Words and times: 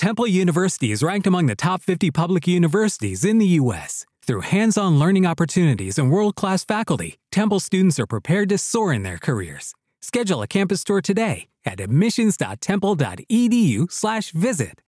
Temple 0.00 0.26
University 0.26 0.90
is 0.92 1.02
ranked 1.02 1.26
among 1.26 1.44
the 1.44 1.54
top 1.54 1.82
50 1.82 2.10
public 2.10 2.48
universities 2.48 3.22
in 3.22 3.36
the 3.36 3.44
U.S. 3.60 4.06
Through 4.26 4.40
hands 4.40 4.78
on 4.78 4.98
learning 4.98 5.26
opportunities 5.26 5.98
and 5.98 6.10
world 6.10 6.36
class 6.36 6.64
faculty, 6.64 7.18
Temple 7.30 7.60
students 7.60 8.00
are 8.00 8.06
prepared 8.06 8.48
to 8.48 8.56
soar 8.56 8.94
in 8.94 9.02
their 9.02 9.18
careers. 9.18 9.74
Schedule 10.00 10.40
a 10.40 10.46
campus 10.46 10.84
tour 10.84 11.02
today 11.02 11.48
at 11.66 11.80
admissions.temple.edu/slash 11.80 14.30
visit. 14.30 14.80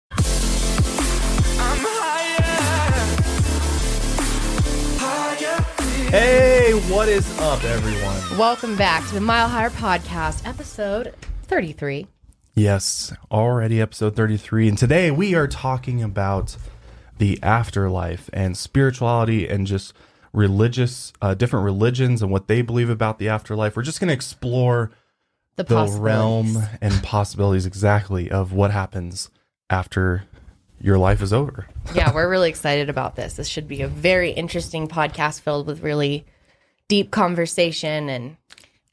Hey, 6.08 6.72
what 6.88 7.10
is 7.10 7.38
up, 7.38 7.62
everyone? 7.64 8.38
Welcome 8.38 8.76
back 8.76 9.06
to 9.08 9.14
the 9.14 9.20
Mile 9.20 9.48
Higher 9.48 9.68
Podcast, 9.68 10.48
episode 10.48 11.12
33. 11.48 12.06
Yes, 12.54 13.14
already 13.30 13.80
episode 13.80 14.14
33. 14.14 14.68
And 14.68 14.78
today 14.78 15.10
we 15.10 15.34
are 15.34 15.48
talking 15.48 16.02
about 16.02 16.56
the 17.16 17.42
afterlife 17.42 18.28
and 18.32 18.56
spirituality 18.56 19.48
and 19.48 19.66
just 19.66 19.94
religious, 20.34 21.14
uh, 21.22 21.32
different 21.32 21.64
religions 21.64 22.20
and 22.20 22.30
what 22.30 22.48
they 22.48 22.60
believe 22.60 22.90
about 22.90 23.18
the 23.18 23.28
afterlife. 23.28 23.74
We're 23.74 23.82
just 23.82 24.00
going 24.00 24.08
to 24.08 24.14
explore 24.14 24.90
The, 25.56 25.64
the 25.64 25.96
realm 25.98 26.58
and 26.82 27.02
possibilities 27.02 27.64
exactly 27.64 28.30
of 28.30 28.52
what 28.52 28.70
happens 28.70 29.30
after 29.70 30.24
your 30.78 30.98
life 30.98 31.22
is 31.22 31.32
over. 31.32 31.68
yeah, 31.94 32.12
we're 32.12 32.28
really 32.28 32.50
excited 32.50 32.90
about 32.90 33.16
this. 33.16 33.34
This 33.34 33.48
should 33.48 33.68
be 33.68 33.80
a 33.80 33.88
very 33.88 34.30
interesting 34.30 34.88
podcast 34.88 35.40
filled 35.40 35.66
with 35.66 35.80
really 35.80 36.26
deep 36.88 37.10
conversation 37.10 38.10
and 38.10 38.36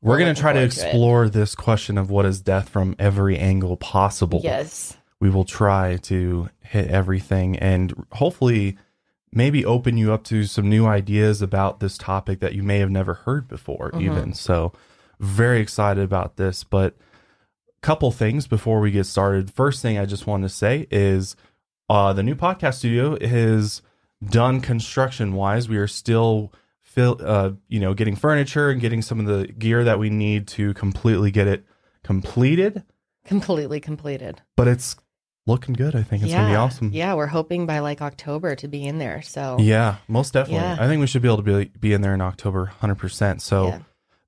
We're 0.01 0.17
going 0.17 0.33
to 0.33 0.39
try 0.39 0.53
to 0.53 0.59
forward 0.59 0.71
to 0.71 0.79
it. 0.81 0.85
explore 0.85 1.29
this 1.29 1.55
question 1.55 1.97
of 1.97 2.09
what 2.09 2.25
is 2.25 2.41
death 2.41 2.69
from 2.69 2.95
every 2.99 3.37
angle 3.37 3.75
possible. 3.77 4.41
yes. 4.43 4.95
we 5.19 5.29
will 5.29 5.43
try 5.45 5.97
to 5.97 6.49
hit 6.61 6.87
everything 6.87 7.57
and 7.57 7.93
hopefully 8.13 8.77
maybe 9.31 9.65
open 9.65 9.97
you 9.97 10.13
up 10.13 10.23
to 10.23 10.45
some 10.45 10.69
new 10.69 10.85
ideas 10.85 11.41
about 11.41 11.79
this 11.79 11.97
topic 11.97 12.39
that 12.39 12.53
you 12.53 12.63
may 12.63 12.79
have 12.79 12.89
never 12.89 13.13
heard 13.15 13.47
before 13.47 13.91
even 13.99 14.33
so 14.33 14.71
very 15.19 15.59
excited 15.59 16.03
about 16.03 16.37
this 16.37 16.63
but 16.63 16.95
a 17.77 17.81
couple 17.81 18.11
things 18.11 18.47
before 18.47 18.79
we 18.79 18.89
get 18.91 19.05
started 19.05 19.51
first 19.51 19.81
thing 19.81 19.97
i 19.99 20.05
just 20.05 20.25
want 20.25 20.43
to 20.43 20.49
say 20.49 20.87
is 20.89 21.35
uh, 21.89 22.13
the 22.13 22.23
new 22.23 22.35
podcast 22.35 22.75
studio 22.75 23.15
is 23.19 23.81
done 24.29 24.61
construction 24.61 25.33
wise 25.33 25.67
we 25.67 25.77
are 25.77 25.87
still 25.87 26.51
fill, 26.89 27.17
uh, 27.23 27.51
you 27.67 27.79
know 27.79 27.93
getting 27.93 28.15
furniture 28.15 28.69
and 28.69 28.81
getting 28.81 29.01
some 29.01 29.19
of 29.19 29.25
the 29.27 29.47
gear 29.47 29.83
that 29.83 29.99
we 29.99 30.09
need 30.09 30.47
to 30.47 30.73
completely 30.73 31.29
get 31.31 31.47
it 31.47 31.63
completed 32.03 32.83
Completely 33.25 33.79
completed. 33.79 34.41
but 34.57 34.67
it's 34.67 34.95
looking 35.45 35.73
good. 35.75 35.95
I 35.95 36.01
think 36.03 36.23
it's 36.23 36.31
yeah. 36.31 36.39
gonna 36.41 36.53
be 36.53 36.55
awesome. 36.55 36.89
Yeah, 36.91 37.13
we're 37.13 37.27
hoping 37.27 37.67
by 37.67 37.79
like 37.79 38.01
October 38.01 38.55
to 38.55 38.67
be 38.67 38.85
in 38.87 38.97
there. 38.97 39.21
So 39.21 39.57
Yeah, 39.59 39.97
most 40.07 40.33
definitely. 40.33 40.63
Yeah. 40.65 40.77
I 40.79 40.87
think 40.87 40.99
we 40.99 41.05
should 41.07 41.21
be 41.21 41.27
able 41.27 41.37
to 41.37 41.43
be 41.43 41.65
be 41.79 41.93
in 41.93 42.01
there 42.01 42.13
in 42.15 42.21
October, 42.21 42.65
hundred 42.65 42.95
percent. 42.95 43.41
So 43.43 43.67
Yeah. 43.67 43.79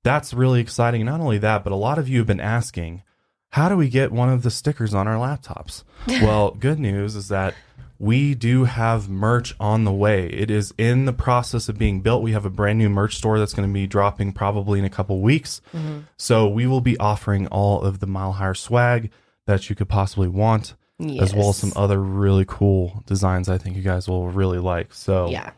that's 0.04 0.32
really 0.32 0.60
exciting. 0.60 1.04
Not 1.04 1.20
only 1.20 1.38
that, 1.38 1.64
but 1.64 1.72
a 1.72 1.76
lot 1.76 1.98
of 1.98 2.08
you 2.08 2.18
have 2.18 2.26
been 2.28 2.40
asking, 2.40 3.02
how 3.50 3.68
do 3.68 3.76
we 3.76 3.88
get 3.88 4.12
one 4.12 4.28
of 4.28 4.42
the 4.42 4.50
stickers 4.50 4.94
on 4.94 5.08
our 5.08 5.16
laptops? 5.16 5.82
well, 6.22 6.52
good 6.52 6.78
news 6.78 7.16
is 7.16 7.26
that 7.28 7.54
we 8.02 8.34
do 8.34 8.64
have 8.64 9.08
merch 9.08 9.54
on 9.60 9.84
the 9.84 9.92
way. 9.92 10.26
It 10.26 10.50
is 10.50 10.74
in 10.76 11.04
the 11.04 11.12
process 11.12 11.68
of 11.68 11.78
being 11.78 12.00
built. 12.00 12.20
We 12.20 12.32
have 12.32 12.44
a 12.44 12.50
brand 12.50 12.80
new 12.80 12.88
merch 12.88 13.14
store 13.14 13.38
that's 13.38 13.54
going 13.54 13.68
to 13.68 13.72
be 13.72 13.86
dropping 13.86 14.32
probably 14.32 14.80
in 14.80 14.84
a 14.84 14.90
couple 14.90 15.20
weeks. 15.20 15.62
Mm-hmm. 15.72 16.00
So 16.16 16.48
we 16.48 16.66
will 16.66 16.80
be 16.80 16.98
offering 16.98 17.46
all 17.46 17.80
of 17.80 18.00
the 18.00 18.08
mile 18.08 18.32
higher 18.32 18.54
swag 18.54 19.12
that 19.46 19.70
you 19.70 19.76
could 19.76 19.88
possibly 19.88 20.26
want. 20.26 20.74
as 21.20 21.32
well 21.32 21.50
as 21.50 21.58
some 21.58 21.72
other 21.76 22.00
really 22.00 22.44
cool 22.46 23.04
designs 23.06 23.48
I 23.48 23.56
think 23.56 23.76
you 23.76 23.82
guys 23.82 24.08
will 24.08 24.28
really 24.28 24.58
like. 24.58 24.92
So 24.92 25.28
yeah. 25.28 25.50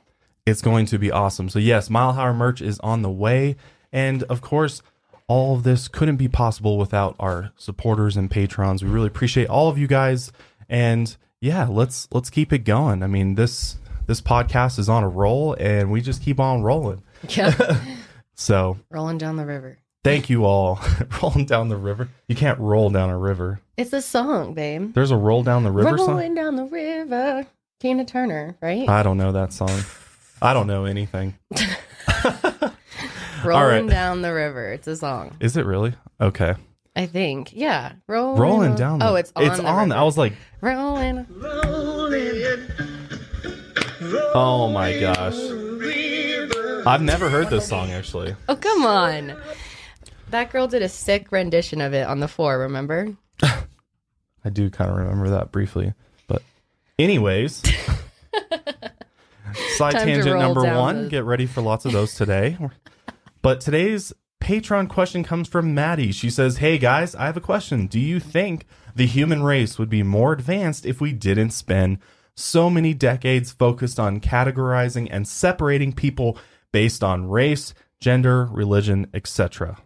it's 0.45 0.61
going 0.61 0.84
to 0.86 0.98
be 0.98 1.11
awesome. 1.11 1.48
So 1.48 1.58
yes, 1.58 1.89
Mile 1.89 2.12
Higher 2.12 2.34
merch 2.34 2.61
is 2.61 2.79
on 2.81 3.01
the 3.01 3.11
way. 3.11 3.56
And 3.91 4.23
of 4.24 4.42
course, 4.42 4.83
all 5.29 5.57
of 5.57 5.63
this 5.63 5.89
couldn't 5.89 6.17
be 6.17 6.29
possible 6.29 6.77
without 6.77 7.17
our 7.18 7.52
supporters 7.57 8.18
and 8.18 8.30
patrons. 8.30 8.85
We 8.85 8.91
really 8.91 9.07
appreciate 9.07 9.48
all 9.48 9.70
of 9.70 9.79
you 9.79 9.86
guys. 9.86 10.30
And 10.68 11.17
yeah, 11.44 11.66
let's 11.68 12.08
let's 12.10 12.30
keep 12.30 12.52
it 12.55 12.60
going. 12.60 13.02
I 13.02 13.06
mean, 13.06 13.34
this 13.34 13.77
this 14.06 14.22
podcast 14.22 14.78
is 14.78 14.88
on 14.88 15.05
a 15.05 15.08
roll 15.08 15.55
and 15.60 15.92
we 15.92 16.00
just 16.00 16.22
keep 16.22 16.40
on 16.40 16.62
rolling. 16.62 17.02
Yeah. 17.28 17.80
So 18.36 18.78
Rolling 18.90 19.16
down 19.16 19.36
the 19.36 19.46
river. 19.46 19.78
thank 20.02 20.28
you 20.28 20.44
all. 20.44 20.80
Rolling 21.22 21.44
down 21.44 21.68
the 21.68 21.77
river. 21.77 22.08
You 22.27 22.34
can't 22.34 22.58
roll 22.58 22.90
down 22.90 23.08
a 23.08 23.16
river. 23.16 23.60
It's 23.77 23.92
a 23.92 24.02
song, 24.02 24.55
babe. 24.55 24.92
There's 24.92 25.12
a 25.12 25.16
roll 25.16 25.44
down 25.44 25.62
the 25.62 25.70
river 25.70 25.96
song. 25.96 26.08
Rolling 26.08 26.34
down 26.34 26.56
the 26.56 26.64
river. 26.64 27.46
Tina 27.78 28.05
Turner, 28.05 28.56
right? 28.61 28.88
I 28.88 29.05
don't 29.05 29.18
know 29.18 29.30
that 29.30 29.52
song. 29.52 29.70
I 30.42 30.52
don't 30.52 30.66
know 30.66 30.84
anything. 30.84 31.38
Rolling 33.44 33.86
right. 33.86 33.88
down 33.88 34.22
the 34.22 34.34
river. 34.34 34.72
It's 34.72 34.88
a 34.88 34.96
song. 34.96 35.36
Is 35.38 35.56
it 35.56 35.64
really? 35.64 35.94
Okay. 36.20 36.56
I 36.96 37.06
think. 37.06 37.52
Yeah. 37.52 37.92
Rolling, 38.06 38.40
Rolling 38.40 38.74
down. 38.77 38.98
the- 39.00 39.08
Oh, 39.08 39.14
it's 39.16 39.32
on. 39.34 39.44
It's 39.46 39.56
the 39.58 39.66
on. 39.66 39.88
river. 39.90 39.98
I 40.00 40.02
was 40.05 40.16
like, 40.18 40.34
rolling. 40.60 41.27
oh 44.34 44.70
my 44.72 44.98
gosh. 45.00 45.36
I've 46.86 47.02
never 47.02 47.28
heard 47.30 47.50
this 47.50 47.66
song 47.66 47.90
actually. 47.90 48.36
Oh, 48.48 48.56
come 48.56 48.84
on. 48.86 49.36
That 50.30 50.50
girl 50.50 50.66
did 50.66 50.82
a 50.82 50.88
sick 50.88 51.32
rendition 51.32 51.80
of 51.80 51.94
it 51.94 52.06
on 52.06 52.20
the 52.20 52.28
floor, 52.28 52.58
remember? 52.60 53.16
I 53.42 54.50
do 54.52 54.68
kind 54.70 54.90
of 54.90 54.96
remember 54.96 55.30
that 55.30 55.50
briefly. 55.52 55.94
But, 56.26 56.42
anyways, 56.98 57.55
side 59.76 59.92
Time 59.92 60.06
tangent 60.06 60.38
number 60.38 60.62
one. 60.64 61.05
the- 61.05 61.08
Get 61.11 61.24
ready 61.24 61.46
for 61.46 61.61
lots 61.62 61.84
of 61.86 61.92
those 61.92 62.14
today. 62.14 62.58
but 63.42 63.61
today's 63.61 64.12
Patreon 64.44 64.90
question 64.90 65.24
comes 65.24 65.48
from 65.48 65.72
Maddie. 65.72 66.12
She 66.12 66.28
says, 66.28 66.58
Hey 66.58 66.77
guys, 66.77 67.14
I 67.14 67.24
have 67.24 67.36
a 67.38 67.40
question. 67.40 67.86
Do 67.86 67.98
you 67.98 68.20
think 68.20 68.66
the 68.94 69.06
human 69.06 69.42
race 69.42 69.78
would 69.78 69.88
be 69.88 70.02
more 70.02 70.34
advanced 70.34 70.84
if 70.84 71.00
we 71.00 71.12
didn't 71.12 71.52
spend 71.52 71.96
so 72.36 72.68
many 72.68 72.92
decades 72.92 73.52
focused 73.52 73.98
on 73.98 74.20
categorizing 74.20 75.08
and 75.10 75.27
separating 75.27 75.94
people 75.94 76.36
based 76.72 77.02
on 77.02 77.30
race, 77.30 77.72
gender, 78.00 78.44
religion, 78.52 79.06
etc.? 79.14 79.78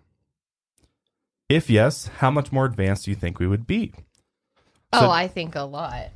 If 1.48 1.70
yes, 1.70 2.08
how 2.18 2.32
much 2.32 2.50
more 2.50 2.64
advanced 2.64 3.04
do 3.04 3.12
you 3.12 3.16
think 3.16 3.38
we 3.38 3.46
would 3.46 3.64
be? 3.64 3.92
So- 4.92 5.06
oh, 5.06 5.10
I 5.10 5.28
think 5.28 5.54
a 5.54 5.62
lot. 5.62 6.08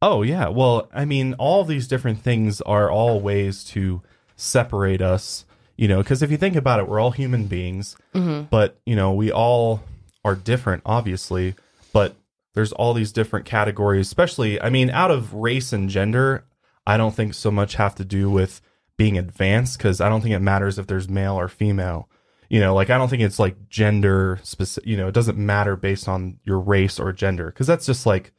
Oh 0.00 0.22
yeah. 0.22 0.46
Well, 0.46 0.88
I 0.94 1.04
mean, 1.04 1.34
all 1.34 1.64
these 1.64 1.88
different 1.88 2.20
things 2.20 2.60
are 2.60 2.88
all 2.88 3.20
ways 3.20 3.64
to 3.64 4.00
separate 4.36 5.02
us, 5.02 5.44
you 5.80 5.88
know, 5.88 5.96
because 5.96 6.22
if 6.22 6.30
you 6.30 6.36
think 6.36 6.56
about 6.56 6.78
it, 6.78 6.86
we're 6.86 7.00
all 7.00 7.10
human 7.10 7.46
beings, 7.46 7.96
mm-hmm. 8.14 8.42
but 8.50 8.78
you 8.84 8.94
know, 8.94 9.14
we 9.14 9.32
all 9.32 9.82
are 10.22 10.36
different, 10.36 10.82
obviously, 10.84 11.54
but 11.94 12.16
there's 12.52 12.72
all 12.72 12.92
these 12.92 13.12
different 13.12 13.46
categories, 13.46 14.06
especially, 14.06 14.60
I 14.60 14.68
mean, 14.68 14.90
out 14.90 15.10
of 15.10 15.32
race 15.32 15.72
and 15.72 15.88
gender, 15.88 16.44
I 16.86 16.98
don't 16.98 17.14
think 17.14 17.32
so 17.32 17.50
much 17.50 17.76
have 17.76 17.94
to 17.94 18.04
do 18.04 18.30
with 18.30 18.60
being 18.98 19.16
advanced 19.16 19.78
because 19.78 20.02
I 20.02 20.10
don't 20.10 20.20
think 20.20 20.34
it 20.34 20.40
matters 20.40 20.78
if 20.78 20.86
there's 20.86 21.08
male 21.08 21.40
or 21.40 21.48
female. 21.48 22.10
You 22.50 22.60
know, 22.60 22.74
like 22.74 22.90
I 22.90 22.98
don't 22.98 23.08
think 23.08 23.22
it's 23.22 23.38
like 23.38 23.70
gender 23.70 24.38
specific, 24.42 24.86
you 24.86 24.98
know, 24.98 25.08
it 25.08 25.14
doesn't 25.14 25.38
matter 25.38 25.76
based 25.76 26.10
on 26.10 26.40
your 26.44 26.60
race 26.60 27.00
or 27.00 27.10
gender 27.10 27.46
because 27.46 27.66
that's 27.66 27.86
just 27.86 28.04
like, 28.04 28.32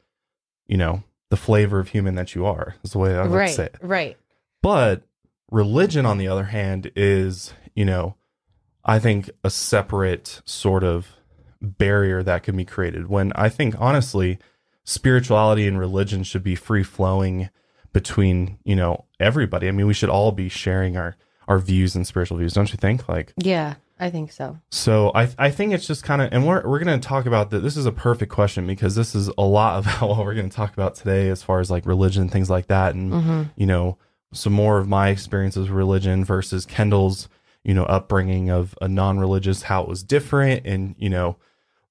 you 0.68 0.76
know, 0.76 1.02
the 1.30 1.36
flavor 1.36 1.80
of 1.80 1.88
human 1.88 2.14
that 2.14 2.36
you 2.36 2.46
are 2.46 2.76
is 2.84 2.92
the 2.92 2.98
way 2.98 3.16
I 3.16 3.22
would 3.22 3.32
right. 3.32 3.50
say 3.50 3.64
it. 3.64 3.78
Right. 3.80 4.16
But 4.60 5.02
religion, 5.52 6.06
on 6.06 6.18
the 6.18 6.26
other 6.26 6.44
hand, 6.44 6.90
is, 6.96 7.52
you 7.74 7.84
know, 7.84 8.16
I 8.84 8.98
think 8.98 9.30
a 9.44 9.50
separate 9.50 10.40
sort 10.44 10.82
of 10.82 11.06
barrier 11.60 12.22
that 12.24 12.42
can 12.42 12.56
be 12.56 12.64
created 12.64 13.08
when 13.08 13.32
I 13.36 13.48
think, 13.48 13.76
honestly, 13.78 14.38
spirituality 14.84 15.68
and 15.68 15.78
religion 15.78 16.24
should 16.24 16.42
be 16.42 16.56
free 16.56 16.82
flowing 16.82 17.50
between, 17.92 18.58
you 18.64 18.74
know, 18.74 19.04
everybody. 19.20 19.68
I 19.68 19.70
mean, 19.70 19.86
we 19.86 19.94
should 19.94 20.08
all 20.08 20.32
be 20.32 20.48
sharing 20.48 20.96
our, 20.96 21.14
our 21.46 21.58
views 21.58 21.94
and 21.94 22.06
spiritual 22.06 22.38
views, 22.38 22.54
don't 22.54 22.72
you 22.72 22.78
think? 22.78 23.08
Like, 23.08 23.32
Yeah, 23.36 23.74
I 24.00 24.10
think 24.10 24.32
so. 24.32 24.58
so 24.72 25.12
I 25.14 25.28
I 25.38 25.50
think 25.50 25.72
it's 25.72 25.86
just 25.86 26.02
kind 26.02 26.20
of, 26.22 26.30
and 26.32 26.44
we're 26.44 26.66
we're 26.66 26.80
gonna 26.80 26.98
talk 26.98 27.26
about 27.26 27.50
that. 27.50 27.60
This 27.60 27.76
is 27.76 27.86
a 27.86 27.92
perfect 27.92 28.32
question 28.32 28.66
because 28.66 28.96
this 28.96 29.14
is 29.14 29.30
a 29.38 29.44
lot 29.44 29.78
of 29.78 29.86
what 30.02 30.18
we're 30.18 30.34
gonna 30.34 30.48
talk 30.48 30.72
about 30.72 30.96
today, 30.96 31.28
as 31.28 31.42
far 31.42 31.60
as 31.60 31.70
like 31.70 31.86
religion, 31.86 32.28
things 32.28 32.50
like 32.50 32.66
that, 32.66 32.96
and 32.96 33.12
mm-hmm. 33.12 33.42
you 33.54 33.66
know, 33.66 33.98
some 34.32 34.52
more 34.52 34.78
of 34.78 34.88
my 34.88 35.08
experiences 35.08 35.68
with 35.68 35.76
religion 35.76 36.24
versus 36.24 36.66
Kendall's, 36.66 37.28
you 37.62 37.74
know, 37.74 37.84
upbringing 37.84 38.50
of 38.50 38.76
a 38.80 38.88
non-religious, 38.88 39.62
how 39.62 39.82
it 39.82 39.88
was 39.88 40.02
different, 40.02 40.66
and 40.66 40.94
you 40.98 41.10
know, 41.10 41.36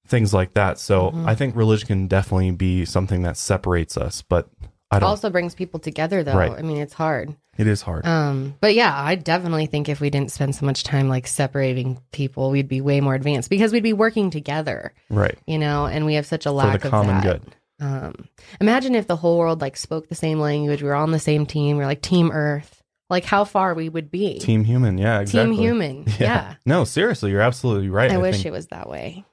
things 0.06 0.34
like 0.34 0.54
that. 0.54 0.78
So 0.78 1.12
I 1.26 1.34
think 1.34 1.56
religion 1.56 1.86
can 1.86 2.06
definitely 2.08 2.50
be 2.50 2.84
something 2.84 3.22
that 3.22 3.36
separates 3.36 3.96
us, 3.96 4.22
but 4.22 4.48
I 4.90 4.98
don't. 4.98 5.08
Also 5.08 5.30
brings 5.30 5.54
people 5.54 5.80
together 5.80 6.22
though. 6.22 6.36
Right. 6.36 6.52
I 6.52 6.60
mean, 6.60 6.76
it's 6.76 6.92
hard. 6.92 7.34
it 7.56 7.66
is 7.66 7.80
hard. 7.80 8.04
Um, 8.06 8.54
but 8.60 8.74
yeah, 8.74 8.92
I 8.94 9.14
definitely 9.14 9.66
think 9.66 9.88
if 9.88 10.00
we 10.00 10.10
didn't 10.10 10.30
spend 10.30 10.54
so 10.54 10.66
much 10.66 10.84
time 10.84 11.08
like 11.08 11.26
separating 11.26 11.98
people, 12.12 12.50
we'd 12.50 12.68
be 12.68 12.82
way 12.82 13.00
more 13.00 13.14
advanced 13.14 13.48
because 13.48 13.72
we'd 13.72 13.82
be 13.82 13.94
working 13.94 14.30
together, 14.30 14.92
right. 15.08 15.38
you 15.46 15.58
know, 15.58 15.86
and 15.86 16.04
we 16.04 16.14
have 16.14 16.26
such 16.26 16.44
a 16.44 16.50
the 16.50 16.54
lack 16.54 16.82
common 16.82 17.16
of 17.16 17.22
that. 17.22 17.42
good. 17.42 17.54
Um, 17.82 18.28
imagine 18.60 18.94
if 18.94 19.08
the 19.08 19.16
whole 19.16 19.38
world 19.38 19.60
like 19.60 19.76
spoke 19.76 20.08
the 20.08 20.14
same 20.14 20.38
language, 20.38 20.82
we 20.82 20.88
were 20.88 20.94
all 20.94 21.02
on 21.02 21.10
the 21.10 21.18
same 21.18 21.46
team, 21.46 21.76
we 21.76 21.82
are 21.82 21.86
like 21.86 22.02
Team 22.02 22.30
Earth. 22.30 22.82
Like 23.10 23.24
how 23.26 23.44
far 23.44 23.74
we 23.74 23.90
would 23.90 24.10
be. 24.10 24.38
Team 24.38 24.64
human, 24.64 24.96
yeah, 24.96 25.20
exactly. 25.20 25.54
Team 25.54 25.62
human. 25.62 26.06
Yeah. 26.18 26.54
No, 26.64 26.84
seriously, 26.84 27.30
you're 27.30 27.42
absolutely 27.42 27.90
right. 27.90 28.10
I, 28.10 28.16
wish 28.16 28.36
think- 28.36 28.46
it 28.46 28.52
was 28.52 28.68
that 28.68 28.88
way. 28.88 29.24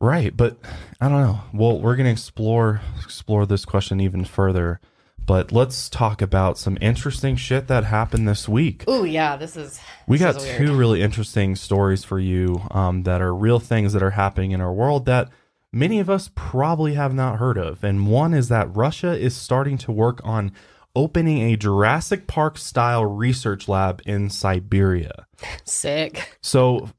Right, 0.00 0.36
but 0.36 0.56
I 1.00 1.08
don't 1.08 1.22
know. 1.22 1.40
Well, 1.52 1.78
we're 1.80 1.94
going 1.94 2.06
to 2.06 2.12
explore 2.12 2.80
explore 3.04 3.46
this 3.46 3.64
question 3.64 4.00
even 4.00 4.24
further, 4.24 4.80
but 5.24 5.52
let's 5.52 5.88
talk 5.88 6.20
about 6.20 6.58
some 6.58 6.76
interesting 6.80 7.36
shit 7.36 7.68
that 7.68 7.84
happened 7.84 8.26
this 8.26 8.48
week. 8.48 8.84
Oh 8.88 9.04
yeah, 9.04 9.36
this 9.36 9.56
is 9.56 9.80
We 10.08 10.18
this 10.18 10.34
got 10.34 10.42
is 10.42 10.56
two 10.56 10.74
really 10.76 11.00
interesting 11.00 11.54
stories 11.54 12.02
for 12.02 12.18
you 12.18 12.62
um, 12.72 13.04
that 13.04 13.22
are 13.22 13.34
real 13.34 13.60
things 13.60 13.92
that 13.92 14.02
are 14.02 14.10
happening 14.10 14.50
in 14.50 14.60
our 14.60 14.72
world 14.72 15.06
that 15.06 15.28
many 15.74 15.98
of 15.98 16.08
us 16.08 16.30
probably 16.34 16.94
have 16.94 17.12
not 17.12 17.38
heard 17.38 17.58
of. 17.58 17.82
And 17.82 18.06
one 18.06 18.32
is 18.32 18.48
that 18.48 18.74
Russia 18.74 19.18
is 19.18 19.34
starting 19.34 19.76
to 19.78 19.92
work 19.92 20.20
on 20.24 20.52
opening 20.96 21.42
a 21.42 21.56
Jurassic 21.56 22.26
Park 22.26 22.56
style 22.56 23.04
research 23.04 23.68
lab 23.68 24.00
in 24.06 24.30
Siberia. 24.30 25.26
sick. 25.64 26.38
So, 26.40 26.90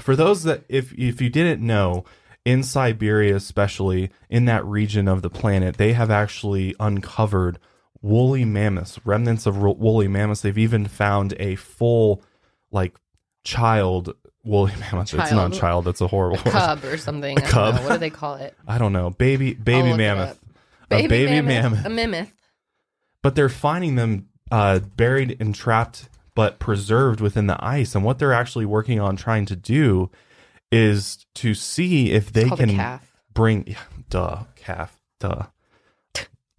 for 0.00 0.16
those 0.16 0.42
that 0.42 0.64
if 0.68 0.92
if 0.94 1.20
you 1.20 1.30
didn't 1.30 1.64
know, 1.64 2.04
in 2.44 2.62
Siberia, 2.62 3.36
especially 3.36 4.10
in 4.28 4.44
that 4.46 4.64
region 4.64 5.08
of 5.08 5.22
the 5.22 5.30
planet, 5.30 5.76
they 5.76 5.92
have 5.92 6.10
actually 6.10 6.74
uncovered 6.78 7.58
woolly 8.02 8.44
mammoths, 8.44 8.98
remnants 9.06 9.46
of 9.46 9.56
woolly 9.56 10.08
mammoths. 10.08 10.42
They've 10.42 10.58
even 10.58 10.86
found 10.86 11.34
a 11.38 11.54
full, 11.56 12.22
like, 12.70 12.96
child 13.44 14.14
woolly 14.44 14.72
mammoth. 14.80 15.14
It's 15.14 15.30
not 15.32 15.50
Child. 15.50 15.54
child. 15.54 15.84
That's 15.86 16.00
a 16.00 16.06
horrible. 16.06 16.38
word. 16.44 16.52
Cub 16.52 16.84
or 16.84 16.96
something. 16.96 17.38
I 17.38 17.40
don't 17.40 17.50
cub. 17.50 17.74
know. 17.76 17.82
What 17.82 17.92
do 17.94 17.98
they 17.98 18.10
call 18.10 18.34
it? 18.36 18.54
I 18.68 18.78
don't 18.78 18.92
know. 18.92 19.10
Baby, 19.10 19.54
baby 19.54 19.94
mammoth. 19.96 20.38
a 20.90 21.06
baby 21.08 21.40
mammoth. 21.40 21.84
A 21.84 21.88
mammoth. 21.90 22.32
but 23.22 23.34
they're 23.34 23.48
finding 23.48 23.96
them 23.96 24.28
uh, 24.50 24.78
buried 24.78 25.36
and 25.40 25.54
trapped 25.54 26.08
but 26.34 26.58
preserved 26.58 27.20
within 27.20 27.46
the 27.46 27.56
ice 27.64 27.94
and 27.94 28.04
what 28.04 28.18
they're 28.18 28.32
actually 28.32 28.66
working 28.66 29.00
on 29.00 29.16
trying 29.16 29.46
to 29.46 29.56
do 29.56 30.10
is 30.72 31.24
to 31.34 31.54
see 31.54 32.10
if 32.12 32.32
they 32.32 32.48
a 32.48 32.56
can 32.56 32.70
calf. 32.70 33.10
bring 33.32 33.64
yeah, 33.66 33.78
duh 34.10 34.42
calf 34.56 34.98
duh 35.20 35.44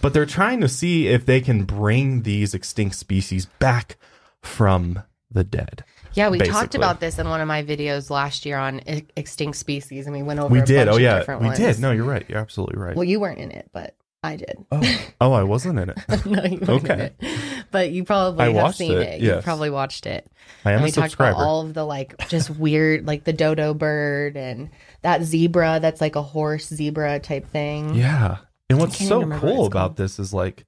but 0.00 0.12
they're 0.12 0.26
trying 0.26 0.60
to 0.60 0.68
see 0.68 1.08
if 1.08 1.24
they 1.26 1.40
can 1.40 1.64
bring 1.64 2.22
these 2.22 2.54
extinct 2.54 2.96
species 2.96 3.46
back 3.58 3.96
from 4.42 5.02
the 5.30 5.44
dead 5.44 5.84
Yeah, 6.14 6.28
we 6.28 6.38
talked 6.38 6.74
about 6.74 7.00
this 7.00 7.18
in 7.18 7.28
one 7.28 7.40
of 7.40 7.48
my 7.48 7.62
videos 7.62 8.10
last 8.10 8.44
year 8.46 8.58
on 8.58 8.80
e- 8.88 9.04
extinct 9.16 9.56
species, 9.58 10.06
and 10.06 10.14
we 10.14 10.22
went 10.22 10.40
over. 10.40 10.52
we 10.52 10.60
a 10.60 10.64
did 10.66 10.88
oh 10.88 10.96
yeah 10.96 11.24
we 11.38 11.46
ones. 11.46 11.58
did 11.58 11.78
no 11.80 11.90
you're 11.92 12.04
right 12.04 12.24
you're 12.28 12.38
absolutely 12.38 12.78
right 12.78 12.94
Well, 12.96 13.04
you 13.04 13.18
weren't 13.20 13.38
in 13.38 13.50
it, 13.50 13.68
but 13.72 13.94
I 14.22 14.36
did. 14.36 14.64
oh, 14.70 14.98
oh 15.20 15.32
i 15.32 15.42
wasn't 15.42 15.78
in 15.80 15.90
it 15.90 15.98
no, 16.26 16.44
you 16.44 16.58
weren't 16.58 16.62
in 16.62 16.70
Okay. 16.70 17.10
it. 17.20 17.64
But 17.72 17.90
you 17.90 18.04
probably 18.04 18.44
I 18.44 18.52
have 18.52 18.74
seen 18.76 18.92
it, 18.92 19.14
it. 19.14 19.20
You 19.22 19.40
probably 19.42 19.70
watched 19.70 20.06
it. 20.06 20.30
i 20.64 20.70
am 20.72 20.76
and 20.76 20.82
a 20.82 20.84
we 20.84 20.90
talked 20.92 21.14
about 21.14 21.34
all 21.36 21.62
of 21.62 21.74
the 21.74 21.84
like 21.84 22.28
just 22.28 22.50
weird, 22.50 23.06
like 23.06 23.24
the 23.24 23.32
dodo 23.32 23.72
bird 23.74 24.36
and 24.36 24.70
that 25.00 25.22
zebra 25.22 25.78
that's 25.80 26.00
like 26.00 26.14
a 26.16 26.22
horse 26.22 26.68
zebra 26.68 27.18
type 27.20 27.48
thing. 27.48 27.94
Yeah. 27.94 28.36
And 28.70 28.78
what's 28.78 28.96
so 28.98 29.26
cool 29.38 29.66
about 29.66 29.96
this 29.96 30.18
is 30.18 30.32
like 30.32 30.64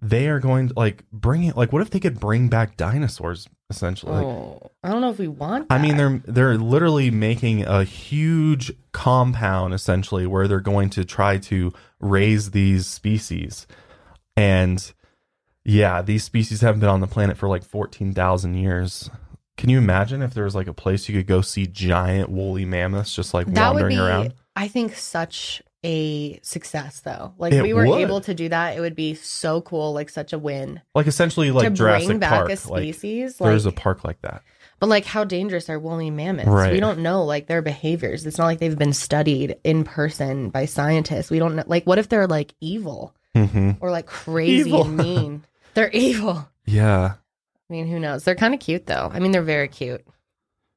they 0.00 0.28
are 0.28 0.38
going 0.38 0.68
to 0.68 0.74
like 0.76 1.04
bring 1.12 1.44
it 1.44 1.56
like 1.56 1.72
what 1.72 1.82
if 1.82 1.90
they 1.90 2.00
could 2.00 2.20
bring 2.20 2.48
back 2.48 2.76
dinosaurs 2.76 3.48
essentially? 3.70 4.12
Like, 4.12 4.24
Oh, 4.24 4.70
I 4.82 4.90
don't 4.90 5.00
know 5.00 5.10
if 5.10 5.18
we 5.18 5.28
want. 5.28 5.66
I 5.70 5.78
mean 5.78 5.96
they're 5.96 6.22
they're 6.24 6.56
literally 6.56 7.10
making 7.10 7.64
a 7.64 7.84
huge 7.84 8.72
compound 8.92 9.74
essentially 9.74 10.26
where 10.26 10.46
they're 10.46 10.60
going 10.60 10.90
to 10.90 11.04
try 11.04 11.38
to 11.38 11.72
raise 12.00 12.52
these 12.52 12.86
species. 12.86 13.66
And 14.36 14.92
yeah, 15.64 16.00
these 16.00 16.24
species 16.24 16.60
haven't 16.60 16.80
been 16.80 16.88
on 16.88 17.00
the 17.00 17.06
planet 17.06 17.36
for 17.36 17.48
like 17.48 17.64
14,000 17.64 18.54
years. 18.54 19.10
Can 19.58 19.68
you 19.68 19.78
imagine 19.78 20.22
if 20.22 20.32
there 20.32 20.44
was 20.44 20.54
like 20.54 20.68
a 20.68 20.72
place 20.72 21.08
you 21.08 21.16
could 21.16 21.26
go 21.26 21.40
see 21.40 21.66
giant 21.66 22.30
woolly 22.30 22.64
mammoths 22.64 23.14
just 23.14 23.34
like 23.34 23.46
that 23.48 23.74
would 23.74 23.82
wandering 23.82 23.96
be, 23.96 24.00
around? 24.00 24.34
I 24.54 24.68
think, 24.68 24.94
such 24.94 25.60
a 25.84 26.40
success 26.42 27.00
though. 27.00 27.34
Like 27.38 27.52
It 27.52 27.62
we 27.62 27.72
were 27.72 27.86
would. 27.86 28.00
able 28.00 28.20
to 28.22 28.34
do 28.34 28.48
that, 28.48 28.76
it 28.76 28.80
would 28.80 28.96
be 28.96 29.14
so 29.14 29.60
cool. 29.60 29.92
Like 29.92 30.10
such 30.10 30.32
a 30.32 30.38
win 30.38 30.80
Like 30.94 31.06
essentially 31.06 31.50
like 31.50 31.68
to 31.68 31.70
Jurassic 31.74 32.06
bring 32.08 32.18
back 32.18 32.30
Park. 32.30 32.46
a 32.48 32.50
like 32.70 32.82
species. 32.94 33.36
there's 33.38 33.66
a 33.66 33.72
park 33.72 34.04
like 34.04 34.20
that. 34.22 34.42
But 34.80 34.88
like, 34.88 35.04
how 35.04 35.24
dangerous 35.24 35.68
are 35.68 35.78
woolly 35.78 36.10
mammoths? 36.10 36.48
Right. 36.48 36.72
We 36.72 36.78
don't 36.78 37.00
know 37.00 37.24
like 37.24 37.48
their 37.48 37.62
behaviors. 37.62 38.24
It's 38.26 38.38
not 38.38 38.46
like 38.46 38.60
they've 38.60 38.78
been 38.78 38.92
studied 38.92 39.56
in 39.64 39.82
person 39.82 40.50
by 40.50 40.66
scientists. 40.66 41.30
We 41.32 41.40
don't 41.40 41.56
know. 41.56 41.64
Like, 41.66 41.84
what 41.84 41.98
if 41.98 42.08
they're 42.08 42.28
like 42.28 42.54
evil 42.60 43.14
hmm 43.34 43.72
or 43.80 43.90
like 43.90 44.06
crazy 44.06 44.70
Evil. 44.70 44.84
and 44.84 44.96
mean? 44.96 45.44
they're 45.74 45.90
evil. 45.90 46.48
Yeah. 46.64 47.14
I 47.68 47.72
mean, 47.72 47.86
who 47.88 47.98
knows? 47.98 48.22
They're 48.24 48.34
kind 48.36 48.54
of 48.54 48.60
cute 48.60 48.86
though. 48.86 49.10
I 49.12 49.18
mean, 49.18 49.32
they're 49.32 49.42
very 49.42 49.68
cute. 49.68 50.04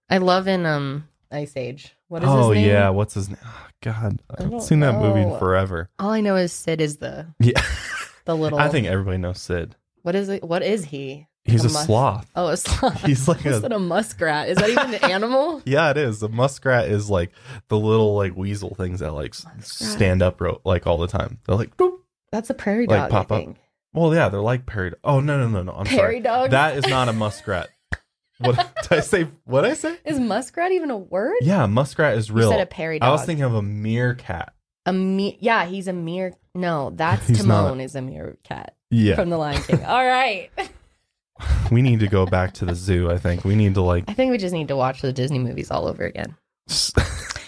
I 0.09 0.17
love 0.17 0.47
in 0.47 0.65
um 0.65 1.07
Ice 1.31 1.55
Age. 1.55 1.95
What 2.11 2.23
is 2.23 2.29
oh 2.29 2.49
his 2.51 2.57
name? 2.61 2.67
yeah, 2.67 2.89
what's 2.89 3.13
his 3.13 3.29
name? 3.29 3.37
Oh, 3.45 3.67
God, 3.81 3.93
I 3.93 3.97
I 3.97 4.03
haven't 4.39 4.51
don't 4.51 4.61
seen 4.61 4.81
that 4.81 4.95
movie 4.95 5.21
in 5.21 5.29
know. 5.29 5.37
forever. 5.39 5.89
All 5.97 6.09
I 6.11 6.19
know 6.19 6.35
is 6.35 6.51
Sid 6.51 6.81
is 6.81 6.97
the 6.97 7.27
Yeah, 7.39 7.61
the 8.25 8.35
little. 8.35 8.59
I 8.65 8.67
think 8.67 8.85
everybody 8.87 9.17
knows 9.17 9.39
Sid. 9.39 9.77
What 10.01 10.15
is 10.15 10.27
it? 10.27 10.43
What 10.43 10.61
is 10.61 10.83
he? 10.83 11.27
He's 11.45 11.61
a, 11.63 11.69
mus- 11.69 11.85
sloth. 11.85 12.29
Oh, 12.35 12.47
a 12.49 12.57
sloth. 12.57 13.01
He's 13.05 13.27
like 13.29 13.45
Is 13.45 13.57
a 13.57 13.59
that 13.61 13.71
a 13.71 13.79
muskrat? 13.79 14.49
Is 14.49 14.57
that 14.57 14.69
even 14.69 14.93
an 14.93 15.09
animal? 15.09 15.61
yeah, 15.65 15.89
it 15.89 15.95
is. 15.97 16.19
The 16.19 16.27
muskrat 16.29 16.89
is 16.89 17.09
like 17.09 17.31
the 17.69 17.79
little 17.79 18.13
like 18.15 18.35
weasel 18.35 18.75
things 18.75 18.99
that 18.99 19.13
like 19.13 19.33
s- 19.33 19.45
Muskrat. 19.45 19.89
stand 19.89 20.21
up 20.21 20.41
ro- 20.41 20.59
like 20.65 20.85
all 20.85 20.97
the 20.97 21.07
time. 21.07 21.39
They're 21.47 21.55
like, 21.55 21.77
boop. 21.77 21.93
That's 22.31 22.49
a 22.49 22.53
prairie 22.53 22.87
Like 22.87 23.09
dog. 23.09 23.09
pop 23.09 23.31
I 23.31 23.35
up. 23.37 23.41
think. 23.45 23.57
well, 23.93 24.13
yeah, 24.13 24.27
they're 24.29 24.41
like 24.41 24.65
prairie. 24.65 24.91
Oh 25.03 25.19
no, 25.21 25.39
no, 25.39 25.47
no, 25.47 25.63
no. 25.63 25.71
I'm 25.71 25.85
Prairie 25.85 25.97
sorry. 25.97 26.19
dogs? 26.19 26.51
That 26.51 26.77
is 26.77 26.85
not 26.87 27.07
a 27.09 27.13
muskrat. 27.13 27.69
What 28.41 28.55
did 28.83 28.91
I 28.97 28.99
say? 29.01 29.27
What 29.45 29.61
did 29.61 29.71
I 29.71 29.73
say? 29.75 29.97
Is 30.05 30.19
muskrat 30.19 30.71
even 30.71 30.91
a 30.91 30.97
word? 30.97 31.35
Yeah, 31.41 31.65
muskrat 31.65 32.17
is 32.17 32.29
You 32.29 32.35
real. 32.35 32.49
said 32.51 32.59
a 32.61 32.65
prairie 32.65 32.99
dog. 32.99 33.07
I 33.07 33.11
was 33.11 33.25
thinking 33.25 33.43
of 33.45 33.53
a 33.53 33.61
meerkat. 33.61 34.53
a 34.85 34.93
me- 34.93 35.37
yeah, 35.41 35.65
he's 35.65 35.87
a 35.87 35.93
mere. 35.93 36.33
No, 36.53 36.91
that's 36.95 37.27
He's 37.27 37.45
not. 37.45 37.63
Timon 37.63 37.79
is 37.81 37.95
a 37.95 38.01
meerkat 38.01 38.75
Yeah, 38.89 39.15
from 39.15 39.29
the 39.29 39.37
Lion 39.37 39.61
King. 39.63 39.83
All 39.85 40.05
right. 40.05 40.49
we 41.71 41.81
need 41.81 42.01
to 42.01 42.07
go 42.07 42.25
back 42.25 42.53
to 42.55 42.65
the 42.65 42.75
zoo. 42.75 43.09
I 43.09 43.17
think 43.17 43.43
we 43.45 43.55
need 43.55 43.73
to 43.75 43.81
like. 43.81 44.03
I 44.07 44.13
think 44.13 44.31
we 44.31 44.37
just 44.37 44.53
need 44.53 44.67
to 44.67 44.75
watch 44.75 45.01
the 45.01 45.13
Disney 45.13 45.39
movies 45.39 45.71
all 45.71 45.87
over 45.87 46.03
again. 46.05 46.35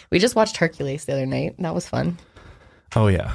We 0.10 0.20
just 0.20 0.36
watched 0.36 0.58
Hercules 0.58 1.06
the 1.06 1.14
other 1.14 1.26
night. 1.26 1.56
That 1.60 1.74
was 1.76 1.88
fun. 1.88 2.18
oh 2.96 3.08
yeah, 3.08 3.34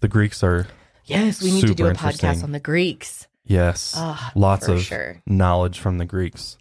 the 0.00 0.08
Greeks 0.08 0.42
are 0.42 0.66
Yes, 1.04 1.42
we 1.42 1.50
need 1.50 1.66
to 1.66 1.74
do 1.74 1.86
a 1.86 1.92
podcast 1.94 2.12
interesting. 2.22 2.44
on 2.44 2.52
the 2.52 2.60
Greeks. 2.60 3.26
yes, 3.44 3.94
Ah, 3.96 4.30
lots 4.34 4.66
for 4.66 4.74
of 4.74 4.82
sure. 4.82 5.20
knowledge 5.26 5.78
from 5.80 5.98
the 5.98 6.04
Greeks. 6.04 6.56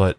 But 0.00 0.18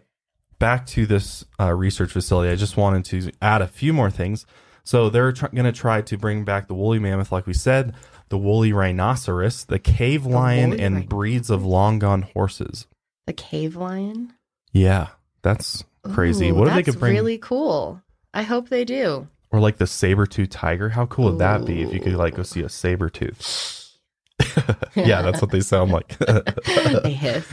back 0.60 0.86
to 0.88 1.08
this 1.08 1.44
uh, 1.60 1.74
research 1.74 2.12
facility, 2.12 2.52
I 2.52 2.56
just 2.56 2.78
wanted 2.78 3.04
to 3.06 3.32
add 3.42 3.64
a 3.64 3.68
few 3.68 3.94
more 3.94 4.12
things. 4.12 4.46
So 4.84 5.10
they're 5.10 5.32
tr- 5.32 5.48
going 5.48 5.66
to 5.66 5.72
try 5.72 6.04
to 6.04 6.18
bring 6.20 6.46
back 6.46 6.68
the 6.68 6.76
woolly 6.76 7.00
mammoth, 7.00 7.32
like 7.32 7.48
we 7.48 7.56
said, 7.56 7.96
the 8.30 8.38
woolly 8.38 8.74
rhinoceros, 8.74 9.66
the 9.66 9.80
cave 9.80 10.24
lion, 10.24 10.70
woolly 10.70 10.84
and 10.84 10.96
rhinoceros. 10.98 11.10
breeds 11.10 11.50
of 11.50 11.66
long 11.66 11.98
gone 11.98 12.22
horses. 12.22 12.86
The 13.26 13.34
cave 13.34 13.76
lion. 13.76 14.36
Yeah, 14.72 15.08
that's 15.42 15.84
crazy. 16.14 16.50
Ooh, 16.50 16.54
what 16.54 16.68
if 16.68 16.76
they 16.76 16.84
could 16.84 17.00
bring, 17.00 17.14
really 17.14 17.40
cool. 17.40 18.04
I 18.36 18.44
hope 18.44 18.70
they 18.70 18.86
do. 18.86 19.30
or 19.50 19.60
like 19.60 19.78
the 19.78 19.88
saber 19.88 20.28
tooth 20.28 20.52
tiger? 20.52 20.90
How 20.90 21.08
cool 21.08 21.32
would 21.32 21.40
that 21.40 21.66
be 21.66 21.82
if 21.82 21.92
you 21.92 22.00
could 22.00 22.14
like 22.14 22.36
go 22.36 22.44
see 22.44 22.62
a 22.62 22.70
saber 22.70 23.10
tooth? 23.10 23.98
yeah, 24.96 25.24
that's 25.24 25.42
what 25.42 25.50
they 25.50 25.62
sound 25.62 25.92
like. 25.92 26.16
they 27.04 27.14
hiss. 27.14 27.48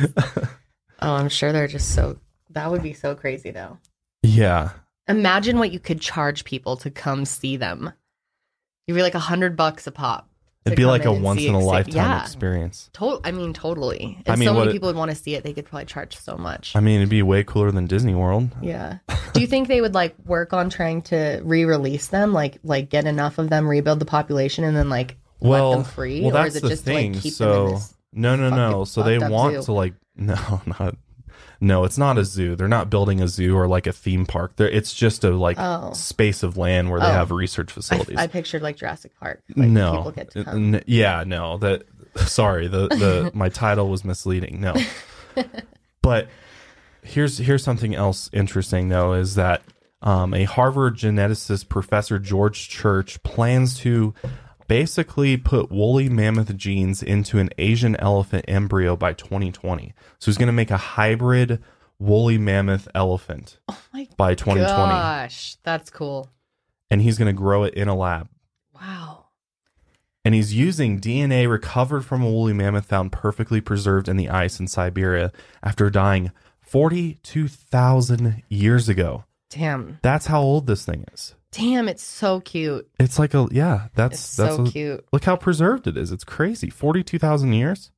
Oh, 1.00 1.12
I'm 1.14 1.28
sure 1.28 1.52
they're 1.52 1.68
just 1.68 1.94
so. 1.94 2.18
That 2.50 2.70
would 2.70 2.82
be 2.82 2.92
so 2.92 3.14
crazy, 3.14 3.50
though. 3.50 3.78
yeah, 4.22 4.70
Imagine 5.08 5.58
what 5.58 5.72
you 5.72 5.80
could 5.80 6.00
charge 6.02 6.44
people 6.44 6.76
to 6.78 6.90
come 6.90 7.24
see 7.24 7.56
them. 7.56 7.92
You'd 8.86 8.94
be 8.94 9.02
like 9.02 9.14
a 9.14 9.18
hundred 9.18 9.56
bucks 9.56 9.86
a 9.86 9.90
pop. 9.90 10.28
it'd 10.66 10.76
be 10.76 10.84
like 10.84 11.06
a 11.06 11.12
once 11.12 11.42
in 11.42 11.54
a 11.54 11.58
lifetime 11.58 11.94
Yeah, 11.96 12.22
experience. 12.22 12.90
to- 12.94 13.20
I 13.24 13.30
mean, 13.32 13.54
totally. 13.54 14.18
If 14.20 14.30
I 14.30 14.36
mean, 14.36 14.48
so 14.48 14.52
many 14.54 14.68
it- 14.68 14.72
people 14.72 14.88
would 14.88 14.96
want 14.96 15.10
to 15.10 15.16
see 15.16 15.34
it, 15.34 15.44
they 15.44 15.54
could 15.54 15.64
probably 15.64 15.86
charge 15.86 16.16
so 16.18 16.36
much. 16.36 16.76
I 16.76 16.80
mean, 16.80 16.96
it'd 16.96 17.08
be 17.08 17.22
way 17.22 17.42
cooler 17.42 17.70
than 17.70 17.86
Disney 17.86 18.14
World. 18.14 18.50
yeah. 18.60 18.98
Do 19.32 19.40
you 19.40 19.46
think 19.46 19.68
they 19.68 19.80
would 19.80 19.94
like 19.94 20.14
work 20.26 20.52
on 20.52 20.68
trying 20.68 21.00
to 21.02 21.40
re-release 21.44 22.08
them, 22.08 22.32
like 22.34 22.58
like 22.64 22.90
get 22.90 23.06
enough 23.06 23.38
of 23.38 23.48
them, 23.50 23.66
rebuild 23.68 24.00
the 24.00 24.04
population, 24.04 24.64
and 24.64 24.76
then 24.76 24.88
like 24.90 25.16
well, 25.40 25.70
let 25.70 25.76
them 25.76 25.84
free, 25.84 26.20
well, 26.20 26.30
or 26.30 26.32
that's 26.32 26.50
is 26.50 26.56
it 26.56 26.62
the 26.64 26.68
just 26.70 26.84
thing. 26.84 27.12
to 27.12 27.16
like 27.18 27.22
keep 27.22 27.32
so 27.34 27.52
them 27.54 27.66
in 27.68 27.74
this? 27.76 27.94
no, 28.12 28.36
no, 28.36 28.50
no. 28.50 28.84
So 28.84 29.02
they 29.02 29.18
want 29.18 29.54
zoo? 29.56 29.62
to 29.62 29.72
like 29.72 29.94
no, 30.36 30.60
not 30.66 30.96
no. 31.60 31.84
It's 31.84 31.98
not 31.98 32.18
a 32.18 32.24
zoo. 32.24 32.54
They're 32.56 32.68
not 32.68 32.90
building 32.90 33.20
a 33.20 33.28
zoo 33.28 33.56
or 33.56 33.66
like 33.68 33.86
a 33.86 33.92
theme 33.92 34.26
park. 34.26 34.56
There, 34.56 34.68
it's 34.68 34.92
just 34.94 35.24
a 35.24 35.30
like 35.30 35.56
Oh. 35.58 35.92
space 35.92 36.42
of 36.42 36.56
land 36.56 36.90
where 36.90 37.00
they 37.00 37.06
Oh. 37.06 37.12
have 37.12 37.30
research 37.30 37.70
I, 37.70 37.74
facilities. 37.74 38.16
I 38.18 38.26
pictured 38.26 38.62
like 38.62 38.76
Jurassic 38.76 39.12
Park. 39.18 39.42
Like, 39.56 39.68
no, 39.68 39.96
people 39.96 40.10
get 40.12 40.30
to 40.32 40.44
come. 40.44 40.74
N- 40.74 40.84
yeah, 40.86 41.24
no. 41.26 41.58
That 41.58 41.84
sorry. 42.16 42.68
The 42.68 42.88
the 42.88 43.30
my 43.34 43.48
title 43.48 43.88
was 43.88 44.04
misleading. 44.04 44.60
No, 44.60 44.74
but 46.02 46.28
here's 47.02 47.38
here's 47.38 47.62
something 47.62 47.94
else 47.94 48.28
interesting 48.32 48.88
though 48.88 49.14
is 49.14 49.34
that 49.36 49.62
um, 50.02 50.32
a 50.34 50.44
Harvard 50.44 50.96
geneticist, 50.96 51.68
Professor 51.68 52.18
George 52.20 52.68
Church, 52.68 53.20
plans 53.24 53.76
to 53.78 54.14
basically 54.68 55.36
put 55.36 55.70
woolly 55.72 56.08
mammoth 56.08 56.56
genes 56.56 57.02
into 57.02 57.38
an 57.38 57.50
Asian 57.58 57.96
elephant 57.96 58.44
embryo 58.46 58.94
by 58.96 59.12
2020. 59.14 59.92
So 60.18 60.26
he's 60.30 60.38
going 60.38 60.46
to 60.46 60.52
make 60.52 60.70
a 60.70 60.76
hybrid 60.76 61.60
woolly 61.98 62.38
mammoth 62.38 62.86
elephant 62.94 63.58
oh 63.68 63.80
my 63.92 64.06
by 64.16 64.34
2020, 64.36 64.66
Gosh, 64.92 65.56
that's 65.64 65.90
cool. 65.90 66.30
and 66.90 67.02
he's 67.02 67.18
going 67.18 67.26
to 67.26 67.32
grow 67.32 67.64
it 67.64 67.74
in 67.74 67.88
a 67.88 67.96
lab. 67.96 68.28
Wow. 68.74 69.24
and 70.24 70.32
he's 70.34 70.54
using 70.54 71.00
DNA 71.00 71.50
recovered 71.50 72.04
from 72.04 72.22
a 72.22 72.30
woolly 72.30 72.52
mammoth 72.52 72.84
found 72.86 73.10
perfectly 73.10 73.60
preserved 73.60 74.08
in 74.08 74.16
the 74.16 74.28
ice 74.28 74.60
in 74.60 74.68
Siberia 74.68 75.32
after 75.62 75.90
dying 75.90 76.30
42,000 76.60 78.42
years 78.48 78.88
ago. 78.88 79.24
Damn. 79.50 79.98
That's 80.02 80.26
how 80.26 80.40
old 80.40 80.66
this 80.66 80.84
thing 80.84 81.04
is. 81.12 81.34
Damn, 81.52 81.88
it's 81.88 82.02
so 82.02 82.40
cute. 82.40 82.88
It's 83.00 83.18
like 83.18 83.32
a 83.34 83.48
yeah, 83.50 83.88
that's 83.94 84.14
It's 84.18 84.36
that's 84.36 84.56
so 84.56 84.64
a- 84.64 84.70
cute. 84.70 85.04
Look 85.12 85.24
how 85.24 85.36
preserved 85.36 85.86
it 85.86 85.96
is. 85.96 86.12
It's 86.12 86.24
crazy. 86.24 86.68
42,000 86.70 87.52
years. 87.52 87.90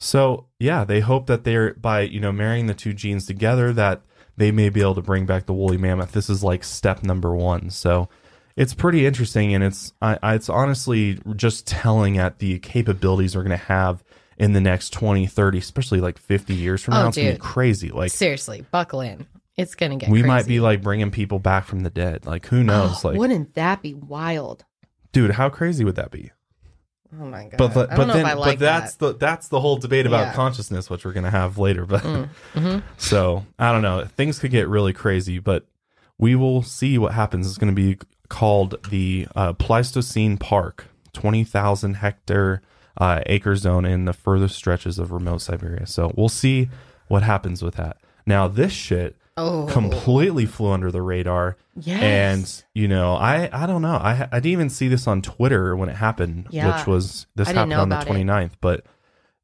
So, 0.00 0.46
yeah, 0.58 0.84
they 0.84 1.00
hope 1.00 1.26
that 1.26 1.44
they're 1.44 1.74
by, 1.74 2.00
you 2.02 2.20
know, 2.20 2.32
marrying 2.32 2.66
the 2.66 2.74
two 2.74 2.92
genes 2.92 3.26
together 3.26 3.72
that 3.72 4.02
they 4.36 4.50
may 4.50 4.68
be 4.68 4.80
able 4.80 4.96
to 4.96 5.02
bring 5.02 5.24
back 5.26 5.46
the 5.46 5.54
woolly 5.54 5.76
mammoth. 5.78 6.12
This 6.12 6.28
is 6.28 6.42
like 6.44 6.62
step 6.64 7.02
number 7.02 7.34
1. 7.34 7.70
So, 7.70 8.08
it's 8.56 8.74
pretty 8.74 9.04
interesting 9.06 9.52
and 9.52 9.64
it's 9.64 9.92
I, 10.00 10.16
I, 10.22 10.34
it's 10.34 10.48
honestly 10.48 11.18
just 11.34 11.66
telling 11.66 12.18
at 12.18 12.38
the 12.38 12.60
capabilities 12.60 13.34
we're 13.34 13.42
going 13.42 13.58
to 13.58 13.64
have 13.64 14.04
in 14.38 14.52
the 14.52 14.60
next 14.60 14.90
20, 14.92 15.26
30, 15.26 15.58
especially 15.58 16.00
like 16.00 16.18
50 16.18 16.54
years 16.54 16.82
from 16.82 16.94
Oh, 16.94 17.02
now. 17.02 17.08
It's 17.08 17.16
going 17.16 17.26
to 17.28 17.32
be 17.32 17.36
dude. 17.36 17.42
crazy. 17.42 17.90
Like 17.90 18.12
Seriously, 18.12 18.64
buckle 18.70 19.00
in. 19.00 19.26
It's 19.56 19.74
gonna 19.74 19.96
get. 19.96 20.08
we 20.10 20.20
crazy. 20.20 20.26
might 20.28 20.46
be 20.46 20.60
like 20.60 20.82
bringing 20.82 21.10
people 21.10 21.38
back 21.38 21.64
from 21.66 21.80
the 21.80 21.90
dead. 21.90 22.26
Like 22.26 22.46
who 22.46 22.62
knows? 22.64 23.04
Oh, 23.04 23.08
like 23.08 23.18
wouldn't 23.18 23.54
that 23.54 23.82
be 23.82 23.94
wild? 23.94 24.64
dude, 25.12 25.30
how 25.32 25.48
crazy 25.48 25.84
would 25.84 25.94
that 25.96 26.10
be? 26.10 26.32
Oh 27.20 27.26
my 27.26 27.44
god! 27.44 27.56
but 27.58 27.68
the, 27.74 27.80
I 27.82 27.86
don't 27.86 27.96
but 27.96 28.06
know 28.08 28.12
then 28.14 28.26
if 28.26 28.32
I 28.32 28.34
like 28.34 28.58
but 28.58 28.64
that's 28.64 28.94
that. 28.96 29.06
the 29.12 29.18
that's 29.18 29.46
the 29.48 29.60
whole 29.60 29.76
debate 29.76 30.06
about 30.06 30.26
Yeah. 30.28 30.32
consciousness 30.34 30.90
which 30.90 31.04
we're 31.04 31.12
going 31.12 31.22
to 31.24 31.30
have 31.30 31.56
later 31.58 31.86
but 31.86 32.02
mhm. 32.54 32.82
so 32.96 33.46
i 33.56 33.70
don't 33.70 33.82
know 33.82 34.04
things 34.16 34.40
could 34.40 34.50
get 34.50 34.66
really 34.66 34.92
crazy 34.92 35.38
but 35.38 35.64
we 36.18 36.34
will 36.34 36.62
see 36.64 36.98
what 36.98 37.14
happens 37.14 37.46
it's 37.46 37.56
going 37.58 37.72
to 37.72 37.80
be 37.80 37.98
called 38.28 38.74
the 38.90 39.28
uh, 39.36 39.52
pleistocene 39.52 40.36
park 40.38 40.86
20000 41.12 41.94
hectare 41.94 42.62
uh, 42.98 43.20
acre 43.26 43.54
zone 43.54 43.84
in 43.84 44.06
the 44.06 44.12
furthest 44.12 44.56
stretches 44.56 44.98
of 44.98 45.12
remote 45.12 45.40
siberia 45.40 45.86
so 45.86 46.12
we'll 46.16 46.28
see 46.28 46.68
what 47.06 47.22
happens 47.22 47.62
with 47.62 47.76
that 47.76 47.96
now 48.26 48.48
this 48.48 48.72
shit 48.72 49.16
Oh, 49.36 49.66
completely 49.68 50.46
flew 50.46 50.70
under 50.70 50.92
the 50.92 51.02
radar 51.02 51.56
yes. 51.76 52.00
and 52.02 52.64
you 52.72 52.86
know, 52.86 53.14
I 53.14 53.48
I 53.52 53.66
don't 53.66 53.82
know. 53.82 53.96
I 53.96 54.28
I 54.30 54.36
didn't 54.38 54.52
even 54.52 54.70
see 54.70 54.86
this 54.88 55.08
on 55.08 55.22
Twitter 55.22 55.74
when 55.76 55.88
it 55.88 55.96
happened, 55.96 56.46
Yeah. 56.50 56.76
which 56.76 56.86
was 56.86 57.26
this 57.34 57.48
I 57.48 57.52
happened 57.54 57.72
on 57.74 57.88
the 57.88 57.96
about 58.00 58.08
it. 58.08 58.10
29th, 58.26 58.52
but 58.60 58.86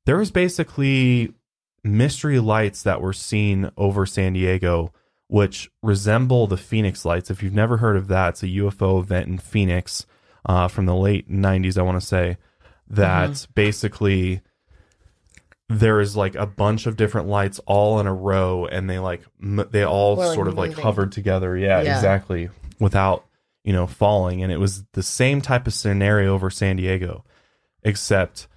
there 0.07 0.17
was 0.17 0.31
basically 0.31 1.35
mystery 1.83 2.39
lights 2.39 2.83
that 2.85 3.01
were 3.01 3.13
seen 3.13 3.71
over 3.77 4.07
San 4.07 4.35
Diego 4.35 4.93
which 5.27 5.71
resemble 5.83 6.47
the 6.49 6.57
Phoenix 6.57 7.05
lights. 7.05 7.31
If 7.31 7.41
you've 7.43 7.55
never 7.55 7.77
heard 7.77 7.97
of 7.97 8.09
that, 8.09 8.31
it's 8.31 8.43
a 8.43 8.47
UFO 8.49 9.01
event 9.01 9.29
in 9.29 9.39
Phoenix 9.39 10.05
uh, 10.45 10.67
from 10.67 10.87
the 10.87 10.95
late 10.97 11.31
90s, 11.31 11.79
I 11.79 11.83
want 11.83 12.01
to 12.01 12.07
say, 12.07 12.37
that 12.89 13.31
Mm-hmm. 13.31 13.53
basically 13.55 14.41
there 15.71 16.01
is 16.01 16.17
like 16.17 16.35
a 16.35 16.47
bunch 16.47 16.87
of 16.87 16.97
different 16.97 17.29
lights 17.29 17.61
all 17.65 18.01
in 18.01 18.07
a 18.09 18.13
row 18.13 18.67
and 18.67 18.91
they 18.91 18.99
like 18.99 19.23
m- 19.41 19.69
they 19.71 19.85
all 19.85 20.17
Well, 20.17 20.35
sort 20.35 20.49
of 20.49 20.55
like 20.59 20.73
hovered 20.77 21.13
together. 21.13 21.57
Yeah, 21.57 21.81
Yeah. 21.81 21.95
exactly. 21.97 22.51
Without 22.81 23.25
you 23.65 23.73
know 23.73 23.87
falling. 23.87 24.43
And 24.43 24.51
it 24.53 24.59
was 24.59 24.83
the 24.95 25.03
same 25.03 25.41
type 25.41 25.67
of 25.67 25.73
scenario 25.75 26.35
over 26.35 26.51
san 26.51 26.77
diego 26.77 27.25
except 27.85 28.49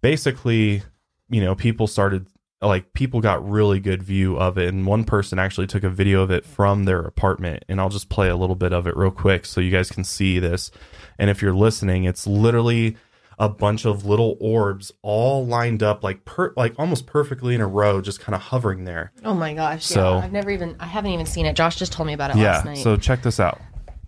basically 0.00 0.82
you 1.28 1.40
know 1.40 1.54
people 1.54 1.86
started 1.86 2.26
like 2.60 2.94
people 2.94 3.20
got 3.20 3.46
really 3.46 3.78
good 3.78 4.02
view 4.02 4.38
of 4.38 4.56
it. 4.56 4.68
And 4.72 4.86
one 4.86 5.04
person 5.04 5.38
actually 5.38 5.66
took 5.66 5.84
a 5.84 5.90
video 5.90 6.22
of 6.22 6.30
it 6.30 6.46
from 6.46 6.84
their 6.84 7.00
apartment. 7.00 7.64
And 7.68 7.78
i'll 7.78 7.90
just 7.90 8.08
play 8.08 8.28
a 8.30 8.36
little 8.36 8.56
bit 8.56 8.72
of 8.72 8.86
it 8.86 8.96
real 8.96 9.10
quick 9.10 9.44
so 9.44 9.60
you 9.60 9.70
guys 9.70 9.90
can 9.90 10.02
see 10.04 10.38
this. 10.38 10.70
And 11.18 11.28
if 11.28 11.42
you're 11.42 11.52
listening 11.54 12.04
it's 12.04 12.26
literally 12.26 12.96
a 13.38 13.48
bunch 13.48 13.84
of 13.84 14.04
little 14.06 14.36
orbs 14.40 14.92
all 15.02 15.44
lined 15.46 15.82
up 15.82 16.02
like 16.04 16.24
per 16.24 16.52
like 16.56 16.74
almost 16.78 17.06
perfectly 17.06 17.54
in 17.54 17.60
a 17.60 17.66
row 17.66 18.00
just 18.00 18.20
kind 18.20 18.34
of 18.34 18.40
hovering 18.40 18.84
there 18.84 19.12
oh 19.24 19.34
my 19.34 19.52
gosh! 19.54 19.84
So- 19.84 20.18
yeah, 20.18 20.24
I've 20.24 20.32
never 20.32 20.50
even. 20.50 20.76
I 20.80 20.86
haven't 20.86 21.10
even 21.12 21.26
seen 21.26 21.46
it. 21.46 21.54
Josh 21.56 21.76
just 21.76 21.92
told 21.92 22.06
me 22.06 22.12
about 22.12 22.30
it 22.30 22.36
yeah 22.36 22.52
last 22.52 22.64
night. 22.64 22.78
so 22.78 22.96
check 22.96 23.22
this 23.22 23.40
out 23.40 23.60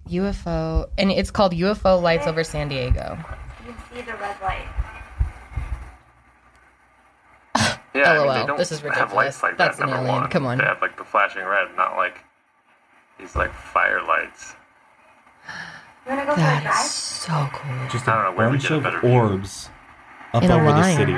UFO, 0.08 0.88
and 0.98 1.10
it's 1.10 1.30
called 1.32 1.52
UFO 1.52 2.00
lights 2.00 2.26
over 2.28 2.44
San 2.44 2.68
Diego. 2.68 3.18
You 3.66 3.72
can 3.72 3.82
see 3.92 4.02
the 4.02 4.16
red 4.16 4.36
light. 4.40 4.68
Yeah, 7.94 8.12
I 8.12 8.18
mean, 8.18 8.26
LOL, 8.26 8.34
they 8.34 8.46
don't 8.46 8.58
this 8.58 8.72
is 8.72 8.80
have 8.80 8.90
ridiculous. 8.90 9.14
lights 9.14 9.42
like 9.42 9.56
That's 9.56 9.78
that, 9.78 9.84
an 9.84 9.90
number 9.90 10.06
alien. 10.06 10.20
one. 10.22 10.30
Come 10.30 10.44
on. 10.46 10.58
They 10.58 10.64
have 10.64 10.82
like 10.82 10.98
the 10.98 11.04
flashing 11.04 11.44
red, 11.44 11.68
not 11.76 11.96
like 11.96 12.18
these 13.18 13.34
like 13.34 13.54
fire 13.54 14.02
lights. 14.06 14.54
You 15.46 15.52
wanna 15.54 15.64
go 16.06 16.24
for 16.26 16.32
a 16.32 16.36
That 16.36 16.62
drive? 16.62 16.84
is 16.84 16.90
so 16.90 17.48
cool. 17.52 17.88
just 17.90 18.06
I 18.08 18.14
don't 18.24 18.32
know 18.32 18.38
where 18.38 18.50
we 18.50 18.58
get 18.58 18.70
a 18.70 18.80
better 18.80 19.00
view. 19.00 19.10
orbs 19.10 19.70
up 20.32 20.42
In 20.42 20.50
over 20.50 20.66
the 20.72 20.82
city 20.94 21.12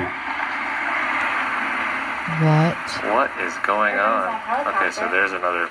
What? 2.41 2.77
What 3.13 3.31
is 3.41 3.53
going 3.65 3.97
on? 3.99 4.67
Okay, 4.75 4.91
so 4.91 5.09
there's 5.09 5.31
another. 5.33 5.69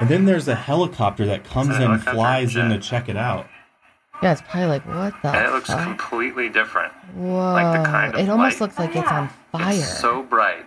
And 0.00 0.08
then 0.08 0.24
there's 0.24 0.48
a 0.48 0.54
helicopter 0.54 1.26
that 1.26 1.44
comes 1.44 1.68
in 1.76 1.82
and 1.82 1.82
helicopter 2.00 2.12
flies 2.14 2.56
in 2.56 2.70
to 2.70 2.78
check 2.78 3.08
it 3.08 3.16
out. 3.18 3.46
Yeah, 4.22 4.32
it's 4.32 4.40
probably 4.42 4.66
like 4.66 4.86
what 4.86 5.14
the 5.22 5.28
And 5.28 5.46
it 5.46 5.52
looks 5.52 5.68
fuck? 5.68 5.82
completely 5.84 6.48
different. 6.48 6.92
Whoa! 7.14 7.52
like 7.52 7.78
the 7.78 7.84
kind 7.88 8.14
of 8.14 8.20
it 8.20 8.28
almost 8.30 8.60
light. 8.60 8.66
looks 8.66 8.78
like 8.78 8.96
Oh, 8.96 9.00
it's 9.00 9.10
on 9.12 9.28
fire. 9.52 9.74
It's 9.74 10.00
so 10.00 10.22
bright. 10.22 10.64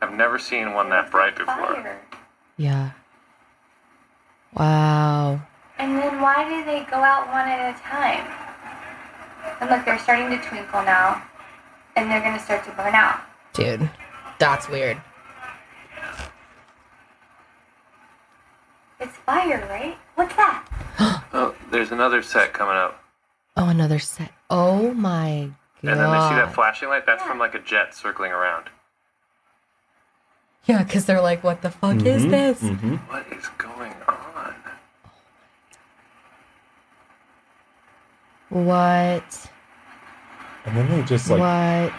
I've 0.00 0.14
never 0.14 0.38
seen 0.38 0.72
one 0.74 0.88
that 0.90 1.10
bright 1.10 1.36
before. 1.36 1.98
Yeah. 2.56 2.90
Wow. 4.54 5.42
And 5.80 5.96
then 5.98 6.20
why 6.20 6.46
do 6.48 6.64
they 6.64 6.84
go 6.90 6.96
out 6.98 7.26
one 7.28 7.48
at 7.48 7.74
a 7.74 7.78
time? 7.80 8.26
And 9.60 9.70
look, 9.70 9.84
they're 9.84 9.98
starting 9.98 10.28
to 10.38 10.44
twinkle 10.46 10.82
now. 10.82 11.22
And 11.96 12.10
they're 12.10 12.20
gonna 12.20 12.38
start 12.38 12.64
to 12.64 12.70
burn 12.72 12.94
out. 12.94 13.20
Dude, 13.54 13.88
that's 14.38 14.68
weird. 14.68 15.00
It's 19.00 19.16
fire, 19.18 19.66
right? 19.68 19.96
What's 20.14 20.34
that? 20.36 20.66
Oh, 21.32 21.54
there's 21.70 21.92
another 21.92 22.22
set 22.22 22.52
coming 22.52 22.74
up. 22.74 23.02
Oh, 23.56 23.68
another 23.68 24.00
set. 24.00 24.32
Oh 24.50 24.92
my 24.94 25.50
god. 25.82 25.90
And 25.92 26.00
then 26.00 26.10
they 26.10 26.18
see 26.28 26.34
that 26.34 26.52
flashing 26.52 26.88
light? 26.88 27.06
That's 27.06 27.22
from 27.22 27.38
like 27.38 27.54
a 27.54 27.60
jet 27.60 27.94
circling 27.94 28.32
around. 28.32 28.68
yeah, 30.66 30.82
because 30.82 31.06
they're 31.06 31.20
like, 31.20 31.42
what 31.44 31.62
the 31.62 31.70
fuck 31.70 32.04
is 32.04 32.22
Mm-hmm. 32.24 32.30
this? 32.32 32.60
What 33.08 33.26
is 33.32 33.46
going 33.58 33.92
on? 34.08 34.54
What? 38.50 39.50
And 40.66 40.76
then 40.76 40.90
they 40.90 41.02
just 41.06 41.30
like 41.30 41.92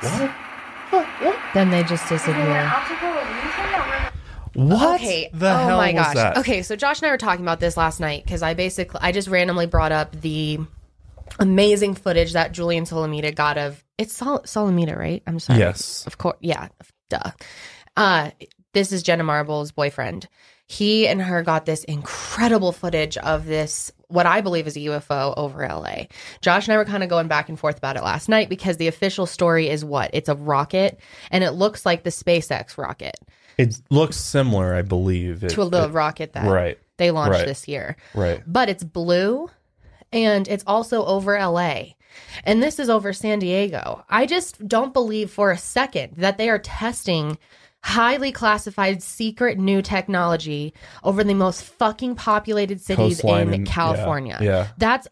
what? 0.92 1.44
Then 1.54 1.70
they 1.72 1.84
just 1.84 2.12
Is 2.12 2.22
it 2.28 2.30
an 2.30 2.36
disappear. 2.36 2.72
optical 2.74 3.10
illusion 3.10 3.72
that 3.72 4.12
what 4.54 4.96
Okay. 5.02 5.30
the 5.34 5.52
oh 5.52 5.56
hell 5.58 5.78
my 5.78 5.94
was 5.94 6.04
gosh. 6.04 6.14
that? 6.16 6.38
Okay, 6.38 6.62
so 6.62 6.76
Josh 6.76 7.00
and 7.02 7.08
I 7.08 7.12
were 7.12 7.18
talking 7.18 7.44
about 7.44 7.60
this 7.60 7.78
last 7.78 8.00
night 8.00 8.24
because 8.26 8.44
I 8.44 8.54
basically 8.54 9.00
I 9.02 9.12
just 9.12 9.28
randomly 9.30 9.66
brought 9.66 9.92
up 9.94 10.12
the 10.22 10.60
amazing 11.40 11.96
footage 11.96 12.34
that 12.34 12.52
Julien 12.52 12.84
Solomita 12.84 13.34
got 13.34 13.58
of 13.58 13.84
it's 13.98 14.14
Sol- 14.16 14.42
Solomita, 14.42 14.98
right? 14.98 15.24
I'm 15.28 15.40
sorry. 15.40 15.60
Yes. 15.60 16.06
Of 16.06 16.18
course. 16.18 16.38
Yeah. 16.42 16.68
Duh. 17.10 17.32
Uh, 17.96 18.32
this 18.74 18.92
is 18.92 19.04
Jenna 19.04 19.24
Marble's 19.24 19.72
boyfriend. 19.72 20.28
He 20.72 21.06
and 21.06 21.22
her 21.22 21.44
got 21.44 21.66
this 21.66 21.84
incredible 21.84 22.72
footage 22.72 23.18
of 23.18 23.46
this, 23.46 23.92
what 24.08 24.26
I 24.26 24.40
believe 24.40 24.68
is 24.68 24.78
a 24.78 24.80
UFO 24.80 25.34
over 25.36 25.68
LA. 25.68 26.06
Josh 26.40 26.66
and 26.66 26.74
I 26.74 26.78
were 26.78 26.86
kind 26.86 27.04
of 27.04 27.10
going 27.10 27.28
back 27.28 27.50
and 27.50 27.60
forth 27.60 27.78
about 27.78 27.98
it 27.98 28.04
last 28.04 28.30
night 28.30 28.48
because 28.48 28.78
the 28.78 28.88
official 28.88 29.26
story 29.26 29.68
is 29.68 29.84
what? 29.84 30.12
It's 30.14 30.30
a 30.30 30.36
rocket 30.36 30.98
and 31.30 31.44
it 31.44 31.52
looks 31.52 31.86
like 31.86 32.04
the 32.04 32.10
SpaceX 32.10 32.78
rocket 32.78 33.18
It 33.58 33.82
looks 33.90 34.16
similar, 34.16 34.74
I 34.74 34.82
believe. 34.82 35.44
It- 35.44 35.50
to 35.50 35.62
a 35.62 35.64
little 35.66 35.90
it- 35.90 35.94
rocket 35.94 36.32
that 36.34 36.50
right, 36.50 36.78
they 36.96 37.12
launched 37.12 37.40
right. 37.40 37.46
this 37.46 37.68
year. 37.68 37.98
right. 38.16 38.42
But 38.48 38.70
it's 38.70 38.86
blue 38.86 39.50
and 40.14 40.48
it's 40.48 40.64
also 40.66 41.04
over 41.06 41.38
LA. 41.38 41.96
And 42.46 42.64
this 42.64 42.80
is 42.80 42.90
over 42.90 43.12
San 43.12 43.40
Diego. 43.40 44.06
I 44.10 44.26
just 44.26 44.66
don't 44.68 44.94
believe 44.94 45.32
for 45.32 45.52
a 45.52 45.58
second 45.58 46.14
that 46.16 46.38
they 46.38 46.50
are 46.50 46.60
testing 46.60 47.38
highly 47.84 48.32
classified 48.32 49.02
secret 49.02 49.58
new 49.58 49.82
technology 49.82 50.74
over 51.04 51.24
the 51.24 51.34
most 51.34 51.64
fucking 51.64 52.16
populated 52.16 52.80
cities 52.82 53.20
in 53.22 53.30
and- 53.54 53.68
yeah, 53.68 53.74
California. 53.74 54.38
yeah. 54.42 54.68
That's 54.78 55.08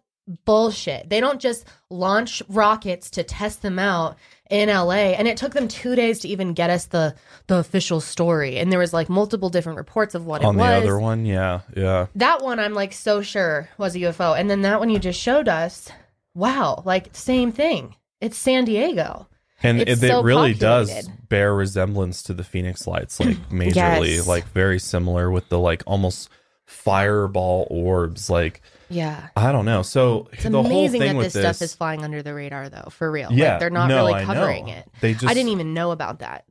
bullshit. 0.45 1.09
They 1.09 1.19
don't 1.19 1.41
just 1.41 1.65
launch 1.89 2.43
rockets 2.47 3.09
to 3.11 3.23
test 3.23 3.63
them 3.63 3.79
out 3.79 4.15
in 4.49 4.69
LA 4.69 5.13
and 5.17 5.27
it 5.27 5.37
took 5.37 5.53
them 5.53 5.67
2 5.67 5.95
days 5.95 6.19
to 6.19 6.27
even 6.27 6.53
get 6.53 6.69
us 6.69 6.85
the 6.85 7.15
the 7.47 7.55
official 7.57 7.99
story 8.01 8.57
and 8.57 8.71
there 8.71 8.79
was 8.79 8.93
like 8.93 9.09
multiple 9.09 9.49
different 9.49 9.77
reports 9.77 10.13
of 10.15 10.25
what 10.27 10.43
On 10.43 10.55
it 10.55 10.57
was. 10.59 10.65
On 10.65 10.71
the 10.71 10.77
other 10.77 10.99
one, 10.99 11.25
yeah, 11.25 11.61
yeah. 11.75 12.05
That 12.15 12.43
one 12.43 12.59
I'm 12.59 12.73
like 12.75 12.93
so 12.93 13.21
sure 13.23 13.69
was 13.79 13.95
a 13.95 13.99
UFO 13.99 14.39
and 14.39 14.49
then 14.49 14.61
that 14.61 14.79
one 14.79 14.89
you 14.91 14.99
just 14.99 15.19
showed 15.19 15.47
us, 15.47 15.89
wow, 16.35 16.81
like 16.85 17.09
same 17.13 17.51
thing. 17.51 17.95
It's 18.21 18.37
San 18.37 18.65
Diego. 18.65 19.27
And 19.61 19.81
It's 19.81 20.01
it, 20.01 20.05
it 20.05 20.07
so 20.09 20.23
really 20.23 20.53
does 20.53 21.07
bear 21.27 21.53
resemblance 21.53 22.23
to 22.23 22.33
the 22.33 22.43
Phoenix 22.43 22.87
Lights, 22.87 23.19
like 23.19 23.37
majorly, 23.49 24.15
Yes. 24.15 24.27
like 24.27 24.47
very 24.49 24.79
similar 24.79 25.29
with 25.29 25.49
the 25.49 25.59
like 25.59 25.83
almost 25.85 26.29
fireball 26.65 27.67
orbs. 27.69 28.29
Like 28.29 28.61
Yeah. 28.89 29.27
I 29.35 29.51
don't 29.51 29.65
know. 29.65 29.81
So 29.81 30.29
It's 30.31 30.43
the 30.43 30.51
whole 30.51 30.65
amazing 30.65 31.01
thing 31.01 31.13
that 31.13 31.17
with 31.17 31.33
this, 31.33 31.43
stuff 31.57 31.61
is 31.61 31.75
flying 31.75 32.03
under 32.03 32.21
the 32.21 32.33
radar, 32.33 32.69
though. 32.69 32.89
For 32.89 33.11
real, 33.11 33.31
yeah, 33.31 33.51
like, 33.51 33.59
they're 33.59 33.69
not 33.69 33.87
no, 33.89 34.05
really 34.05 34.23
covering 34.23 34.69
it. 34.69 34.87
They 35.01 35.13
just 35.13 35.25
I 35.25 35.33
didn't 35.33 35.49
even 35.49 35.73
know 35.73 35.91
about 35.91 36.19
that. 36.19 36.45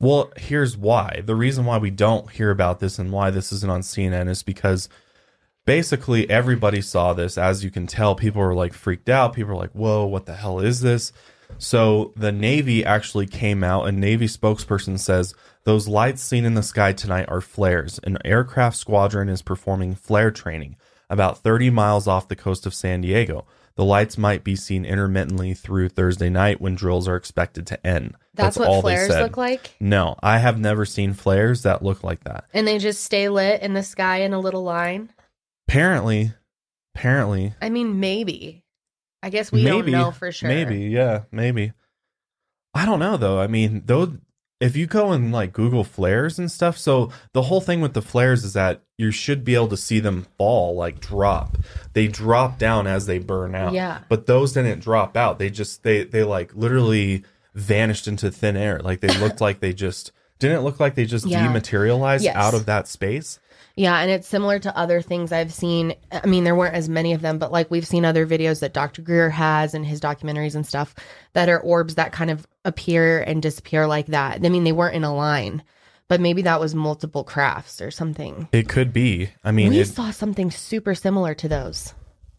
Well, 0.00 0.32
here's 0.36 0.76
why. 0.76 1.22
The 1.24 1.36
reason 1.36 1.64
why 1.64 1.78
we 1.78 1.90
don't 1.90 2.28
hear 2.28 2.50
about 2.50 2.80
this 2.80 2.98
and 2.98 3.12
why 3.12 3.30
this 3.30 3.52
isn't 3.52 3.70
on 3.70 3.82
CNN 3.82 4.28
is 4.28 4.42
because 4.42 4.88
basically 5.64 6.28
everybody 6.28 6.80
saw 6.80 7.12
this. 7.12 7.38
As 7.38 7.62
you 7.62 7.70
can 7.70 7.86
tell, 7.86 8.16
people 8.16 8.42
were 8.42 8.54
like 8.54 8.72
freaked 8.72 9.08
out. 9.08 9.32
People 9.34 9.50
were 9.54 9.60
like, 9.60 9.70
whoa, 9.72 10.04
what 10.04 10.26
the 10.26 10.34
hell 10.34 10.58
is 10.58 10.80
this? 10.80 11.12
So 11.58 12.12
the 12.16 12.32
Navy 12.32 12.84
actually 12.84 13.26
came 13.26 13.62
out. 13.62 13.86
A 13.86 13.92
Navy 13.92 14.26
spokesperson 14.26 14.98
says 14.98 15.34
those 15.64 15.86
lights 15.88 16.22
seen 16.22 16.44
in 16.44 16.54
the 16.54 16.62
sky 16.62 16.92
tonight 16.92 17.26
are 17.28 17.40
flares. 17.40 18.00
An 18.02 18.18
aircraft 18.24 18.76
squadron 18.76 19.28
is 19.28 19.42
performing 19.42 19.94
flare 19.94 20.30
training 20.30 20.76
about 21.08 21.38
30 21.38 21.70
miles 21.70 22.08
off 22.08 22.28
the 22.28 22.36
coast 22.36 22.66
of 22.66 22.74
San 22.74 23.02
Diego. 23.02 23.46
The 23.74 23.84
lights 23.84 24.18
might 24.18 24.44
be 24.44 24.56
seen 24.56 24.84
intermittently 24.84 25.54
through 25.54 25.90
Thursday 25.90 26.28
night 26.28 26.60
when 26.60 26.74
drills 26.74 27.06
are 27.08 27.16
expected 27.16 27.66
to 27.68 27.86
end. 27.86 28.16
That's, 28.34 28.56
all 28.58 28.66
what 28.66 28.74
they 28.76 28.80
flares 28.96 29.08
said. 29.10 29.22
look 29.22 29.36
like, 29.36 29.74
No, 29.80 30.16
I 30.22 30.38
have 30.38 30.58
never 30.58 30.84
seen 30.84 31.14
flares 31.14 31.62
that 31.62 31.82
look 31.82 32.02
like 32.02 32.24
that. 32.24 32.44
and 32.52 32.66
they 32.66 32.78
just 32.78 33.02
stay 33.04 33.28
lit 33.28 33.62
in 33.62 33.72
the 33.74 33.82
sky 33.82 34.18
in 34.22 34.32
a 34.32 34.40
little 34.40 34.62
line. 34.62 35.10
Apparently, 35.68 36.32
apparently, 36.94 37.54
I 37.62 37.70
mean, 37.70 37.98
maybe. 38.00 38.61
I 39.22 39.30
guess 39.30 39.52
we 39.52 39.62
maybe 39.64 39.90
don't 39.92 40.00
know 40.00 40.10
for 40.10 40.32
sure. 40.32 40.48
Maybe, 40.48 40.80
yeah, 40.86 41.22
maybe. 41.30 41.72
I 42.74 42.84
don't 42.86 42.98
know 42.98 43.16
though. 43.16 43.38
I 43.40 43.46
mean, 43.46 43.82
though, 43.86 44.16
if 44.60 44.76
you 44.76 44.86
go 44.86 45.12
and 45.12 45.32
like 45.32 45.52
Google 45.52 45.84
flares 45.84 46.38
and 46.38 46.50
stuff, 46.50 46.78
so 46.78 47.10
the 47.32 47.42
whole 47.42 47.60
thing 47.60 47.80
with 47.80 47.92
the 47.94 48.02
flares 48.02 48.44
is 48.44 48.52
that 48.54 48.82
you 48.98 49.10
should 49.10 49.44
be 49.44 49.54
able 49.54 49.68
to 49.68 49.76
see 49.76 50.00
them 50.00 50.26
fall, 50.38 50.74
like 50.74 51.00
drop. 51.00 51.58
They 51.92 52.08
drop 52.08 52.58
down 52.58 52.86
as 52.86 53.06
they 53.06 53.18
burn 53.18 53.54
out. 53.54 53.72
Yeah. 53.74 54.00
But 54.08 54.26
those 54.26 54.52
didn't 54.52 54.80
drop 54.80 55.16
out. 55.16 55.38
They 55.38 55.50
just 55.50 55.82
they 55.82 56.04
they 56.04 56.22
like 56.24 56.54
literally 56.54 57.24
vanished 57.54 58.08
into 58.08 58.30
thin 58.30 58.56
air. 58.56 58.80
Like 58.80 59.00
they 59.00 59.16
looked 59.18 59.40
like 59.40 59.60
they 59.60 59.72
just 59.72 60.12
didn't 60.38 60.62
look 60.62 60.80
like 60.80 60.94
they 60.94 61.04
just 61.04 61.26
Yeah. 61.26 61.46
dematerialized 61.46 62.24
Yes. 62.24 62.34
out 62.36 62.54
of 62.54 62.66
that 62.66 62.88
space. 62.88 63.38
Yeah, 63.76 63.98
and 63.98 64.10
it's 64.10 64.28
similar 64.28 64.58
to 64.58 64.76
other 64.76 65.00
things 65.00 65.32
I've 65.32 65.52
seen. 65.52 65.94
I 66.10 66.26
mean, 66.26 66.44
there 66.44 66.54
weren't 66.54 66.74
as 66.74 66.88
many 66.88 67.14
of 67.14 67.22
them, 67.22 67.38
but 67.38 67.52
like 67.52 67.70
we've 67.70 67.86
seen 67.86 68.04
other 68.04 68.26
videos 68.26 68.60
that 68.60 68.74
Dr. 68.74 69.02
Greer 69.02 69.30
has 69.30 69.74
and 69.74 69.86
his 69.86 70.00
documentaries 70.00 70.54
and 70.54 70.66
stuff 70.66 70.94
that 71.32 71.48
are 71.48 71.60
orbs 71.60 71.94
that 71.94 72.12
kind 72.12 72.30
of 72.30 72.46
appear 72.64 73.22
and 73.22 73.40
disappear 73.42 73.86
like 73.86 74.06
that. 74.08 74.44
I 74.44 74.48
mean, 74.48 74.64
they 74.64 74.72
weren't 74.72 74.96
in 74.96 75.04
a 75.04 75.14
line, 75.14 75.62
but 76.08 76.20
maybe 76.20 76.42
that 76.42 76.60
was 76.60 76.74
multiple 76.74 77.24
crafts 77.24 77.80
or 77.80 77.90
something. 77.90 78.48
It 78.52 78.68
could 78.68 78.92
be. 78.92 79.30
I 79.42 79.52
mean, 79.52 79.70
we 79.70 79.80
it, 79.80 79.88
saw 79.88 80.10
something 80.10 80.50
super 80.50 80.94
similar 80.94 81.34
to 81.34 81.48
those. 81.48 81.94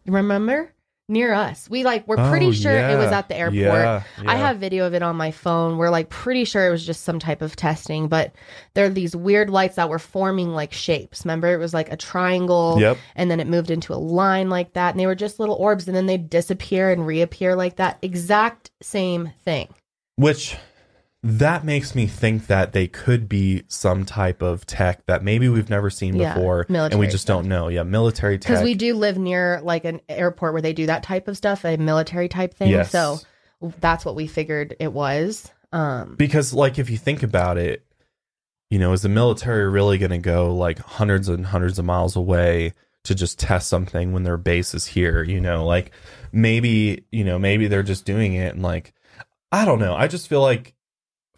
Remember? 0.06 0.72
Near 1.06 1.34
us. 1.34 1.68
We 1.68 1.84
like 1.84 2.08
we're 2.08 2.16
pretty 2.30 2.46
Oh, 2.46 2.52
sure 2.52 2.72
it 2.72 2.96
was 2.96 3.12
at 3.12 3.28
the 3.28 3.36
airport. 3.36 3.54
Yeah, 3.56 4.02
I 4.26 4.36
have 4.36 4.56
video 4.56 4.86
of 4.86 4.94
it 4.94 5.02
on 5.02 5.16
my 5.16 5.32
phone. 5.32 5.76
We're 5.76 5.90
like 5.90 6.08
pretty 6.08 6.44
sure 6.46 6.66
it 6.66 6.70
was 6.70 6.84
just 6.86 7.04
some 7.04 7.18
type 7.18 7.42
of 7.42 7.56
testing, 7.56 8.08
but 8.08 8.34
there 8.72 8.86
are 8.86 8.90
these 8.90 9.14
weird 9.14 9.50
lights 9.50 9.76
that 9.76 9.90
were 9.90 9.98
forming 9.98 10.54
like 10.54 10.72
shapes. 10.72 11.26
Remember 11.26 11.52
it 11.52 11.58
was 11.58 11.74
like 11.74 11.92
a 11.92 11.96
triangle 11.98 12.78
Yep. 12.80 12.96
and 13.16 13.30
then 13.30 13.38
it 13.38 13.46
moved 13.46 13.70
into 13.70 13.92
a 13.92 13.96
line 14.00 14.48
like 14.48 14.72
that 14.72 14.92
and 14.94 14.98
they 15.00 15.06
were 15.06 15.14
just 15.14 15.38
little 15.38 15.56
orbs 15.56 15.86
and 15.86 15.94
then 15.94 16.06
they'd 16.06 16.30
disappear 16.30 16.90
and 16.90 17.06
reappear 17.06 17.54
like 17.54 17.76
that. 17.76 17.98
Exact 18.00 18.70
same 18.82 19.30
thing. 19.44 19.68
Which 20.16 20.56
that 21.26 21.64
makes 21.64 21.94
me 21.94 22.06
think 22.06 22.48
that 22.48 22.74
they 22.74 22.86
could 22.86 23.30
be 23.30 23.64
some 23.66 24.04
type 24.04 24.42
of 24.42 24.66
tech 24.66 25.06
that 25.06 25.24
maybe 25.24 25.48
we've 25.48 25.70
never 25.70 25.88
seen 25.88 26.14
Yeah, 26.16 26.34
before 26.34 26.66
and 26.68 26.98
we 26.98 27.06
just 27.06 27.22
stuff. 27.22 27.38
don't 27.38 27.48
know. 27.48 27.68
Yeah, 27.68 27.82
military 27.82 28.38
tech. 28.38 28.50
Because 28.50 28.62
we 28.62 28.74
do 28.74 28.94
live 28.94 29.16
near 29.16 29.62
like 29.62 29.86
an 29.86 30.02
airport 30.06 30.52
where 30.52 30.60
they 30.60 30.74
do 30.74 30.84
that 30.84 31.02
type 31.02 31.26
of 31.26 31.38
stuff, 31.38 31.64
a 31.64 31.78
military 31.78 32.28
type 32.28 32.52
thing. 32.52 32.70
Yes. 32.70 32.90
So 32.90 33.20
that's 33.80 34.04
what 34.04 34.16
we 34.16 34.26
figured 34.26 34.76
it 34.78 34.92
was. 34.92 35.50
Um, 35.72 36.14
because 36.16 36.52
like 36.52 36.78
if 36.78 36.90
you 36.90 36.98
think 36.98 37.22
about 37.22 37.56
it, 37.56 37.86
you 38.68 38.78
know, 38.78 38.92
is 38.92 39.00
the 39.00 39.08
military 39.08 39.66
really 39.70 39.96
going 39.96 40.10
to 40.10 40.18
go 40.18 40.54
like 40.54 40.78
hundreds 40.78 41.30
and 41.30 41.46
hundreds 41.46 41.78
of 41.78 41.86
miles 41.86 42.16
away 42.16 42.74
to 43.04 43.14
just 43.14 43.38
test 43.38 43.68
something 43.68 44.12
when 44.12 44.24
their 44.24 44.36
base 44.36 44.74
is 44.74 44.84
here, 44.84 45.22
you 45.22 45.40
know? 45.40 45.64
Like 45.64 45.90
maybe, 46.32 47.06
you 47.10 47.24
know, 47.24 47.38
maybe 47.38 47.66
they're 47.66 47.82
just 47.82 48.04
doing 48.04 48.34
it 48.34 48.52
and 48.52 48.62
like 48.62 48.92
I 49.50 49.64
don't 49.64 49.78
know. 49.78 49.94
I 49.94 50.06
just 50.06 50.28
feel 50.28 50.42
like 50.42 50.74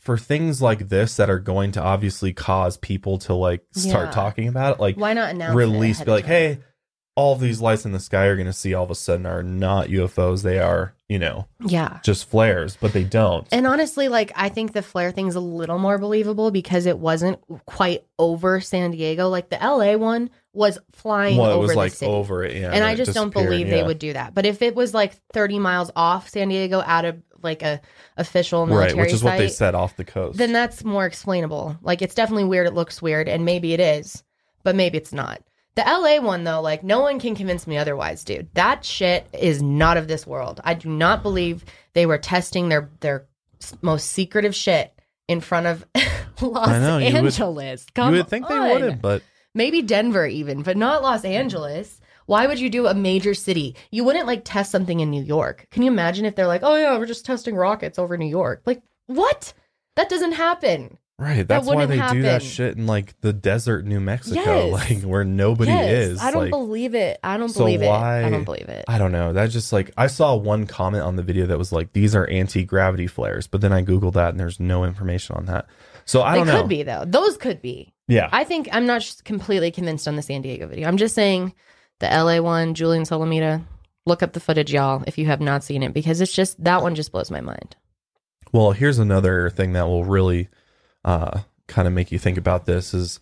for 0.06 0.16
things 0.16 0.62
like 0.62 0.88
this 0.88 1.16
that 1.16 1.28
are 1.28 1.38
going 1.38 1.72
to 1.72 1.82
obviously 1.82 2.32
cause 2.32 2.78
people 2.78 3.18
to 3.18 3.34
like 3.34 3.62
start 3.72 4.06
Yeah. 4.06 4.12
talking 4.12 4.48
about 4.48 4.76
it, 4.76 4.80
like 4.80 4.96
why 4.96 5.12
not 5.12 5.30
announce 5.34 5.54
release 5.54 6.00
be 6.02 6.10
like 6.10 6.24
hey 6.24 6.60
all 7.16 7.34
these 7.34 7.62
lights 7.62 7.86
in 7.86 7.92
the 7.92 7.98
sky 8.00 8.26
are 8.26 8.36
going 8.36 8.46
to 8.46 8.52
see 8.52 8.74
all 8.74 8.84
of 8.84 8.90
a 8.90 8.94
sudden 8.94 9.24
are 9.24 9.42
not 9.42 9.88
ufos 9.88 10.42
they 10.42 10.58
are 10.58 10.94
you 11.08 11.18
know 11.18 11.46
Yeah. 11.64 11.98
just 12.04 12.28
flares 12.28 12.76
but 12.80 12.92
they 12.92 13.04
don't 13.04 13.46
And 13.52 13.66
honestly, 13.66 14.08
like 14.08 14.32
I 14.36 14.48
think 14.50 14.72
the 14.72 14.82
flare 14.82 15.12
thing's 15.12 15.34
a 15.34 15.40
little 15.40 15.78
more 15.78 15.98
believable 15.98 16.50
because 16.50 16.84
it 16.86 16.98
wasn't 16.98 17.38
quite 17.66 18.04
over 18.18 18.60
San 18.60 18.90
Diego. 18.90 19.28
Like 19.28 19.48
the 19.50 19.56
LA 19.56 19.96
one 19.96 20.30
was 20.52 20.78
flying 20.92 21.36
well 21.38 21.50
it 21.50 21.54
over 21.54 21.60
was 21.62 21.70
the 21.72 21.76
like 21.76 21.92
city. 21.92 22.10
over 22.10 22.42
it 22.44 22.56
yeah 22.56 22.70
and 22.72 22.82
I 22.84 22.94
just 22.94 23.12
don't 23.14 23.32
believe 23.32 23.68
they 23.68 23.82
would 23.82 23.98
do 23.98 24.12
that. 24.14 24.34
But 24.34 24.46
if 24.46 24.62
it 24.62 24.74
was 24.74 24.92
like 24.94 25.14
30 25.32 25.58
miles 25.58 25.90
off 25.96 26.28
San 26.28 26.48
Diego 26.48 26.82
out 26.84 27.04
of 27.04 27.22
like 27.42 27.62
a 27.62 27.80
official 28.16 28.66
military 28.66 28.94
right 28.94 29.04
which 29.06 29.12
is 29.12 29.22
what 29.22 29.38
they 29.38 29.48
said 29.48 29.74
off 29.74 29.96
the 29.96 30.04
coast 30.04 30.38
then 30.38 30.52
that's 30.52 30.84
more 30.84 31.06
explainable. 31.06 31.76
Like 31.82 32.02
it's 32.02 32.14
definitely 32.14 32.44
weird. 32.44 32.66
It 32.66 32.74
looks 32.74 33.00
weird, 33.02 33.28
and 33.28 33.44
maybe 33.44 33.72
it 33.72 33.80
is, 33.80 34.22
but 34.62 34.76
maybe 34.76 34.98
it's 34.98 35.12
not. 35.12 35.42
The 35.74 35.82
LA 35.82 36.20
one 36.24 36.44
though, 36.44 36.60
like 36.60 36.82
no 36.82 37.00
one 37.00 37.18
can 37.20 37.34
convince 37.34 37.66
me 37.66 37.76
otherwise, 37.76 38.24
dude. 38.24 38.48
That 38.54 38.84
shit 38.84 39.26
is 39.32 39.62
not 39.62 39.96
of 39.96 40.08
this 40.08 40.26
world. 40.26 40.60
I 40.64 40.74
do 40.74 40.88
not 40.88 41.22
believe 41.22 41.64
they 41.92 42.06
were 42.06 42.18
testing 42.18 42.68
their 42.68 42.90
their 43.00 43.26
most 43.82 44.10
secretive 44.12 44.54
shit 44.54 44.92
in 45.28 45.40
front 45.40 45.66
of 45.66 45.84
Los 46.40 46.68
I 46.68 46.78
know, 46.78 46.98
you 46.98 47.06
would- 47.14 47.24
Angeles. 47.24 47.82
you 47.88 47.92
Come 47.94 48.12
would 48.14 48.28
think 48.28 48.48
they 48.48 48.58
would 48.58 49.00
but 49.02 49.22
Maybe 49.54 49.80
Denver 49.80 50.26
even, 50.26 50.62
but 50.62 50.76
not 50.76 51.02
Los 51.02 51.24
Angeles. 51.24 51.98
Why 52.26 52.46
would 52.46 52.60
you 52.60 52.68
do 52.70 52.86
a 52.86 52.94
major 52.94 53.34
city? 53.34 53.74
You 53.90 54.04
wouldn't 54.04 54.26
like 54.26 54.42
test 54.44 54.70
something 54.70 55.00
in 55.00 55.10
New 55.10 55.22
York. 55.22 55.66
Can 55.70 55.82
you 55.82 55.90
imagine 55.90 56.24
if 56.26 56.34
they're 56.36 56.46
like, 56.46 56.62
"Oh 56.62 56.76
yeah, 56.76 56.96
we're 56.98 57.06
just 57.06 57.24
testing 57.24 57.54
rockets 57.56 57.98
over 57.98 58.16
New 58.18 58.26
York." 58.28 58.62
Like, 58.66 58.82
what? 59.06 59.52
That 59.96 60.08
doesn't 60.08 60.32
happen. 60.32 60.98
right 61.18 61.48
that's 61.48 61.66
why 61.66 61.76
wouldn't 61.76 61.98
they 61.98 62.14
do 62.14 62.20
that 62.22 62.42
shit 62.42 62.76
in 62.76 62.86
like 62.86 63.18
the 63.22 63.32
desert 63.32 63.86
new 63.86 63.98
mexico 63.98 64.66
Yes. 64.66 64.72
like 64.90 65.02
where 65.02 65.24
nobody 65.24 65.70
yes, 65.70 65.90
is 66.10 66.20
I 66.20 66.30
don't 66.30 66.42
like 66.42 66.50
believe 66.50 66.94
it. 66.94 67.18
I 67.24 67.38
don't 67.38 67.48
So 67.48 67.60
believe 67.60 67.80
it. 67.80 67.86
why- 67.88 68.22
I 68.22 68.28
don't 68.28 68.44
believe 68.44 68.68
it. 68.68 68.84
I 68.86 68.98
don't 68.98 69.12
know. 69.12 69.32
That 69.32 69.48
just 69.48 69.72
like 69.72 69.92
I 69.96 70.08
saw 70.08 70.34
one 70.36 70.66
comment 70.66 71.04
on 71.04 71.16
the 71.16 71.22
video 71.22 71.46
that 71.46 71.56
was 71.56 71.72
like, 71.72 71.94
"These 71.94 72.14
are 72.14 72.26
anti-gravity 72.26 73.06
flares," 73.06 73.46
but 73.46 73.62
then 73.62 73.72
I 73.72 73.82
googled 73.82 74.12
that 74.12 74.30
and 74.30 74.38
there's 74.40 74.60
no 74.60 74.84
information 74.84 75.36
on 75.36 75.46
that. 75.46 75.66
So 76.04 76.20
I 76.22 76.32
they 76.32 76.38
don't 76.40 76.46
could 76.48 76.62
know. 76.62 76.66
be 76.66 76.82
though. 76.82 77.04
Those 77.06 77.38
could 77.38 77.62
be. 77.62 77.94
Yeah, 78.08 78.28
I 78.30 78.44
think 78.44 78.68
I'm 78.72 78.84
not 78.86 79.02
completely 79.24 79.70
convinced 79.70 80.06
on 80.06 80.16
the 80.16 80.22
San 80.22 80.42
Diego 80.42 80.66
video. 80.66 80.86
I'm 80.86 80.98
just 80.98 81.14
saying 81.14 81.54
the 82.00 82.06
LA 82.06 82.40
one, 82.40 82.74
Julien 82.74 83.04
Solomita. 83.04 83.62
Look 84.04 84.22
up 84.22 84.32
the 84.32 84.40
footage, 84.40 84.72
y'all, 84.72 85.02
if 85.06 85.18
you 85.18 85.26
have 85.26 85.40
not 85.40 85.64
seen 85.64 85.82
it, 85.82 85.92
because 85.92 86.20
it's 86.20 86.32
just 86.32 86.62
that 86.62 86.82
one 86.82 86.94
just 86.94 87.12
blows 87.12 87.30
my 87.30 87.40
mind. 87.40 87.74
Well, 88.52 88.72
here's 88.72 88.98
another 88.98 89.50
thing 89.50 89.72
that 89.72 89.86
will 89.86 90.04
really 90.04 90.48
uh, 91.04 91.40
kind 91.66 91.88
of 91.88 91.94
make 91.94 92.12
you 92.12 92.18
think 92.18 92.38
about 92.38 92.66
this 92.66 92.94
is 92.94 93.20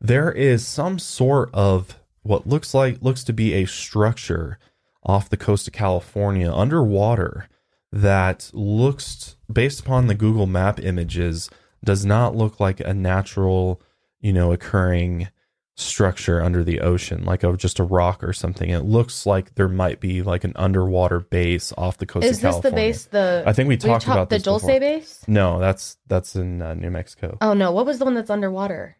there 0.00 0.32
is 0.32 0.66
some 0.66 0.98
sort 0.98 1.50
of 1.54 1.98
what 2.22 2.46
looks 2.46 2.74
like 2.74 3.02
looks 3.02 3.22
to 3.24 3.32
be 3.32 3.54
a 3.54 3.66
structure 3.66 4.58
off 5.04 5.30
the 5.30 5.36
coast 5.36 5.68
of 5.68 5.74
California 5.74 6.52
underwater 6.52 7.48
that 7.92 8.50
looks 8.52 9.36
based 9.52 9.80
upon 9.80 10.06
the 10.06 10.14
Google 10.14 10.46
map 10.46 10.80
images 10.80 11.48
does 11.84 12.04
not 12.04 12.34
look 12.34 12.58
like 12.58 12.80
a 12.80 12.94
natural, 12.94 13.80
you 14.20 14.32
know, 14.32 14.52
occurring 14.52 15.28
structure 15.76 16.40
under 16.40 16.62
the 16.62 16.80
ocean 16.80 17.24
like 17.24 17.42
a 17.42 17.56
just 17.56 17.78
a 17.80 17.84
rock 17.84 18.22
or 18.22 18.32
something. 18.32 18.70
It 18.70 18.84
looks 18.84 19.26
like 19.26 19.54
there 19.56 19.68
might 19.68 19.98
be 20.00 20.22
like 20.22 20.44
an 20.44 20.52
underwater 20.56 21.20
base 21.20 21.72
off 21.76 21.98
the 21.98 22.06
coast 22.06 22.24
of 22.24 22.30
Is 22.30 22.36
of 22.38 22.42
this 22.42 22.50
California. 22.52 22.70
the 22.70 22.76
base? 22.92 23.04
The 23.06 23.42
I 23.46 23.52
think 23.52 23.68
we 23.68 23.76
talked 23.76 24.04
about 24.04 24.30
the 24.30 24.38
Dulce 24.38 24.62
before. 24.62 24.80
base. 24.80 25.24
No, 25.26 25.58
that's 25.58 25.96
that's 26.06 26.36
in 26.36 26.62
uh, 26.62 26.74
New 26.74 26.90
Mexico. 26.90 27.38
Oh 27.40 27.54
no, 27.54 27.72
what 27.72 27.86
was 27.86 27.98
the 27.98 28.04
one 28.04 28.14
that's 28.14 28.30
underwater? 28.30 28.96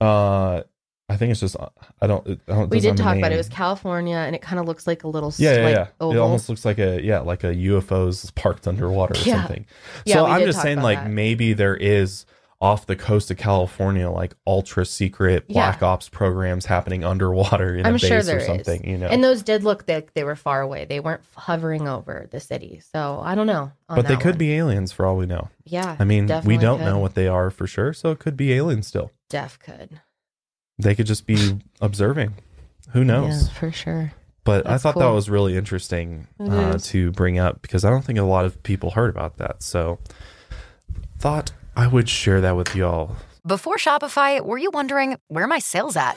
Uh, 0.00 0.62
I 1.08 1.16
think 1.16 1.30
it's 1.30 1.40
just 1.40 1.56
I 2.02 2.06
don't. 2.06 2.28
I 2.46 2.52
don't 2.52 2.68
We 2.70 2.80
did 2.80 2.98
talk 2.98 3.16
about 3.16 3.32
it. 3.32 3.34
It 3.34 3.38
was 3.38 3.48
California, 3.48 4.16
and 4.16 4.36
it 4.36 4.42
kind 4.42 4.60
of 4.60 4.66
looks 4.66 4.86
like 4.86 5.04
a 5.04 5.08
little 5.08 5.32
Yeah, 5.38 5.54
yeah, 5.56 5.62
like 5.62 5.74
yeah. 5.74 6.10
It 6.14 6.18
almost 6.18 6.50
looks 6.50 6.66
like 6.66 6.78
a 6.78 7.02
yeah, 7.02 7.20
like 7.20 7.44
a 7.44 7.54
UFO's 7.54 8.30
parked 8.32 8.68
underwater 8.68 9.14
or 9.14 9.22
Yeah. 9.24 9.40
something. 9.40 9.64
Yeah, 10.04 10.16
so 10.16 10.26
I'm 10.26 10.44
just 10.44 10.60
saying, 10.60 10.82
like 10.82 10.98
that. 11.04 11.10
maybe 11.10 11.54
there 11.54 11.74
is 11.74 12.26
off 12.60 12.86
the 12.86 12.96
coast 12.96 13.30
of 13.30 13.36
California, 13.36 14.10
like 14.10 14.34
ultra 14.44 14.84
secret 14.84 15.44
Yeah. 15.46 15.70
black 15.70 15.82
ops 15.82 16.08
programs 16.08 16.66
happening 16.66 17.04
underwater 17.04 17.76
in 17.76 17.86
I'm 17.86 17.94
a 17.94 17.98
base 17.98 18.08
sure 18.08 18.22
there 18.24 18.36
or 18.38 18.40
is. 18.40 18.46
something. 18.46 18.84
You 18.84 18.98
know, 18.98 19.06
And 19.06 19.22
those 19.22 19.42
did 19.42 19.62
look 19.62 19.84
like 19.86 20.12
they 20.14 20.24
were 20.24 20.34
far 20.34 20.60
away. 20.60 20.84
They 20.84 20.98
weren't 20.98 21.20
hovering 21.36 21.86
over 21.86 22.26
the 22.32 22.40
city. 22.40 22.80
So 22.92 23.20
I 23.22 23.36
don't 23.36 23.46
know. 23.46 23.70
but 23.88 24.08
they 24.08 24.16
could 24.16 24.32
one. 24.32 24.38
be 24.38 24.54
aliens 24.54 24.90
for 24.90 25.06
all 25.06 25.16
we 25.16 25.26
know. 25.26 25.48
Yeah. 25.64 25.94
I 26.00 26.04
mean, 26.04 26.26
we 26.44 26.56
don't 26.58 26.78
could. 26.78 26.84
know 26.86 26.98
what 26.98 27.14
they 27.14 27.28
are 27.28 27.50
for 27.50 27.68
sure, 27.68 27.92
so 27.92 28.10
it 28.10 28.18
could 28.18 28.36
be 28.36 28.52
aliens 28.52 28.88
still. 28.88 29.12
Def 29.30 29.58
could. 29.60 30.00
They 30.80 30.96
could 30.96 31.06
just 31.06 31.26
be 31.26 31.60
observing. 31.80 32.34
Who 32.90 33.04
knows? 33.04 33.44
Yeah, 33.46 33.52
for 33.54 33.70
sure. 33.70 34.12
But 34.42 34.66
I 34.66 34.70
That's 34.70 34.82
thought 34.82 34.98
that 34.98 35.06
was 35.10 35.28
really 35.30 35.56
interesting 35.56 36.26
uh, 36.40 36.78
to 36.78 37.12
bring 37.12 37.38
up 37.38 37.60
because 37.62 37.84
I 37.84 37.90
don't 37.90 38.02
think 38.04 38.18
a 38.18 38.22
lot 38.22 38.46
of 38.46 38.60
people 38.62 38.90
heard 38.92 39.10
about 39.10 39.36
that. 39.36 39.62
So 39.62 39.98
thought 41.18 41.52
I 41.78 41.86
would 41.86 42.08
share 42.08 42.40
that 42.40 42.56
with 42.56 42.74
y'all. 42.74 43.14
Before 43.46 43.76
Shopify, 43.76 44.44
were 44.44 44.58
you 44.58 44.70
wondering 44.72 45.16
where 45.28 45.46
my 45.46 45.60
sales 45.60 45.96
at? 45.96 46.16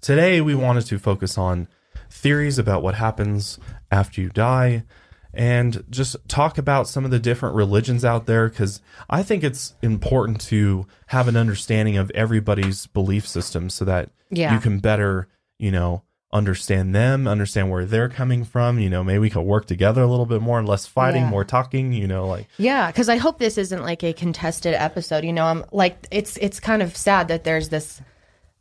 today 0.00 0.40
we 0.40 0.54
wanted 0.54 0.86
to 0.86 0.98
focus 0.98 1.36
on 1.38 1.68
theories 2.10 2.58
about 2.58 2.82
what 2.82 2.94
happens 2.96 3.58
after 3.90 4.20
you 4.20 4.28
die 4.30 4.84
and 5.32 5.84
just 5.90 6.16
talk 6.28 6.58
about 6.58 6.88
some 6.88 7.04
of 7.04 7.10
the 7.12 7.18
different 7.20 7.54
religions 7.54 8.04
out 8.04 8.26
there 8.26 8.48
because 8.48 8.80
I 9.08 9.22
think 9.22 9.44
it's 9.44 9.74
important 9.80 10.40
to 10.42 10.86
have 11.06 11.28
an 11.28 11.36
understanding 11.36 11.96
of 11.96 12.10
everybody's 12.14 12.86
belief 12.88 13.28
system 13.28 13.70
so 13.70 13.84
that 13.84 14.10
Yeah. 14.30 14.52
you 14.54 14.58
can 14.60 14.80
better, 14.80 15.28
you 15.58 15.70
know, 15.70 16.02
understand 16.32 16.94
them, 16.94 17.28
understand 17.28 17.70
where 17.70 17.84
they're 17.84 18.08
coming 18.08 18.44
from. 18.44 18.78
You 18.80 18.90
know, 18.90 19.02
maybe 19.04 19.18
we 19.20 19.30
could 19.30 19.42
work 19.42 19.66
together 19.66 20.02
a 20.02 20.06
little 20.06 20.26
bit 20.26 20.40
more, 20.42 20.62
less 20.64 20.86
fighting, 20.86 21.22
Yeah. 21.22 21.30
more 21.30 21.44
talking, 21.44 21.92
you 21.92 22.08
know, 22.08 22.26
like 22.26 22.46
Yeah, 22.58 22.88
because 22.88 23.08
I 23.08 23.16
hope 23.16 23.38
this 23.38 23.56
isn't 23.58 23.82
like 23.82 24.02
a 24.02 24.12
contested 24.12 24.74
episode. 24.74 25.24
You 25.24 25.32
know, 25.32 25.44
I'm 25.46 25.64
like 25.70 26.06
it's 26.10 26.36
it's 26.38 26.58
kind 26.58 26.82
of 26.82 26.96
sad 26.96 27.28
that 27.28 27.44
there's 27.44 27.68
this 27.68 28.00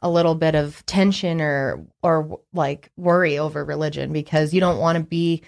a 0.01 0.09
little 0.09 0.35
bit 0.35 0.55
of 0.55 0.85
tension 0.85 1.41
or 1.41 1.85
or 2.01 2.39
like 2.53 2.91
worry 2.97 3.37
over 3.37 3.63
religion 3.63 4.13
because 4.13 4.53
you 4.53 4.59
don't 4.59 4.79
want 4.79 4.97
to 4.97 5.03
be 5.03 5.43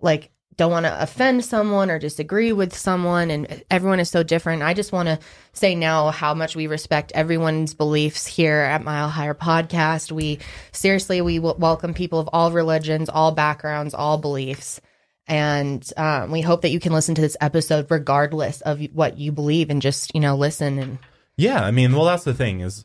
like 0.00 0.30
don't 0.56 0.70
want 0.70 0.84
to 0.84 1.02
offend 1.02 1.44
someone 1.44 1.90
or 1.90 1.98
disagree 1.98 2.52
with 2.52 2.76
someone 2.76 3.30
and 3.30 3.64
everyone 3.70 4.00
is 4.00 4.10
so 4.10 4.22
different. 4.22 4.62
I 4.62 4.74
just 4.74 4.92
want 4.92 5.08
to 5.08 5.18
say 5.52 5.74
now 5.74 6.10
how 6.10 6.34
much 6.34 6.54
we 6.54 6.66
respect 6.66 7.12
everyone's 7.14 7.74
beliefs 7.74 8.26
here 8.26 8.58
at 8.58 8.84
Mile 8.84 9.08
Higher 9.08 9.34
Podcast. 9.34 10.12
We 10.12 10.40
seriously 10.72 11.20
we 11.20 11.38
welcome 11.38 11.94
people 11.94 12.18
of 12.18 12.28
all 12.32 12.52
religions, 12.52 13.08
all 13.08 13.32
backgrounds, 13.32 13.94
all 13.94 14.18
beliefs. 14.18 14.80
And 15.26 15.88
um, 15.96 16.30
we 16.30 16.40
hope 16.42 16.62
that 16.62 16.70
you 16.70 16.80
can 16.80 16.92
listen 16.92 17.14
to 17.14 17.22
this 17.22 17.36
episode 17.40 17.86
regardless 17.90 18.60
of 18.60 18.82
what 18.92 19.18
you 19.18 19.32
believe 19.32 19.70
and 19.70 19.80
just, 19.80 20.14
you 20.14 20.20
know, 20.20 20.36
listen 20.36 20.78
and 20.78 20.98
Yeah, 21.36 21.64
I 21.64 21.70
mean, 21.70 21.92
well, 21.92 22.04
that's 22.04 22.24
the 22.24 22.34
thing 22.34 22.60
is 22.60 22.84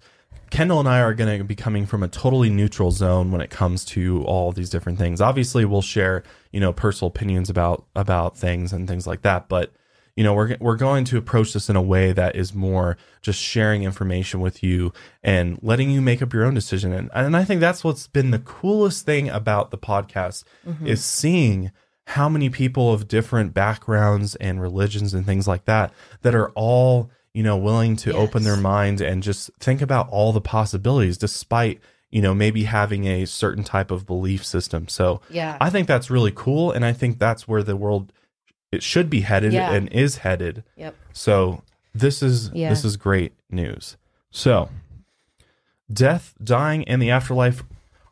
Kendall 0.50 0.80
and 0.80 0.88
I 0.88 1.02
are 1.02 1.14
going 1.14 1.38
to 1.38 1.44
be 1.44 1.56
coming 1.56 1.86
from 1.86 2.04
a 2.04 2.08
totally 2.08 2.50
neutral 2.50 2.92
zone 2.92 3.32
when 3.32 3.42
it 3.42 3.50
comes 3.50 3.84
to 3.86 4.24
all 4.24 4.52
these 4.52 4.70
different 4.70 4.98
things. 4.98 5.22
Obviously, 5.22 5.66
we'll 5.66 5.82
share, 5.82 6.24
you 6.52 6.60
know, 6.60 6.74
personal 6.74 7.10
opinions 7.10 7.50
about 7.50 7.86
about 7.96 8.38
things 8.38 8.74
and 8.74 8.88
things 8.88 9.06
like 9.06 9.22
that, 9.24 9.50
but 9.50 9.72
you 10.18 10.24
know, 10.24 10.34
we're 10.34 10.58
we're 10.60 10.76
going 10.76 11.06
to 11.06 11.18
approach 11.18 11.54
this 11.54 11.70
in 11.70 11.76
a 11.76 11.82
way 11.82 12.12
that 12.12 12.36
is 12.36 12.54
more 12.54 12.98
just 13.22 13.40
sharing 13.40 13.84
information 13.84 14.42
with 14.42 14.64
you 14.64 14.92
and 15.24 15.60
letting 15.62 15.92
you 15.92 16.02
make 16.02 16.24
up 16.24 16.34
your 16.34 16.44
own 16.44 16.56
decision. 16.56 16.92
And 16.92 17.12
and 17.14 17.38
I 17.38 17.44
think 17.44 17.62
that's 17.62 17.84
what's 17.84 18.08
been 18.08 18.32
the 18.32 18.40
coolest 18.40 19.06
thing 19.06 19.30
about 19.30 19.70
the 19.70 19.78
podcast 19.78 20.44
mm-hmm. 20.68 20.88
is 20.88 21.06
seeing 21.06 21.72
how 22.08 22.28
many 22.28 22.50
people 22.50 22.92
of 22.92 23.08
different 23.08 23.54
backgrounds 23.54 24.36
and 24.36 24.60
religions 24.60 25.14
and 25.14 25.24
things 25.24 25.48
like 25.48 25.66
that 25.66 25.94
that 26.24 26.34
are 26.34 26.50
all 26.52 27.12
you 27.38 27.43
know 27.43 27.56
willing 27.56 27.95
to 27.95 28.12
open 28.13 28.41
their 28.43 28.56
Yes. 28.56 28.63
mind 28.63 29.02
and 29.02 29.21
just 29.21 29.52
think 29.60 29.80
about 29.82 30.10
all 30.10 30.32
the 30.34 30.41
possibilities 30.41 31.17
despite 31.19 31.80
you 32.10 32.21
know 32.21 32.34
maybe 32.34 32.63
having 32.63 33.06
a 33.06 33.26
certain 33.26 33.63
type 33.63 33.91
of 33.91 34.06
belief 34.08 34.43
system 34.43 34.88
so 34.88 35.21
Yeah. 35.30 35.56
i 35.62 35.69
think 35.69 35.88
that's 35.88 36.10
really 36.10 36.32
cool 36.34 36.71
and 36.71 36.84
i 36.84 36.93
think 36.93 37.19
that's 37.19 37.47
where 37.47 37.62
the 37.63 37.76
world 37.76 38.12
it 38.71 38.82
should 38.82 39.10
be 39.10 39.21
headed 39.21 39.54
Yeah. 39.54 39.71
and 39.71 39.88
is 39.89 40.17
headed 40.17 40.63
Yep. 40.78 40.95
so 41.13 41.62
this 41.93 42.23
is 42.23 42.50
Yeah. 42.56 42.69
this 42.69 42.84
is 42.84 42.97
great 42.97 43.34
news 43.52 43.97
so 44.32 44.69
death 45.91 46.34
dying 46.43 46.88
and 46.88 47.02
the 47.02 47.12
afterlife 47.12 47.63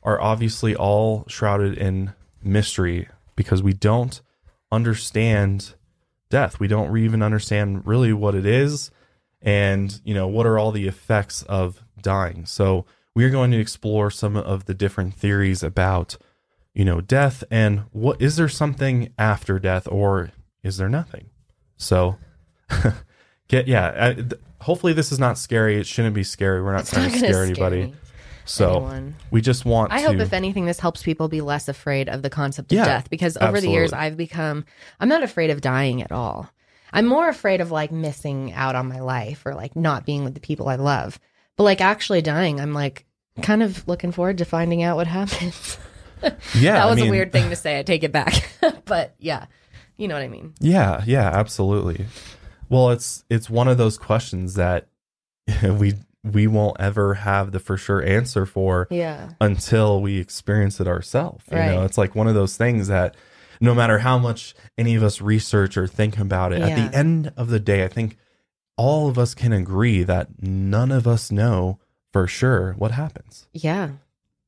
are 0.04 0.22
obviously 0.22 0.76
all 0.76 1.26
shrouded 1.28 1.78
in 1.78 2.14
mystery 2.44 3.08
because 3.36 3.64
we 3.64 3.74
don't 3.74 4.22
understand 4.72 5.74
death 6.30 6.60
we 6.60 6.68
don't 6.68 6.96
even 6.98 7.22
understand 7.24 7.86
really 7.88 8.14
what 8.14 8.36
it 8.36 8.46
is 8.46 8.92
and 9.46 10.02
you 10.04 10.14
know 10.14 10.28
what 10.28 10.46
are 10.46 10.58
all 10.60 10.72
the 10.72 10.88
effects 10.88 11.44
of 11.44 11.82
dying 12.02 12.46
so 12.46 12.86
we're 13.14 13.30
going 13.30 13.52
to 13.52 13.58
explore 13.60 14.12
some 14.12 14.36
of 14.36 14.66
the 14.66 14.74
different 14.74 15.14
theories 15.14 15.64
about 15.64 16.18
you 16.74 16.84
know 16.84 17.00
death 17.00 17.44
and 17.50 17.84
what 17.92 18.22
is 18.22 18.36
there 18.36 18.50
something 18.50 19.14
after 19.18 19.60
death 19.60 19.88
or 19.90 20.32
is 20.64 20.76
there 20.78 20.90
nothing 20.90 21.30
so 21.78 22.18
get 23.48 23.68
yeah 23.68 23.94
I, 23.98 24.14
th- 24.14 24.34
hopefully 24.62 24.94
this 24.94 25.12
is 25.12 25.20
not 25.20 25.38
scary 25.38 25.80
it 25.80 25.88
shouldn't 25.88 26.16
be 26.16 26.24
scary 26.24 26.62
we're 26.62 26.72
not 26.74 26.82
It's 26.82 26.92
trying 26.92 27.12
not 27.12 27.20
to 27.20 27.20
scare 27.20 27.44
anybody 27.44 27.94
so 28.48 28.76
anyone. 28.78 29.16
we 29.32 29.42
just 29.42 29.66
want 29.66 29.92
I 29.92 30.02
to 30.02 30.08
hope 30.08 30.18
if 30.18 30.34
anything 30.34 30.66
this 30.66 30.80
helps 30.80 31.02
people 31.02 31.28
be 31.28 31.42
less 31.42 31.68
afraid 31.68 32.10
of 32.10 32.22
the 32.22 32.30
concept 32.30 32.72
of 32.72 32.76
Yeah, 32.78 32.86
death 32.86 33.10
because 33.10 33.38
over 33.38 33.60
the 33.60 33.70
years. 33.70 33.92
I've 33.92 34.18
become 34.18 34.66
I'm 35.00 35.10
not 35.10 35.24
afraid 35.24 35.50
of 35.50 35.62
dying 35.62 36.02
at 36.04 36.12
all. 36.12 36.50
I'm 36.96 37.06
more 37.06 37.28
afraid 37.30 37.62
of 37.62 37.72
like 37.72 37.92
missing 37.92 38.54
out 38.54 38.76
on 38.76 38.88
my 38.88 39.00
life 39.02 39.46
or 39.46 39.54
like 39.54 39.76
not 39.76 40.06
being 40.06 40.24
with 40.24 40.34
the 40.34 40.40
people 40.40 40.70
I 40.70 40.76
love. 40.76 41.20
But 41.58 41.64
like 41.64 41.82
actually 41.82 42.22
dying, 42.22 42.60
I'm 42.60 42.74
like 42.74 43.06
kind 43.42 43.62
of 43.62 43.88
looking 43.88 44.12
forward 44.12 44.38
to 44.40 44.46
finding 44.46 44.82
out 44.84 44.96
what 44.96 45.08
happens. 45.08 45.78
yeah 46.24 46.32
that 46.74 46.84
I 46.84 46.90
was 46.90 46.96
mean- 46.98 47.08
a 47.08 47.12
weird 47.12 47.32
thing 47.32 47.50
to 47.50 47.56
say. 47.56 47.78
I 47.80 47.84
take 47.84 48.04
it 48.04 48.12
back. 48.12 48.50
but 48.86 49.16
yeah. 49.20 49.46
You 49.98 50.08
know 50.10 50.16
what 50.16 50.24
I 50.24 50.28
mean? 50.28 50.54
Yeah, 50.60 51.04
yeah, 51.06 51.30
absolutely. 51.30 52.06
Well, 52.68 52.90
it's 52.90 53.24
it's 53.30 53.50
one 53.50 53.68
of 53.70 53.78
those 53.78 53.98
questions 53.98 54.56
that 54.56 54.88
we 55.64 55.94
we 56.24 56.48
won't 56.48 56.76
ever 56.80 57.14
have 57.14 57.52
the 57.52 57.60
for 57.60 57.78
sure 57.78 58.04
answer 58.04 58.46
for 58.46 58.88
Yeah. 58.90 59.30
until 59.40 60.02
we 60.02 60.18
experience 60.20 60.80
it 60.82 60.88
ourselves. 60.88 61.46
You 61.52 61.58
know, 61.58 61.84
it's 61.86 61.98
like 61.98 62.16
one 62.16 62.28
of 62.28 62.34
those 62.36 62.58
things 62.58 62.88
that 62.88 63.16
no 63.66 63.76
matter 63.76 64.00
how 64.00 64.18
much 64.18 64.56
any 64.78 64.96
of 64.96 65.04
us 65.04 65.20
research 65.22 65.76
or 65.78 65.88
think 65.88 66.18
about 66.18 66.54
it, 66.54 66.62
at 66.62 66.76
the 66.76 66.98
end 66.98 67.34
of 67.36 67.50
the 67.50 67.60
day, 67.60 67.84
I 67.84 67.88
think 67.88 68.18
all 68.78 69.10
of 69.10 69.18
us 69.18 69.34
can 69.34 69.54
agree 69.54 70.04
that 70.04 70.42
none 70.42 70.92
of 70.92 71.08
us 71.08 71.32
know 71.32 71.80
for 72.14 72.28
sure 72.28 72.74
what 72.78 72.92
happens. 72.92 73.48
Yeah. 73.54 73.90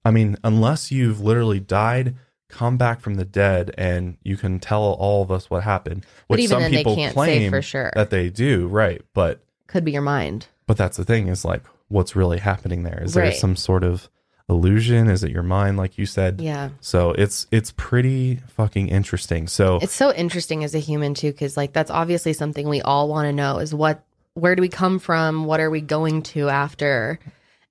I 0.05 0.11
mean, 0.11 0.37
unless 0.43 0.91
you've 0.91 1.19
literally 1.19 1.59
died, 1.59 2.15
come 2.49 2.77
back 2.77 3.01
from 3.01 3.15
the 3.15 3.25
dead, 3.25 3.73
and 3.77 4.17
you 4.23 4.37
can 4.37 4.59
tell 4.59 4.81
all 4.81 5.21
of 5.21 5.31
us 5.31 5.49
what 5.49 5.63
happened. 5.63 6.05
Which 6.27 6.39
even 6.39 6.49
some 6.49 6.61
then, 6.61 6.71
people 6.71 6.95
can't 6.95 7.11
say 7.11 7.13
claim 7.13 7.51
for 7.51 7.61
sure. 7.61 7.91
that 7.95 8.09
they 8.09 8.29
do, 8.29 8.67
right? 8.67 9.01
But 9.13 9.41
Could 9.67 9.83
be 9.83 9.91
your 9.91 10.01
mind. 10.01 10.47
but 10.65 10.77
that's 10.77 10.97
the 10.97 11.03
thing 11.03 11.27
is 11.27 11.43
like, 11.43 11.63
what's 11.89 12.15
really 12.15 12.39
happening 12.39 12.83
there? 12.83 13.01
Is 13.03 13.13
there 13.13 13.31
some 13.31 13.55
sort 13.55 13.83
of 13.83 14.09
illusion? 14.49 15.09
Is 15.09 15.23
it 15.23 15.31
your 15.31 15.43
mind, 15.43 15.77
like 15.77 15.97
you 15.97 16.05
said? 16.05 16.41
Yeah. 16.41 16.69
So 16.81 17.11
it's 17.11 17.47
it's 17.51 17.71
pretty 17.75 18.37
fucking 18.47 18.87
interesting. 18.87 19.47
So 19.47 19.79
It's 19.81 19.93
so 19.93 20.13
interesting 20.13 20.63
as 20.63 20.73
a 20.75 20.79
human 20.79 21.13
too, 21.13 21.31
because 21.31 21.57
like 21.57 21.73
that's 21.73 21.91
obviously 21.91 22.33
something 22.33 22.67
we 22.67 22.81
all 22.81 23.07
want 23.07 23.25
to 23.25 23.33
know 23.33 23.59
is 23.59 23.73
what 23.73 24.03
where 24.33 24.55
do 24.55 24.61
we 24.61 24.69
come 24.69 24.99
from? 24.99 25.45
What 25.45 25.59
are 25.59 25.69
we 25.69 25.81
going 25.81 26.21
to 26.23 26.49
after? 26.49 27.19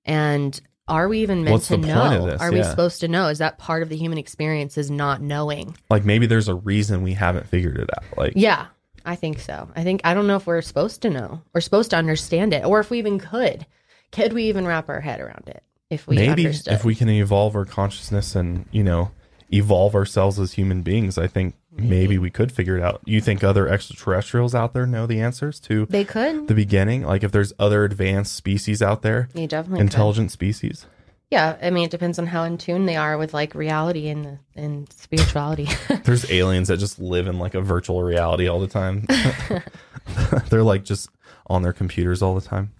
And 0.05 0.59
are 0.87 1.07
we 1.07 1.19
even 1.19 1.43
meant 1.43 1.53
What's 1.53 1.67
to 1.69 1.77
know? 1.77 2.27
this? 2.27 2.41
Are 2.41 2.51
we 2.51 2.63
supposed 2.63 3.01
to 3.01 3.07
know? 3.07 3.27
Is 3.27 3.39
that 3.39 3.57
part 3.57 3.83
of 3.83 3.89
the 3.89 3.97
human 3.97 4.17
experience 4.17 4.77
is 4.77 4.89
not 4.89 5.21
knowing? 5.21 5.75
like 5.89 6.05
maybe 6.05 6.27
there's 6.27 6.47
a 6.47 6.55
reason 6.55 7.03
we 7.03 7.13
haven't 7.13 7.47
figured 7.47 7.77
it 7.77 7.89
out. 7.95 8.03
Like 8.17 8.33
Yeah, 8.35 8.67
I 9.05 9.15
think 9.15 9.39
so. 9.39 9.69
I 9.75 9.83
think 9.83 10.01
I 10.03 10.13
don't 10.13 10.27
know 10.27 10.35
if 10.35 10.45
we're 10.45 10.61
supposed 10.61 11.01
to 11.01 11.09
know 11.09 11.41
or 11.53 11.61
supposed 11.61 11.89
to 11.91 11.97
understand 11.97 12.53
it 12.53 12.63
or 12.65 12.79
if 12.79 12.89
we 12.89 12.99
even 12.99 13.19
could. 13.19 13.65
Could 14.11 14.31
we 14.31 14.43
even 14.43 14.65
wrap 14.65 14.87
our 14.87 15.01
head 15.01 15.19
around 15.19 15.43
it? 15.47 15.63
If 15.89 16.07
we 16.07 16.15
maybe 16.15 16.45
understood. 16.45 16.73
if 16.73 16.83
we 16.85 16.95
can 16.95 17.09
evolve 17.09 17.55
our 17.55 17.65
consciousness 17.65 18.35
and, 18.35 18.65
you 18.71 18.83
know, 18.83 19.11
evolve 19.11 19.13
our 19.13 19.13
consciousness 19.13 19.15
and, 19.15 19.15
you 19.51 19.51
know, 19.51 19.53
evolve 19.53 19.95
ourselves 19.95 20.39
as 20.39 20.53
human 20.53 20.81
beings, 20.81 21.17
I 21.17 21.27
think 21.27 21.55
maybe, 21.71 22.17
we 22.17 22.29
could 22.29 22.51
figure 22.51 22.77
it 22.77 22.83
out. 22.83 23.01
You 23.05 23.21
think 23.21 23.43
other 23.43 23.67
extraterrestrials 23.67 24.53
out 24.53 24.73
there 24.73 24.85
know 24.85 25.05
the 25.05 25.21
answers 25.21 25.59
to 25.61 25.85
they 25.85 26.03
could. 26.03 26.47
the 26.47 26.53
beginning? 26.55 27.03
Like 27.03 27.23
if 27.23 27.31
there's 27.31 27.53
other 27.59 27.83
advanced 27.85 28.35
species 28.35 28.81
out 28.81 29.01
there, 29.03 29.29
They 29.33 29.47
definitely 29.47 29.79
could. 29.79 29.83
intelligent 29.93 30.31
species? 30.31 30.85
Yeah, 31.29 31.57
I 31.61 31.71
mean, 31.71 31.85
it 31.85 31.91
depends 31.91 32.19
on 32.19 32.27
how 32.27 32.43
in 32.43 32.57
tune 32.57 32.85
they 32.85 32.95
are 32.95 33.17
with 33.17 33.33
like 33.33 33.53
reality 33.53 34.07
and 34.07 34.39
and 34.55 34.91
spirituality. 34.93 35.67
There's 36.05 36.29
aliens 36.31 36.69
that 36.69 36.77
just 36.77 36.99
live 36.99 37.27
in 37.27 37.37
like 37.37 37.53
a 37.53 37.59
virtual 37.61 38.01
reality 38.01 38.47
all 38.47 38.61
the 38.61 38.67
time. 38.67 39.05
They're 40.49 40.63
like 40.63 40.85
just 40.85 41.09
on 41.47 41.63
their 41.63 41.73
computers 41.73 42.21
all 42.21 42.33
the 42.35 42.41
time. 42.41 42.71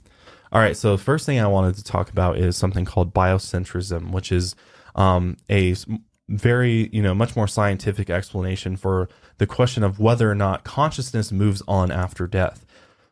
All 0.51 0.61
right, 0.61 0.77
so 0.77 0.95
the 0.95 1.03
first 1.03 1.25
thing 1.25 1.39
I 1.39 1.47
wanted 1.47 1.75
to 1.75 1.83
talk 1.83 2.09
about 2.09 2.37
is 2.37 2.55
something 2.55 2.85
called 2.85 3.13
biocentrism, 3.13 4.11
which 4.11 4.31
is 4.31 4.55
um, 4.95 5.37
a 5.49 5.75
very, 6.29 6.89
you 6.91 7.01
know, 7.01 7.13
much 7.13 7.35
more 7.35 7.47
scientific 7.47 8.09
explanation 8.09 8.75
for 8.77 9.09
the 9.37 9.47
question 9.47 9.83
of 9.83 9.99
whether 9.99 10.29
or 10.29 10.35
not 10.35 10.63
consciousness 10.63 11.31
moves 11.31 11.61
on 11.67 11.91
after 11.91 12.27
death. 12.27 12.65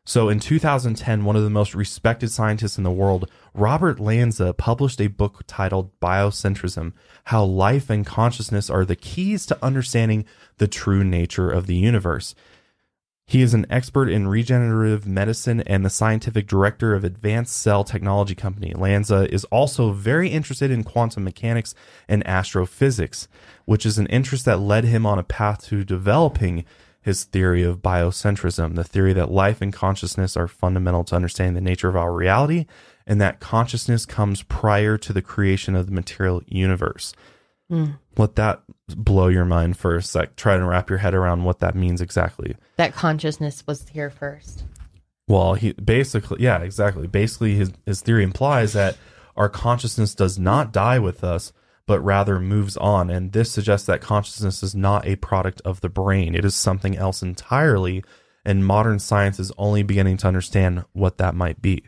So 0.07 0.29
in 0.29 0.39
2010, 0.39 1.25
one 1.25 1.35
of 1.35 1.43
the 1.43 1.49
most 1.49 1.73
respected 1.73 2.29
scientists 2.29 2.77
in 2.77 2.83
the 2.83 2.91
world, 2.91 3.29
Robert 3.55 3.99
Lanza, 3.99 4.53
published 4.53 5.01
a 5.01 5.07
book 5.07 5.41
titled 5.47 5.99
Biocentrism 5.99 6.93
How 7.25 7.43
Life 7.43 7.89
and 7.89 8.05
Consciousness 8.05 8.69
Are 8.69 8.85
the 8.85 8.95
Keys 8.95 9.47
to 9.47 9.65
Understanding 9.65 10.25
the 10.57 10.67
True 10.67 11.03
Nature 11.03 11.49
of 11.49 11.65
the 11.65 11.75
Universe. 11.75 12.35
He 13.27 13.41
is 13.41 13.55
an 13.55 13.65
expert 13.71 14.07
in 14.07 14.27
regenerative 14.27 15.07
medicine 15.07 15.61
and 15.61 15.83
the 15.83 15.89
scientific 15.89 16.45
director 16.45 16.93
of 16.93 17.03
Advanced 17.03 17.57
Cell 17.57 17.83
Technology 17.83 18.35
Company. 18.35 18.73
Lanza 18.75 19.27
is 19.33 19.45
also 19.45 19.91
very 19.91 20.29
interested 20.29 20.69
in 20.69 20.83
quantum 20.83 21.23
mechanics 21.23 21.73
and 22.07 22.25
astrophysics, 22.27 23.27
which 23.65 23.83
is 23.83 23.97
an 23.97 24.05
interest 24.07 24.45
that 24.45 24.59
led 24.59 24.83
him 24.83 25.07
on 25.07 25.17
a 25.17 25.23
path 25.23 25.65
to 25.65 25.83
developing 25.83 26.65
his 27.01 27.23
theory 27.23 27.63
of 27.63 27.81
biocentrism, 27.81 28.75
the 28.75 28.83
theory 28.83 29.13
that 29.13 29.31
life 29.31 29.61
and 29.61 29.73
consciousness 29.73 30.37
are 30.37 30.47
fundamental 30.47 31.03
to 31.03 31.15
understanding 31.15 31.53
the 31.55 31.61
nature 31.61 31.89
of 31.89 31.95
our 31.95 32.11
reality, 32.11 32.65
and 33.07 33.21
that 33.21 33.39
consciousness 33.39 34.05
comes 34.05 34.43
prior 34.43 34.97
to 34.97 35.13
the 35.13 35.21
creation 35.21 35.75
of 35.75 35.85
the 35.85 35.91
material 35.91 36.41
universe. 36.47 37.13
Hmm. 37.69 37.91
Let 38.17 38.35
that 38.35 38.61
blow 38.89 39.27
your 39.27 39.45
mind 39.45 39.77
first 39.77 40.13
like. 40.15 40.35
Try 40.35 40.55
and 40.55 40.67
wrap 40.67 40.89
your 40.89 40.99
head 40.99 41.13
around 41.13 41.43
what 41.43 41.59
that 41.59 41.75
means 41.75 42.01
exactly. 42.01 42.55
that 42.77 42.93
consciousness 42.93 43.63
was 43.65 43.87
here 43.89 44.09
first. 44.09 44.63
Well, 45.27 45.55
he 45.55 45.73
basically, 45.73 46.43
yeah, 46.43 46.59
exactly. 46.59 47.07
Basically, 47.07 47.55
his, 47.55 47.71
his 47.85 48.01
theory 48.01 48.23
implies 48.23 48.73
that 48.73 48.97
our 49.35 49.49
consciousness 49.49 50.13
does 50.13 50.37
not 50.37 50.71
die 50.71 50.99
with 50.99 51.23
us, 51.23 51.51
but 51.87 51.99
rather 51.99 52.39
moves 52.39 52.77
on. 52.77 53.09
And 53.09 53.31
this 53.31 53.51
suggests 53.51 53.87
that 53.87 54.01
consciousness 54.01 54.61
is 54.61 54.75
not 54.75 55.07
a 55.07 55.15
product 55.15 55.61
of 55.65 55.81
the 55.81 55.89
brain, 55.89 56.35
it 56.35 56.45
is 56.45 56.55
something 56.55 56.95
else 56.95 57.21
entirely. 57.21 58.03
And 58.47 58.63
modern 58.63 58.99
science 58.99 59.39
is 59.39 59.51
only 59.57 59.81
beginning 59.81 60.17
to 60.17 60.27
understand 60.27 60.85
what 60.93 61.17
that 61.17 61.33
might 61.33 61.63
be. 61.63 61.83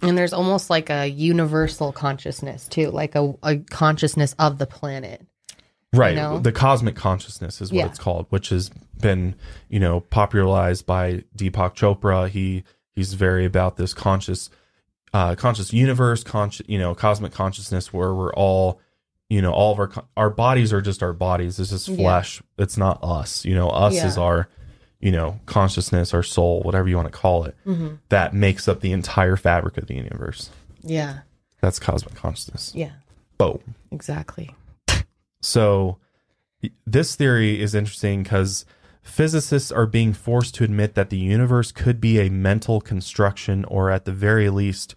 And 0.00 0.16
there's 0.16 0.32
almost 0.32 0.70
like 0.70 0.88
a 0.88 1.06
universal 1.06 1.92
consciousness 1.92 2.66
too, 2.66 2.90
like 2.90 3.14
a, 3.14 3.34
a 3.42 3.58
consciousness 3.58 4.34
of 4.38 4.56
the 4.56 4.66
planet. 4.66 5.26
Right. 5.92 6.16
know? 6.16 6.38
The 6.38 6.52
cosmic 6.52 6.96
consciousness 6.96 7.60
is 7.60 7.72
what 7.72 7.78
Yeah. 7.78 7.86
it's 7.86 7.98
called, 7.98 8.26
which 8.30 8.50
has 8.50 8.70
been, 9.00 9.34
you 9.68 9.80
know, 9.80 10.00
popularized 10.00 10.84
by 10.86 11.24
Deepak 11.36 11.74
Chopra. 11.74 12.28
He 12.28 12.64
he's 12.94 13.14
very 13.14 13.44
about 13.44 13.76
this 13.76 13.94
conscious 13.94 14.50
uh 15.14 15.34
conscious 15.34 15.72
universe, 15.72 16.22
conscious, 16.24 16.66
you 16.68 16.78
know, 16.78 16.94
cosmic 16.94 17.32
consciousness 17.32 17.92
where 17.92 18.12
we're 18.12 18.34
all, 18.34 18.80
you 19.30 19.40
know, 19.40 19.52
all 19.52 19.72
of 19.72 19.78
our 19.78 19.90
our 20.16 20.30
bodies 20.30 20.72
are 20.72 20.82
just 20.82 21.02
our 21.02 21.12
bodies. 21.14 21.56
This 21.56 21.72
is 21.72 21.88
Yeah. 21.88 21.96
flesh. 21.96 22.42
It's 22.58 22.76
not 22.76 22.98
us. 23.02 23.44
You 23.46 23.54
know, 23.54 23.70
us 23.70 23.94
is 23.94 24.18
our, 24.18 24.48
you 25.00 25.10
know, 25.12 25.40
consciousness, 25.46 26.12
our 26.12 26.22
soul, 26.22 26.60
whatever 26.62 26.88
you 26.88 26.96
want 26.96 27.10
to 27.10 27.18
call 27.18 27.44
it. 27.44 27.56
Mm-hmm. 27.66 27.94
That 28.10 28.34
makes 28.34 28.68
up 28.68 28.80
the 28.80 28.92
entire 28.92 29.36
fabric 29.36 29.78
of 29.78 29.86
the 29.86 29.94
universe. 29.94 30.50
Yeah. 30.82 31.20
That's 31.62 31.78
cosmic 31.78 32.14
consciousness. 32.14 32.72
Yeah. 32.74 32.90
Boom. 33.38 33.60
Exactly. 33.90 34.54
So 35.40 35.98
this 36.86 37.14
theory 37.14 37.60
is 37.60 37.74
interesting 37.74 38.22
because 38.22 38.64
physicists 39.02 39.72
are 39.72 39.86
being 39.86 40.12
forced 40.12 40.54
to 40.56 40.64
admit 40.64 40.94
that 40.94 41.10
the 41.10 41.18
universe 41.18 41.72
could 41.72 42.00
be 42.00 42.18
a 42.18 42.30
mental 42.30 42.80
construction, 42.80 43.64
or 43.64 43.90
at 43.90 44.04
the 44.04 44.12
very 44.12 44.50
least, 44.50 44.94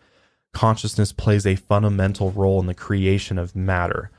consciousness 0.54 1.13
plays 1.13 1.45
a 1.45 1.56
fundamental 1.56 2.32
role 2.32 2.60
in 2.60 2.65
the 2.65 2.73
creation 2.73 3.38
of 3.38 3.56
matter, 3.56 4.12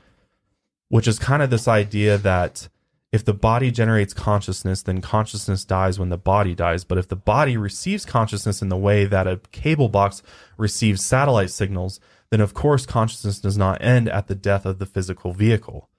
which 0.89 1.07
is 1.07 1.19
kind 1.19 1.43
of 1.43 1.49
this 1.49 1.67
idea 1.67 2.17
that 2.17 2.69
if 3.11 3.23
the 3.23 3.33
body 3.33 3.69
generates 3.69 4.11
consciousness, 4.11 4.81
then 4.81 4.99
consciousness 4.99 5.63
dies 5.63 5.99
when 5.99 6.09
the 6.09 6.17
body 6.17 6.55
dies. 6.55 6.83
But 6.83 6.97
if 6.97 7.07
the 7.07 7.15
body 7.15 7.55
receives 7.57 8.05
consciousness 8.05 8.63
in 8.63 8.69
the 8.69 8.77
way 8.77 9.05
that 9.05 9.27
a 9.27 9.39
cable 9.51 9.89
box 9.89 10.23
receives 10.57 11.05
satellite 11.05 11.51
signals, 11.51 11.99
then 12.31 12.41
of 12.41 12.55
course 12.55 12.87
consciousness 12.87 13.39
does 13.39 13.55
not 13.55 13.83
end 13.83 14.09
at 14.09 14.25
the 14.25 14.33
death 14.33 14.65
of 14.65 14.79
the 14.79 14.87
physical 14.87 15.31
vehicle. 15.31 15.89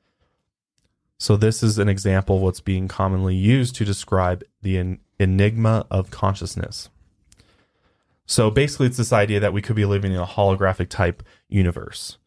So 1.24 1.38
this 1.38 1.62
is 1.62 1.78
an 1.78 1.88
example 1.88 2.36
of 2.36 2.42
what's 2.42 2.60
being 2.60 2.86
commonly 2.86 3.34
used 3.34 3.76
to 3.76 3.86
describe 3.86 4.44
the 4.60 4.76
en- 4.76 4.98
enigma 5.18 5.86
of 5.90 6.10
consciousness. 6.10 6.90
So 8.26 8.50
basically, 8.50 8.88
it's 8.88 8.98
this 8.98 9.10
idea 9.10 9.40
that 9.40 9.54
we 9.54 9.62
could 9.62 9.74
be 9.74 9.86
living 9.86 10.12
in 10.12 10.18
a 10.18 10.26
holographic 10.26 10.90
type 10.90 11.22
universe 11.48 12.18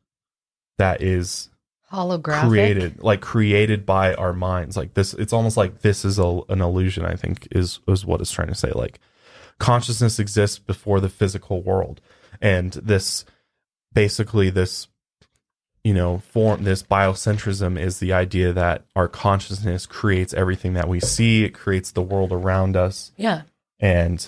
that 0.79 1.03
is 1.03 1.51
Holographic. 1.93 2.49
created, 2.49 3.03
like 3.03 3.21
created 3.21 3.85
by 3.85 4.15
our 4.15 4.33
minds. 4.33 4.75
Like 4.75 4.95
this, 4.95 5.13
it's 5.13 5.31
almost 5.31 5.57
like 5.57 5.81
this 5.81 6.03
is 6.03 6.17
a, 6.17 6.41
an 6.49 6.61
illusion. 6.61 7.05
I 7.05 7.15
think 7.15 7.47
is 7.51 7.79
is 7.87 8.03
what 8.03 8.19
it's 8.19 8.31
trying 8.31 8.47
to 8.47 8.55
say. 8.55 8.71
Like 8.71 8.99
consciousness 9.59 10.17
exists 10.17 10.57
before 10.57 10.99
the 11.01 11.09
physical 11.09 11.61
world, 11.61 12.01
and 12.41 12.73
this 12.73 13.25
basically 13.93 14.49
this 14.49 14.87
you 15.87 15.93
know 15.93 16.17
form 16.33 16.63
this 16.63 16.83
biocentrism 16.83 17.79
is 17.79 17.99
the 17.99 18.11
idea 18.13 18.51
that 18.53 18.77
our 18.95 19.07
consciousness 19.07 19.85
creates 19.85 20.33
everything 20.33 20.73
that 20.73 20.89
we 20.93 20.99
see 20.99 21.43
it 21.45 21.53
creates 21.63 21.91
the 21.91 22.01
world 22.01 22.31
around 22.31 22.75
us 22.75 23.11
Yeah. 23.15 23.43
and 23.79 24.19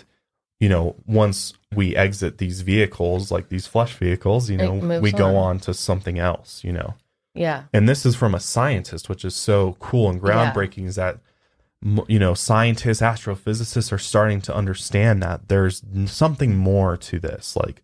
you 0.59 0.69
know 0.69 0.95
once 1.05 1.53
we 1.75 1.95
exit 2.05 2.37
these 2.37 2.61
vehicles 2.61 3.29
like 3.35 3.49
these 3.49 3.67
flesh 3.67 3.93
vehicles 4.05 4.49
you 4.49 4.57
know 4.57 4.73
we 5.01 5.11
go 5.11 5.35
on. 5.35 5.49
on 5.55 5.59
to 5.65 5.73
something 5.73 6.17
else 6.17 6.63
you 6.63 6.71
know 6.71 6.93
Yeah. 7.35 7.63
and 7.73 7.89
this 7.89 8.05
is 8.05 8.15
from 8.15 8.33
a 8.35 8.39
scientist 8.39 9.09
which 9.09 9.25
is 9.25 9.35
so 9.35 9.75
cool 9.79 10.09
and 10.09 10.21
Yeah. 10.21 10.27
groundbreaking 10.53 10.85
is 10.87 10.95
that 10.95 11.17
you 12.07 12.19
know 12.19 12.33
scientists 12.35 13.01
astrophysicists 13.01 13.91
are 13.91 13.97
starting 14.13 14.39
to 14.47 14.55
understand 14.55 15.21
that 15.23 15.47
there's 15.49 15.81
something 16.05 16.55
more 16.55 16.95
to 17.09 17.19
this 17.19 17.55
like 17.57 17.81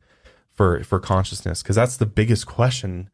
for 0.53 0.81
for 0.83 0.99
consciousness 0.99 1.61
because 1.61 1.75
that's 1.75 1.97
the 1.97 2.05
biggest 2.05 2.45
question 2.47 3.09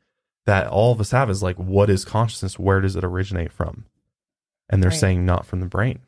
that 0.51 0.67
all 0.67 0.91
of 0.91 0.99
us 0.99 1.11
have 1.11 1.29
is 1.29 1.41
like 1.41 1.55
what 1.55 1.89
is 1.89 2.03
consciousness? 2.03 2.59
Where 2.59 2.81
does 2.81 2.97
it 2.97 3.05
originate 3.05 3.51
from? 3.53 3.85
And 4.69 4.83
they're 4.83 4.89
Right. 4.91 4.99
saying 4.99 5.25
not 5.25 5.45
from 5.45 5.61
the 5.61 5.65
brain. 5.65 5.99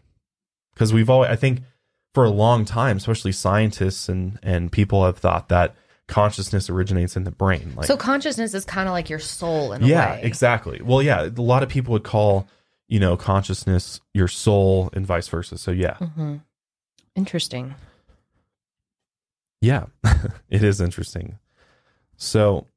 Because 0.74 0.92
we've 0.92 1.10
always 1.10 1.30
i 1.30 1.36
think 1.36 1.62
for 2.14 2.26
a 2.26 2.30
long 2.30 2.66
time 2.66 2.98
especially 2.98 3.32
scientists 3.32 4.10
and 4.10 4.40
and 4.44 4.72
people 4.72 5.06
have 5.06 5.18
thought 5.18 5.50
that 5.50 5.76
consciousness 6.08 6.70
originates 6.70 7.16
in 7.16 7.24
the 7.24 7.32
brain 7.32 7.74
like 7.78 7.86
so 7.86 7.96
consciousness 7.96 8.54
is 8.54 8.66
kind 8.66 8.88
of 8.90 8.94
like 8.94 9.10
your 9.10 9.20
soul 9.20 9.72
in 9.74 9.84
a 9.84 9.86
yeah 9.86 10.14
exactly. 10.16 10.82
Well 10.84 11.02
yeah 11.02 11.22
a 11.26 11.42
lot 11.42 11.64
of 11.64 11.70
people 11.70 11.92
would 11.94 12.04
call 12.04 12.48
you 12.90 13.00
know 13.00 13.16
consciousness 13.16 14.02
your 14.14 14.28
soul 14.28 14.90
and 14.94 15.06
vice 15.08 15.28
versa. 15.30 15.58
So 15.58 15.72
yeah. 15.72 15.96
Hmm 15.98 16.38
Interesting. 17.16 17.76
Yeah, 19.62 19.86
it 20.50 20.64
is 20.64 20.82
interesting. 20.82 21.40
So, 22.18 22.68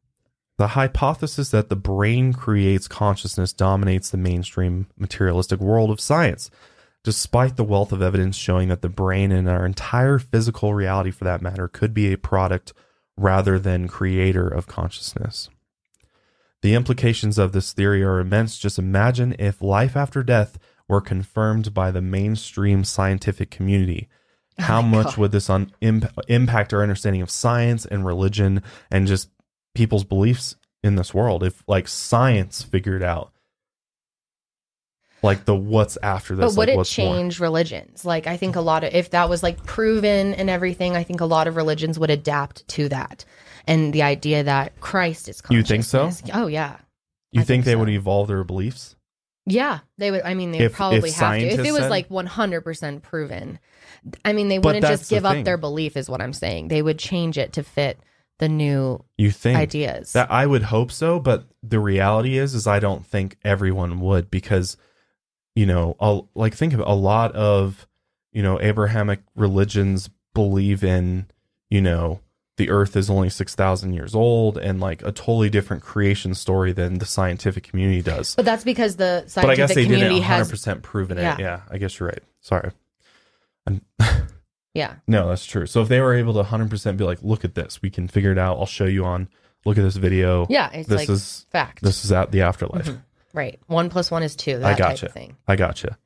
the 0.59 0.69
hypothesis 0.69 1.51
that 1.51 1.69
the 1.69 1.77
brain 1.77 2.33
creates 2.33 2.89
consciousness 2.89 3.53
dominates 3.53 4.11
the 4.11 4.17
mainstream 4.17 4.87
materialistic 4.97 5.61
world 5.61 5.91
of 5.91 6.01
science, 6.01 6.51
despite 7.05 7.57
the 7.57 7.65
wealth 7.65 7.93
of 7.93 8.03
evidence 8.03 8.37
showing 8.37 8.69
that 8.69 8.83
the 8.83 8.89
brain 8.89 9.31
and 9.33 9.49
our 9.49 9.67
entire 9.67 10.19
physical 10.19 10.75
reality, 10.75 11.11
for 11.11 11.25
that 11.25 11.43
matter, 11.43 11.69
could 11.69 11.93
be 11.93 12.13
a 12.13 12.19
product 12.19 12.73
rather 13.17 13.59
than 13.59 13.89
creator 13.89 14.49
of 14.49 14.67
consciousness. 14.67 15.51
The 16.63 16.75
implications 16.75 17.39
of 17.39 17.53
this 17.53 17.73
theory 17.73 18.03
are 18.03 18.19
immense. 18.19 18.59
Just 18.59 18.79
imagine 18.79 19.37
if 19.39 19.63
life 19.63 19.97
after 19.97 20.23
death 20.23 20.59
were 20.89 21.01
confirmed 21.01 21.75
by 21.75 21.91
the 21.91 22.01
mainstream 22.01 22.83
scientific 22.83 23.51
community. 23.51 24.09
Oh 24.59 24.63
How 24.65 24.83
my 24.83 24.99
much 24.99 25.07
God. 25.07 25.17
would 25.19 25.33
this 25.33 25.51
un- 25.51 25.73
imp- 25.81 26.11
impact 26.29 26.73
our 26.73 26.83
understanding 26.83 27.23
of 27.23 27.31
science 27.31 27.85
and 27.85 28.07
religion 28.07 28.63
and 28.91 29.07
just 29.07 29.29
people's 29.77 30.05
beliefs 30.05 30.57
in 30.83 30.97
this 30.97 31.13
world 31.15 31.43
if 31.43 31.63
like 31.69 31.87
science 31.89 32.63
figured 32.63 33.03
out 33.03 33.33
like 35.23 35.45
the 35.45 35.55
what's 35.57 35.97
after 36.03 36.37
this. 36.37 36.55
But 36.55 36.59
would 36.59 36.69
like, 36.69 36.75
it 36.75 36.77
what's 36.77 36.99
more. 36.99 37.15
change 37.15 37.41
religions? 37.41 38.05
Like, 38.05 38.27
I 38.27 38.37
think 38.37 38.55
a 38.55 38.61
lot 38.61 38.85
of, 38.85 38.95
if 38.95 39.11
that 39.11 39.29
was 39.29 39.43
like 39.43 39.65
proven 39.65 40.35
and 40.35 40.49
everything, 40.51 40.95
I 40.95 41.03
think 41.03 41.21
a 41.21 41.25
lot 41.25 41.49
of 41.49 41.57
religions 41.57 41.99
would 41.99 42.11
adapt 42.11 42.67
to 42.69 42.89
that. 42.91 43.25
And 43.67 43.93
the 43.93 44.03
idea 44.03 44.45
that 44.45 44.79
Christ 44.81 45.29
is 45.29 45.43
You 45.51 45.63
think 45.63 45.85
so? 45.85 46.11
Oh, 46.33 46.47
yeah. 46.47 46.77
You 47.33 47.41
think 47.41 47.47
think 47.49 47.65
they 47.65 47.73
so. 47.73 47.79
would 47.79 47.89
evolve 47.89 48.29
their 48.29 48.45
beliefs? 48.45 48.95
Yeah. 49.47 49.81
They 49.99 50.11
would, 50.11 50.23
I 50.23 50.35
mean, 50.35 50.53
they 50.53 50.59
If- 50.59 50.73
would 50.73 50.77
probably 50.77 51.09
if 51.09 51.17
have 51.17 51.39
to. 51.41 51.47
If 51.47 51.61
it 51.61 51.73
was 51.73 51.83
said- 51.83 51.91
like 51.91 52.09
100% 52.09 53.03
proven, 53.03 53.59
I 54.25 54.33
mean, 54.33 54.49
they 54.49 54.59
wouldn't 54.61 54.85
just 54.85 55.11
give 55.11 55.25
up 55.25 55.33
thing. 55.33 55.45
their 55.45 55.57
belief, 55.57 55.97
is 55.97 56.09
what 56.09 56.21
I'm 56.21 56.33
saying. 56.35 56.69
They 56.69 56.83
would 56.83 56.99
change 56.99 57.39
it 57.39 57.55
to 57.55 57.65
fit 57.65 57.99
the 58.39 58.49
new 58.49 59.03
You 59.17 59.31
think 59.31 59.59
ideas. 59.59 60.13
That 60.13 60.31
I 60.31 60.47
would 60.47 60.65
hope 60.65 60.93
so, 60.93 61.19
but 61.21 61.45
the 61.63 61.81
reality 61.81 62.37
is, 62.39 62.55
is 62.55 62.67
I 62.67 62.79
don't 62.81 63.05
think 63.07 63.37
everyone 63.45 64.01
would 64.01 64.31
because, 64.31 64.77
you 65.55 65.67
know, 65.67 65.97
a, 66.01 66.21
like 66.35 66.55
think 66.55 66.73
of 66.75 66.81
it, 66.81 66.87
a 66.87 66.95
lot 66.95 67.33
of, 67.35 67.87
you 68.33 68.43
know, 68.43 68.61
Abrahamic 68.61 69.21
religions 69.35 70.11
believe 70.35 70.85
in, 70.85 71.27
you 71.71 71.81
know, 71.81 72.21
the 72.59 72.71
Earth 72.71 72.97
is 72.97 73.11
only 73.11 73.29
six 73.29 73.55
thousand 73.55 73.93
years 73.93 74.15
old 74.15 74.57
and 74.57 74.81
like 74.81 75.03
a 75.03 75.13
totally 75.13 75.51
different 75.51 75.83
creation 75.83 76.35
story 76.35 76.73
than 76.73 76.99
the 76.99 77.05
scientific 77.07 77.65
community 77.65 78.01
does. 78.03 78.35
but 78.35 78.45
that's 78.47 78.65
because 78.65 78.97
the 78.97 79.23
But 79.35 79.45
I 79.51 79.55
scientific 79.55 79.57
guess 79.57 79.69
they 79.75 79.75
didn't 79.83 79.93
community 79.95 80.21
100 80.21 80.37
has. 80.39 80.51
percent 80.51 80.83
proven 80.83 81.19
it. 81.19 81.23
Yeah. 81.23 81.37
Yeah, 81.39 81.61
I 81.71 81.77
guess 81.79 81.99
you're 81.99 82.09
right. 82.09 82.23
Sorry. 82.41 82.71
Yeah. 84.77 84.97
no, 85.07 85.29
that's 85.29 85.45
true. 85.47 85.67
So 85.67 85.83
if 85.83 85.89
they 85.89 86.01
were 86.01 86.15
able 86.15 86.33
to 86.35 86.39
100 86.41 86.71
percent 86.71 86.97
be 86.99 87.05
like, 87.05 87.19
look 87.23 87.45
at 87.45 87.55
this, 87.55 87.81
we 87.83 87.91
can 87.91 88.09
figure 88.09 88.33
it 88.33 88.39
out. 88.39 88.59
I'll 88.59 88.67
show 88.67 88.85
you 88.85 89.05
on. 89.05 89.29
Look 89.65 89.79
at 89.79 89.83
this 89.83 89.97
video. 89.97 90.47
Yeah. 90.49 90.71
It's 90.73 90.89
this 90.89 91.01
like 91.01 91.09
is 91.11 91.47
fact. 91.51 91.83
this 91.83 92.05
is 92.05 92.13
at 92.13 92.31
the 92.31 92.43
afterlife. 92.43 92.91
right. 93.33 93.59
One 93.67 93.91
plus 93.91 94.11
one 94.11 94.23
is 94.23 94.37
two. 94.37 94.59
That 94.59 94.67
I 94.67 94.71
type 94.71 94.79
gotcha. 94.79 95.07
of 95.07 95.13
thing. 95.13 95.37
I 95.49 95.57
gotcha. 95.57 95.99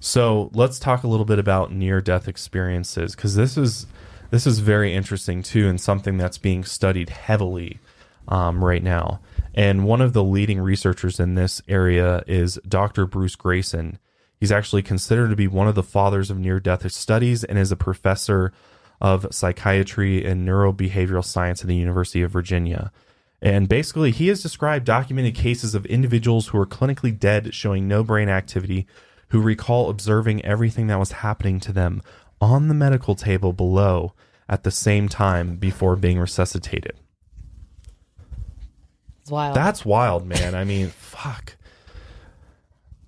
So 0.00 0.50
let's 0.52 0.78
talk 0.78 1.02
a 1.02 1.08
little 1.08 1.24
bit 1.24 1.38
about 1.38 1.72
near 1.72 2.00
death 2.00 2.28
experiences 2.28 3.16
because 3.16 3.34
this 3.34 3.56
is 3.56 3.86
this 4.30 4.46
is 4.46 4.58
very 4.58 4.94
interesting 4.94 5.42
too, 5.42 5.68
and 5.68 5.80
something 5.80 6.18
that's 6.18 6.38
being 6.38 6.64
studied 6.64 7.08
heavily 7.08 7.78
um, 8.28 8.62
right 8.62 8.82
now. 8.82 9.20
And 9.54 9.84
one 9.84 10.00
of 10.00 10.12
the 10.12 10.24
leading 10.24 10.60
researchers 10.60 11.20
in 11.20 11.36
this 11.36 11.62
area 11.68 12.22
is 12.26 12.58
Dr. 12.68 13.06
Bruce 13.06 13.36
Greyson. 13.36 13.98
He's 14.38 14.52
actually 14.52 14.82
considered 14.82 15.30
to 15.30 15.36
be 15.36 15.46
one 15.46 15.68
of 15.68 15.74
the 15.74 15.82
fathers 15.82 16.30
of 16.30 16.38
near 16.38 16.60
death 16.60 16.90
studies 16.92 17.44
and 17.44 17.58
is 17.58 17.72
a 17.72 17.76
professor 17.76 18.52
of 19.00 19.26
psychiatry 19.30 20.24
and 20.24 20.46
neurobehavioral 20.46 21.24
science 21.24 21.62
at 21.62 21.68
the 21.68 21.76
University 21.76 22.22
of 22.22 22.30
Virginia. 22.30 22.92
And 23.40 23.68
basically, 23.68 24.10
he 24.10 24.28
has 24.28 24.42
described 24.42 24.86
documented 24.86 25.34
cases 25.34 25.74
of 25.74 25.84
individuals 25.86 26.48
who 26.48 26.58
are 26.58 26.66
clinically 26.66 27.16
dead, 27.18 27.54
showing 27.54 27.86
no 27.86 28.02
brain 28.02 28.28
activity, 28.28 28.86
who 29.28 29.40
recall 29.40 29.90
observing 29.90 30.44
everything 30.44 30.86
that 30.86 30.98
was 30.98 31.12
happening 31.12 31.60
to 31.60 31.72
them 31.72 32.02
on 32.40 32.68
the 32.68 32.74
medical 32.74 33.14
table 33.14 33.52
below 33.52 34.14
at 34.48 34.62
the 34.62 34.70
same 34.70 35.08
time 35.08 35.56
before 35.56 35.96
being 35.96 36.18
resuscitated. 36.18 36.94
It's 39.22 39.30
wild. 39.30 39.56
That's 39.56 39.84
wild, 39.84 40.26
man. 40.26 40.54
I 40.54 40.64
mean, 40.64 40.88
fuck. 40.88 41.56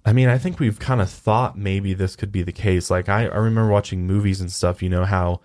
I 0.07 0.13
mean, 0.13 0.29
I 0.29 0.39
think 0.39 0.61
we've 0.61 0.79
kind 0.79 1.01
of 1.01 1.11
thought 1.11 1.59
maybe 1.59 1.93
this 1.93 2.15
could 2.15 2.31
be 2.31 2.43
the 2.45 2.53
case. 2.53 2.91
Like, 2.91 3.09
I, 3.09 3.27
I 3.27 3.37
remember 3.37 3.71
watching 3.71 4.07
movies 4.07 4.41
and 4.41 4.51
stuff, 4.51 4.83
you 4.83 4.89
know, 4.89 5.05
how. 5.05 5.41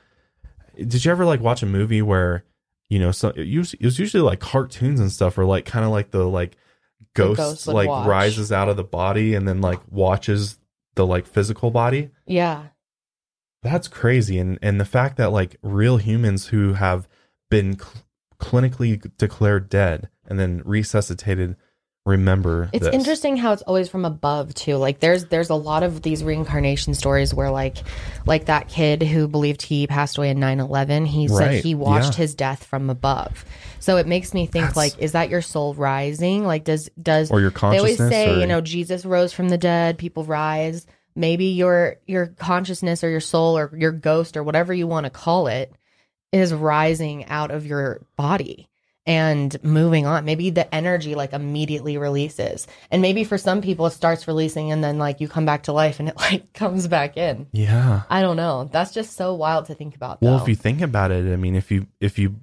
Did 0.78 1.04
you 1.04 1.12
ever, 1.12 1.26
like, 1.26 1.42
watch 1.42 1.64
a 1.64 1.66
movie 1.66 2.04
where, 2.04 2.46
you 2.88 3.00
know, 3.00 3.12
so 3.12 3.30
it, 3.30 3.48
it 3.48 3.86
was 3.86 4.00
usually 4.00 4.22
like 4.22 4.40
cartoons 4.40 5.00
and 5.00 5.12
stuff, 5.12 5.38
or 5.38 5.46
like 5.46 5.66
kind 5.66 5.84
of 5.84 5.92
like 5.92 6.12
the, 6.12 6.26
like, 6.26 6.58
ghost, 7.16 7.38
ghost 7.38 7.68
like, 7.68 7.90
watch. 7.90 8.08
rises 8.08 8.52
out 8.52 8.70
of 8.70 8.78
the 8.78 8.84
body 8.84 9.34
and 9.34 9.48
then, 9.48 9.62
like, 9.62 9.80
watches 9.90 10.60
the, 10.96 11.08
like, 11.08 11.26
physical 11.26 11.72
body? 11.72 12.12
yeah. 12.26 12.68
That's 13.64 13.88
crazy. 13.88 14.40
And, 14.40 14.58
and 14.64 14.80
the 14.80 14.86
fact 14.86 15.18
that, 15.18 15.32
like, 15.32 15.56
real 15.62 15.98
humans 15.98 16.48
who 16.48 16.74
have 16.74 17.08
been 17.52 17.78
cl- 17.78 18.06
clinically 18.40 19.12
declared 19.18 19.70
dead 19.70 20.10
and 20.28 20.40
then 20.40 20.64
resuscitated 20.66 21.58
remember 22.06 22.70
It's 22.74 22.86
this. 22.86 22.94
interesting 22.94 23.38
how 23.38 23.54
it's 23.54 23.62
always 23.62 23.88
from 23.90 24.06
above 24.06 24.54
too. 24.56 24.76
Like 24.76 25.00
there's 25.00 25.26
there's 25.26 25.50
a 25.50 25.56
lot 25.56 25.84
of 25.84 26.02
these 26.02 26.24
reincarnation 26.24 26.94
stories 26.94 27.34
where 27.34 27.52
like 27.52 27.78
like 28.26 28.46
that 28.46 28.68
kid 28.68 29.04
who 29.04 29.28
believed 29.28 29.62
he 29.62 29.86
passed 29.88 30.18
away 30.18 30.30
in 30.30 30.40
9/11, 30.40 31.06
he 31.08 31.28
said 31.28 31.64
he 31.64 31.76
watched 31.76 32.14
yeah. 32.14 32.18
his 32.24 32.36
death 32.36 32.64
from 32.64 32.90
above. 32.90 33.46
So 33.80 33.98
it 33.98 34.08
makes 34.08 34.34
me 34.34 34.46
think 34.48 34.66
That's- 34.74 34.76
like 34.78 34.98
is 35.00 35.12
that 35.12 35.30
your 35.30 35.42
soul 35.42 35.74
rising? 35.76 36.46
Like 36.46 36.64
does 36.64 36.90
does 37.02 37.30
Or 37.30 37.40
your 37.40 37.52
consciousness 37.52 37.98
They 37.98 38.04
always 38.04 38.14
say, 38.14 38.36
or- 38.36 38.40
you 38.40 38.48
know, 38.48 38.62
Jesus 38.62 39.06
rose 39.06 39.34
from 39.34 39.50
the 39.50 39.58
dead, 39.58 39.98
people 39.98 40.24
rise. 40.24 40.88
Maybe 41.16 41.46
your 41.48 41.98
your 42.08 42.28
consciousness 42.28 43.04
or 43.04 43.10
your 43.10 43.20
soul 43.20 43.58
or 43.58 43.72
your 43.78 43.92
ghost 43.92 44.38
or 44.38 44.44
whatever 44.44 44.74
you 44.74 44.88
want 44.88 45.06
to 45.06 45.10
call 45.10 45.48
it 45.48 45.74
is 46.32 46.54
rising 46.54 47.26
out 47.26 47.52
of 47.52 47.66
your 47.66 48.06
body 48.16 48.70
and 49.06 49.62
moving 49.64 50.06
on. 50.06 50.26
Maybe 50.26 50.50
the 50.52 50.74
energy 50.74 51.16
like 51.16 51.34
immediately 51.34 51.98
releases. 51.98 52.68
And 52.92 53.02
maybe 53.02 53.24
for 53.24 53.38
some 53.38 53.62
people 53.62 53.88
it 53.88 53.92
starts 53.92 54.28
releasing 54.28 54.72
and 54.72 54.84
then 54.84 54.98
like 54.98 55.20
you 55.20 55.28
come 55.28 55.46
back 55.46 55.64
to 55.64 55.74
life 55.74 56.00
and 56.00 56.10
it 56.10 56.18
like 56.18 56.54
comes 56.54 56.88
back 56.88 57.18
in. 57.18 57.48
Yeah. 57.52 58.04
I 58.10 58.22
don't 58.22 58.38
know. 58.38 58.70
That's 58.72 58.94
just 58.94 59.16
so 59.16 59.34
wild 59.34 59.66
to 59.66 59.76
think 59.76 59.96
about. 59.96 60.22
Well, 60.22 60.38
though. 60.38 60.44
if 60.44 60.50
you 60.50 60.56
think 60.56 60.82
about 60.82 61.12
it, 61.12 61.32
I 61.32 61.36
mean, 61.36 61.56
if 61.56 61.72
you 61.72 61.88
if 62.00 62.20
you 62.20 62.36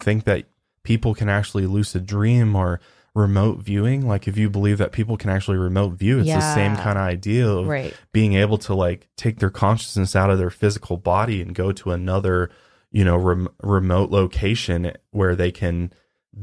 think 0.00 0.24
that 0.24 0.46
people 0.82 1.14
can 1.14 1.28
actually 1.28 1.66
lucid 1.66 2.06
dream 2.06 2.56
or 2.56 2.80
remote 3.14 3.58
viewing, 3.58 4.06
like 4.06 4.28
if 4.28 4.38
you 4.38 4.48
believe 4.48 4.78
that 4.78 4.92
people 4.92 5.16
can 5.16 5.28
actually 5.28 5.58
remote 5.58 5.90
view, 5.94 6.20
it's 6.20 6.28
the 6.30 6.54
same 6.54 6.76
kind 6.76 6.96
of 6.96 7.04
idea 7.04 7.46
of 7.46 7.66
Right. 7.66 7.92
being 8.12 8.34
able 8.34 8.58
to 8.58 8.74
like 8.74 9.08
take 9.16 9.40
their 9.40 9.50
consciousness 9.50 10.14
out 10.16 10.30
of 10.30 10.38
their 10.38 10.50
physical 10.50 10.96
body 10.96 11.42
and 11.42 11.54
go 11.54 11.72
to 11.72 11.90
another, 11.90 12.48
you 12.90 13.04
know, 13.04 13.16
rem- 13.16 13.48
remote 13.62 14.10
location 14.10 14.92
where 15.10 15.36
they 15.36 15.50
can 15.50 15.92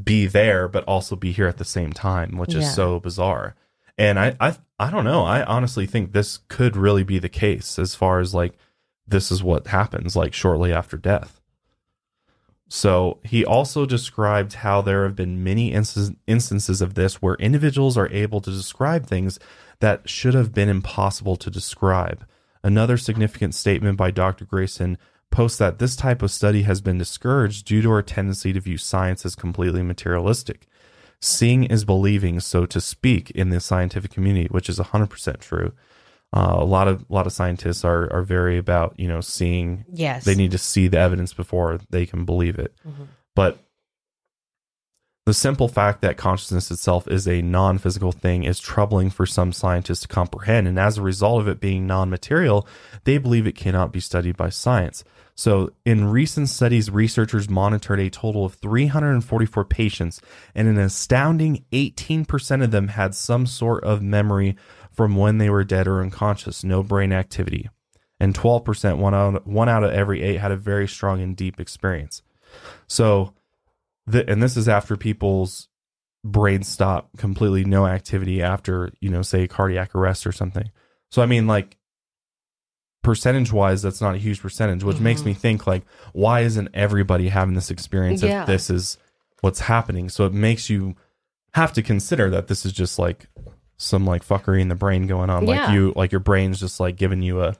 be 0.04 0.26
there 0.26 0.68
but 0.68 0.84
also 0.84 1.16
be 1.16 1.32
here 1.32 1.46
at 1.48 1.56
the 1.58 1.64
same 1.64 1.92
time, 1.92 2.36
which 2.36 2.54
Yeah. 2.54 2.60
is 2.60 2.74
so 2.74 3.00
bizarre. 3.00 3.54
And 3.98 4.18
I, 4.18 4.36
I, 4.40 4.56
I 4.78 4.90
don't 4.90 5.04
know. 5.04 5.24
I 5.24 5.42
honestly 5.44 5.86
think 5.86 6.12
this 6.12 6.38
could 6.48 6.76
really 6.76 7.02
be 7.02 7.18
the 7.18 7.28
case 7.30 7.78
as 7.78 7.94
far 7.94 8.20
as 8.20 8.34
like 8.34 8.52
this 9.08 9.30
is 9.32 9.42
what 9.42 9.68
happens 9.68 10.14
like 10.16 10.34
shortly 10.34 10.72
after 10.72 10.96
death. 10.96 11.40
So 12.68 13.20
he 13.22 13.44
also 13.44 13.86
described 13.86 14.54
how 14.54 14.82
there 14.82 15.04
have 15.04 15.14
been 15.14 15.44
many 15.44 15.72
inst- 15.72 16.12
instances 16.26 16.82
of 16.82 16.94
this 16.94 17.22
where 17.22 17.36
individuals 17.36 17.96
are 17.96 18.10
able 18.10 18.40
to 18.40 18.50
describe 18.50 19.06
things 19.06 19.38
that 19.78 20.08
should 20.08 20.34
have 20.34 20.52
been 20.52 20.68
impossible 20.68 21.36
to 21.36 21.50
describe. 21.50 22.26
Another 22.64 22.96
significant 22.96 23.54
statement 23.54 23.96
by 23.96 24.10
Dr. 24.10 24.44
Greyson 24.44 24.96
posts 25.30 25.58
that 25.58 25.78
this 25.78 25.96
type 25.96 26.22
of 26.22 26.30
study 26.30 26.62
has 26.62 26.80
been 26.80 26.98
discouraged 26.98 27.66
due 27.66 27.82
to 27.82 27.90
our 27.90 28.02
tendency 28.02 28.52
to 28.52 28.60
view 28.60 28.78
science 28.78 29.26
as 29.26 29.34
completely 29.34 29.82
materialistic. 29.82 30.66
Seeing 31.20 31.64
is 31.64 31.84
believing, 31.84 32.40
so 32.40 32.66
to 32.66 32.80
speak, 32.80 33.30
in 33.32 33.50
the 33.50 33.60
scientific 33.60 34.10
community, 34.10 34.48
which 34.50 34.68
is 34.68 34.78
100% 34.78 35.40
true. 35.40 35.72
Uh, 36.32 36.56
a 36.58 36.64
lot 36.64 36.88
of 36.88 37.04
a 37.08 37.12
lot 37.12 37.26
of 37.26 37.32
scientists 37.32 37.84
are 37.84 38.12
are 38.12 38.22
very 38.22 38.58
about 38.58 38.98
you 38.98 39.06
know 39.06 39.20
seeing 39.20 39.84
yes. 39.92 40.24
they 40.24 40.34
need 40.34 40.50
to 40.50 40.58
see 40.58 40.88
the 40.88 40.98
evidence 40.98 41.32
before 41.32 41.78
they 41.90 42.04
can 42.04 42.24
believe 42.24 42.58
it. 42.58 42.74
But 43.34 43.58
the 45.26 45.34
simple 45.34 45.66
fact 45.66 46.02
that 46.02 46.16
consciousness 46.16 46.70
itself 46.70 47.08
is 47.08 47.26
a 47.26 47.42
non 47.42 47.78
physical 47.78 48.12
thing 48.12 48.44
is 48.44 48.60
troubling 48.60 49.10
for 49.10 49.26
some 49.26 49.52
scientists 49.52 50.00
to 50.02 50.08
comprehend. 50.08 50.68
And 50.68 50.78
as 50.78 50.98
a 50.98 51.02
result 51.02 51.40
of 51.40 51.48
it 51.48 51.60
being 51.60 51.84
non 51.86 52.08
material, 52.10 52.66
they 53.04 53.18
believe 53.18 53.46
it 53.46 53.56
cannot 53.56 53.92
be 53.92 53.98
studied 53.98 54.36
by 54.36 54.50
science. 54.50 55.02
So, 55.38 55.70
in 55.84 56.06
recent 56.06 56.48
studies, 56.48 56.90
researchers 56.90 57.50
monitored 57.50 58.00
a 58.00 58.08
total 58.08 58.46
of 58.46 58.54
344 58.54 59.64
patients, 59.66 60.22
and 60.54 60.66
an 60.66 60.78
astounding 60.78 61.66
18% 61.72 62.64
of 62.64 62.70
them 62.70 62.88
had 62.88 63.14
some 63.14 63.46
sort 63.46 63.84
of 63.84 64.00
memory 64.00 64.56
from 64.90 65.14
when 65.14 65.36
they 65.36 65.50
were 65.50 65.62
dead 65.62 65.86
or 65.86 66.00
unconscious, 66.00 66.64
no 66.64 66.82
brain 66.82 67.12
activity. 67.12 67.68
And 68.18 68.34
12%, 68.34 68.96
one 68.96 69.14
out, 69.14 69.46
one 69.46 69.68
out 69.68 69.84
of 69.84 69.92
every 69.92 70.22
eight, 70.22 70.40
had 70.40 70.52
a 70.52 70.56
very 70.56 70.88
strong 70.88 71.20
and 71.20 71.36
deep 71.36 71.60
experience. 71.60 72.22
So, 72.86 73.34
the, 74.06 74.28
and 74.30 74.42
this 74.42 74.56
is 74.56 74.70
after 74.70 74.96
people's 74.96 75.68
brain 76.24 76.62
stop 76.62 77.14
completely 77.18 77.64
no 77.66 77.86
activity 77.86 78.42
after, 78.42 78.90
you 79.00 79.10
know, 79.10 79.20
say 79.20 79.46
cardiac 79.46 79.94
arrest 79.94 80.26
or 80.26 80.32
something. 80.32 80.70
So, 81.10 81.20
I 81.20 81.26
mean, 81.26 81.46
like, 81.46 81.76
percentage 83.06 83.52
wise, 83.52 83.80
that's 83.80 84.02
not 84.02 84.14
a 84.14 84.18
huge 84.18 84.42
percentage, 84.42 84.84
which 84.84 85.00
makes 85.00 85.24
me 85.24 85.32
think, 85.32 85.66
like, 85.66 85.84
why 86.12 86.40
isn't 86.40 86.68
everybody 86.74 87.28
having 87.28 87.54
this 87.54 87.70
experience 87.70 88.22
Yeah. 88.22 88.42
if 88.42 88.46
this 88.46 88.68
is 88.68 88.98
what's 89.40 89.60
happening? 89.60 90.10
So, 90.10 90.26
it 90.26 90.34
makes 90.34 90.68
you 90.68 90.94
have 91.54 91.72
to 91.72 91.82
consider 91.82 92.28
that 92.30 92.48
this 92.48 92.66
is 92.66 92.72
just 92.72 92.98
like 92.98 93.28
some 93.78 94.04
like 94.04 94.26
fuckery 94.26 94.60
in 94.60 94.68
the 94.68 94.74
brain 94.74 95.06
going 95.06 95.30
on. 95.30 95.46
Like, 95.46 95.70
you, 95.70 95.92
like, 95.96 96.12
your 96.12 96.20
brain's 96.20 96.60
just 96.60 96.80
like 96.80 96.96
giving 96.96 97.22
you 97.22 97.40
a, 97.42 97.54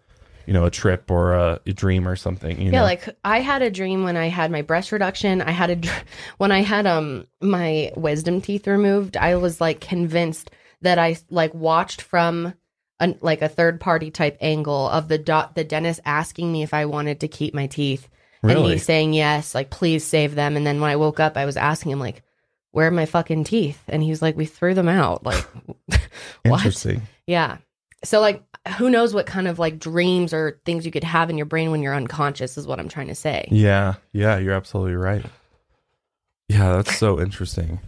you 0.46 0.52
know, 0.52 0.64
a 0.64 0.70
trip 0.70 1.10
or 1.10 1.34
a, 1.34 1.60
a 1.66 1.72
dream 1.72 2.06
or 2.06 2.16
something. 2.16 2.58
You 2.60 2.66
yeah, 2.70 2.80
know? 2.80 2.84
like 2.84 3.08
I 3.24 3.40
had 3.40 3.62
a 3.62 3.70
dream 3.70 4.04
when 4.04 4.16
I 4.16 4.26
had 4.28 4.50
my 4.50 4.62
breast 4.62 4.92
reduction. 4.92 5.42
I 5.42 5.50
had 5.50 5.70
a 5.70 5.76
dr- 5.76 6.04
when 6.38 6.52
I 6.52 6.62
had 6.62 6.86
um 6.86 7.26
my 7.40 7.92
wisdom 7.96 8.40
teeth 8.40 8.66
removed. 8.66 9.16
I 9.16 9.36
was 9.36 9.60
like 9.60 9.80
convinced 9.80 10.50
that 10.82 10.98
I 10.98 11.16
like 11.30 11.52
watched 11.54 12.02
from 12.02 12.54
an, 13.00 13.18
like 13.20 13.42
a 13.42 13.48
third 13.48 13.80
party 13.80 14.10
type 14.10 14.36
angle 14.40 14.88
of 14.88 15.08
the 15.08 15.18
dot 15.18 15.54
the 15.54 15.64
dentist 15.64 16.00
asking 16.04 16.50
me 16.50 16.62
if 16.62 16.72
I 16.74 16.86
wanted 16.86 17.20
to 17.20 17.28
keep 17.28 17.54
my 17.54 17.66
teeth 17.66 18.08
and 18.42 18.62
me 18.62 18.78
saying 18.78 19.12
yes, 19.12 19.54
like 19.54 19.70
please 19.70 20.04
save 20.04 20.34
them. 20.34 20.56
And 20.56 20.66
then 20.66 20.80
when 20.80 20.90
I 20.90 20.96
woke 20.96 21.20
up, 21.20 21.36
I 21.36 21.44
was 21.44 21.56
asking 21.56 21.92
him 21.92 22.00
like, 22.00 22.22
"Where 22.70 22.88
are 22.88 22.92
my 22.92 23.06
fucking 23.06 23.44
teeth?" 23.44 23.82
And 23.88 24.02
he 24.02 24.10
was 24.10 24.22
like, 24.22 24.36
"We 24.36 24.46
threw 24.46 24.74
them 24.74 24.88
out." 24.88 25.24
Like, 25.24 25.44
what? 25.86 26.58
Interesting. 26.58 27.02
Yeah. 27.26 27.58
So 28.04 28.20
like, 28.20 28.42
who 28.78 28.90
knows 28.90 29.14
what 29.14 29.26
kind 29.26 29.48
of 29.48 29.58
like 29.58 29.78
dreams 29.78 30.32
or 30.32 30.60
things 30.64 30.84
you 30.84 30.92
could 30.92 31.04
have 31.04 31.30
in 31.30 31.36
your 31.36 31.46
brain 31.46 31.70
when 31.70 31.82
you're 31.82 31.94
unconscious 31.94 32.56
is 32.56 32.66
what 32.66 32.78
I'm 32.78 32.88
trying 32.88 33.08
to 33.08 33.14
say. 33.14 33.48
Yeah, 33.50 33.94
yeah, 34.12 34.38
you're 34.38 34.54
absolutely 34.54 34.96
right. 34.96 35.24
Yeah, 36.48 36.76
that's 36.76 36.96
so 36.96 37.20
interesting. 37.20 37.80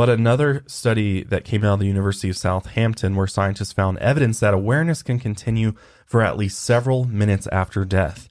But 0.00 0.08
another 0.08 0.64
study 0.66 1.24
that 1.24 1.44
came 1.44 1.62
out 1.62 1.74
of 1.74 1.80
the 1.80 1.86
University 1.86 2.30
of 2.30 2.38
Southampton, 2.38 3.16
where 3.16 3.26
scientists 3.26 3.74
found 3.74 3.98
evidence 3.98 4.40
that 4.40 4.54
awareness 4.54 5.02
can 5.02 5.18
continue 5.18 5.74
for 6.06 6.22
at 6.22 6.38
least 6.38 6.64
several 6.64 7.04
minutes 7.04 7.46
after 7.52 7.84
death. 7.84 8.26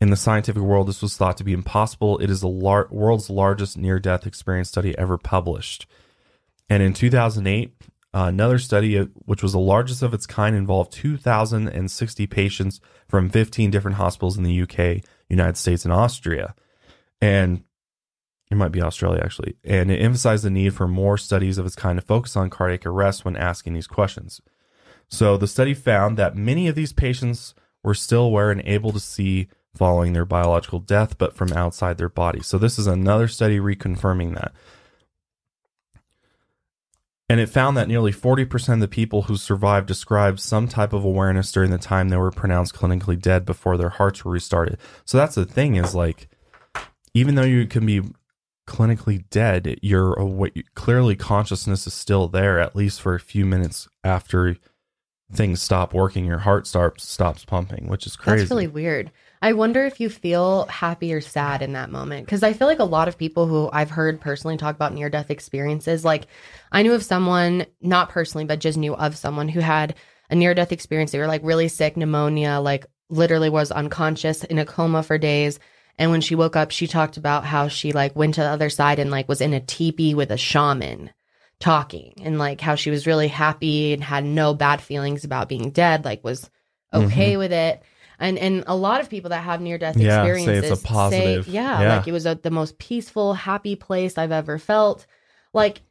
In 0.00 0.10
the 0.10 0.16
scientific 0.16 0.60
world, 0.60 0.88
this 0.88 1.00
was 1.00 1.16
thought 1.16 1.36
to 1.36 1.44
be 1.44 1.52
impossible. 1.52 2.18
It 2.18 2.28
is 2.28 2.40
the 2.40 2.48
lar- 2.48 2.88
world's 2.90 3.30
largest 3.30 3.78
near 3.78 4.00
death 4.00 4.26
experience 4.26 4.68
study 4.68 4.98
ever 4.98 5.16
published. 5.16 5.86
And 6.68 6.82
in 6.82 6.92
2008, 6.92 7.76
uh, 8.12 8.24
another 8.26 8.58
study, 8.58 8.98
uh, 8.98 9.04
which 9.26 9.44
was 9.44 9.52
the 9.52 9.60
largest 9.60 10.02
of 10.02 10.12
its 10.12 10.26
kind, 10.26 10.56
involved 10.56 10.90
2,060 10.90 12.26
patients 12.26 12.80
from 13.06 13.30
15 13.30 13.70
different 13.70 13.98
hospitals 13.98 14.36
in 14.36 14.42
the 14.42 14.62
UK, 14.62 15.04
United 15.28 15.56
States, 15.56 15.84
and 15.84 15.94
Austria. 15.94 16.56
And 17.20 17.62
it 18.54 18.58
might 18.58 18.72
be 18.72 18.82
Australia, 18.82 19.20
actually. 19.22 19.56
And 19.64 19.90
it 19.90 20.00
emphasized 20.00 20.44
the 20.44 20.50
need 20.50 20.74
for 20.74 20.88
more 20.88 21.18
studies 21.18 21.58
of 21.58 21.66
its 21.66 21.74
kind 21.74 21.98
to 21.98 22.06
focus 22.06 22.36
on 22.36 22.50
cardiac 22.50 22.86
arrest 22.86 23.24
when 23.24 23.36
asking 23.36 23.74
these 23.74 23.86
questions. 23.86 24.40
So 25.08 25.36
the 25.36 25.46
study 25.46 25.74
found 25.74 26.16
that 26.16 26.36
many 26.36 26.68
of 26.68 26.74
these 26.74 26.92
patients 26.92 27.54
were 27.82 27.94
still 27.94 28.22
aware 28.22 28.50
and 28.50 28.62
able 28.64 28.92
to 28.92 29.00
see 29.00 29.48
following 29.74 30.12
their 30.12 30.24
biological 30.24 30.78
death, 30.78 31.18
but 31.18 31.36
from 31.36 31.52
outside 31.52 31.98
their 31.98 32.08
body. 32.08 32.42
So 32.42 32.56
this 32.58 32.78
is 32.78 32.86
another 32.86 33.28
study 33.28 33.58
reconfirming 33.58 34.34
that. 34.34 34.52
And 37.28 37.40
it 37.40 37.48
found 37.48 37.76
that 37.76 37.88
nearly 37.88 38.12
40% 38.12 38.74
of 38.74 38.80
the 38.80 38.88
people 38.88 39.22
who 39.22 39.36
survived 39.36 39.88
described 39.88 40.38
some 40.38 40.68
type 40.68 40.92
of 40.92 41.04
awareness 41.04 41.50
during 41.50 41.70
the 41.70 41.78
time 41.78 42.08
they 42.08 42.16
were 42.16 42.30
pronounced 42.30 42.74
clinically 42.74 43.20
dead 43.20 43.44
before 43.44 43.76
their 43.76 43.88
hearts 43.88 44.24
were 44.24 44.32
restarted. 44.32 44.78
So 45.04 45.18
that's 45.18 45.34
the 45.34 45.44
thing 45.44 45.74
is 45.74 45.94
like, 45.94 46.28
even 47.14 47.34
though 47.34 47.42
you 47.42 47.66
can 47.66 47.86
be 47.86 48.02
clinically 48.66 49.28
dead, 49.30 49.78
your 49.82 50.18
awa- 50.20 50.50
clearly 50.74 51.16
consciousness 51.16 51.86
is 51.86 51.94
still 51.94 52.28
there 52.28 52.58
at 52.60 52.76
least 52.76 53.00
for 53.00 53.14
a 53.14 53.20
few 53.20 53.44
minutes 53.44 53.88
after 54.02 54.56
things 55.32 55.62
stop 55.62 55.94
working. 55.94 56.24
Your 56.24 56.38
heart 56.38 56.66
starts 56.66 57.08
stops 57.08 57.44
pumping, 57.44 57.88
which 57.88 58.06
is 58.06 58.16
crazy. 58.16 58.40
That's 58.40 58.50
really 58.50 58.66
weird. 58.66 59.10
I 59.42 59.52
wonder 59.52 59.84
if 59.84 60.00
you 60.00 60.08
feel 60.08 60.64
happy 60.66 61.12
or 61.12 61.20
sad 61.20 61.60
in 61.60 61.74
that 61.74 61.90
moment 61.90 62.24
because 62.24 62.42
I 62.42 62.54
feel 62.54 62.66
like 62.66 62.78
a 62.78 62.84
lot 62.84 63.08
of 63.08 63.18
people 63.18 63.46
who 63.46 63.68
I've 63.72 63.90
heard 63.90 64.20
personally 64.20 64.56
talk 64.56 64.74
about 64.74 64.94
near 64.94 65.10
death 65.10 65.30
experiences, 65.30 66.04
like 66.04 66.26
I 66.72 66.82
knew 66.82 66.94
of 66.94 67.02
someone, 67.02 67.66
not 67.82 68.08
personally, 68.08 68.46
but 68.46 68.60
just 68.60 68.78
knew 68.78 68.94
of 68.94 69.16
someone 69.16 69.48
who 69.48 69.60
had 69.60 69.96
a 70.30 70.34
near 70.34 70.54
death 70.54 70.72
experience. 70.72 71.12
They 71.12 71.18
were 71.18 71.26
like 71.26 71.42
really 71.44 71.68
sick, 71.68 71.96
pneumonia, 71.96 72.60
like 72.60 72.86
literally 73.10 73.50
was 73.50 73.70
unconscious 73.70 74.44
in 74.44 74.58
a 74.58 74.64
coma 74.64 75.02
for 75.02 75.18
days. 75.18 75.58
And 75.98 76.10
when 76.10 76.20
she 76.20 76.34
woke 76.34 76.56
up, 76.56 76.70
she 76.70 76.86
talked 76.86 77.16
about 77.16 77.44
how 77.44 77.68
she 77.68 77.92
like 77.92 78.16
went 78.16 78.34
to 78.34 78.40
the 78.40 78.48
other 78.48 78.70
side 78.70 78.98
and 78.98 79.10
like 79.10 79.28
was 79.28 79.40
in 79.40 79.52
a 79.54 79.60
teepee 79.60 80.14
with 80.14 80.30
a 80.30 80.36
shaman 80.36 81.10
talking 81.60 82.14
and 82.22 82.38
like 82.38 82.60
how 82.60 82.74
she 82.74 82.90
was 82.90 83.06
really 83.06 83.28
happy 83.28 83.92
and 83.92 84.02
had 84.02 84.24
no 84.24 84.54
bad 84.54 84.80
feelings 84.80 85.24
about 85.24 85.48
being 85.48 85.70
dead, 85.70 86.04
like 86.04 86.24
was 86.24 86.50
okay 86.92 87.36
with 87.36 87.52
it. 87.52 87.82
And 88.18 88.38
and 88.38 88.64
a 88.66 88.76
lot 88.76 89.00
of 89.00 89.10
people 89.10 89.30
that 89.30 89.42
have 89.42 89.60
near 89.60 89.78
death 89.78 89.96
Mm-hmm. 89.96 90.06
Yeah, 90.06 90.24
say 90.24 90.30
it's 90.30 90.38
a 90.38 90.52
experiences 90.52 90.82
positive. 90.82 91.48
yeah, 91.48 91.80
Yeah. 91.80 91.96
like 91.96 92.08
it 92.08 92.12
was 92.12 92.26
a, 92.26 92.34
the 92.36 92.50
most 92.50 92.78
peaceful, 92.78 93.34
happy 93.34 93.76
place 93.76 94.18
I've 94.18 94.32
ever 94.32 94.58
felt. 94.58 95.06
Like 95.52 95.82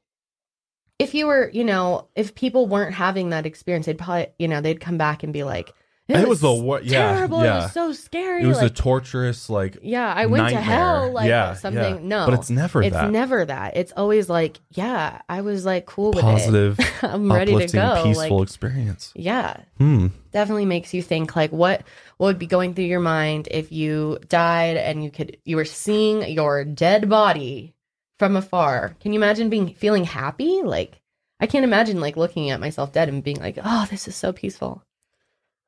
if 1.00 1.14
you 1.14 1.28
were, 1.28 1.50
you 1.52 1.64
know, 1.64 2.08
if 2.16 2.36
people 2.36 2.68
weren't 2.68 2.94
having 2.94 3.30
that 3.30 3.46
experience, 3.46 3.86
they'd 3.88 3.98
probably, 3.98 4.28
you 4.40 4.48
know, 4.48 4.62
they'd 4.62 4.80
come 4.80 4.98
back 4.98 5.24
and 5.24 5.34
be 5.34 5.44
like, 5.44 5.74
It 6.22 6.28
was 6.28 6.42
the 6.42 6.54
wor- 6.54 6.82
yeah, 6.82 7.14
terrible. 7.16 7.42
It 7.42 7.50
was 7.50 7.72
so 7.74 7.92
scary. 7.94 8.44
it 8.44 8.48
was 8.48 8.58
like, 8.62 8.72
a 8.72 8.74
torturous, 8.74 9.50
like, 9.50 9.78
yeah, 9.82 10.14
I 10.14 10.26
went 10.28 10.50
to 10.50 10.56
hell, 10.62 11.12
like 11.12 11.28
Yeah, 11.28 11.54
something. 11.56 11.96
yeah. 11.96 12.02
No, 12.02 12.26
But 12.26 12.36
it's 12.36 12.50
never 12.50 12.82
it's 12.84 12.94
that. 12.94 13.12
never 13.12 13.46
that. 13.46 13.76
It's 13.78 13.92
always 13.98 14.30
like, 14.30 14.60
yeah, 14.72 15.22
I 15.30 15.42
was 15.42 15.66
like 15.66 15.86
cool 15.86 16.12
with 16.12 16.22
positive, 16.22 16.80
it. 16.80 16.88
I'm 17.04 17.32
ready 17.32 17.52
to 17.56 17.68
go. 17.68 18.04
peaceful 18.04 18.38
Like, 18.40 18.44
experience. 18.48 19.12
yeah, 19.16 19.58
Hmm. 19.78 20.08
definitely 20.32 20.66
makes 20.66 20.94
you 20.94 21.02
think 21.02 21.36
like 21.36 21.52
what 21.52 21.84
what 22.18 22.28
would 22.28 22.40
be 22.40 22.48
going 22.48 22.74
through 22.74 22.86
your 22.86 23.00
mind 23.00 23.48
if 23.52 23.72
you 23.72 24.20
died 24.30 24.78
and 24.78 25.04
you 25.04 25.10
could 25.12 25.38
you 25.46 25.56
were 25.56 25.66
seeing 25.66 26.22
your 26.32 26.64
dead 26.64 27.10
body 27.10 27.74
from 28.20 28.36
afar. 28.36 28.96
Can 29.02 29.12
you 29.14 29.20
imagine 29.20 29.50
being 29.50 29.74
feeling 29.74 30.04
happy? 30.06 30.62
Like 30.64 31.00
I 31.40 31.48
can't 31.48 31.66
imagine 31.66 32.00
like 32.00 32.16
looking 32.16 32.52
at 32.52 32.60
myself 32.62 32.94
dead 32.94 33.10
and 33.10 33.24
being 33.24 33.38
like, 33.42 33.58
"Oh, 33.62 33.86
this 33.90 34.08
is 34.08 34.16
so 34.16 34.32
peaceful." 34.32 34.84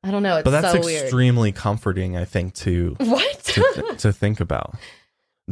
I 0.06 0.10
don't 0.12 0.22
know. 0.22 0.36
It's 0.36 0.44
But 0.44 0.50
that's 0.50 0.72
so 0.72 0.80
weird. 0.84 1.02
extremely 1.02 1.50
comforting, 1.50 2.16
I 2.16 2.24
think, 2.24 2.54
to 2.54 2.94
What? 2.98 3.42
to, 3.44 3.94
to 3.98 4.12
think 4.12 4.40
about. 4.40 4.76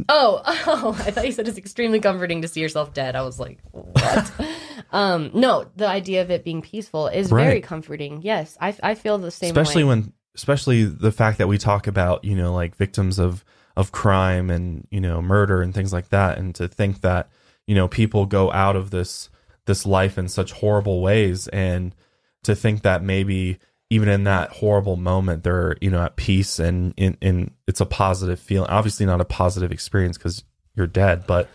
Oh, 0.09 0.41
oh, 0.67 1.01
I 1.05 1.11
thought 1.11 1.25
you 1.25 1.31
said 1.31 1.47
it's 1.47 1.57
extremely 1.57 2.01
comforting 2.01 2.41
to 2.41 2.49
see 2.49 2.59
yourself 2.59 2.93
dead. 2.93 3.15
I 3.15 3.21
was 3.21 3.39
like, 3.39 3.59
what? 3.71 4.29
um, 4.91 5.31
no, 5.33 5.67
the 5.77 5.87
idea 5.87 6.21
of 6.21 6.29
it 6.29 6.43
being 6.43 6.61
peaceful 6.61 7.07
is 7.07 7.29
very 7.29 7.61
comforting. 7.61 8.21
Yes, 8.21 8.57
I, 8.59 8.75
I 8.83 8.95
feel 8.95 9.17
the 9.17 9.31
same 9.31 9.51
especially 9.51 9.85
way. 9.85 9.89
when 9.89 10.13
especially 10.35 10.83
the 10.83 11.13
fact 11.13 11.37
that 11.37 11.47
we 11.47 11.57
talk 11.57 11.87
about 11.87 12.25
you 12.25 12.35
know 12.35 12.53
like 12.53 12.75
victims 12.75 13.19
of 13.19 13.45
of 13.77 13.93
crime 13.93 14.49
and 14.49 14.85
you 14.91 14.99
know 14.99 15.21
murder 15.21 15.61
and 15.61 15.73
things 15.73 15.93
like 15.93 16.09
that 16.09 16.37
and 16.37 16.53
to 16.55 16.67
think 16.67 16.99
that 16.99 17.29
you 17.65 17.73
know 17.73 17.87
people 17.87 18.25
go 18.25 18.51
out 18.51 18.75
of 18.75 18.91
this 18.91 19.29
this 19.65 19.85
life 19.85 20.17
in 20.17 20.27
such 20.27 20.51
horrible 20.51 21.01
ways 21.01 21.47
and 21.47 21.95
to 22.43 22.53
think 22.53 22.81
that 22.81 23.01
maybe 23.01 23.59
even 23.89 24.09
in 24.09 24.23
that 24.23 24.49
horrible 24.49 24.95
moment 24.95 25.43
they're 25.43 25.77
you 25.81 25.89
know 25.89 26.01
at 26.01 26.15
peace 26.15 26.59
and 26.59 26.93
in 26.97 27.17
in 27.21 27.51
it's 27.67 27.81
a 27.81 27.85
positive 27.85 28.39
feeling. 28.39 28.69
Obviously 28.69 29.05
not 29.05 29.21
a 29.21 29.25
positive 29.25 29.71
experience 29.71 30.17
because 30.17 30.43
you're 30.75 30.87
dead 30.87 31.25
but 31.27 31.49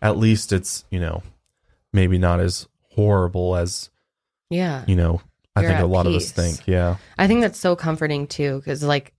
at 0.00 0.16
least 0.16 0.52
it's 0.52 0.84
you 0.90 1.00
know 1.00 1.22
maybe 1.92 2.18
not 2.18 2.40
as 2.40 2.68
horrible 2.90 3.56
as 3.56 3.90
yeah, 4.50 4.84
you 4.86 4.94
know 4.94 5.20
i 5.56 5.62
think 5.62 5.80
a 5.80 5.86
lot 5.86 6.06
of 6.06 6.14
us 6.14 6.30
think 6.30 6.66
yeah. 6.66 6.96
I 7.18 7.26
think 7.26 7.40
that's 7.40 7.58
so 7.58 7.76
comforting 7.76 8.26
too, 8.26 8.58
because 8.58 8.82
like, 8.82 9.12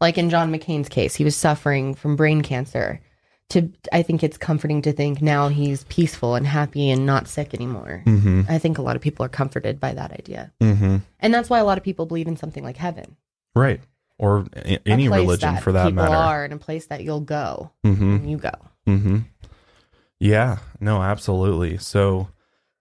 like 0.00 0.18
in 0.18 0.30
John 0.30 0.52
McCain's 0.52 0.88
case, 0.88 1.14
he 1.14 1.24
was 1.24 1.34
suffering 1.34 1.94
from 1.94 2.16
brain 2.16 2.42
cancer. 2.42 3.00
To 3.50 3.70
I 3.92 4.02
think 4.02 4.24
it's 4.24 4.36
comforting 4.36 4.82
to 4.82 4.92
think 4.92 5.22
now 5.22 5.48
he's 5.48 5.84
peaceful 5.84 6.34
and 6.34 6.44
happy 6.46 6.90
and 6.90 7.06
not 7.06 7.28
sick 7.28 7.54
anymore. 7.54 8.02
mm-hmm 8.04 8.42
I 8.48 8.58
think 8.58 8.78
a 8.78 8.82
lot 8.82 8.96
of 8.96 9.02
people 9.02 9.24
are 9.24 9.28
comforted 9.28 9.78
by 9.78 9.92
that 9.94 10.12
idea, 10.12 10.52
mm-hmm 10.60 10.96
and 11.20 11.32
that's 11.32 11.48
why 11.48 11.58
a 11.60 11.64
lot 11.64 11.78
of 11.78 11.84
people 11.84 12.06
believe 12.06 12.26
in 12.28 12.36
something 12.36 12.64
like 12.64 12.76
heaven, 12.76 13.16
Right. 13.54 13.80
Or 14.18 14.46
a- 14.56 14.74
A 14.74 14.78
any 14.86 15.08
place 15.08 15.20
religion 15.20 15.56
for 15.58 15.72
that 15.72 15.88
people 15.88 16.02
matter. 16.04 16.14
are, 16.16 16.44
in 16.44 16.52
a 16.52 16.58
place 16.58 16.86
that 16.86 17.04
you'll 17.04 17.20
go 17.20 17.70
Mm-hmm. 17.84 18.12
when 18.18 18.28
you 18.28 18.36
go. 18.38 18.52
Mm-hmm. 18.88 19.18
Yeah. 20.18 20.58
No, 20.80 21.02
absolutely. 21.02 21.78
So 21.78 22.28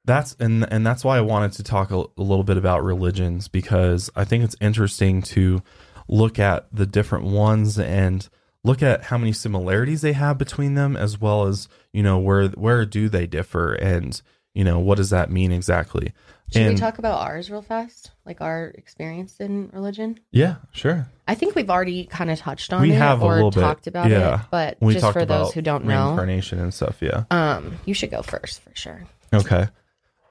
that's 0.06 0.36
and 0.40 0.66
and 0.72 0.86
that's 0.86 1.04
why 1.04 1.18
I 1.18 1.22
wanted 1.22 1.52
to 1.54 1.64
talk 1.64 1.92
a, 1.92 1.98
a 2.18 2.22
little 2.24 2.44
bit 2.44 2.58
about 2.58 2.84
religions 2.84 3.48
because 3.48 4.10
I 4.16 4.24
think 4.24 4.44
it's 4.44 4.56
interesting 4.62 5.22
to 5.24 5.62
look 6.08 6.40
at 6.40 6.68
the 6.72 6.86
different 6.86 7.26
ones 7.26 7.78
and 7.80 8.28
look 8.66 8.82
at 8.84 9.04
how 9.04 9.18
many 9.18 9.32
similarities 9.32 10.02
they 10.02 10.14
have 10.14 10.38
between 10.38 10.74
them 10.74 10.98
as 10.98 11.20
well 11.20 11.46
as 11.46 11.68
you 11.94 12.04
know 12.04 12.20
where 12.20 12.48
where 12.50 12.86
do 12.86 13.08
they 13.08 13.28
differ 13.28 13.74
and 13.74 14.22
you 14.54 14.64
know 14.64 14.80
what 14.80 14.98
does 14.98 15.12
that 15.12 15.30
mean 15.30 15.52
exactly 15.52 16.14
Should 16.52 16.62
and 16.62 16.74
we 16.74 16.80
talk 16.80 16.98
about 16.98 17.20
ours 17.20 17.50
real 17.50 17.62
fast? 17.62 18.12
Like 18.26 18.42
our 18.42 18.74
experience 18.76 19.38
in 19.40 19.70
religion? 19.72 20.20
yeah 20.32 20.56
sure 20.72 21.08
I 21.28 21.36
think 21.36 21.56
we've 21.56 21.70
already 21.70 22.06
kind 22.06 22.30
of 22.32 22.40
touched 22.40 22.74
on 22.74 22.82
we 22.82 22.92
it 22.92 22.96
have 22.96 23.22
a 23.22 23.26
or 23.26 23.36
little 23.36 23.52
bit 23.52 23.62
talked 23.62 23.88
about 23.88 24.10
yeah 24.10 24.42
it, 24.42 24.48
but 24.52 24.78
we 24.82 24.94
just 24.94 25.14
for 25.14 25.26
those 25.26 25.54
who 25.54 25.62
don't 25.62 25.86
know, 25.86 26.08
reincarnation 26.08 26.60
and 26.60 26.74
stuff 26.74 26.98
yeah 27.02 27.26
um, 27.32 27.78
you 27.86 27.94
should 27.94 28.12
go 28.12 28.22
first 28.22 28.62
for 28.62 28.76
sure. 28.76 29.04
Okay. 29.34 29.68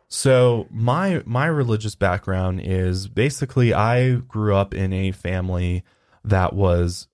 So 0.09 0.69
my 0.71 1.23
my 1.27 1.47
religious 1.47 1.95
background 1.97 2.61
is 2.63 3.09
basically 3.09 3.75
I 3.75 4.15
grew 4.15 4.55
up 4.55 4.73
in 4.73 4.93
a 4.93 5.11
family 5.11 5.83
that 6.25 6.53
was 6.53 7.09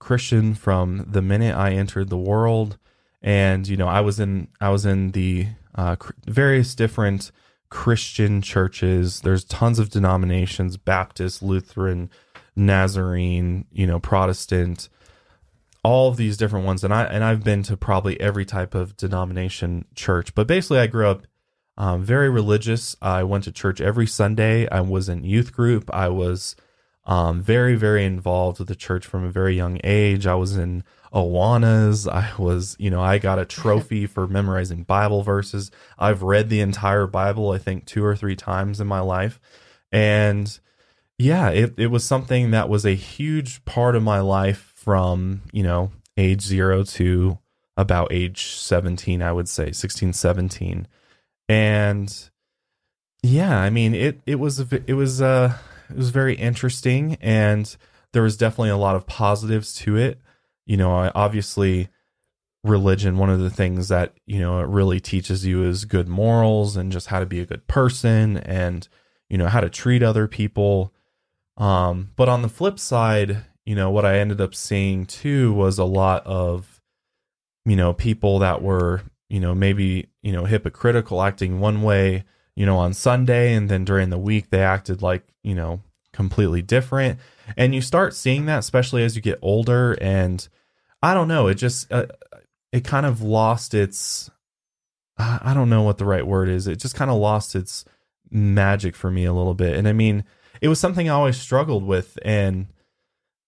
Christian 0.00 0.54
from 0.54 1.06
the 1.08 1.22
minute 1.22 1.54
I 1.54 1.70
entered 1.70 2.10
the 2.10 2.18
world, 2.18 2.76
and 3.22 3.68
you 3.68 3.76
know 3.76 3.86
I 3.86 4.00
was 4.00 4.18
in 4.18 4.48
I 4.60 4.70
was 4.70 4.84
in 4.84 5.12
the 5.12 5.46
uh, 5.76 5.94
various 6.26 6.74
different 6.74 7.30
Christian 7.68 8.42
churches. 8.42 9.20
There's 9.20 9.44
tons 9.44 9.78
of 9.78 9.90
denominations: 9.90 10.76
Baptist, 10.76 11.42
Lutheran, 11.42 12.10
Nazarene, 12.56 13.66
you 13.70 13.86
know, 13.86 14.00
Protestant 14.00 14.88
all 15.82 16.08
of 16.08 16.16
these 16.16 16.36
different 16.36 16.66
ones 16.66 16.84
and 16.84 16.92
I 16.92 17.04
and 17.04 17.24
I've 17.24 17.42
been 17.42 17.62
to 17.64 17.76
probably 17.76 18.20
every 18.20 18.44
type 18.44 18.74
of 18.74 18.96
denomination 18.96 19.86
church. 19.94 20.34
But 20.34 20.46
basically 20.46 20.78
I 20.78 20.86
grew 20.86 21.08
up 21.08 21.26
um, 21.76 22.02
very 22.02 22.28
religious. 22.28 22.94
I 23.00 23.22
went 23.22 23.44
to 23.44 23.52
church 23.52 23.80
every 23.80 24.06
Sunday. 24.06 24.68
I 24.68 24.82
was 24.82 25.08
in 25.08 25.24
youth 25.24 25.52
group. 25.54 25.88
I 25.94 26.08
was 26.08 26.54
um, 27.10 27.42
very, 27.42 27.74
very 27.74 28.04
involved 28.04 28.60
with 28.60 28.68
the 28.68 28.76
church 28.76 29.04
from 29.04 29.24
a 29.24 29.30
very 29.30 29.56
young 29.56 29.80
age. 29.82 30.28
I 30.28 30.36
was 30.36 30.56
in 30.56 30.84
Awanas. 31.12 32.08
I 32.08 32.30
was, 32.40 32.76
you 32.78 32.88
know, 32.88 33.02
I 33.02 33.18
got 33.18 33.40
a 33.40 33.44
trophy 33.44 34.06
for 34.14 34.28
memorizing 34.28 34.84
Bible 34.84 35.24
verses. 35.24 35.72
I've 35.98 36.22
read 36.22 36.48
the 36.48 36.60
entire 36.60 37.08
Bible, 37.08 37.50
I 37.50 37.58
think, 37.58 37.84
two 37.84 38.04
or 38.04 38.14
three 38.14 38.36
times 38.36 38.80
in 38.80 38.86
my 38.86 39.00
life. 39.00 39.40
And 39.90 40.56
yeah, 41.18 41.48
it, 41.48 41.74
it 41.76 41.88
was 41.88 42.04
something 42.04 42.52
that 42.52 42.68
was 42.68 42.86
a 42.86 42.94
huge 42.94 43.64
part 43.64 43.96
of 43.96 44.04
my 44.04 44.20
life 44.20 44.72
from, 44.76 45.42
you 45.50 45.64
know, 45.64 45.90
age 46.16 46.42
zero 46.42 46.84
to 46.84 47.38
about 47.76 48.12
age 48.12 48.52
17, 48.52 49.20
I 49.20 49.32
would 49.32 49.48
say 49.48 49.72
16, 49.72 50.12
17. 50.12 50.86
And 51.48 52.30
yeah, 53.24 53.58
I 53.58 53.68
mean, 53.68 53.96
it, 53.96 54.20
it 54.26 54.36
was, 54.36 54.60
it 54.60 54.94
was, 54.94 55.20
uh, 55.20 55.58
it 55.90 55.96
was 55.96 56.10
very 56.10 56.34
interesting 56.34 57.16
and 57.20 57.76
there 58.12 58.22
was 58.22 58.36
definitely 58.36 58.70
a 58.70 58.76
lot 58.76 58.96
of 58.96 59.06
positives 59.06 59.74
to 59.74 59.96
it. 59.96 60.20
You 60.66 60.76
know, 60.76 61.10
obviously 61.14 61.88
religion, 62.62 63.16
one 63.18 63.30
of 63.30 63.40
the 63.40 63.50
things 63.50 63.88
that, 63.88 64.14
you 64.26 64.38
know, 64.38 64.60
it 64.60 64.68
really 64.68 65.00
teaches 65.00 65.46
you 65.46 65.64
is 65.64 65.84
good 65.84 66.08
morals 66.08 66.76
and 66.76 66.92
just 66.92 67.08
how 67.08 67.20
to 67.20 67.26
be 67.26 67.40
a 67.40 67.46
good 67.46 67.66
person 67.66 68.36
and, 68.38 68.86
you 69.28 69.38
know, 69.38 69.48
how 69.48 69.60
to 69.60 69.70
treat 69.70 70.02
other 70.02 70.28
people. 70.28 70.92
Um, 71.56 72.10
but 72.16 72.28
on 72.28 72.42
the 72.42 72.48
flip 72.48 72.78
side, 72.78 73.44
you 73.64 73.74
know, 73.74 73.90
what 73.90 74.04
I 74.04 74.18
ended 74.18 74.40
up 74.40 74.54
seeing 74.54 75.06
too 75.06 75.52
was 75.52 75.78
a 75.78 75.84
lot 75.84 76.26
of, 76.26 76.80
you 77.64 77.76
know, 77.76 77.92
people 77.92 78.40
that 78.40 78.62
were, 78.62 79.02
you 79.28 79.40
know, 79.40 79.54
maybe, 79.54 80.08
you 80.22 80.32
know, 80.32 80.44
hypocritical, 80.44 81.22
acting 81.22 81.60
one 81.60 81.82
way, 81.82 82.24
you 82.60 82.66
know, 82.66 82.76
on 82.76 82.92
Sunday, 82.92 83.54
and 83.54 83.70
then 83.70 83.86
during 83.86 84.10
the 84.10 84.18
week 84.18 84.50
they 84.50 84.60
acted 84.60 85.00
like, 85.00 85.22
you 85.42 85.54
know, 85.54 85.80
completely 86.12 86.60
different. 86.60 87.18
And 87.56 87.74
you 87.74 87.80
start 87.80 88.12
seeing 88.12 88.44
that, 88.44 88.58
especially 88.58 89.02
as 89.02 89.16
you 89.16 89.22
get 89.22 89.38
older. 89.40 89.96
And 89.98 90.46
I 91.02 91.14
don't 91.14 91.26
know, 91.26 91.46
it 91.46 91.54
just, 91.54 91.90
uh, 91.90 92.04
it 92.70 92.84
kind 92.84 93.06
of 93.06 93.22
lost 93.22 93.72
its, 93.72 94.30
I 95.16 95.54
don't 95.54 95.70
know 95.70 95.80
what 95.80 95.96
the 95.96 96.04
right 96.04 96.26
word 96.26 96.50
is. 96.50 96.66
It 96.66 96.76
just 96.76 96.94
kind 96.94 97.10
of 97.10 97.16
lost 97.16 97.56
its 97.56 97.86
magic 98.30 98.94
for 98.94 99.10
me 99.10 99.24
a 99.24 99.32
little 99.32 99.54
bit. 99.54 99.78
And 99.78 99.88
I 99.88 99.94
mean, 99.94 100.24
it 100.60 100.68
was 100.68 100.78
something 100.78 101.08
I 101.08 101.14
always 101.14 101.40
struggled 101.40 101.86
with. 101.86 102.18
And, 102.26 102.66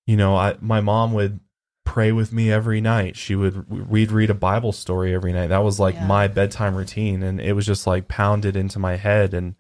you 0.06 0.16
know, 0.16 0.34
I, 0.36 0.56
my 0.62 0.80
mom 0.80 1.12
would 1.12 1.38
pray 1.84 2.12
with 2.12 2.32
me 2.32 2.50
every 2.50 2.80
night. 2.80 3.16
She 3.16 3.34
would, 3.34 3.88
we'd 3.88 4.12
read 4.12 4.30
a 4.30 4.34
Bible 4.34 4.72
story 4.72 5.14
every 5.14 5.32
night. 5.32 5.48
That 5.48 5.64
was 5.64 5.80
like 5.80 5.94
Yeah. 5.96 6.06
my 6.06 6.28
bedtime 6.28 6.74
routine. 6.74 7.22
And 7.22 7.40
it 7.40 7.54
was 7.54 7.66
just 7.66 7.86
like 7.86 8.08
pounded 8.08 8.56
into 8.56 8.78
my 8.78 8.96
head. 8.96 9.34
And, 9.34 9.54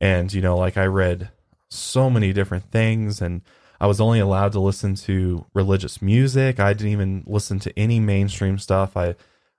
and, 0.00 0.32
you 0.32 0.42
know, 0.42 0.56
like 0.56 0.76
I 0.76 0.86
read 0.86 1.30
so 1.68 2.10
many 2.10 2.32
different 2.32 2.70
things 2.70 3.22
and 3.22 3.42
I 3.80 3.86
was 3.86 4.00
only 4.00 4.20
allowed 4.20 4.52
to 4.52 4.60
listen 4.60 4.94
to 4.96 5.46
religious 5.54 6.02
music. 6.02 6.60
I 6.60 6.72
didn't 6.72 6.92
even 6.92 7.24
listen 7.26 7.58
to 7.60 7.78
any 7.78 7.98
mainstream 8.00 8.58
stuff. 8.58 8.96
I, 8.96 9.14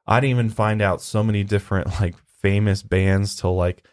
I 0.05 0.19
didn't 0.19 0.31
even 0.31 0.49
find 0.49 0.81
out 0.81 1.01
so 1.01 1.23
many 1.23 1.43
different 1.43 1.87
like 1.99 2.15
famous 2.41 2.83
bands 2.83 3.35
till 3.35 3.55
like 3.55 3.83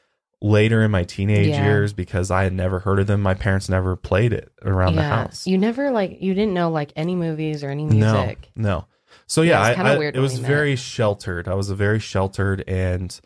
later 0.42 0.82
in 0.82 0.90
my 0.90 1.04
teenage 1.04 1.48
Yeah. 1.48 1.64
years 1.64 1.92
because 1.92 2.30
I 2.30 2.44
had 2.44 2.52
never 2.52 2.78
heard 2.80 2.98
of 2.98 3.06
them. 3.06 3.20
My 3.20 3.34
parents 3.34 3.68
never 3.68 3.94
played 3.96 4.32
it 4.32 4.50
around 4.62 4.96
the 4.96 5.02
house. 5.02 5.46
You 5.46 5.58
never 5.58 5.90
like 5.90 6.20
you 6.22 6.32
didn't 6.34 6.54
know 6.54 6.70
like 6.70 6.92
any 6.96 7.14
movies 7.14 7.62
or 7.62 7.68
any 7.70 7.84
music. 7.84 8.50
no. 8.56 8.62
no. 8.70 8.84
So 9.26 9.42
Yeah, 9.42 9.50
yeah, 9.50 9.60
it's 9.60 9.70
I, 9.70 9.74
kinda 9.76 9.90
I- 9.92 9.98
weird 9.98 10.16
it 10.16 10.20
was 10.20 10.38
very 10.38 10.76
sheltered. 10.76 11.46
I 11.48 11.54
was 11.54 11.68
a 11.70 11.74
very 11.74 11.98
sheltered, 12.00 12.64
and 12.66 13.18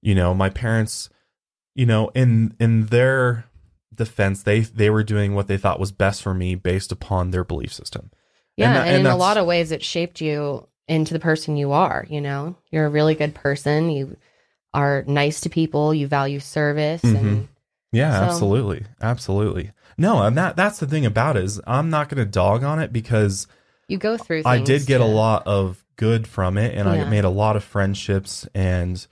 you 0.00 0.14
know, 0.14 0.32
my 0.34 0.48
parents, 0.50 1.08
you 1.74 1.86
know, 1.86 2.08
in 2.14 2.54
in 2.60 2.86
their 2.86 3.46
defense, 3.94 4.42
they 4.42 4.60
they 4.60 4.90
were 4.90 5.02
doing 5.04 5.34
what 5.34 5.48
they 5.48 5.56
thought 5.56 5.80
was 5.80 5.92
best 5.92 6.22
for 6.22 6.34
me 6.34 6.54
based 6.54 6.92
upon 6.92 7.30
their 7.30 7.44
belief 7.44 7.72
system. 7.72 8.10
Yeah, 8.56 8.68
and, 8.68 8.76
that- 8.76 9.00
in 9.00 9.06
a 9.06 9.16
lot 9.16 9.36
of 9.38 9.46
ways, 9.46 9.72
it 9.72 9.82
shaped 9.82 10.20
you 10.20 10.68
into 10.86 11.12
the 11.14 11.20
person 11.20 11.56
you 11.56 11.72
are. 11.72 12.06
You 12.08 12.20
know, 12.20 12.56
you're 12.70 12.86
a 12.86 12.90
really 12.90 13.14
good 13.14 13.34
person. 13.34 13.90
You 13.90 14.16
are 14.74 15.04
nice 15.06 15.40
to 15.40 15.48
people. 15.48 15.94
You 15.94 16.06
value 16.06 16.40
service, 16.40 17.02
Mhm. 17.02 17.16
and 17.16 17.48
Yeah, 17.92 18.18
So- 18.18 18.24
absolutely, 18.24 18.84
absolutely. 19.00 19.70
No, 19.96 20.22
and 20.22 20.36
that 20.36 20.56
that's 20.56 20.80
the 20.80 20.86
thing 20.86 21.06
about 21.06 21.36
it 21.36 21.44
is 21.44 21.60
I'm 21.66 21.90
not 21.90 22.08
going 22.08 22.18
to 22.18 22.30
dog 22.30 22.64
on 22.64 22.80
it 22.80 22.92
because 22.92 23.46
you 23.86 23.98
go 23.98 24.16
through. 24.16 24.42
Things 24.42 24.46
I 24.46 24.58
did 24.58 24.86
get 24.86 25.00
a 25.00 25.04
lot 25.04 25.46
of 25.46 25.84
good 25.96 26.26
from 26.26 26.58
it, 26.58 26.74
and 26.76 26.88
I 26.88 27.04
made 27.08 27.22
a 27.24 27.30
lot 27.30 27.54
of 27.54 27.62
friendships. 27.62 28.48
And 28.54 29.06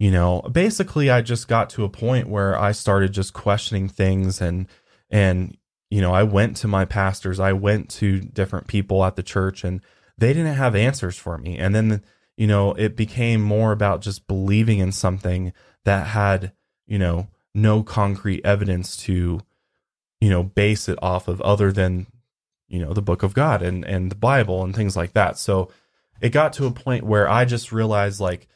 you 0.00 0.10
know, 0.10 0.42
basically, 0.50 1.08
I 1.08 1.22
just 1.22 1.46
got 1.48 1.70
to 1.70 1.84
a 1.84 1.88
point 1.88 2.28
where 2.28 2.58
I 2.58 2.72
started 2.72 3.12
just 3.12 3.32
questioning 3.32 3.88
things, 3.88 4.40
and 4.40 4.66
and 5.08 5.56
you 5.88 6.00
know, 6.00 6.12
I 6.12 6.24
went 6.24 6.56
to 6.58 6.68
my 6.68 6.84
pastors, 6.84 7.38
I 7.38 7.52
went 7.52 7.88
to 7.90 8.18
different 8.18 8.66
people 8.66 9.04
at 9.04 9.14
the 9.14 9.22
church, 9.22 9.62
and 9.62 9.80
they 10.18 10.32
didn't 10.32 10.56
have 10.56 10.74
answers 10.74 11.16
for 11.16 11.38
me. 11.38 11.58
And 11.58 11.76
then 11.76 12.02
you 12.36 12.46
know, 12.46 12.72
it 12.74 12.96
became 12.96 13.40
more 13.40 13.72
about 13.72 14.02
just 14.02 14.26
believing 14.26 14.78
in 14.78 14.92
something 14.92 15.52
that 15.84 16.08
had 16.08 16.52
you 16.86 16.98
know 16.98 17.28
no 17.54 17.82
concrete 17.82 18.44
evidence 18.44 18.96
to 18.96 19.40
you 20.20 20.30
know 20.30 20.42
base 20.42 20.88
it 20.88 20.98
off 21.02 21.28
of 21.28 21.40
other 21.40 21.72
than 21.72 22.06
you 22.68 22.78
know 22.78 22.92
the 22.92 23.02
book 23.02 23.22
of 23.22 23.34
god 23.34 23.62
and 23.62 23.84
and 23.84 24.10
the 24.10 24.16
bible 24.16 24.62
and 24.62 24.74
things 24.74 24.96
like 24.96 25.12
that. 25.12 25.38
So 25.38 25.70
it 26.20 26.30
got 26.30 26.52
to 26.54 26.66
a 26.66 26.70
point 26.70 27.04
where 27.04 27.28
i 27.28 27.44
just 27.44 27.72
realized 27.72 28.20
like 28.20 28.48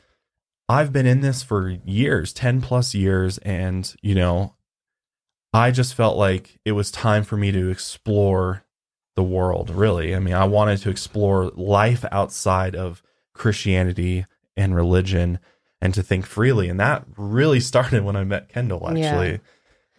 i've 0.69 0.93
been 0.93 1.07
in 1.07 1.21
this 1.21 1.43
for 1.43 1.69
years 1.69 2.33
10 2.33 2.61
plus 2.61 2.95
years 2.95 3.39
and 3.39 3.95
you 4.03 4.15
know 4.15 4.55
i 5.53 5.71
just 5.71 5.95
felt 5.95 6.17
like 6.17 6.59
it 6.65 6.73
was 6.73 6.91
time 6.91 7.25
for 7.25 7.37
me 7.37 7.53
to 7.53 7.71
explore 7.71 8.65
the 9.17 9.23
world 9.23 9.71
really. 9.71 10.15
I 10.15 10.19
mean 10.19 10.35
i 10.35 10.45
wanted 10.45 10.79
to 10.83 10.91
explore 10.91 11.51
life 11.55 12.05
outside 12.11 12.75
of 12.75 13.03
christianity 13.41 14.25
and 14.57 14.75
religion 14.75 15.39
and 15.83 15.95
to 15.95 16.03
think 16.03 16.27
freely 16.27 16.69
and 16.69 16.79
that 16.79 17.05
really 17.17 17.61
started 17.71 18.05
when 18.05 18.17
i 18.17 18.23
met 18.25 18.49
kendall 18.49 18.81
Yeah. 18.95 19.07
actually 19.07 19.41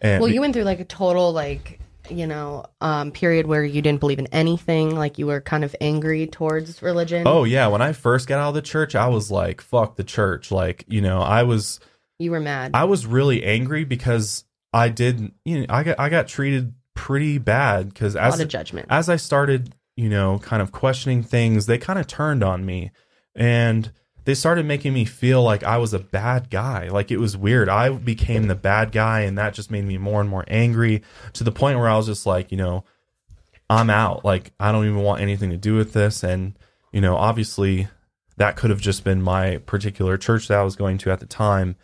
and 0.00 0.20
Well, 0.20 0.30
you 0.30 0.40
went 0.40 0.52
through 0.52 0.64
like 0.64 0.80
a 0.80 0.84
total 0.84 1.32
like 1.32 1.78
you 2.10 2.26
know 2.26 2.66
um 2.80 3.12
period 3.12 3.46
where 3.46 3.64
you 3.64 3.80
didn't 3.80 4.00
believe 4.00 4.18
in 4.18 4.26
anything. 4.32 4.96
Like 4.96 5.16
you 5.16 5.28
were 5.28 5.40
kind 5.40 5.62
of 5.62 5.76
angry 5.80 6.26
towards 6.26 6.82
religion. 6.82 7.22
Oh 7.28 7.44
yeah, 7.44 7.68
when 7.68 7.80
I 7.80 7.92
first 7.92 8.26
got 8.26 8.40
out 8.40 8.48
of 8.48 8.54
the 8.54 8.62
church, 8.62 8.96
I 8.96 9.06
was 9.06 9.30
like, 9.30 9.60
"Fuck 9.60 9.94
the 9.94 10.02
church!" 10.02 10.50
Like, 10.50 10.84
you 10.88 11.00
know, 11.00 11.20
I 11.20 11.44
was, 11.44 11.78
you 12.18 12.32
were 12.32 12.40
mad. 12.40 12.72
I 12.74 12.82
was 12.84 13.06
really 13.06 13.44
angry 13.44 13.84
because 13.84 14.44
I 14.72 14.88
did, 14.88 15.30
you 15.44 15.60
know, 15.60 15.66
I 15.68 15.84
got, 15.84 16.00
I 16.00 16.08
got 16.08 16.26
treated 16.26 16.74
pretty 16.94 17.38
bad 17.38 17.94
because 17.94 18.16
as 18.16 18.44
judgment. 18.46 18.86
as 18.90 19.08
I 19.08 19.14
started, 19.14 19.72
you 19.96 20.08
know, 20.08 20.40
kind 20.40 20.62
of 20.62 20.72
questioning 20.72 21.22
things, 21.22 21.66
they 21.66 21.78
kind 21.78 22.00
of 22.00 22.08
turned 22.08 22.42
on 22.42 22.66
me, 22.66 22.90
and 23.34 23.92
they 24.24 24.34
started 24.34 24.66
making 24.66 24.92
me 24.92 25.04
feel 25.04 25.42
like 25.42 25.64
I 25.64 25.78
was 25.78 25.92
a 25.92 25.98
bad 25.98 26.48
guy. 26.50 26.88
Like 26.88 27.10
it 27.10 27.18
was 27.18 27.36
weird. 27.36 27.68
I 27.68 27.90
became 27.90 28.46
the 28.46 28.54
bad 28.54 28.92
guy, 28.92 29.20
and 29.20 29.36
that 29.38 29.54
just 29.54 29.70
made 29.70 29.84
me 29.84 29.98
more 29.98 30.20
and 30.20 30.30
more 30.30 30.44
angry 30.48 31.02
to 31.32 31.44
the 31.44 31.52
point 31.52 31.78
where 31.78 31.88
I 31.88 31.96
was 31.96 32.06
just 32.06 32.26
like, 32.26 32.52
you 32.52 32.58
know, 32.58 32.84
I'm 33.68 33.90
out. 33.90 34.24
Like 34.24 34.52
I 34.60 34.70
don't 34.70 34.86
even 34.86 35.02
want 35.02 35.22
anything 35.22 35.50
to 35.50 35.56
do 35.56 35.74
with 35.74 35.92
this. 35.92 36.22
And 36.22 36.56
you 36.92 37.00
know, 37.00 37.16
obviously, 37.16 37.88
that 38.36 38.56
could 38.56 38.70
have 38.70 38.80
just 38.80 39.02
been 39.02 39.22
my 39.22 39.58
particular 39.58 40.16
church 40.16 40.48
that 40.48 40.58
I 40.58 40.62
was 40.62 40.76
going 40.76 40.98
to 40.98 41.10
at 41.10 41.20
the 41.20 41.26
time. 41.26 41.76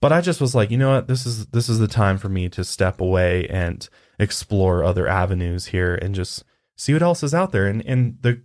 But 0.00 0.12
I 0.12 0.20
just 0.20 0.40
was 0.40 0.54
like, 0.54 0.70
you 0.70 0.78
know 0.78 0.94
what, 0.94 1.08
this 1.08 1.26
is 1.26 1.46
this 1.46 1.68
is 1.68 1.78
the 1.78 1.88
time 1.88 2.18
for 2.18 2.28
me 2.28 2.48
to 2.50 2.64
step 2.64 3.00
away 3.00 3.46
and 3.48 3.88
explore 4.18 4.84
other 4.84 5.08
avenues 5.08 5.66
here 5.66 5.94
and 5.96 6.14
just 6.14 6.44
see 6.76 6.92
what 6.92 7.02
else 7.02 7.22
is 7.22 7.34
out 7.34 7.50
there. 7.50 7.66
And 7.66 7.84
and 7.86 8.18
the 8.20 8.42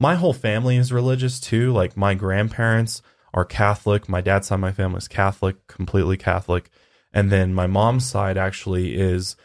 my 0.00 0.14
whole 0.14 0.32
family 0.32 0.76
is 0.76 0.92
religious 0.92 1.40
too. 1.40 1.72
Like 1.72 1.96
my 1.96 2.14
grandparents 2.14 3.02
are 3.32 3.44
Catholic. 3.44 4.08
My 4.08 4.20
dad's 4.20 4.48
side 4.48 4.56
of 4.56 4.60
my 4.60 4.72
family 4.72 4.98
is 4.98 5.08
Catholic, 5.08 5.66
completely 5.66 6.16
Catholic. 6.16 6.70
And 7.12 7.30
then 7.30 7.54
my 7.54 7.66
mom's 7.66 8.06
side 8.06 8.36
actually 8.36 8.96
is 8.96 9.36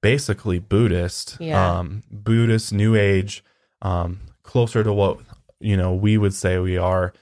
basically 0.00 0.58
Buddhist. 0.58 1.36
Yeah. 1.40 1.78
Um 1.78 2.02
Buddhist, 2.10 2.72
New 2.72 2.94
Age, 2.94 3.44
um, 3.82 4.20
closer 4.42 4.82
to 4.82 4.92
what 4.92 5.18
you 5.60 5.76
know 5.76 5.94
we 5.94 6.16
would 6.16 6.34
say 6.34 6.58
we 6.58 6.76
are. 6.76 7.12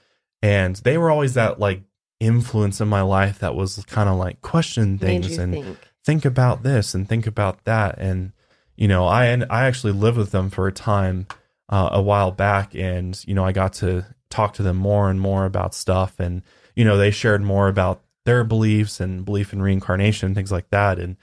And 0.41 0.75
they 0.77 0.97
were 0.97 1.09
always 1.09 1.33
that 1.33 1.59
like 1.59 1.81
influence 2.19 2.81
in 2.81 2.87
my 2.87 3.01
life 3.01 3.39
that 3.39 3.55
was 3.55 3.83
kind 3.85 4.09
of 4.09 4.17
like 4.17 4.41
question 4.41 4.97
things 4.97 5.37
and 5.37 5.53
think. 5.53 5.77
think 6.03 6.25
about 6.25 6.63
this 6.63 6.95
and 6.95 7.07
think 7.07 7.27
about 7.27 7.63
that 7.65 7.95
and 7.99 8.31
you 8.75 8.87
know 8.87 9.05
i 9.05 9.25
and 9.25 9.45
i 9.51 9.67
actually 9.67 9.93
lived 9.93 10.17
with 10.17 10.31
them 10.31 10.49
for 10.49 10.67
a 10.67 10.71
time 10.71 11.27
uh, 11.69 11.89
a 11.91 12.01
while 12.01 12.31
back 12.31 12.73
and 12.75 13.23
you 13.27 13.33
know 13.33 13.43
i 13.45 13.51
got 13.51 13.73
to 13.73 14.05
talk 14.29 14.53
to 14.53 14.63
them 14.63 14.77
more 14.77 15.09
and 15.09 15.19
more 15.21 15.45
about 15.45 15.73
stuff 15.73 16.19
and 16.19 16.41
you 16.75 16.83
know 16.85 16.97
they 16.97 17.11
shared 17.11 17.41
more 17.41 17.67
about 17.67 18.01
their 18.25 18.43
beliefs 18.43 18.99
and 18.99 19.23
belief 19.23 19.53
in 19.53 19.61
reincarnation 19.61 20.25
and 20.27 20.35
things 20.35 20.51
like 20.51 20.69
that. 20.69 20.99
And 20.99 21.15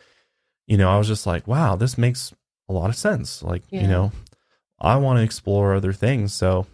you 0.67 0.79
know 0.79 0.89
i 0.89 0.97
was 0.97 1.07
just 1.07 1.27
like 1.27 1.47
wow 1.47 1.77
this 1.77 1.99
makes 1.99 2.33
a 2.69 2.73
lot 2.73 2.89
of 2.89 2.97
sense. 2.97 3.43
Like 3.43 3.63
Yeah. 3.71 3.83
you 3.83 3.89
know 3.89 4.13
i 4.81 4.97
want 4.97 5.19
to 5.19 5.23
explore 5.23 5.75
other 5.75 5.93
things. 5.93 6.33
So 6.33 6.67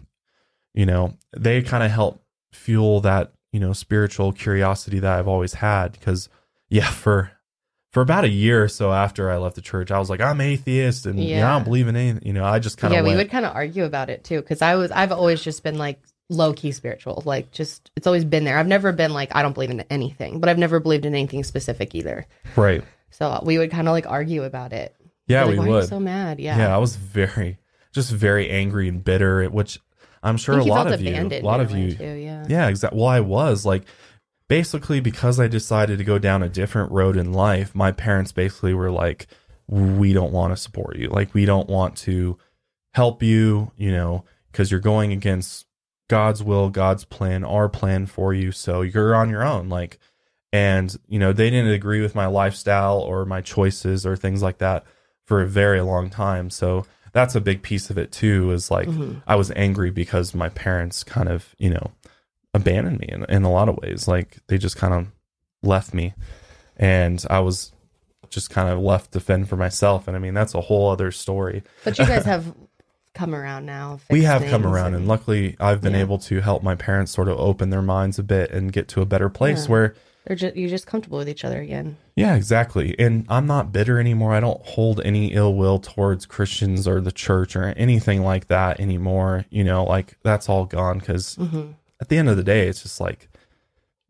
you 0.73 0.85
know 0.85 1.13
they 1.35 1.61
kind 1.61 1.83
of 1.83 1.91
help 1.91 2.23
fuel 2.53 3.01
that 3.01 3.33
you 3.51 3.59
know 3.59 3.73
spiritual 3.73 4.31
curiosity 4.31 4.99
that 4.99 5.19
I've 5.19 5.27
always 5.27 5.55
had 5.55 5.91
because 5.91 6.29
yeah 6.69 6.89
for 7.03 7.31
for 7.91 8.01
about 8.01 8.23
a 8.23 8.29
year 8.29 8.63
or 8.63 8.67
so 8.67 8.91
after 8.91 9.29
I 9.29 9.37
left 9.37 9.55
the 9.55 9.61
church 9.61 9.91
I 9.91 9.99
was 9.99 10.09
like 10.09 10.21
I'm 10.21 10.41
atheist 10.41 11.05
and 11.05 11.21
yeah, 11.21 11.47
I 11.47 11.53
don't 11.53 11.63
believe 11.63 11.87
in 11.87 11.95
anything 11.95 12.25
you 12.25 12.33
know 12.33 12.45
I 12.45 12.59
just 12.59 12.77
kind 12.77 12.93
of 12.93 12.97
yeah, 12.97 13.09
we 13.09 13.15
would 13.15 13.29
kind 13.29 13.45
of 13.45 13.55
argue 13.55 13.83
about 13.83 14.09
it 14.09 14.23
too 14.23 14.41
because 14.41 14.61
I 14.61 14.75
was 14.75 14.91
I've 14.91 15.11
always 15.11 15.41
just 15.43 15.63
been 15.63 15.77
like 15.77 15.99
low 16.31 16.53
key 16.53 16.71
spiritual, 16.71 17.21
like 17.25 17.51
just 17.51 17.91
it's 17.95 18.07
always 18.07 18.23
been 18.25 18.45
there. 18.45 18.57
I've 18.57 18.67
never 18.67 18.91
been 18.91 19.13
like 19.13 19.35
I 19.35 19.41
don't 19.41 19.53
believe 19.53 19.69
in 19.69 19.81
anything, 19.89 20.39
but 20.39 20.49
I've 20.49 20.57
never 20.57 20.79
believed 20.79 21.05
in 21.05 21.13
anything 21.13 21.43
specific 21.43 21.93
either. 21.93 22.25
right 22.55 22.83
So 23.11 23.27
uh, 23.27 23.41
we 23.43 23.57
would 23.57 23.69
kind 23.69 23.87
of 23.87 23.91
like 23.91 24.07
argue 24.07 24.43
about 24.43 24.73
it. 24.73 24.95
yeah 25.27 25.43
Like, 25.43 25.51
we 25.51 25.57
Why 25.59 25.63
Are 25.63 25.67
you 25.67 25.73
would 25.73 25.89
so 25.89 25.99
mad? 25.99 26.39
Yeah. 26.39 26.57
yeah. 26.57 26.75
I 26.75 26.77
was 26.79 26.95
very 26.95 27.59
just 27.91 28.11
very 28.11 28.49
angry 28.49 28.87
and 28.87 29.03
bitter 29.03 29.45
which 29.49 29.79
I'm 30.23 30.37
sure 30.37 30.59
a 30.59 30.63
you 30.63 30.69
lot 30.69 30.91
of 30.91 31.01
you 31.01 31.13
a 31.13 31.41
lot 31.41 31.59
of 31.59 31.71
you 31.71 31.93
too. 31.95 32.03
Yeah. 32.03 32.45
Yeah, 32.47 32.67
exactly. 32.67 32.99
Well, 32.99 33.09
I 33.09 33.19
was 33.19 33.65
like, 33.65 33.83
basically, 34.51 34.99
because 34.99 35.39
I 35.39 35.47
decided 35.47 35.97
to 35.97 36.03
go 36.03 36.19
down 36.19 36.43
a 36.43 36.49
different 36.49 36.91
road 36.91 37.15
in 37.15 37.31
life, 37.31 37.73
my 37.73 37.93
parents 37.93 38.33
basically 38.33 38.73
were 38.73 38.91
like, 38.91 39.27
we 39.69 40.11
don't 40.11 40.33
want 40.33 40.51
to 40.51 40.57
support 40.57 40.97
you. 40.97 41.07
Like, 41.07 41.33
we 41.33 41.45
don't 41.45 41.69
want 41.69 41.95
to 41.99 42.37
help 42.93 43.23
you, 43.23 43.71
you 43.77 43.93
know, 43.93 44.25
because 44.51 44.69
you're 44.69 44.81
going 44.81 45.13
against 45.13 45.67
God's 46.09 46.43
will, 46.43 46.69
God's 46.69 47.05
plan, 47.05 47.45
our 47.45 47.69
plan 47.69 48.07
for 48.07 48.33
you. 48.33 48.51
So 48.51 48.81
you're 48.81 49.15
on 49.15 49.29
your 49.29 49.41
own. 49.41 49.69
Like, 49.69 49.99
and, 50.51 50.93
you 51.07 51.17
know, 51.17 51.31
they 51.31 51.49
didn't 51.49 51.71
agree 51.71 52.01
with 52.01 52.13
my 52.13 52.25
lifestyle 52.25 52.99
or 52.99 53.23
my 53.23 53.39
choices 53.39 54.05
or 54.05 54.17
things 54.17 54.41
like 54.41 54.57
that 54.57 54.83
for 55.23 55.41
a 55.41 55.47
very 55.47 55.79
long 55.79 56.09
time. 56.09 56.49
So 56.49 56.85
that's 57.13 57.35
a 57.35 57.39
big 57.39 57.61
piece 57.61 57.89
of 57.89 57.97
it 57.97 58.11
too, 58.11 58.51
is 58.51 58.69
like, 58.69 58.89
Mhm. 58.89 59.21
I 59.25 59.35
was 59.35 59.49
angry 59.51 59.91
because 59.91 60.35
my 60.35 60.49
parents 60.49 61.05
kind 61.05 61.29
of, 61.29 61.55
you 61.57 61.69
know, 61.69 61.91
abandoned 62.53 62.99
me 62.99 63.07
in, 63.09 63.25
in 63.29 63.43
a 63.43 63.51
lot 63.51 63.69
of 63.69 63.77
ways. 63.77 64.07
Like 64.07 64.39
they 64.47 64.57
just 64.57 64.77
kind 64.77 64.93
of 64.93 65.07
left 65.63 65.93
me 65.93 66.13
and 66.77 67.23
I 67.29 67.39
was 67.39 67.71
just 68.29 68.49
kind 68.49 68.69
of 68.69 68.79
left 68.79 69.11
to 69.13 69.19
fend 69.19 69.49
for 69.49 69.57
myself. 69.57 70.07
And 70.07 70.15
I 70.15 70.19
mean, 70.19 70.33
that's 70.33 70.53
a 70.55 70.61
whole 70.61 70.89
other 70.89 71.11
story. 71.11 71.63
But 71.83 71.99
you 71.99 72.05
guys 72.05 72.25
have 72.33 72.53
come 73.13 73.35
around 73.35 73.65
now. 73.65 73.99
we 74.09 74.23
have 74.23 74.41
come 74.45 74.65
around 74.65 74.93
and 74.95 75.07
luckily 75.07 75.55
I've 75.59 75.81
been 75.81 75.93
Yeah. 75.93 75.99
able 75.99 76.17
to 76.19 76.39
help 76.41 76.63
my 76.63 76.75
parents 76.75 77.11
sort 77.11 77.27
of 77.27 77.37
open 77.39 77.69
their 77.69 77.81
minds 77.81 78.17
a 78.19 78.23
bit 78.23 78.51
and 78.51 78.71
get 78.71 78.87
to 78.89 79.01
a 79.01 79.05
better 79.05 79.29
place 79.29 79.65
Yeah. 79.65 79.71
where 79.71 79.95
they're 80.25 80.35
just 80.35 80.55
you're 80.55 80.69
just 80.69 80.85
comfortable 80.85 81.17
with 81.17 81.27
each 81.27 81.43
other 81.43 81.59
again. 81.59 81.97
Yeah, 82.15 82.35
exactly. 82.35 82.95
And 82.99 83.25
I'm 83.27 83.47
not 83.47 83.71
bitter 83.73 83.99
anymore. 83.99 84.33
I 84.33 84.39
don't 84.39 84.63
hold 84.63 85.01
any 85.03 85.33
ill 85.33 85.55
will 85.55 85.79
towards 85.79 86.25
Christians 86.27 86.87
or 86.87 87.01
the 87.01 87.11
church 87.11 87.55
or 87.55 87.63
anything 87.75 88.21
like 88.21 88.47
that 88.47 88.79
anymore. 88.79 89.45
You 89.49 89.63
know, 89.63 89.83
like 89.83 90.17
that's 90.23 90.47
all 90.47 90.65
gone 90.65 90.99
because 90.99 91.35
hmm 91.35 91.71
at 92.01 92.09
the 92.09 92.17
end 92.17 92.27
of 92.27 92.35
the 92.35 92.43
day, 92.43 92.67
it's 92.67 92.81
just 92.83 92.99
like 92.99 93.29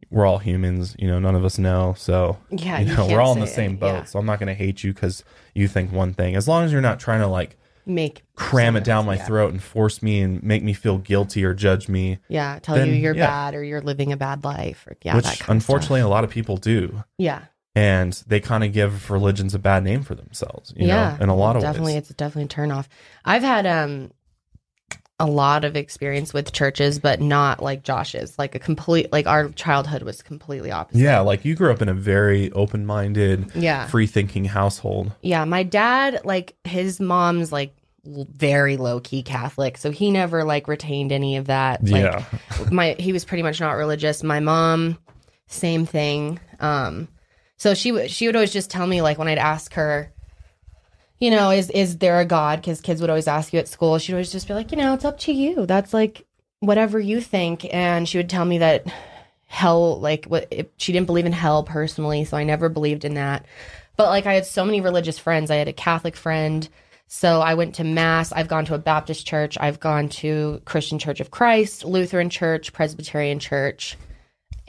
we're 0.10 0.26
all 0.26 0.40
humans. 0.40 0.96
You 0.98 1.08
know, 1.08 1.20
none 1.20 1.36
of 1.36 1.46
us 1.46 1.58
know. 1.60 1.94
So, 1.98 2.38
Yeah, 2.50 2.80
you 2.80 2.90
you 2.90 2.98
know, 2.98 3.08
we're 3.08 3.22
all 3.22 3.34
in 3.34 3.40
the 3.40 3.48
same 3.48 3.74
it, 3.74 3.80
boat. 3.80 3.94
yeah. 3.94 4.04
So 4.06 4.18
I'm 4.20 4.26
not 4.26 4.40
going 4.40 4.48
to 4.48 4.54
hate 4.56 4.84
you 4.84 4.94
because 4.94 5.24
you 5.54 5.68
think 5.68 5.92
one 5.92 6.14
thing. 6.14 6.36
As 6.36 6.48
long 6.48 6.64
as 6.64 6.72
you're 6.72 6.82
not 6.82 7.00
trying 7.00 7.22
to 7.22 7.28
like 7.28 7.58
Make 7.86 8.24
cram 8.36 8.76
it 8.76 8.84
down 8.84 9.06
my 9.08 9.16
yeah. 9.16 9.26
throat 9.26 9.52
and 9.52 9.62
force 9.62 10.04
me 10.04 10.22
and 10.22 10.42
make 10.44 10.64
me 10.64 10.72
feel 10.74 11.00
guilty 11.00 11.44
or 11.44 11.54
judge 11.56 11.90
me, 11.90 12.20
Yeah, 12.30 12.60
tell 12.62 12.76
then, 12.76 12.88
you 12.90 12.94
you're 12.94 13.16
yeah. 13.16 13.26
bad 13.28 13.56
or 13.56 13.64
you're 13.64 13.82
living 13.82 14.12
a 14.12 14.18
bad 14.18 14.44
life. 14.44 14.86
Or, 14.88 14.96
yeah, 15.02 15.16
which 15.16 15.26
that 15.26 15.40
kind 15.40 15.56
unfortunately 15.58 16.02
a 16.02 16.08
lot 16.08 16.24
of 16.24 16.30
people 16.30 16.58
do. 16.58 17.04
yeah, 17.18 17.46
And 17.76 18.14
they 18.28 18.40
kind 18.40 18.64
of 18.64 18.72
give 18.72 19.10
religions 19.10 19.56
a 19.56 19.60
bad 19.60 19.84
name 19.84 20.04
for 20.04 20.14
themselves, 20.14 20.72
you 20.78 20.88
yeah, 20.88 21.16
know, 21.18 21.24
in 21.24 21.30
a 21.30 21.36
lot 21.36 21.56
of 21.56 21.64
definitely, 21.64 21.94
ways. 21.94 22.10
it's 22.10 22.14
definitely 22.14 22.44
a 22.44 22.48
turn 22.50 22.72
off. 22.72 22.88
I've 23.26 23.44
had 23.44 23.66
um 23.66 24.12
a 25.22 25.26
lot 25.26 25.64
of 25.64 25.76
experience 25.76 26.34
with 26.34 26.52
churches, 26.52 26.98
but 26.98 27.22
not 27.22 27.62
like 27.62 27.84
Josh's. 27.84 28.38
Like 28.40 28.56
a 28.56 28.60
complete, 28.60 29.12
like 29.12 29.28
our 29.28 29.50
childhood 29.50 30.02
was 30.02 30.24
completely 30.24 30.72
opposite. 30.72 31.00
Yeah, 31.00 31.20
like 31.20 31.46
you 31.46 31.56
grew 31.56 31.72
up 31.72 31.82
in 31.82 31.88
a 31.88 31.94
very 31.94 32.52
open 32.54 32.86
minded, 32.88 33.52
yeah, 33.54 33.86
free 33.88 34.08
thinking 34.08 34.46
household. 34.46 35.12
yeah. 35.22 35.46
My 35.46 35.62
dad, 35.64 36.22
like 36.26 36.56
his 36.64 37.00
mom's, 37.00 37.52
like 37.52 37.76
very 38.04 38.78
low 38.78 39.00
key 39.00 39.22
Catholic, 39.22 39.78
so 39.78 39.92
he 39.92 40.10
never 40.10 40.44
like 40.44 40.68
retained 40.68 41.12
any 41.12 41.38
of 41.38 41.46
that. 41.46 41.84
Like, 41.88 42.04
yeah. 42.04 42.26
my 42.72 42.96
he 42.98 43.14
was 43.14 43.24
pretty 43.24 43.44
much 43.44 43.60
not 43.60 43.74
religious. 43.74 44.24
My 44.24 44.40
mom, 44.40 44.98
same 45.46 45.86
thing. 45.86 46.40
Um, 46.60 47.08
so 47.58 47.76
she 47.76 47.92
would 47.92 48.10
she 48.10 48.26
would 48.26 48.36
always 48.36 48.52
just 48.52 48.72
tell 48.72 48.88
me 48.88 49.04
like 49.04 49.20
when 49.20 49.28
I'd 49.28 49.38
ask 49.38 49.74
her, 49.76 50.12
you 51.22 51.30
know, 51.30 51.52
is 51.52 51.70
is 51.70 52.00
there 52.00 52.20
a 52.20 52.26
God? 52.26 52.60
Because 52.60 52.82
kids 52.82 53.00
would 53.00 53.12
always 53.12 53.28
ask 53.28 53.54
you 53.54 53.60
at 53.60 53.68
school. 53.68 53.98
She'd 54.00 54.14
always 54.14 54.32
just 54.32 54.48
be 54.48 54.56
like, 54.56 54.72
you 54.72 54.78
know, 54.78 54.94
it's 54.96 55.06
up 55.06 55.20
to 55.20 55.32
you. 55.32 55.68
That's 55.68 55.94
like 55.94 56.26
whatever 56.60 57.00
you 57.00 57.22
think. 57.22 57.72
And 57.74 58.10
she 58.10 58.18
would 58.18 58.30
tell 58.30 58.44
me 58.44 58.58
that 58.58 58.88
hell, 59.46 60.00
like 60.00 60.26
what 60.26 60.48
if, 60.50 60.68
she 60.78 60.92
didn't 60.92 61.06
believe 61.06 61.28
in 61.28 61.32
hell 61.32 61.64
personally, 61.64 62.26
so 62.26 62.38
I 62.38 62.44
never 62.44 62.70
believed 62.70 63.06
in 63.06 63.14
that. 63.14 63.46
But 63.98 64.08
like 64.08 64.26
I 64.26 64.34
had 64.34 64.48
so 64.48 64.66
many 64.66 64.82
religious 64.82 65.20
friends. 65.20 65.52
I 65.52 65.58
had 65.58 65.68
a 65.68 65.74
Catholic 65.74 66.16
friend. 66.16 66.68
So 67.08 67.40
I 67.40 67.54
went 67.54 67.76
to 67.76 67.84
mass. 67.84 68.32
I've 68.32 68.48
gone 68.48 68.66
to 68.66 68.74
a 68.74 68.80
Baptist 68.80 69.28
church. 69.28 69.58
I've 69.60 69.80
gone 69.80 70.10
to 70.10 70.62
Christian 70.66 70.98
Church 70.98 71.20
of 71.20 71.30
Christ, 71.30 71.86
Lutheran 71.86 72.32
church, 72.32 72.74
Presbyterian 72.74 73.38
church, 73.38 73.98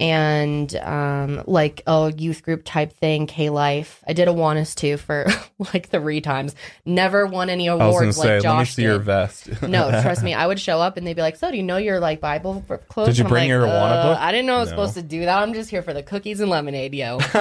and 0.03 0.75
um, 0.79 1.45
like 1.47 1.83
a 1.87 2.13
youth 2.17 2.43
group 2.43 2.63
type 2.65 2.93
thing, 2.93 3.29
K 3.29 3.51
Life. 3.51 4.03
I 4.05 4.15
did 4.15 4.27
a 4.27 4.33
Awanas 4.33 4.75
too 4.75 4.97
for 4.97 5.27
like 5.73 5.91
three 5.91 6.21
times. 6.21 6.57
Never 6.85 7.25
won 7.25 7.49
any 7.49 7.69
I 7.69 7.75
was 7.75 7.79
going 7.79 7.89
awards 7.91 8.17
say, 8.17 8.23
like 8.23 8.29
let 8.29 8.37
me 8.37 8.43
Josh 8.65 8.75
see 8.75 8.83
your 8.83 8.99
vest. 8.99 9.63
No, 9.63 9.91
trust 10.03 10.25
me. 10.25 10.35
I 10.35 10.45
would 10.45 10.59
show 10.59 10.81
up 10.81 10.97
and 10.97 11.07
they'd 11.07 11.15
be 11.15 11.23
like, 11.23 11.37
"So, 11.37 11.53
do 11.53 11.57
you 11.57 11.63
know 11.63 11.77
your 11.77 12.01
like 12.01 12.21
Bible 12.21 12.65
quotes?" 12.89 13.11
Did 13.11 13.19
you 13.19 13.25
bring 13.27 13.43
like, 13.45 13.49
your 13.49 13.63
Awana 13.63 13.93
"Uh, 13.93 14.03
book?" 14.09 14.19
I 14.19 14.33
didn't 14.33 14.47
know 14.47 14.57
I 14.57 14.61
was 14.61 14.71
No. 14.71 14.77
supposed 14.77 14.95
to 14.95 15.03
do 15.03 15.21
that. 15.21 15.39
I'm 15.41 15.55
just 15.55 15.71
here 15.71 15.83
for 15.83 15.95
the 15.95 16.03
cookies 16.03 16.41
and 16.41 16.51
lemonade, 16.51 16.95
yo. 16.95 17.21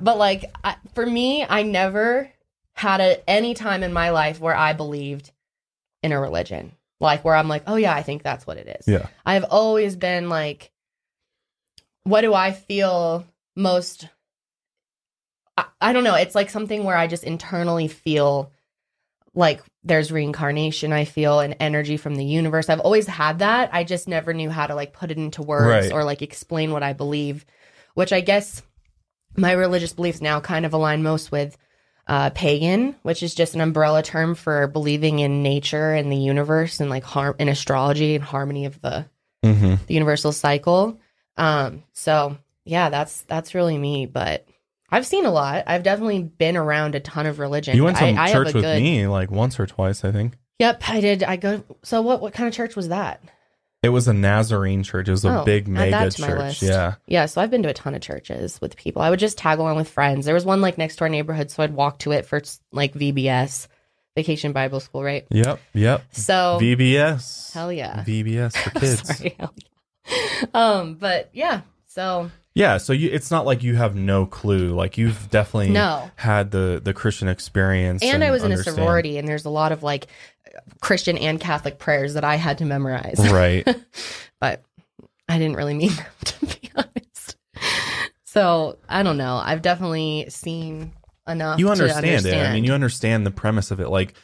but 0.00 0.16
like, 0.16 0.46
I, 0.64 0.76
for 0.94 1.04
me, 1.04 1.44
I 1.46 1.64
never 1.64 2.32
had 2.72 3.02
a, 3.02 3.28
any 3.28 3.52
time 3.52 3.82
in 3.82 3.92
my 3.92 4.08
life 4.08 4.40
where 4.40 4.56
I 4.56 4.72
believed 4.72 5.32
in 6.02 6.12
a 6.12 6.18
religion, 6.20 6.72
like 6.98 7.26
where 7.26 7.34
I'm 7.34 7.48
like, 7.48 7.64
"Oh 7.66 7.76
yeah, 7.76 7.94
I 7.94 8.00
think 8.02 8.22
that's 8.22 8.46
what 8.46 8.56
it 8.56 8.78
is." 8.80 8.88
Yeah. 8.88 9.06
I've 9.26 9.44
always 9.44 9.96
been 9.96 10.30
like, 10.30 10.72
what 12.06 12.20
do 12.20 12.32
I 12.32 12.52
feel 12.52 13.26
most? 13.56 14.08
I, 15.56 15.64
I 15.80 15.92
don't 15.92 16.04
know. 16.04 16.14
It's 16.14 16.36
like 16.36 16.50
something 16.50 16.84
where 16.84 16.96
I 16.96 17.08
just 17.08 17.24
internally 17.24 17.88
feel 17.88 18.52
like 19.34 19.60
there's 19.82 20.12
reincarnation. 20.12 20.92
I 20.92 21.04
feel 21.04 21.40
an 21.40 21.54
energy 21.54 21.96
from 21.96 22.14
the 22.14 22.24
universe. 22.24 22.68
I've 22.68 22.80
always 22.80 23.08
had 23.08 23.40
that. 23.40 23.70
I 23.72 23.82
just 23.82 24.06
never 24.06 24.32
knew 24.32 24.50
how 24.50 24.68
to 24.68 24.74
like 24.76 24.92
put 24.92 25.10
it 25.10 25.18
into 25.18 25.42
words 25.42 25.88
Right. 25.88 25.92
or 25.92 26.04
like 26.04 26.22
explain 26.22 26.70
what 26.70 26.84
I 26.84 26.92
believe, 26.92 27.44
which 27.94 28.12
I 28.12 28.20
guess 28.20 28.62
my 29.36 29.52
religious 29.52 29.92
beliefs 29.92 30.20
now 30.20 30.38
kind 30.38 30.64
of 30.64 30.72
align 30.74 31.02
most 31.02 31.32
with 31.32 31.58
uh, 32.06 32.30
pagan, 32.30 32.94
which 33.02 33.24
is 33.24 33.34
just 33.34 33.56
an 33.56 33.60
umbrella 33.60 34.00
term 34.00 34.36
for 34.36 34.68
believing 34.68 35.18
in 35.18 35.42
nature 35.42 35.92
and 35.92 36.10
the 36.10 36.16
universe 36.16 36.78
and 36.78 36.88
like 36.88 37.02
harm 37.02 37.34
in 37.40 37.48
astrology 37.48 38.14
and 38.14 38.22
harmony 38.22 38.64
of 38.66 38.80
the 38.80 39.06
hmm 39.42 39.74
the 39.88 39.94
universal 39.94 40.30
cycle. 40.30 41.00
Um, 41.36 41.82
so 41.92 42.36
yeah, 42.64 42.88
that's 42.90 43.22
that's 43.22 43.54
really 43.54 43.76
me. 43.78 44.06
But 44.06 44.46
I've 44.90 45.06
seen 45.06 45.26
a 45.26 45.30
lot. 45.30 45.64
I've 45.66 45.82
definitely 45.82 46.22
been 46.22 46.56
around 46.56 46.94
a 46.94 47.00
ton 47.00 47.26
of 47.26 47.38
religion. 47.38 47.76
You 47.76 47.84
went 47.84 47.96
to 47.98 48.04
I, 48.04 48.08
I 48.08 48.28
have 48.28 48.32
church 48.32 48.50
a 48.50 48.54
with 48.54 48.64
good- 48.64 48.82
me 48.82 49.06
like 49.06 49.30
once 49.30 49.58
or 49.60 49.66
twice, 49.66 50.04
I 50.04 50.12
think. 50.12 50.34
Yep, 50.58 50.88
I 50.88 51.00
did. 51.00 51.22
I 51.22 51.36
go. 51.36 51.62
So 51.82 52.00
what? 52.02 52.20
What 52.22 52.32
kind 52.32 52.48
of 52.48 52.54
church 52.54 52.76
was 52.76 52.88
that? 52.88 53.22
It 53.82 53.90
was 53.90 54.08
a 54.08 54.14
Nazarene 54.14 54.82
church. 54.82 55.06
It 55.06 55.12
was 55.12 55.24
a 55.24 55.40
Oh, 55.42 55.44
big 55.44 55.68
mega 55.68 55.90
that 55.92 56.12
to 56.12 56.22
my 56.22 56.26
church. 56.28 56.62
Yeah. 56.62 56.94
Yeah, 57.06 57.26
so 57.26 57.40
I've 57.40 57.50
been 57.50 57.62
to 57.62 57.68
a 57.68 57.74
ton 57.74 57.94
of 57.94 58.00
churches 58.00 58.58
with 58.60 58.74
people. 58.76 59.02
I 59.02 59.10
would 59.10 59.18
just 59.20 59.38
tag 59.38 59.58
along 59.60 59.76
with 59.76 59.88
friends. 59.88 60.24
There 60.24 60.34
was 60.34 60.44
one 60.46 60.60
like 60.60 60.76
next 60.78 60.96
to 60.96 61.04
our 61.04 61.08
neighborhood, 61.10 61.50
so 61.52 61.62
I'd 61.62 61.74
walk 61.74 61.98
to 62.00 62.10
it 62.12 62.24
for 62.26 62.40
like 62.72 62.94
VBS, 62.94 63.68
Vacation 64.16 64.52
Bible 64.52 64.80
School, 64.80 65.04
right? 65.04 65.24
Yep. 65.30 65.60
Yep. 65.74 66.02
So 66.10 66.58
VBS. 66.60 67.52
hell 67.52 67.70
yeah, 67.72 68.02
VBS 68.04 68.56
for 68.56 68.70
kids. 68.80 69.16
Sorry, 69.18 69.36
hell 69.38 69.52
yeah. 69.56 69.68
Um, 70.54 70.94
but 70.94 71.30
yeah, 71.32 71.62
so 71.86 72.30
Yeah, 72.54 72.76
so 72.78 72.92
you 72.92 73.10
it's 73.10 73.30
not 73.30 73.44
like 73.46 73.62
you 73.62 73.74
have 73.76 73.94
no 73.96 74.26
clue. 74.26 74.74
Like 74.74 74.98
you've 74.98 75.30
definitely 75.30 75.70
No. 75.70 76.10
had 76.16 76.50
the 76.50 76.80
the 76.82 76.92
Christian 76.94 77.28
experience. 77.28 78.02
and 78.02 78.22
I 78.22 78.30
was 78.30 78.44
in 78.44 78.52
a 78.52 78.56
sorority, 78.58 79.18
and 79.18 79.26
there's 79.26 79.44
a 79.44 79.50
lot 79.50 79.72
of 79.72 79.82
like 79.82 80.06
Christian 80.80 81.18
and 81.18 81.40
Catholic 81.40 81.78
prayers 81.78 82.14
that 82.14 82.24
I 82.24 82.36
had 82.36 82.58
to 82.58 82.64
memorize. 82.64 83.18
Right. 83.30 83.66
but 84.40 84.62
I 85.28 85.38
didn't 85.38 85.56
really 85.56 85.74
mean 85.74 85.90
them 85.96 86.06
to 86.24 86.46
be 86.46 86.70
honest. 86.76 87.36
So 88.24 88.78
I 88.88 89.02
don't 89.02 89.16
know. 89.18 89.36
I've 89.36 89.62
definitely 89.62 90.26
seen 90.28 90.92
enough. 91.26 91.58
you 91.58 91.66
to 91.66 91.72
understand, 91.72 92.26
it. 92.26 92.34
I 92.46 92.52
mean, 92.52 92.64
you 92.64 92.72
understand 92.74 93.26
the 93.26 93.30
premise 93.30 93.70
of 93.70 93.80
it. 93.80 93.88
Like 93.88 94.14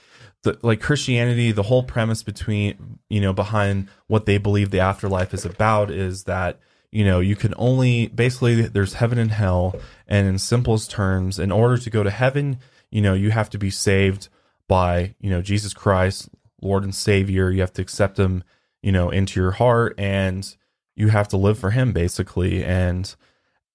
the 0.43 0.59
like 0.63 0.81
Christianity, 0.81 1.53
the 1.53 1.65
whole 1.65 1.83
premise 1.83 2.23
between 2.23 2.99
you 3.09 3.21
know 3.21 3.33
behind 3.33 3.89
what 4.07 4.27
they 4.27 4.39
believe 4.39 4.71
the 4.71 4.81
afterlife 4.81 5.33
is 5.35 5.45
about 5.45 5.91
is 5.91 6.25
that 6.25 6.59
you 6.91 7.05
know 7.05 7.21
you 7.21 7.37
can 7.37 7.55
only 7.57 8.09
basically 8.09 8.63
there's 8.63 8.95
heaven 8.95 9.19
and 9.19 9.31
hell, 9.31 9.75
and 10.07 10.27
in 10.27 10.39
simplest 10.39 10.91
terms, 10.91 11.39
in 11.39 11.53
order 11.53 11.79
to 11.79 11.91
go 11.91 12.03
to 12.03 12.11
heaven, 12.11 12.59
you 12.91 13.01
know 13.01 13.15
you 13.15 13.31
have 13.31 13.51
to 13.51 13.59
be 13.59 13.71
saved 13.71 14.29
by 14.69 15.15
you 15.21 15.31
know 15.31 15.43
Jesus 15.43 15.75
Christ, 15.75 16.29
Lord 16.61 16.85
and 16.85 16.95
Savior. 16.95 17.51
You 17.51 17.61
have 17.61 17.73
to 17.75 17.83
accept 17.83 18.19
Him, 18.19 18.45
you 18.83 18.93
know, 18.93 19.11
into 19.11 19.41
your 19.41 19.53
heart 19.53 19.95
and 19.99 20.55
you 20.95 21.09
have 21.09 21.29
to 21.29 21.37
live 21.37 21.59
for 21.59 21.71
him 21.71 21.93
basically 21.93 22.65
and 22.65 23.15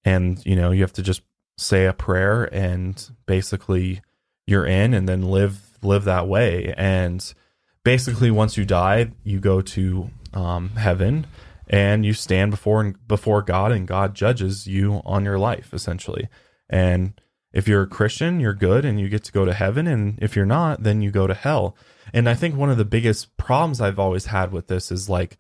and 0.04 0.46
you 0.46 0.56
know 0.56 0.72
you 0.72 0.82
have 0.82 0.94
to 0.94 1.02
just 1.02 1.22
say 1.58 1.86
a 1.86 1.94
prayer 1.94 2.44
and 2.54 3.12
basically 3.26 4.02
you're 4.46 4.66
in 4.66 4.94
and 4.94 5.10
then 5.10 5.24
live 5.24 5.67
live 5.88 6.04
that 6.06 6.28
way. 6.28 6.74
And 6.78 7.34
basically 7.88 8.30
once 8.30 8.58
you 8.58 8.66
die 8.66 9.10
you 9.24 9.40
go 9.40 9.62
to 9.62 10.10
um, 10.34 10.72
heaven 10.72 11.26
and 11.70 12.06
you 12.06 12.12
stand 12.12 12.52
before 12.52 12.94
before 13.08 13.42
God 13.42 13.72
and 13.72 13.88
God 13.88 14.14
judges 14.14 14.68
you 14.68 15.02
on 15.06 15.24
your 15.24 15.40
life 15.40 15.74
essentially. 15.74 16.28
And 16.70 17.14
if 17.54 17.66
you're 17.66 17.84
a 17.84 17.88
Christian 17.88 18.42
you're 18.42 18.54
good 18.54 18.84
and 18.84 19.00
you 19.00 19.08
get 19.08 19.24
to 19.24 19.32
go 19.32 19.46
to 19.46 19.54
heaven. 19.54 19.88
And 19.88 20.20
if 20.22 20.36
you're 20.36 20.46
not 20.46 20.84
then 20.84 21.02
you 21.02 21.12
go 21.12 21.28
to 21.28 21.34
hell. 21.34 21.78
And 22.14 22.28
I 22.28 22.34
think 22.34 22.58
one 22.58 22.70
of 22.70 22.78
the 22.78 22.84
biggest 22.84 23.38
problems 23.38 23.80
I've 23.80 24.00
always 24.00 24.26
had 24.26 24.52
with 24.52 24.68
this 24.68 24.92
is 24.92 25.08
like 25.08 25.38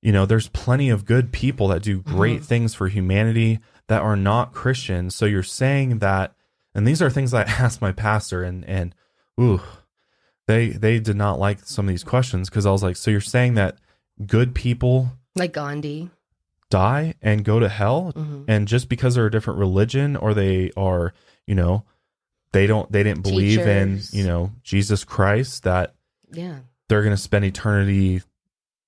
you 0.00 0.12
know 0.12 0.24
there's 0.24 0.46
plenty 0.50 0.90
of 0.90 1.04
good 1.04 1.32
people 1.32 1.66
that 1.66 1.82
do 1.82 2.00
great 2.00 2.44
things 2.44 2.76
for 2.76 2.86
humanity 2.86 3.58
that 3.88 4.02
are 4.02 4.14
not 4.16 4.52
Christians. 4.52 5.16
So 5.16 5.26
you're 5.26 5.42
saying 5.42 5.98
that 5.98 6.36
and 6.76 6.86
these 6.86 7.02
are 7.02 7.10
things 7.10 7.34
I 7.34 7.42
asked 7.64 7.82
my 7.82 7.90
pastor 7.90 8.44
and 8.44 8.64
and 8.66 8.94
ooh 9.40 9.60
they 10.48 10.70
they 10.70 10.98
did 10.98 11.14
not 11.16 11.38
like 11.38 11.60
some 11.60 11.84
of 11.86 11.90
these 11.90 12.02
questions 12.02 12.50
because 12.50 12.66
I 12.66 12.72
was 12.72 12.82
like, 12.82 12.96
so 12.96 13.12
you're 13.12 13.20
saying 13.20 13.54
that 13.54 13.78
good 14.26 14.54
people 14.54 15.12
Like 15.36 15.52
Gandhi. 15.52 16.10
die 16.70 17.14
and 17.22 17.44
go 17.44 17.60
to 17.60 17.68
hell, 17.68 18.12
Mhm. 18.16 18.44
and 18.48 18.66
just 18.66 18.88
because 18.88 19.14
they're 19.14 19.26
a 19.26 19.30
different 19.30 19.60
religion 19.60 20.16
or 20.16 20.34
they 20.34 20.72
are, 20.76 21.12
you 21.46 21.54
know, 21.54 21.84
they 22.52 22.66
don't 22.66 22.90
they 22.90 23.02
didn't 23.04 23.22
believe 23.22 23.58
Teachers. 23.60 24.12
in 24.12 24.18
you 24.18 24.26
know 24.26 24.50
Jesus 24.64 25.04
Christ 25.04 25.62
that 25.64 25.94
Yeah. 26.32 26.60
they're 26.88 27.02
gonna 27.04 27.16
spend 27.16 27.44
eternity 27.44 28.22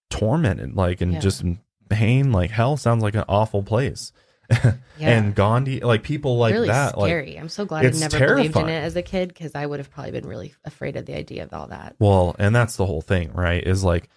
tormented 0.09 0.75
like 0.75 1.01
and 1.01 1.13
Yeah. 1.15 1.21
just 1.21 1.45
pain 1.89 2.33
like 2.33 2.51
hell 2.51 2.77
sounds 2.77 3.03
like 3.03 3.15
an 3.15 3.25
awful 3.29 3.63
place 3.63 4.13
Yeah. 4.99 5.17
and 5.17 5.35
Gandhi 5.35 5.81
like 5.81 6.03
people 6.03 6.37
like 6.37 6.53
really 6.53 6.69
that 6.69 6.99
like 6.99 7.09
scary. 7.09 7.37
I'm 7.37 7.49
so 7.49 7.65
glad 7.65 7.87
I 7.87 7.91
never 7.91 8.35
believed 8.35 8.57
in 8.57 8.69
it 8.69 8.85
as 8.85 8.97
a 8.97 9.03
kid 9.03 9.29
because 9.29 9.55
I 9.55 9.65
would 9.65 9.81
have 9.81 9.91
probably 9.91 10.11
been 10.13 10.27
really 10.29 10.53
afraid 10.65 10.95
of 10.97 11.07
the 11.07 11.17
idea 11.17 11.43
of 11.45 11.55
all 11.55 11.69
that. 11.69 11.97
Well, 11.99 12.37
and 12.39 12.55
that's 12.55 12.77
the 12.77 12.85
whole 12.85 13.01
thing, 13.01 13.33
right? 13.33 13.67
Is 13.67 13.83
like, 13.83 14.11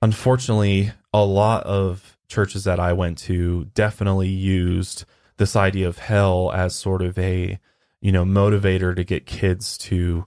unfortunately, 0.00 0.92
a 1.12 1.22
lot 1.22 1.64
of 1.64 2.16
churches 2.28 2.64
that 2.64 2.80
I 2.80 2.94
went 2.94 3.18
to 3.18 3.66
definitely 3.74 4.28
used 4.28 5.04
this 5.36 5.54
idea 5.54 5.86
of 5.86 5.98
hell 5.98 6.50
as 6.52 6.74
sort 6.74 7.02
of 7.02 7.18
a, 7.18 7.58
you 8.00 8.12
know, 8.12 8.24
motivator 8.24 8.96
to 8.96 9.04
get 9.04 9.26
kids 9.26 9.76
to 9.78 10.24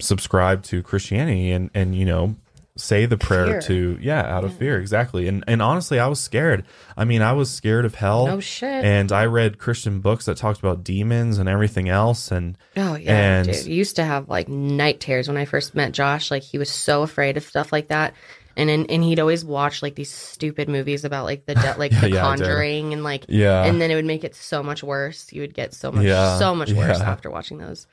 subscribe 0.00 0.62
to 0.64 0.82
Christianity 0.84 1.50
and, 1.50 1.70
and, 1.74 1.96
you 1.96 2.04
know, 2.04 2.36
say 2.76 3.06
the 3.06 3.16
prayer 3.16 3.46
Fear. 3.46 3.60
to, 3.62 3.98
yeah, 4.00 4.20
out 4.22 4.42
of 4.44 4.52
fear. 4.56 4.80
Exactly. 4.80 5.28
And, 5.28 5.44
and 5.46 5.62
honestly, 5.62 6.00
I 6.00 6.08
was 6.08 6.20
scared. 6.20 6.64
I 6.96 7.04
mean, 7.04 7.22
I 7.22 7.32
was 7.32 7.50
scared 7.50 7.84
of 7.84 7.94
hell. 7.94 8.26
Oh 8.28 8.40
shit. 8.40 8.84
And 8.84 9.12
I 9.12 9.26
read 9.26 9.58
Christian 9.58 10.00
books 10.00 10.24
that 10.24 10.36
talked 10.36 10.58
about 10.58 10.82
demons 10.82 11.38
and 11.38 11.48
everything 11.48 11.88
else. 11.88 12.32
And, 12.32 12.58
Oh 12.76 12.96
yeah, 12.96 13.38
And- 13.38 13.48
dude. 13.52 13.66
Used 13.66 13.96
to 13.96 14.04
have 14.04 14.28
like 14.28 14.48
night 14.48 14.98
terrors 15.00 15.28
when 15.28 15.36
I 15.36 15.44
first 15.44 15.74
met 15.74 15.92
Josh. 15.92 16.30
Like 16.30 16.42
he 16.42 16.58
was 16.58 16.68
so 16.70 17.02
afraid 17.02 17.36
of 17.36 17.44
stuff 17.44 17.70
like 17.72 17.88
that, 17.88 18.14
and 18.56 18.68
then 18.68 18.86
and 18.88 19.02
he'd 19.04 19.20
always 19.20 19.44
watch 19.44 19.80
like 19.82 19.94
these 19.94 20.10
stupid 20.10 20.68
movies 20.68 21.04
about 21.04 21.24
like 21.24 21.46
the 21.46 21.54
de- 21.54 21.74
like 21.78 21.92
Yeah, 21.92 22.00
the 22.00 22.10
yeah, 22.10 22.20
Conjuring 22.22 22.92
and 22.92 23.02
like 23.04 23.24
yeah. 23.28 23.64
and 23.64 23.80
then 23.80 23.90
it 23.90 23.94
would 23.94 24.04
make 24.04 24.24
it 24.24 24.34
so 24.34 24.62
much 24.64 24.82
worse. 24.82 25.32
You 25.32 25.40
would 25.42 25.54
get 25.54 25.74
so 25.74 25.92
much 25.92 26.04
Yeah, 26.04 26.38
so 26.38 26.54
much 26.54 26.72
worse 26.72 26.98
yeah. 26.98 27.10
after 27.10 27.30
watching 27.30 27.58
those. 27.58 27.86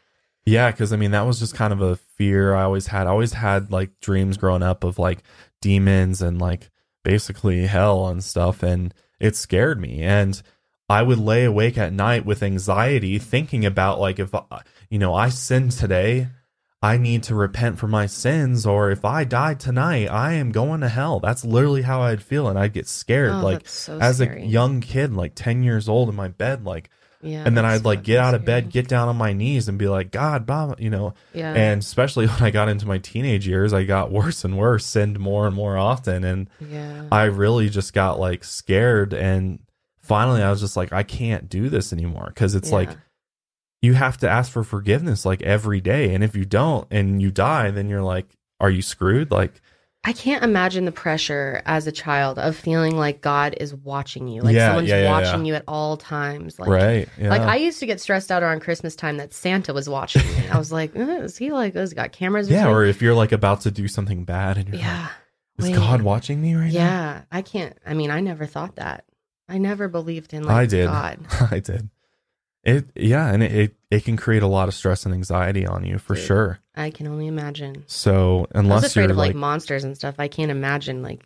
Yeah, 0.45 0.71
because 0.71 0.91
I 0.91 0.97
mean 0.97 1.11
that 1.11 1.25
was 1.25 1.39
just 1.39 1.55
kind 1.55 1.71
of 1.71 1.81
a 1.81 1.95
fear 1.95 2.55
I 2.55 2.63
always 2.63 2.87
had. 2.87 3.07
I 3.07 3.11
always 3.11 3.33
had 3.33 3.71
like 3.71 3.99
dreams 3.99 4.37
growing 4.37 4.63
up 4.63 4.83
of 4.83 4.97
like 4.97 5.23
demons 5.61 6.21
and 6.21 6.39
like 6.39 6.69
basically 7.03 7.67
hell 7.67 8.07
and 8.07 8.23
stuff, 8.23 8.63
and 8.63 8.93
it 9.19 9.35
scared 9.35 9.79
me. 9.79 10.01
And 10.01 10.41
I 10.89 11.03
would 11.03 11.19
lay 11.19 11.45
awake 11.45 11.77
at 11.77 11.93
night 11.93 12.25
with 12.25 12.43
anxiety, 12.43 13.19
thinking 13.19 13.65
about 13.65 13.99
like 13.99 14.19
if 14.19 14.33
I, 14.33 14.63
you 14.89 14.99
know 14.99 15.13
I 15.13 15.29
sinned 15.29 15.73
today, 15.73 16.27
I 16.81 16.97
need 16.97 17.21
to 17.23 17.35
repent 17.35 17.77
for 17.77 17.87
my 17.87 18.07
sins, 18.07 18.65
or 18.65 18.89
if 18.89 19.05
I 19.05 19.23
died 19.23 19.59
tonight, 19.59 20.07
I 20.07 20.33
am 20.33 20.51
going 20.51 20.81
to 20.81 20.89
hell. 20.89 21.19
That's 21.19 21.45
literally 21.45 21.83
how 21.83 22.01
I'd 22.01 22.23
feel, 22.23 22.47
and 22.47 22.57
I'd 22.57 22.73
get 22.73 22.87
scared. 22.87 23.33
Oh, 23.33 23.41
like 23.41 23.67
so 23.67 23.99
as 23.99 24.17
scary. 24.17 24.41
a 24.41 24.45
young 24.45 24.81
kid, 24.81 25.13
like 25.13 25.35
ten 25.35 25.61
years 25.61 25.87
old, 25.87 26.09
in 26.09 26.15
my 26.15 26.29
bed, 26.29 26.65
like 26.65 26.89
Yeah, 27.23 27.43
and 27.45 27.55
then 27.55 27.65
I'd 27.65 27.85
like 27.85 28.03
get 28.03 28.19
out 28.19 28.33
of 28.33 28.45
bed, 28.45 28.69
get 28.69 28.87
down 28.87 29.07
on 29.07 29.15
my 29.15 29.33
knees, 29.33 29.67
and 29.67 29.77
be 29.77 29.87
like, 29.87 30.11
God, 30.11 30.45
Bob, 30.45 30.79
you 30.79 30.89
know. 30.89 31.13
yeah, 31.33 31.53
And 31.53 31.81
especially 31.81 32.27
when 32.27 32.41
I 32.41 32.51
got 32.51 32.69
into 32.69 32.87
my 32.87 32.97
teenage 32.97 33.47
years, 33.47 33.73
I 33.73 33.83
got 33.83 34.11
worse 34.11 34.43
and 34.43 34.57
worse, 34.57 34.85
sinned 34.85 35.19
more 35.19 35.47
and 35.47 35.55
more 35.55 35.77
often, 35.77 36.23
and 36.23 36.49
yeah. 36.59 37.05
I 37.11 37.25
really 37.25 37.69
just 37.69 37.93
got 37.93 38.19
like 38.19 38.43
scared. 38.43 39.13
And 39.13 39.59
finally, 39.99 40.41
I 40.41 40.49
was 40.49 40.61
just 40.61 40.77
like, 40.77 40.91
I 40.91 41.03
can't 41.03 41.49
do 41.49 41.69
this 41.69 41.93
anymore 41.93 42.31
because 42.33 42.55
it's 42.55 42.71
like 42.71 42.89
you 43.81 43.93
have 43.93 44.17
to 44.19 44.29
ask 44.29 44.51
for 44.51 44.63
forgiveness 44.63 45.25
like 45.25 45.41
every 45.41 45.81
day, 45.81 46.13
and 46.13 46.23
if 46.23 46.35
you 46.35 46.45
don't 46.45 46.87
and 46.91 47.21
you 47.21 47.31
die, 47.31 47.71
then 47.71 47.89
you're 47.89 48.03
like, 48.03 48.27
are 48.59 48.69
you 48.69 48.81
screwed? 48.81 49.31
Like, 49.31 49.61
I 50.03 50.13
can't 50.13 50.43
imagine 50.43 50.85
the 50.85 50.91
pressure 50.91 51.61
as 51.67 51.85
a 51.85 51.91
child 51.91 52.39
of 52.39 52.55
feeling 52.55 52.97
like 52.97 53.21
God 53.21 53.55
is 53.59 53.75
watching 53.75 54.27
you, 54.27 54.41
like 54.41 54.55
Yeah, 54.55 54.69
someone's 54.69 54.89
yeah, 54.89 55.03
yeah, 55.03 55.11
watching 55.11 55.45
you 55.45 55.53
at 55.53 55.63
all 55.67 55.95
times, 55.95 56.59
like 56.59 56.69
right? 56.69 57.09
Like 57.19 57.41
I 57.41 57.57
used 57.57 57.79
to 57.81 57.85
get 57.85 58.01
stressed 58.01 58.31
out 58.31 58.41
around 58.41 58.61
Christmas 58.61 58.95
time 58.95 59.17
that 59.17 59.31
Santa 59.31 59.73
was 59.73 59.87
watching 59.87 60.25
me. 60.25 60.47
I 60.49 60.57
was 60.57 60.71
like, 60.71 60.95
"Uh, 60.95 61.21
is 61.21 61.37
he 61.37 61.51
like, 61.51 61.75
has 61.75 61.91
he 61.91 61.95
got 61.95 62.11
cameras? 62.13 62.49
yeah, 62.49 62.63
something?" 62.63 62.73
or 62.73 62.83
if 62.85 63.01
you're 63.01 63.13
like 63.13 63.31
about 63.31 63.61
to 63.61 63.71
do 63.71 63.87
something 63.87 64.23
bad, 64.25 64.57
and 64.57 64.69
you're 64.69 64.77
yeah, 64.77 65.01
like, 65.01 65.11
is 65.59 65.65
wait. 65.65 65.75
God 65.75 66.01
watching 66.01 66.41
me 66.41 66.55
right 66.55 66.73
now? 66.73 66.79
yeah. 66.79 67.21
I 67.31 67.43
can't. 67.43 67.77
I 67.85 67.93
mean, 67.93 68.09
I 68.09 68.21
never 68.21 68.47
thought 68.47 68.77
that. 68.77 69.05
I 69.47 69.59
never 69.59 69.87
believed 69.87 70.33
in 70.33 70.45
like 70.45 70.55
I 70.55 70.65
did. 70.65 70.87
God. 70.87 71.19
I 71.51 71.59
did. 71.59 71.89
It 72.63 72.85
yeah, 72.95 73.31
and 73.31 73.41
it, 73.41 73.51
it 73.51 73.75
it 73.89 74.05
can 74.05 74.17
create 74.17 74.43
a 74.43 74.47
lot 74.47 74.67
of 74.67 74.73
stress 74.75 75.05
and 75.05 75.13
anxiety 75.13 75.65
on 75.65 75.83
you 75.85 75.97
for 75.97 76.15
Dude. 76.15 76.23
sure. 76.25 76.59
I 76.75 76.91
can 76.91 77.07
only 77.07 77.27
imagine. 77.27 77.83
So 77.87 78.47
I 78.53 78.59
was 78.59 78.65
unless 78.65 78.85
afraid 78.85 79.03
you're 79.03 79.11
of 79.11 79.17
like, 79.17 79.29
like, 79.29 79.35
monsters 79.35 79.83
and 79.83 79.95
stuff. 79.95 80.15
I 80.19 80.27
can't 80.27 80.51
imagine 80.51 81.01
like 81.01 81.23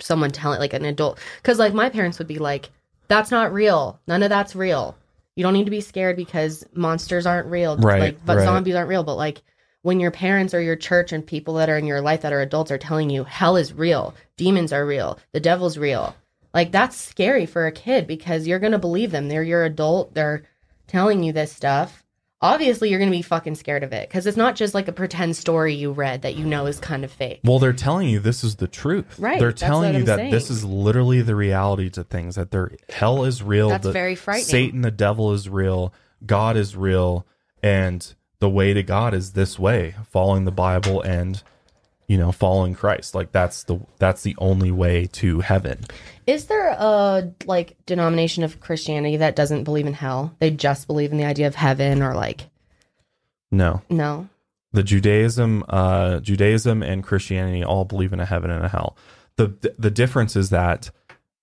someone 0.00 0.30
telling 0.30 0.58
like 0.58 0.72
an 0.72 0.84
adult 0.86 1.18
because 1.42 1.58
like 1.58 1.74
my 1.74 1.90
parents 1.90 2.18
would 2.18 2.28
be 2.28 2.38
like, 2.38 2.70
"That's 3.08 3.30
not 3.30 3.52
real. 3.52 4.00
None 4.06 4.22
of 4.22 4.30
that's 4.30 4.56
real. 4.56 4.96
You 5.36 5.42
don't 5.42 5.52
need 5.52 5.64
to 5.64 5.70
be 5.70 5.82
scared 5.82 6.16
because 6.16 6.64
monsters 6.74 7.26
aren't 7.26 7.48
real. 7.48 7.76
Right, 7.76 8.00
Like, 8.00 8.24
but 8.24 8.38
right. 8.38 8.44
zombies 8.44 8.74
aren't 8.74 8.88
real. 8.88 9.04
But 9.04 9.16
like." 9.16 9.42
When 9.82 9.98
your 9.98 10.10
parents 10.10 10.52
or 10.52 10.60
your 10.60 10.76
church 10.76 11.10
and 11.10 11.26
people 11.26 11.54
that 11.54 11.70
are 11.70 11.78
in 11.78 11.86
your 11.86 12.02
life 12.02 12.20
that 12.20 12.34
are 12.34 12.42
adults 12.42 12.70
are 12.70 12.76
telling 12.76 13.08
you 13.08 13.24
hell 13.24 13.56
is 13.56 13.72
real, 13.72 14.14
demons 14.36 14.74
are 14.74 14.84
real, 14.84 15.18
the 15.32 15.40
devil's 15.40 15.78
real, 15.78 16.14
like 16.52 16.70
that's 16.70 16.96
scary 16.96 17.46
for 17.46 17.66
a 17.66 17.72
kid 17.72 18.06
because 18.06 18.46
you're 18.46 18.58
gonna 18.58 18.78
believe 18.78 19.10
them. 19.10 19.28
They're 19.28 19.42
your 19.42 19.64
adult. 19.64 20.12
They're 20.12 20.42
telling 20.90 21.22
you 21.22 21.32
this 21.32 21.52
stuff. 21.52 22.02
Obviously, 22.42 22.88
you're 22.88 22.98
gonna 22.98 23.10
be 23.10 23.20
fucking 23.20 23.54
scared 23.54 23.82
of 23.82 23.92
it 23.92 24.08
because 24.08 24.26
it's 24.26 24.36
not 24.36 24.56
just 24.56 24.72
like 24.72 24.88
a 24.88 24.92
pretend 24.92 25.36
story 25.36 25.74
you 25.74 25.92
read 25.92 26.22
that 26.22 26.36
you 26.36 26.44
know 26.46 26.64
is 26.64 26.80
kind 26.80 27.04
of 27.04 27.12
fake. 27.12 27.40
well, 27.44 27.58
they're 27.58 27.74
telling 27.74 28.08
you 28.08 28.18
this 28.18 28.42
is 28.42 28.56
the 28.56 28.66
truth. 28.66 29.18
Right, 29.18 29.38
They're 29.38 29.52
telling 29.52 29.92
you 29.92 30.00
I'm 30.00 30.04
that 30.06 30.30
this 30.30 30.48
is 30.48 30.64
literally 30.64 31.20
the 31.20 31.36
reality 31.36 31.90
to 31.90 32.02
things. 32.04 32.36
That 32.36 32.50
there 32.50 32.72
hell 32.88 33.24
is 33.24 33.42
real. 33.42 33.68
That's 33.68 33.84
the- 33.84 33.92
very 33.92 34.14
frightening. 34.14 34.46
Satan, 34.46 34.80
the 34.80 34.90
devil 34.90 35.32
is 35.34 35.50
real. 35.50 35.92
God 36.24 36.56
is 36.56 36.74
real, 36.76 37.26
and 37.62 38.14
the 38.38 38.48
way 38.48 38.72
to 38.72 38.82
God 38.82 39.12
is 39.12 39.32
this 39.32 39.58
way: 39.58 39.94
following 40.08 40.46
the 40.46 40.50
Bible 40.50 41.02
and 41.02 41.42
you 42.08 42.16
know 42.16 42.32
following 42.32 42.74
Christ. 42.74 43.14
Like 43.14 43.32
that's 43.32 43.64
the 43.64 43.80
that's 43.98 44.22
the 44.22 44.34
only 44.38 44.70
way 44.70 45.06
to 45.12 45.40
heaven. 45.40 45.84
Is 46.30 46.46
there 46.46 46.68
a 46.68 47.32
like 47.46 47.76
denomination 47.86 48.44
of 48.44 48.60
Christianity 48.60 49.16
that 49.18 49.34
doesn't 49.36 49.64
believe 49.64 49.86
in 49.86 49.94
hell? 49.94 50.34
They 50.38 50.50
just 50.50 50.86
believe 50.86 51.10
in 51.10 51.18
the 51.18 51.24
idea 51.24 51.46
of 51.48 51.54
heaven 51.56 52.02
or 52.02 52.14
like 52.14 52.48
No. 53.50 53.82
no. 53.90 54.28
the 54.72 54.82
Judaism, 54.84 55.64
uh, 55.68 56.20
Judaism 56.20 56.82
and 56.82 57.02
Christianity 57.02 57.64
all 57.64 57.84
believe 57.84 58.12
in 58.12 58.20
a 58.20 58.24
heaven 58.26 58.50
and 58.50 58.64
a 58.64 58.68
hell. 58.68 58.96
the 59.36 59.48
The 59.78 59.90
difference 59.90 60.36
is 60.36 60.50
that 60.50 60.90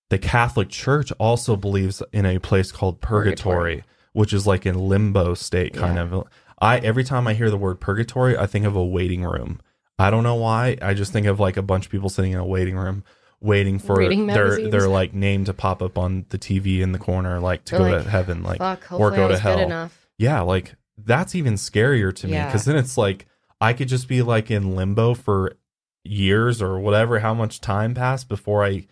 the 0.08 0.18
Catholic 0.18 0.70
Church 0.70 1.12
also 1.18 1.54
believes 1.56 2.02
in 2.12 2.24
a 2.24 2.38
place 2.38 2.72
called 2.72 3.00
purgatory, 3.02 3.56
Purgatory. 3.56 3.84
which 4.14 4.32
is 4.32 4.46
like 4.46 4.64
in 4.64 4.78
limbo 4.88 5.34
state, 5.34 5.74
kind 5.74 5.96
Yeah. 5.96 6.02
of. 6.18 6.28
I 6.60 6.78
every 6.78 7.04
time 7.04 7.26
I 7.26 7.34
hear 7.34 7.50
the 7.50 7.58
word 7.58 7.78
purgatory, 7.80 8.38
I 8.38 8.46
think 8.46 8.64
of 8.64 8.74
a 8.74 8.84
waiting 8.84 9.22
room. 9.24 9.60
I 9.98 10.08
don't 10.10 10.22
know 10.22 10.36
why. 10.36 10.78
I 10.80 10.94
just 10.94 11.12
think 11.12 11.26
of 11.26 11.38
like 11.40 11.56
a 11.58 11.62
bunch 11.62 11.84
of 11.86 11.92
people 11.92 12.08
sitting 12.08 12.32
in 12.32 12.38
a 12.38 12.46
waiting 12.46 12.76
room, 12.76 13.02
waiting 13.40 13.78
for 13.78 13.96
Reading 13.96 14.26
their 14.26 14.48
magazines. 14.48 14.70
their 14.72 14.88
like 14.88 15.14
name 15.14 15.44
to 15.44 15.54
pop 15.54 15.80
up 15.82 15.96
on 15.98 16.26
the 16.30 16.38
TV 16.38 16.80
in 16.80 16.92
the 16.92 16.98
corner, 16.98 17.38
like 17.40 17.64
to 17.66 17.76
They're 17.78 17.88
go 17.90 17.94
like, 17.96 18.04
to 18.04 18.10
heaven, 18.10 18.42
like 18.42 18.58
Fuck. 18.58 18.90
or 18.92 19.10
go 19.10 19.28
to 19.28 19.38
hell 19.38 19.90
yeah, 20.18 20.40
like 20.40 20.74
that's 21.04 21.34
even 21.36 21.54
scarier 21.54 22.12
to 22.16 22.26
me 22.26 22.32
Yeah. 22.32 22.46
because 22.46 22.64
then 22.64 22.76
it's 22.76 22.98
like 22.98 23.26
I 23.60 23.72
could 23.72 23.88
just 23.88 24.08
be 24.08 24.22
like 24.22 24.50
in 24.50 24.74
limbo 24.74 25.14
for 25.14 25.56
years 26.04 26.60
or 26.62 26.78
whatever, 26.80 27.20
how 27.20 27.34
much 27.34 27.60
time 27.60 27.94
passed 27.94 28.28
before 28.28 28.64
I 28.64 28.86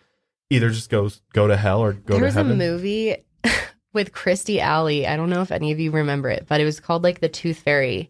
either 0.49 0.69
just 0.69 0.89
go 0.89 1.09
go 1.33 1.47
to 1.47 1.57
hell 1.57 1.81
or 1.81 1.93
go 1.93 2.13
there 2.13 2.19
to 2.19 2.25
was 2.25 2.35
a 2.35 2.43
heaven. 2.43 2.57
movie 2.57 3.15
with 3.93 4.13
Kirstie 4.13 4.59
Alley. 4.59 5.05
I 5.07 5.17
don't 5.17 5.29
know 5.29 5.41
if 5.41 5.51
any 5.51 5.71
of 5.73 5.79
you 5.79 5.91
remember 5.91 6.29
it, 6.29 6.45
but 6.47 6.61
it 6.61 6.65
was 6.65 6.79
called 6.79 7.03
like 7.03 7.19
The 7.19 7.29
Tooth 7.29 7.59
Fairy. 7.59 8.09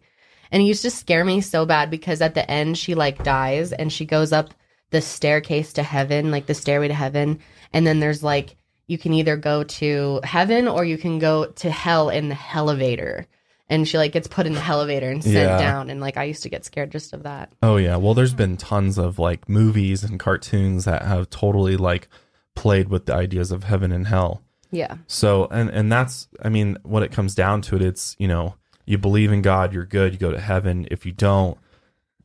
And 0.52 0.62
it 0.62 0.66
used 0.66 0.82
to 0.82 0.90
scare 0.90 1.24
me 1.24 1.40
so 1.40 1.66
bad 1.66 1.90
because 1.90 2.20
at 2.22 2.34
the 2.34 2.48
end 2.48 2.78
she 2.78 2.94
like 2.94 3.22
dies 3.24 3.72
and 3.72 3.92
she 3.92 4.04
goes 4.06 4.32
up 4.32 4.54
the 4.90 5.00
staircase 5.00 5.72
to 5.74 5.82
heaven, 5.82 6.30
like 6.30 6.46
the 6.46 6.54
stairway 6.54 6.88
to 6.88 6.94
heaven, 6.94 7.40
and 7.72 7.86
then 7.86 8.00
there's 8.00 8.22
like 8.22 8.56
you 8.86 8.96
can 8.98 9.12
either 9.12 9.36
go 9.36 9.62
to 9.64 10.20
heaven 10.24 10.66
or 10.66 10.84
you 10.84 10.96
can 10.96 11.18
go 11.18 11.46
to 11.46 11.70
hell 11.70 12.08
in 12.08 12.28
the 12.30 12.38
elevator. 12.54 13.26
And 13.70 13.86
she 13.86 13.98
like 13.98 14.12
gets 14.12 14.26
put 14.26 14.46
in 14.46 14.54
the 14.54 14.64
elevator 14.64 15.10
and 15.10 15.22
sent 15.22 15.34
Yeah. 15.36 15.58
down, 15.58 15.90
and 15.90 16.00
like 16.00 16.16
I 16.16 16.24
used 16.24 16.42
to 16.44 16.48
get 16.48 16.64
scared 16.64 16.90
just 16.90 17.12
of 17.12 17.22
that. 17.24 17.52
Oh 17.62 17.76
yeah. 17.76 17.96
Well, 17.96 18.14
there's 18.14 18.32
been 18.32 18.56
tons 18.56 18.96
of 18.96 19.18
like 19.18 19.46
movies 19.46 20.02
and 20.02 20.18
cartoons 20.18 20.86
that 20.86 21.02
have 21.02 21.28
totally 21.28 21.76
like 21.76 22.08
played 22.54 22.88
with 22.88 23.04
the 23.04 23.14
ideas 23.14 23.52
of 23.52 23.64
heaven 23.64 23.92
and 23.92 24.06
hell. 24.06 24.42
Yeah, 24.70 24.96
So, 25.06 25.46
and 25.50 25.68
and 25.70 25.90
that's 25.92 26.28
I 26.42 26.48
mean, 26.48 26.78
what 26.82 27.02
it 27.02 27.12
comes 27.12 27.34
down 27.34 27.60
to 27.62 27.76
it 27.76 27.82
it's, 27.82 28.16
you 28.18 28.28
know, 28.28 28.54
you 28.86 28.96
believe 28.98 29.32
in 29.32 29.40
God, 29.42 29.72
you're 29.74 29.84
good, 29.86 30.12
you 30.14 30.18
go 30.18 30.30
to 30.30 30.40
heaven. 30.40 30.86
If 30.90 31.04
you 31.06 31.12
don't 31.12 31.56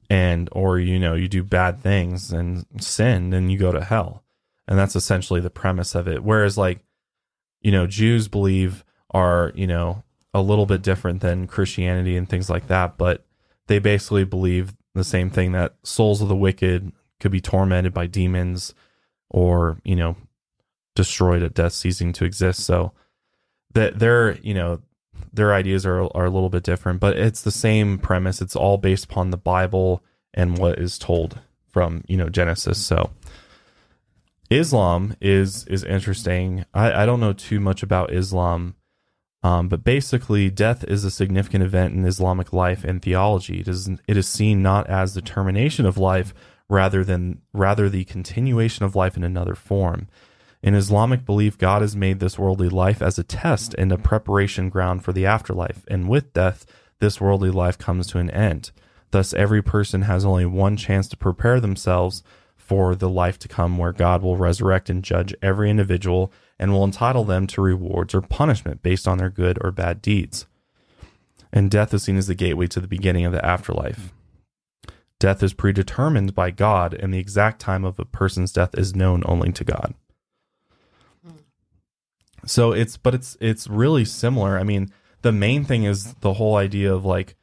and 0.09 0.49
or 0.51 0.79
you 0.79 0.99
know, 0.99 1.13
you 1.13 1.27
do 1.27 1.43
bad 1.43 1.81
things 1.81 2.31
and 2.31 2.65
sin, 2.79 3.29
then 3.29 3.49
you 3.49 3.57
go 3.57 3.71
to 3.71 3.83
hell. 3.83 4.23
And 4.67 4.79
that's 4.79 4.95
essentially 4.95 5.41
the 5.41 5.49
premise 5.49 5.95
of 5.95 6.07
it. 6.07 6.23
Whereas 6.23 6.57
like, 6.57 6.79
you 7.61 7.71
know, 7.71 7.87
Jews 7.87 8.27
believe 8.27 8.83
are, 9.11 9.51
you 9.55 9.67
know, 9.67 10.03
a 10.33 10.41
little 10.41 10.65
bit 10.65 10.81
different 10.81 11.21
than 11.21 11.47
Christianity 11.47 12.17
and 12.17 12.27
things 12.27 12.49
like 12.49 12.67
that, 12.67 12.97
but 12.97 13.25
they 13.67 13.79
basically 13.79 14.23
believe 14.23 14.73
the 14.95 15.03
same 15.03 15.29
thing 15.29 15.51
that 15.51 15.75
souls 15.83 16.21
of 16.21 16.27
the 16.27 16.35
wicked 16.35 16.91
could 17.19 17.31
be 17.31 17.41
tormented 17.41 17.93
by 17.93 18.07
demons 18.07 18.73
or, 19.29 19.79
you 19.83 19.95
know, 19.95 20.15
destroyed 20.95 21.43
at 21.43 21.53
death 21.53 21.73
ceasing 21.73 22.13
to 22.13 22.25
exist. 22.25 22.61
So 22.61 22.93
that 23.73 23.99
they're 23.99 24.37
you 24.39 24.53
know, 24.53 24.81
their 25.31 25.53
ideas 25.53 25.85
are 25.85 26.01
are 26.15 26.25
a 26.25 26.29
little 26.29 26.49
bit 26.49 26.63
different, 26.63 26.99
but 26.99 27.17
it's 27.17 27.41
the 27.41 27.51
same 27.51 27.97
premise. 27.97 28.41
It's 28.41 28.55
all 28.55 28.77
based 28.77 29.05
upon 29.05 29.29
the 29.29 29.37
Bible 29.37 30.03
and 30.33 30.57
what 30.57 30.79
is 30.79 30.97
told 30.97 31.39
from, 31.69 32.03
you 32.07 32.17
know, 32.17 32.29
Genesis. 32.29 32.77
So 32.77 33.11
Islam 34.49 35.15
is 35.21 35.65
is 35.67 35.83
interesting. 35.83 36.65
I, 36.73 37.03
I 37.03 37.05
don't 37.05 37.19
know 37.19 37.33
too 37.33 37.59
much 37.59 37.83
about 37.83 38.13
Islam. 38.13 38.75
Um, 39.45 39.67
but 39.67 39.83
basically, 39.83 40.49
death 40.49 40.85
is 40.85 41.03
a 41.03 41.11
significant 41.11 41.65
event 41.65 41.93
in 41.93 42.05
Islamic 42.05 42.53
life 42.53 42.85
and 42.85 43.01
theology. 43.01 43.59
It 43.59 43.67
is 43.67 43.89
it 44.07 44.15
is 44.15 44.27
seen 44.27 44.61
not 44.61 44.89
as 44.89 45.13
the 45.13 45.21
termination 45.21 45.85
of 45.85 45.97
life, 45.97 46.33
rather 46.69 47.03
than 47.03 47.41
rather 47.51 47.89
the 47.89 48.05
continuation 48.05 48.85
of 48.85 48.95
life 48.95 49.17
in 49.17 49.23
another 49.23 49.55
form. 49.55 50.07
In 50.63 50.75
Islamic 50.75 51.25
belief, 51.25 51.57
God 51.57 51.81
has 51.81 51.93
made 51.93 52.21
this 52.21 52.39
worldly 52.39 52.69
life 52.69 53.01
as 53.01 53.19
a 53.19 53.23
test 53.23 53.75
and 53.77 53.91
a 53.91 53.97
preparation 53.97 54.69
ground 54.69 55.03
for 55.03 55.11
the 55.11 55.25
afterlife, 55.25 55.83
and 55.89 56.07
with 56.07 56.31
death, 56.31 56.65
this 56.99 57.19
worldly 57.19 57.51
life 57.51 57.77
comes 57.77 58.07
to 58.07 58.17
an 58.17 58.29
end. 58.29 58.71
Thus, 59.11 59.33
every 59.33 59.61
person 59.61 60.03
has 60.03 60.23
only 60.23 60.45
one 60.45 60.77
chance 60.77 61.09
to 61.09 61.17
prepare 61.17 61.59
themselves 61.59 62.23
for 62.55 62.95
the 62.95 63.09
life 63.09 63.37
to 63.39 63.49
come, 63.49 63.77
where 63.77 63.91
God 63.91 64.23
will 64.23 64.37
resurrect 64.37 64.89
and 64.89 65.03
judge 65.03 65.35
every 65.41 65.69
individual 65.69 66.31
and 66.57 66.71
will 66.71 66.85
entitle 66.85 67.25
them 67.25 67.45
to 67.47 67.61
rewards 67.61 68.15
or 68.15 68.21
punishment 68.21 68.81
based 68.81 69.05
on 69.05 69.17
their 69.17 69.29
good 69.29 69.59
or 69.61 69.69
bad 69.69 70.01
deeds. 70.01 70.45
And 71.51 71.69
death 71.69 71.93
is 71.93 72.03
seen 72.03 72.15
as 72.15 72.27
the 72.27 72.35
gateway 72.35 72.67
to 72.67 72.79
the 72.79 72.87
beginning 72.87 73.25
of 73.25 73.33
the 73.33 73.45
afterlife. 73.45 74.13
Death 75.19 75.43
is 75.43 75.53
predetermined 75.53 76.33
by 76.33 76.51
God, 76.51 76.93
and 76.93 77.13
the 77.13 77.19
exact 77.19 77.59
time 77.59 77.83
of 77.83 77.99
a 77.99 78.05
person's 78.05 78.53
death 78.53 78.73
is 78.77 78.95
known 78.95 79.23
only 79.25 79.51
to 79.51 79.65
God. 79.65 79.93
So 82.45 82.71
it's, 82.71 82.97
but 82.97 83.15
it's, 83.15 83.37
it's 83.39 83.67
really 83.67 84.05
similar. 84.05 84.57
I 84.57 84.63
mean, 84.63 84.91
the 85.21 85.31
main 85.31 85.63
thing 85.63 85.83
is 85.83 86.13
the 86.15 86.33
whole 86.33 86.55
idea 86.55 86.93
of 86.93 87.05
like 87.05 87.35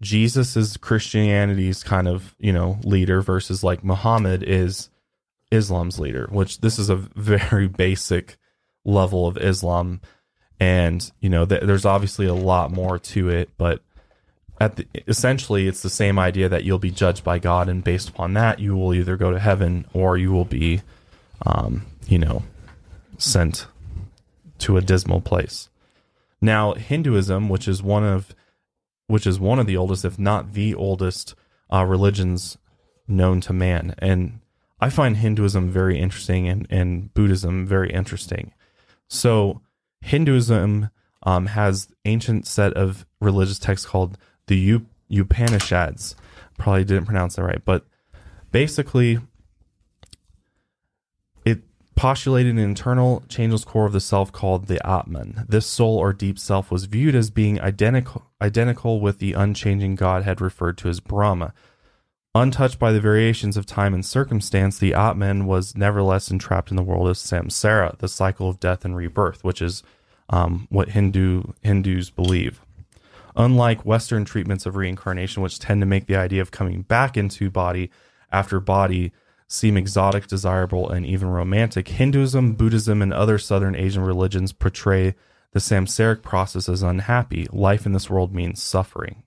Jesus 0.00 0.56
is 0.56 0.76
Christianity's 0.76 1.82
kind 1.82 2.08
of, 2.08 2.34
you 2.38 2.52
know, 2.52 2.78
leader 2.82 3.22
versus 3.22 3.62
like 3.62 3.84
Muhammad 3.84 4.42
is 4.42 4.90
Islam's 5.50 6.00
leader, 6.00 6.28
which 6.30 6.60
this 6.60 6.78
is 6.78 6.90
a 6.90 6.96
very 6.96 7.68
basic 7.86 8.36
level 8.84 9.26
of 9.26 9.36
Islam. 9.36 10.00
And, 10.58 11.10
you 11.20 11.28
know, 11.28 11.44
th- 11.44 11.62
there's 11.62 11.84
obviously 11.84 12.26
a 12.26 12.34
lot 12.34 12.72
more 12.72 12.98
to 12.98 13.28
it, 13.28 13.50
but 13.56 13.82
at 14.60 14.76
the, 14.76 14.86
essentially 15.08 15.66
it's 15.66 15.82
the 15.82 15.90
same 15.90 16.18
idea 16.18 16.48
that 16.48 16.64
you'll 16.64 16.78
be 16.78 16.90
judged 16.90 17.24
by 17.24 17.38
God. 17.38 17.68
And 17.68 17.82
based 17.82 18.08
upon 18.08 18.34
that, 18.34 18.60
you 18.60 18.76
will 18.76 18.94
either 18.94 19.16
go 19.16 19.30
to 19.30 19.38
heaven 19.38 19.86
or 19.92 20.16
you 20.16 20.30
will 20.30 20.44
be, 20.44 20.82
um, 21.44 21.86
you 22.06 22.18
know, 22.18 22.44
sent 23.18 23.66
to 24.62 24.76
a 24.76 24.80
dismal 24.80 25.20
place. 25.20 25.68
Now, 26.40 26.74
Hinduism, 26.74 27.48
which 27.48 27.68
is 27.68 27.82
one 27.82 28.04
of 28.04 28.34
which 29.06 29.26
is 29.26 29.38
one 29.38 29.58
of 29.58 29.66
the 29.66 29.76
oldest, 29.76 30.04
if 30.04 30.18
not 30.18 30.54
the 30.54 30.74
oldest, 30.74 31.34
uh, 31.72 31.84
religions 31.84 32.56
known 33.06 33.40
to 33.42 33.52
man. 33.52 33.94
And 33.98 34.40
I 34.80 34.88
find 34.90 35.16
Hinduism 35.16 35.70
very 35.70 35.98
interesting 35.98 36.48
and, 36.48 36.66
and 36.70 37.12
Buddhism 37.12 37.66
very 37.66 37.92
interesting. 37.92 38.54
So 39.08 39.60
Hinduism 40.00 40.88
um, 41.24 41.46
has 41.46 41.88
ancient 42.04 42.46
set 42.46 42.72
of 42.72 43.04
religious 43.20 43.58
texts 43.58 43.86
called 43.86 44.16
the 44.46 44.56
U- 44.56 44.86
Upanishads. 45.10 46.16
Probably 46.56 46.84
didn't 46.84 47.06
pronounce 47.06 47.36
that 47.36 47.44
right, 47.44 47.62
but 47.64 47.84
basically, 48.50 49.18
postulated 51.94 52.52
an 52.52 52.58
internal 52.58 53.22
changeless 53.28 53.64
core 53.64 53.86
of 53.86 53.92
the 53.92 54.00
self 54.00 54.32
called 54.32 54.66
the 54.66 54.84
Atman. 54.86 55.44
This 55.48 55.66
soul 55.66 55.98
or 55.98 56.12
deep 56.12 56.38
self 56.38 56.70
was 56.70 56.84
viewed 56.84 57.14
as 57.14 57.30
being 57.30 57.60
identical 57.60 58.26
identical 58.40 59.00
with 59.00 59.18
the 59.18 59.34
unchanging 59.34 59.94
Godhead 59.94 60.40
referred 60.40 60.78
to 60.78 60.88
as 60.88 61.00
Brahma. 61.00 61.52
Untouched 62.34 62.78
by 62.78 62.92
the 62.92 63.00
variations 63.00 63.58
of 63.58 63.66
time 63.66 63.92
and 63.92 64.04
circumstance, 64.04 64.78
the 64.78 64.94
Atman 64.94 65.44
was 65.44 65.76
nevertheless 65.76 66.30
entrapped 66.30 66.70
in 66.70 66.76
the 66.76 66.82
world 66.82 67.06
of 67.06 67.16
samsara, 67.16 67.98
the 67.98 68.08
cycle 68.08 68.48
of 68.48 68.58
death 68.58 68.86
and 68.86 68.96
rebirth, 68.96 69.44
which 69.44 69.60
is 69.60 69.82
um, 70.30 70.66
what 70.70 70.90
Hindu 70.90 71.42
Hindus 71.62 72.08
believe. 72.08 72.62
Unlike 73.36 73.84
Western 73.84 74.24
treatments 74.24 74.64
of 74.64 74.76
reincarnation, 74.76 75.42
which 75.42 75.58
tend 75.58 75.82
to 75.82 75.86
make 75.86 76.06
the 76.06 76.16
idea 76.16 76.40
of 76.40 76.50
coming 76.50 76.82
back 76.82 77.18
into 77.18 77.50
body 77.50 77.90
after 78.30 78.60
body 78.60 79.12
seem 79.52 79.76
exotic, 79.76 80.26
desirable, 80.26 80.88
and 80.88 81.04
even 81.04 81.28
romantic, 81.28 81.88
Hinduism, 81.88 82.54
Buddhism, 82.54 83.02
and 83.02 83.12
other 83.12 83.38
Southern 83.38 83.76
Asian 83.76 84.02
religions 84.02 84.52
portray 84.52 85.14
the 85.52 85.60
samsaric 85.60 86.22
process 86.22 86.68
as 86.68 86.82
unhappy. 86.82 87.46
Life 87.52 87.84
in 87.84 87.92
this 87.92 88.08
world 88.08 88.34
means 88.34 88.62
suffering. 88.62 89.22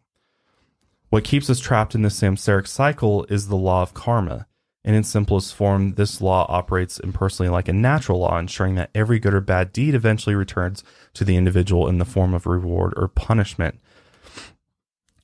What 1.09 1.23
keeps 1.23 1.49
us 1.49 1.59
trapped 1.59 1.93
in 1.93 2.01
this 2.01 2.19
samsaric 2.19 2.67
cycle 2.67 3.26
is 3.30 3.47
the 3.47 3.55
law 3.55 3.84
of 3.84 3.93
karma. 3.93 4.47
In 4.84 4.95
its 4.95 5.09
simplest 5.09 5.53
form, 5.53 5.93
this 5.93 6.19
law 6.21 6.47
operates 6.49 6.99
impersonally 6.99 7.49
like 7.49 7.67
a 7.67 7.73
natural 7.73 8.19
law, 8.19 8.38
ensuring 8.38 8.76
that 8.76 8.89
every 8.95 9.19
good 9.19 9.34
or 9.34 9.41
bad 9.41 9.71
deed 9.71 9.93
eventually 9.93 10.36
returns 10.36 10.84
to 11.13 11.23
the 11.23 11.38
individual 11.38 11.88
in 11.88 11.99
the 11.99 12.05
form 12.05 12.34
of 12.34 12.47
reward 12.47 12.93
or 12.97 13.07
punishment. 13.07 13.80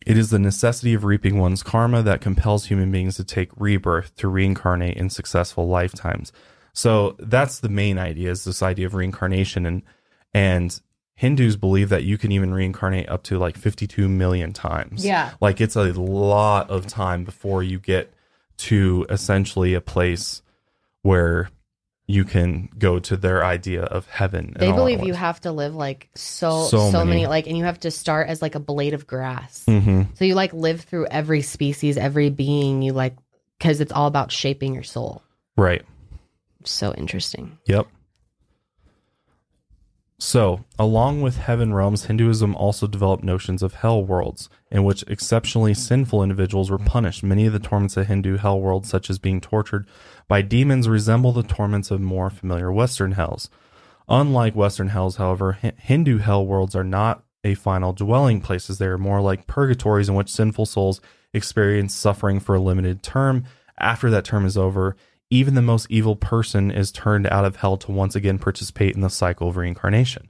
It 0.05 0.17
is 0.17 0.29
the 0.29 0.39
necessity 0.39 0.93
of 0.93 1.03
reaping 1.03 1.37
one's 1.37 1.63
karma 1.63 2.01
that 2.03 2.21
compels 2.21 2.65
human 2.65 2.91
beings 2.91 3.17
to 3.17 3.23
take 3.23 3.49
rebirth, 3.55 4.15
to 4.17 4.27
reincarnate 4.27 4.97
in 4.97 5.09
successful 5.09 5.67
lifetimes. 5.67 6.31
So 6.73 7.15
that's 7.19 7.59
the 7.59 7.69
main 7.69 7.99
idea 7.99 8.31
is 8.31 8.43
this 8.43 8.63
idea 8.63 8.87
of 8.87 8.95
reincarnation 8.95 9.65
and 9.65 9.83
and 10.33 10.79
Hindus 11.15 11.55
believe 11.55 11.89
that 11.89 12.03
you 12.03 12.17
can 12.17 12.31
even 12.31 12.53
reincarnate 12.53 13.07
up 13.07 13.21
to 13.23 13.37
like 13.37 13.55
52 13.55 14.09
million 14.09 14.53
times. 14.53 15.05
Yeah. 15.05 15.33
Like 15.39 15.61
it's 15.61 15.75
a 15.75 15.91
lot 15.93 16.69
of 16.71 16.87
time 16.87 17.25
before 17.25 17.61
you 17.61 17.79
get 17.79 18.11
to 18.57 19.05
essentially 19.09 19.75
a 19.75 19.81
place 19.81 20.41
where 21.03 21.49
you 22.11 22.25
can 22.25 22.69
go 22.77 22.99
to 22.99 23.15
their 23.15 23.43
idea 23.45 23.83
of 23.83 24.05
heaven. 24.07 24.53
They 24.59 24.71
believe 24.71 25.03
you 25.03 25.13
have 25.13 25.39
to 25.41 25.51
live 25.51 25.73
like 25.75 26.09
so 26.15 26.65
so, 26.65 26.91
So 26.91 26.99
many. 26.99 27.09
many. 27.21 27.27
like 27.27 27.47
and 27.47 27.57
you 27.57 27.63
have 27.63 27.79
to 27.81 27.91
start 27.91 28.27
as 28.27 28.41
like 28.41 28.55
a 28.55 28.59
blade 28.59 28.93
of 28.93 29.07
grass. 29.07 29.63
Mhm. 29.67 30.07
So 30.17 30.25
you 30.25 30.35
like 30.35 30.51
live 30.53 30.81
through 30.81 31.07
every 31.07 31.41
species, 31.41 31.97
every 31.97 32.29
being 32.29 32.81
you 32.81 32.91
like 32.93 33.15
cuz 33.59 33.79
it's 33.79 33.91
all 33.91 34.07
about 34.07 34.31
shaping 34.31 34.73
your 34.73 34.83
soul. 34.83 35.21
Right. 35.55 35.83
So 36.65 36.93
interesting. 36.93 37.57
Yep. 37.65 37.87
So, 40.23 40.65
along 40.77 41.21
with 41.23 41.37
heaven 41.37 41.73
realms, 41.73 42.05
Hinduism 42.05 42.55
also 42.55 42.85
developed 42.85 43.23
notions 43.23 43.63
of 43.63 43.73
hell 43.73 44.03
worlds, 44.05 44.49
in 44.69 44.83
which 44.83 45.03
exceptionally 45.07 45.73
sinful 45.73 46.21
individuals 46.21 46.69
were 46.69 46.77
punished. 46.77 47.23
Many 47.23 47.47
of 47.47 47.53
the 47.53 47.59
torments 47.59 47.97
of 47.97 48.05
Hindu 48.05 48.37
hell 48.37 48.61
worlds, 48.61 48.87
such 48.87 49.09
as 49.09 49.17
being 49.17 49.41
tortured 49.41 49.87
by 50.31 50.41
demons, 50.41 50.87
resemble 50.87 51.33
the 51.33 51.43
torments 51.43 51.91
of 51.91 51.99
more 51.99 52.29
familiar 52.29 52.71
Western 52.71 53.11
hells. 53.11 53.49
Unlike 54.07 54.55
Western 54.55 54.87
hells, 54.87 55.17
however, 55.17 55.57
Hi- 55.61 55.73
Hindu 55.75 56.19
hell 56.19 56.47
worlds 56.47 56.73
are 56.73 56.85
not 56.85 57.25
a 57.43 57.53
final 57.53 57.91
dwelling 57.91 58.39
places. 58.39 58.77
They 58.77 58.85
are 58.85 58.97
more 58.97 59.19
like 59.19 59.45
purgatories 59.45 60.07
in 60.07 60.15
which 60.15 60.31
sinful 60.31 60.67
souls 60.67 61.01
experience 61.33 61.93
suffering 61.93 62.39
for 62.39 62.55
a 62.55 62.61
limited 62.61 63.03
term. 63.03 63.43
After 63.77 64.09
that 64.09 64.23
term 64.23 64.45
is 64.45 64.57
over, 64.57 64.95
even 65.29 65.53
the 65.53 65.61
most 65.61 65.87
evil 65.89 66.15
person 66.15 66.71
is 66.71 66.93
turned 66.93 67.27
out 67.27 67.43
of 67.43 67.57
hell 67.57 67.75
to 67.75 67.91
once 67.91 68.15
again 68.15 68.39
participate 68.39 68.95
in 68.95 69.01
the 69.01 69.09
cycle 69.09 69.49
of 69.49 69.57
reincarnation, 69.57 70.29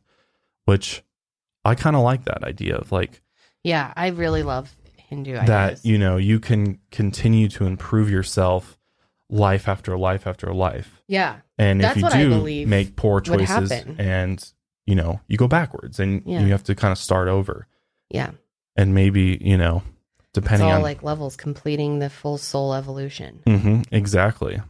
which 0.66 1.04
I 1.64 1.76
kind 1.76 1.96
of 1.96 2.02
like 2.02 2.26
that 2.26 2.44
idea 2.44 2.76
of 2.76 2.92
like 2.92 3.22
Yeah, 3.64 3.94
I 3.96 4.08
really 4.08 4.42
love 4.42 4.76
Hindu 4.98 5.34
that, 5.46 5.86
you 5.86 6.00
know, 6.00 6.18
you 6.18 6.40
can 6.40 6.80
continue 6.90 7.50
to 7.50 7.66
improve 7.66 8.10
yourself 8.10 8.80
life 9.32 9.68
after 9.68 9.98
life 9.98 10.28
after 10.28 10.54
life. 10.54 11.02
Yeah. 11.08 11.38
And 11.58 11.82
if 11.82 11.96
you 11.98 12.10
do 12.10 12.66
make 12.68 12.96
poor 12.96 13.22
choices 13.22 13.72
and 13.72 14.44
you 14.86 14.96
know, 14.96 15.22
you 15.28 15.38
go 15.38 15.48
backwards 15.48 16.00
and 16.00 16.22
Yeah. 16.26 16.42
you 16.42 16.52
have 16.52 16.64
to 16.66 16.76
kind 16.76 16.92
of 16.92 16.98
start 16.98 17.28
over. 17.28 17.68
Yeah. 18.10 18.32
And 18.76 18.94
maybe, 18.94 19.38
you 19.42 19.58
know, 19.58 19.84
depending 20.34 20.68
all 20.68 20.76
on 20.76 20.82
like 20.82 21.02
levels 21.04 21.36
completing 21.38 22.00
the 22.00 22.10
full 22.10 22.38
soul 22.38 22.74
evolution. 22.74 23.42
hmm 23.46 23.82
exactly. 23.92 24.62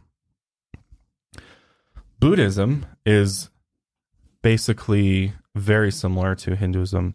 Buddhism 2.20 2.86
is 3.04 3.50
basically 4.42 5.32
very 5.56 5.90
similar 5.90 6.34
to 6.36 6.54
Hinduism, 6.56 7.14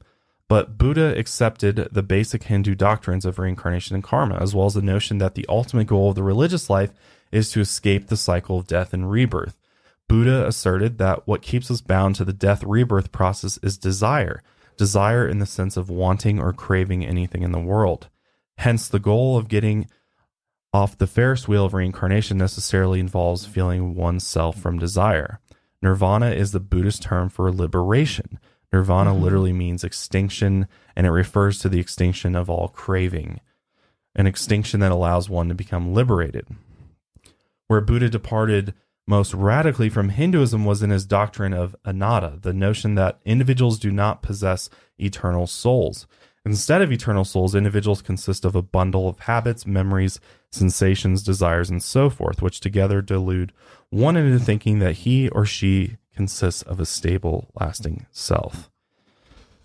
but 0.50 0.78
Buddha 0.78 1.18
accepted 1.18 1.90
the 1.92 2.04
basic 2.04 2.44
Hindu 2.44 2.76
doctrines 2.76 3.26
of 3.26 3.38
reincarnation 3.38 3.96
and 3.96 4.04
karma, 4.04 4.36
as 4.36 4.56
well 4.56 4.68
as 4.68 4.76
the 4.76 4.82
notion 4.82 5.18
that 5.18 5.36
the 5.36 5.46
ultimate 5.50 5.88
goal 5.88 6.10
of 6.10 6.16
the 6.16 6.24
religious 6.24 6.70
life 6.70 6.94
is 7.32 7.52
to 7.52 7.60
escape 7.60 8.08
the 8.08 8.18
cycle 8.18 8.58
of 8.58 8.68
death 8.68 8.94
and 8.94 9.12
rebirth. 9.12 9.58
Buddha 10.08 10.48
asserted 10.48 10.98
that 10.98 11.28
what 11.28 11.42
keeps 11.42 11.70
us 11.70 11.82
bound 11.82 12.16
to 12.16 12.24
the 12.24 12.32
death 12.32 12.64
rebirth 12.64 13.12
process 13.12 13.60
is 13.62 13.78
desire, 13.78 14.42
desire 14.78 15.28
in 15.28 15.40
the 15.40 15.46
sense 15.46 15.76
of 15.76 15.90
wanting 15.90 16.40
or 16.40 16.54
craving 16.54 17.06
anything 17.06 17.44
in 17.44 17.52
the 17.52 17.60
world. 17.60 18.08
Hence, 18.60 18.88
the 18.88 19.00
goal 19.00 19.38
of 19.38 19.50
getting 19.50 19.88
off 20.74 20.98
the 20.98 21.08
Ferris 21.08 21.48
wheel 21.48 21.66
of 21.66 21.74
reincarnation 21.74 22.38
necessarily 22.38 23.00
involves 23.00 23.46
feeling 23.46 23.96
oneself 23.96 24.58
from 24.58 24.80
desire. 24.80 25.40
Nirvana 25.82 26.32
is 26.32 26.54
the 26.54 26.60
Buddhist 26.60 27.02
term 27.02 27.30
for 27.30 27.52
liberation. 27.52 28.40
Nirvana 28.72 29.12
mm-hmm. 29.12 29.24
literally 29.24 29.54
means 29.54 29.84
extinction, 29.84 30.68
and 30.96 31.08
it 31.08 31.12
refers 31.12 31.60
to 31.60 31.70
the 31.70 31.80
extinction 31.80 32.36
of 32.36 32.50
all 32.50 32.68
craving, 32.68 33.40
an 34.16 34.28
extinction 34.28 34.80
that 34.82 34.92
allows 34.92 35.30
one 35.30 35.48
to 35.50 35.56
become 35.56 35.94
liberated. 35.94 36.48
Where 37.68 37.82
Buddha 37.82 38.10
departed 38.10 38.74
most 39.08 39.34
radically 39.34 39.90
from 39.90 40.10
Hinduism 40.10 40.66
was 40.66 40.84
in 40.84 40.90
his 40.90 41.06
doctrine 41.06 41.54
of 41.54 41.76
anatta, 41.86 42.40
the 42.42 42.54
notion 42.54 42.96
that 42.96 43.20
individuals 43.24 43.80
do 43.80 43.90
not 43.90 44.22
possess 44.22 44.70
eternal 44.98 45.48
souls. 45.48 46.08
Instead 46.46 46.82
of 46.82 46.92
eternal 46.92 47.26
souls, 47.26 47.56
individuals 47.56 48.02
consist 48.02 48.46
of 48.46 48.56
a 48.56 48.62
bundle 48.62 49.08
of 49.08 49.20
habits, 49.20 49.66
memories, 49.66 50.20
sensations, 50.50 51.24
desires, 51.24 51.70
and 51.70 51.84
so 51.84 52.10
forth, 52.10 52.42
which 52.42 52.60
together 52.60 53.02
delude 53.02 53.54
one 53.90 54.18
into 54.18 54.40
thinking 54.40 54.80
that 54.80 54.94
he 54.94 55.30
or 55.30 55.46
she 55.46 55.98
consists 56.18 56.62
of 56.64 56.80
a 56.80 56.86
stable, 56.86 57.50
lasting 57.60 58.06
self. 58.12 58.70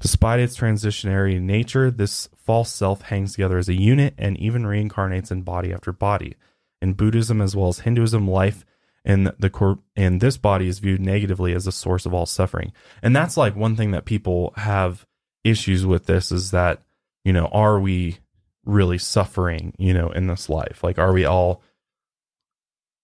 Despite 0.01 0.41
its 0.41 0.57
transitionary 0.57 1.41
nature, 1.41 1.91
this 1.91 2.29
false 2.37 2.73
self 2.73 3.03
hangs 3.03 3.33
together 3.33 3.59
as 3.59 3.69
a 3.69 3.81
unit 3.81 4.15
and 4.19 4.37
even 4.37 4.65
reincarnates 4.65 5.31
in 5.31 5.43
body 5.43 5.73
after 5.73 5.93
body. 5.93 6.37
In 6.81 6.95
Buddhism 6.95 7.41
as 7.41 7.55
well 7.55 7.69
as 7.69 7.81
Hinduism, 7.81 8.29
life 8.29 8.65
in 9.05 9.33
the 9.39 9.51
cor- 9.51 9.79
in 9.97 10.19
this 10.19 10.37
body 10.37 10.69
is 10.69 10.81
viewed 10.81 11.01
negatively 11.01 11.55
as 11.55 11.67
a 11.67 11.73
source 11.73 12.05
of 12.05 12.13
all 12.13 12.27
suffering. 12.27 12.73
And 13.03 13.15
that's 13.15 13.37
like 13.37 13.57
one 13.57 13.77
thing 13.77 13.93
that 13.93 14.05
people 14.05 14.53
have 14.57 15.07
issues 15.45 15.87
with 15.87 16.07
this 16.07 16.33
is 16.33 16.51
that, 16.51 16.83
you 17.25 17.33
know, 17.33 17.47
are 17.47 17.81
we 17.81 18.19
really 18.65 18.99
suffering, 18.99 19.73
you 19.79 19.95
know, 19.95 20.11
in 20.11 20.27
this 20.27 20.49
life? 20.49 20.83
Like 20.83 20.99
are 20.99 21.13
we 21.13 21.25
all 21.25 21.63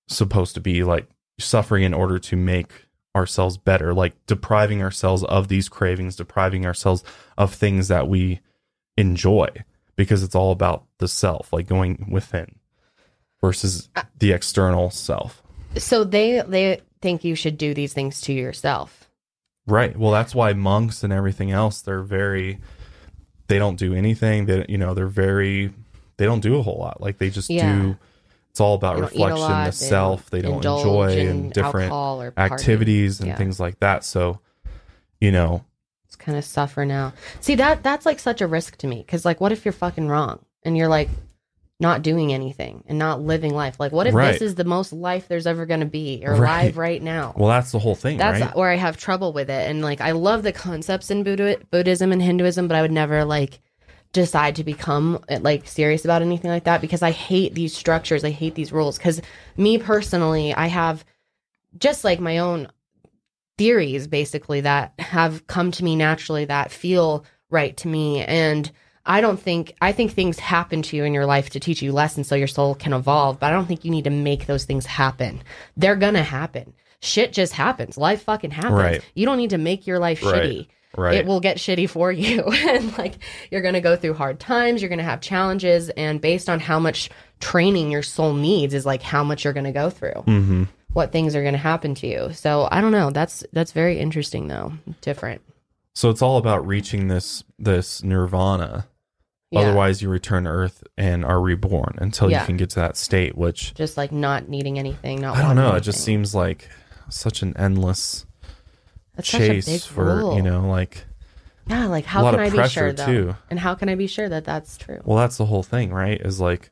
supposed 0.09 0.55
to 0.55 0.61
be 0.61 0.83
like 0.83 1.09
suffering 1.39 1.85
in 1.85 1.95
order 1.95 2.19
to 2.19 2.37
make 2.37 2.88
ourselves 3.19 3.59
better, 3.59 3.93
like 3.93 4.15
depriving 4.27 4.83
ourselves 4.83 5.23
of 5.25 5.49
these 5.49 5.69
cravings, 5.69 6.17
depriving 6.17 6.65
ourselves 6.65 7.05
of 7.37 7.53
things 7.53 7.89
that 7.89 8.09
we 8.09 8.41
enjoy 8.97 9.49
because 9.97 10.23
it's 10.23 10.35
all 10.35 10.53
about 10.53 10.85
the 10.99 11.09
self, 11.09 11.53
like 11.53 11.67
going 11.67 12.09
within 12.11 12.55
versus 13.41 13.89
uh, 13.97 14.03
the 14.19 14.33
external 14.33 14.89
self. 14.91 15.43
So 15.77 16.05
they 16.05 16.43
they 16.47 16.81
think 17.03 17.25
you 17.25 17.35
should 17.35 17.59
do 17.59 17.75
these 17.75 17.93
things 17.93 18.21
to 18.23 18.33
yourself. 18.33 19.09
Right. 19.67 19.97
Well, 19.97 20.13
that's 20.13 20.35
why 20.35 20.53
monks 20.55 21.05
and 21.05 21.13
everything 21.13 21.51
else, 21.51 21.83
they're 21.83 22.03
very, 22.03 22.59
they 23.49 23.59
don't 23.59 23.77
do 23.77 23.93
anything. 23.95 24.47
They, 24.47 24.65
you 24.69 24.79
know, 24.79 24.95
they're 24.95 25.07
very, 25.07 25.73
they 26.17 26.25
don't 26.25 26.41
do 26.41 26.57
a 26.57 26.63
whole 26.63 26.79
lot. 26.79 27.01
Like 27.03 27.19
they 27.19 27.29
just 27.31 27.51
Yeah. 27.51 27.71
do, 27.83 27.97
it's 28.59 28.61
all 28.61 28.75
about 28.75 28.97
They 28.97 29.01
don't 29.03 29.13
eat 29.15 29.23
a 29.23 29.27
reflection, 29.35 29.65
the 29.67 29.71
self. 29.73 30.31
They 30.31 30.43
don't 30.43 30.55
enjoy 30.57 31.29
and 31.29 31.53
different 31.53 31.93
activities 32.37 33.21
and 33.21 33.29
Yeah. 33.29 33.37
things 33.37 33.61
like 33.61 33.79
that. 33.79 34.05
So, 34.05 34.41
you 35.21 35.31
know, 35.31 35.65
It's 36.07 36.17
kind 36.17 36.37
of 36.37 36.45
suffer 36.45 36.85
now. 36.85 37.13
See 37.41 37.55
that 37.55 37.85
that's 37.85 38.05
like 38.05 38.19
such 38.19 38.41
a 38.41 38.49
risk 38.49 38.77
to 38.79 38.89
me 38.89 38.97
because 38.97 39.25
like, 39.25 39.41
what 39.41 39.53
if 39.53 39.65
you're 39.65 39.71
fucking 39.73 40.09
wrong 40.09 40.41
and 40.65 40.77
you're 40.77 40.89
like 40.89 41.09
not 41.79 42.03
doing 42.03 42.33
anything 42.33 42.83
and 42.89 42.99
not 42.99 43.21
living 43.23 43.55
life? 43.55 43.79
Like, 43.79 43.93
what 43.93 44.09
if 44.09 44.15
Right. 44.15 44.33
this 44.33 44.43
is 44.43 44.57
the 44.57 44.65
most 44.65 44.93
life 44.93 45.29
there's 45.29 45.47
ever 45.47 45.65
going 45.65 45.79
to 45.81 45.87
be 45.87 46.25
or 46.27 46.33
Right. 46.35 46.63
alive 46.63 46.79
right 46.79 47.01
now? 47.03 47.35
well, 47.37 47.49
that's 47.51 47.71
the 47.71 47.79
whole 47.79 47.95
thing, 47.95 48.19
that's 48.19 48.41
right? 48.41 48.57
where 48.57 48.71
I 48.71 48.75
have 48.77 48.97
trouble 48.97 49.33
with 49.33 49.49
it. 49.51 49.71
And 49.71 49.83
like, 49.83 50.01
I 50.01 50.11
love 50.11 50.43
the 50.43 50.53
concepts 50.53 51.13
in 51.13 51.23
Buddha- 51.23 51.59
Buddhism 51.71 52.11
and 52.11 52.21
Hinduism, 52.21 52.67
but 52.67 52.77
I 52.77 52.83
would 52.83 52.91
never 52.91 53.25
like 53.25 53.61
decide 54.13 54.57
to 54.57 54.65
become 54.65 55.23
eh, 55.29 55.39
like 55.41 55.67
serious 55.69 56.05
about 56.05 56.23
anything 56.23 56.51
like 56.51 56.65
that 56.65 56.81
because 56.81 57.03
I 57.03 57.11
hate 57.11 57.55
these 57.55 57.75
structures. 57.77 58.25
I 58.25 58.31
hate 58.31 58.55
these 58.55 58.73
rules. 58.73 58.99
Because 58.99 59.21
me 59.57 59.79
personally, 59.79 60.55
I 60.55 60.67
have 60.67 61.05
just 61.79 62.05
like 62.05 62.21
my 62.21 62.39
own 62.39 62.69
theories 63.59 64.07
basically 64.07 64.61
that 64.63 64.93
have 64.99 65.47
come 65.47 65.71
to 65.73 65.85
me 65.85 65.97
naturally 65.97 66.45
that 66.45 66.71
feel 66.71 67.25
right 67.51 67.77
to 67.79 67.89
me. 67.89 68.23
And 68.25 68.71
I 69.05 69.21
don't 69.21 69.41
think, 69.41 69.75
I 69.81 69.93
think 69.93 70.13
things 70.13 70.39
happen 70.39 70.83
to 70.83 70.97
you 70.97 71.05
in 71.05 71.15
your 71.15 71.27
life 71.27 71.51
to 71.51 71.61
teach 71.61 71.83
you 71.83 71.93
lessons 71.93 72.29
so 72.29 72.35
your 72.35 72.47
soul 72.47 72.75
can 72.75 72.93
evolve, 72.93 73.41
but 73.41 73.47
I 73.47 73.51
don't 73.51 73.67
think 73.67 73.85
you 73.85 73.91
need 73.91 74.05
to 74.05 74.11
make 74.11 74.47
those 74.47 74.65
things 74.65 74.87
happen. 74.87 75.43
They're 75.77 75.97
gonna 75.97 76.23
happen. 76.23 76.75
Shit 77.01 77.33
just 77.33 77.53
happens. 77.53 77.97
Life 77.97 78.23
fucking 78.23 78.51
happens. 78.51 78.75
Right. 78.75 79.05
You 79.15 79.25
don't 79.27 79.39
need 79.39 79.51
to 79.51 79.59
make 79.59 79.87
your 79.87 79.99
life 79.99 80.23
Right. 80.23 80.43
shitty. 80.43 80.67
Right. 80.97 81.15
It 81.17 81.27
will 81.27 81.41
get 81.41 81.59
shitty 81.59 81.89
for 81.89 82.11
you. 82.11 82.43
and 82.69 82.97
like 82.99 83.15
you're 83.51 83.61
going 83.63 83.75
to 83.75 83.81
go 83.81 83.95
through 83.97 84.15
hard 84.15 84.41
times, 84.41 84.81
you're 84.81 84.89
going 84.89 84.99
to 84.99 85.05
have 85.05 85.21
challenges 85.21 85.91
and 85.91 86.21
based 86.21 86.49
on 86.49 86.61
how 86.61 86.79
much 86.79 87.11
training 87.41 87.91
your 87.91 88.03
soul 88.03 88.33
needs 88.35 88.75
is 88.75 88.87
like 88.87 89.03
how 89.03 89.23
much 89.23 89.45
you're 89.45 89.53
going 89.53 89.65
to 89.65 89.73
go 89.73 89.91
through. 89.91 90.23
mm-hmm. 90.27 90.65
What 90.95 91.13
things 91.13 91.37
are 91.37 91.43
going 91.43 91.53
to 91.53 91.59
happen 91.59 91.95
to 91.97 92.07
you. 92.07 92.33
So, 92.33 92.67
I 92.73 92.81
don't 92.81 92.93
know. 92.93 93.11
That's 93.11 93.45
that's 93.53 93.73
very 93.73 93.99
interesting 94.01 94.49
though. 94.49 94.73
Different. 95.03 95.43
So 95.95 96.09
it's 96.11 96.23
all 96.23 96.39
about 96.39 96.67
reaching 96.67 97.09
this 97.09 97.45
this 97.59 98.03
nirvana. 98.03 98.89
Yeah. 99.51 99.61
Otherwise, 99.61 100.01
you 100.03 100.09
return 100.09 100.45
to 100.45 100.51
Earth 100.51 100.83
and 100.97 101.25
are 101.25 101.41
reborn 101.41 101.97
until 101.99 102.31
Yeah. 102.31 102.41
you 102.41 102.47
can 102.47 102.57
get 102.57 102.71
to 102.71 102.77
that 102.81 102.97
state. 102.97 103.37
Which 103.37 103.75
just 103.75 103.97
like 103.99 104.13
not 104.13 104.49
needing 104.49 104.79
anything, 104.79 105.21
not 105.21 105.37
I 105.37 105.43
don't 105.43 105.57
know. 105.57 105.75
It 105.75 105.83
just 105.83 106.03
seems 106.03 106.35
like 106.35 106.69
such 107.11 107.43
an 107.43 107.55
endless 107.57 108.25
That's 109.19 109.29
such 109.29 109.41
a 109.41 109.49
big 109.49 109.65
chase 109.65 109.85
for 109.85 110.05
rule. 110.05 110.37
you 110.37 110.43
know, 110.43 110.67
like 110.69 111.05
Yeah, 111.67 111.87
like 111.87 112.05
how 112.07 112.31
can 112.31 112.41
I 112.41 112.49
be 112.51 112.67
sure 112.69 112.93
though? 112.93 113.05
too. 113.07 113.37
And 113.51 113.59
how 113.61 113.75
can 113.75 113.89
I 113.91 113.95
be 113.95 114.07
sure 114.07 114.29
that 114.29 114.45
that's 114.45 114.77
true? 114.79 115.01
well, 115.05 115.19
that's 115.19 115.37
the 115.37 115.45
whole 115.47 115.63
thing, 115.63 115.93
right? 115.93 116.21
Is 116.21 116.41
like, 116.41 116.71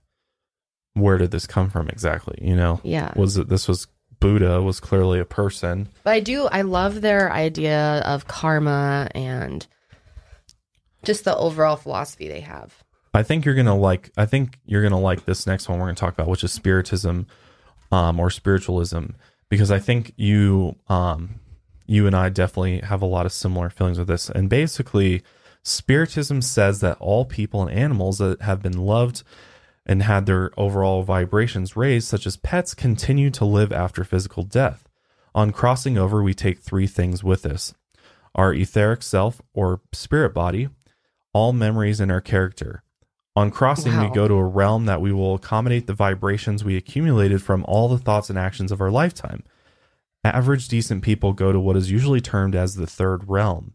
where 0.94 1.18
did 1.18 1.30
this 1.30 1.47
come 1.47 1.68
from 1.68 1.88
exactly? 1.88 2.38
You 2.40 2.57
know, 2.57 2.80
Yeah. 2.82 3.12
was 3.16 3.36
it 3.36 3.49
this 3.49 3.68
was 3.68 3.86
Buddha 4.18 4.62
was 4.62 4.80
clearly 4.80 5.18
a 5.20 5.24
person? 5.26 5.88
But 6.03 6.14
I 6.14 6.20
do, 6.20 6.47
I 6.47 6.62
love 6.62 7.03
their 7.03 7.30
idea 7.30 8.01
of 8.07 8.26
karma 8.26 9.09
and 9.14 9.66
just 11.05 11.24
the 11.24 11.36
overall 11.36 11.76
philosophy 11.76 12.28
they 12.28 12.40
have. 12.40 12.82
I 13.12 13.22
think 13.22 13.44
you're 13.44 13.55
gonna 13.55 13.76
like. 13.76 14.11
I 14.16 14.26
think 14.26 14.59
you're 14.66 14.82
gonna 14.82 15.01
like 15.01 15.24
this 15.24 15.47
next 15.47 15.68
one 15.68 15.78
we're 15.78 15.86
gonna 15.86 15.94
talk 15.97 16.14
about, 16.14 16.28
which 16.28 16.44
is 16.44 16.53
spiritism, 16.53 17.26
um, 17.92 18.20
or 18.20 18.28
spiritualism, 18.30 19.07
because 19.49 19.70
I 19.70 19.78
think 19.78 20.12
you, 20.16 20.76
um, 20.88 21.40
you 21.87 22.07
and 22.07 22.14
I 22.14 22.28
definitely 22.28 22.80
have 22.80 23.03
a 23.03 23.07
lot 23.07 23.26
of 23.26 23.32
similar 23.32 23.70
feelings 23.70 23.99
with 23.99 24.09
this. 24.09 24.28
And 24.30 24.49
basically, 24.49 25.22
spiritism 25.62 26.43
says 26.43 26.80
that 26.80 26.99
all 26.99 27.24
people 27.24 27.62
and 27.62 27.70
animals 27.70 28.18
that 28.18 28.43
have 28.43 28.62
been 28.62 28.78
loved 28.78 29.22
and 29.84 30.03
had 30.03 30.26
their 30.26 30.51
overall 30.57 31.03
vibrations 31.03 31.76
raised, 31.76 32.09
such 32.09 32.26
as 32.26 32.37
pets, 32.37 32.74
continue 32.74 33.30
to 33.30 33.45
live 33.45 33.72
after 33.72 34.05
physical 34.05 34.43
death. 34.43 34.89
On 35.34 35.53
crossing 35.53 35.97
over, 35.97 36.22
we 36.22 36.34
take 36.34 36.59
three 36.59 36.87
things 36.87 37.22
with 37.22 37.47
us: 37.47 37.72
our 38.34 38.53
etheric 38.53 39.03
self 39.03 39.41
or 39.55 39.80
spirit 39.93 40.34
body, 40.34 40.68
all 41.32 41.53
memories, 41.53 42.01
and 42.01 42.11
our 42.11 42.20
character. 42.20 42.82
On 43.37 43.51
crossing, 43.51 44.01
we 44.01 44.09
go 44.09 44.26
to 44.26 44.34
a 44.34 44.45
realm 44.45 44.87
that 44.87 45.03
we 45.03 45.12
will 45.12 45.34
accommodate 45.34 45.87
the 45.87 45.93
vibrations 45.93 46.64
we 46.64 46.74
accumulated 46.74 47.43
from 47.43 47.66
all 47.68 47.87
the 47.87 47.99
thoughts 47.99 48.30
and 48.30 48.39
actions 48.39 48.72
of 48.72 48.80
our 48.80 48.91
lifetime. 48.91 49.45
Average 50.31 50.68
decent 50.68 51.03
people 51.03 51.33
go 51.33 51.53
to 51.53 51.61
what 51.61 51.77
is 51.77 51.91
usually 51.91 52.20
termed 52.20 52.55
as 52.55 52.74
the 52.74 52.87
third 52.87 53.29
realm. 53.29 53.74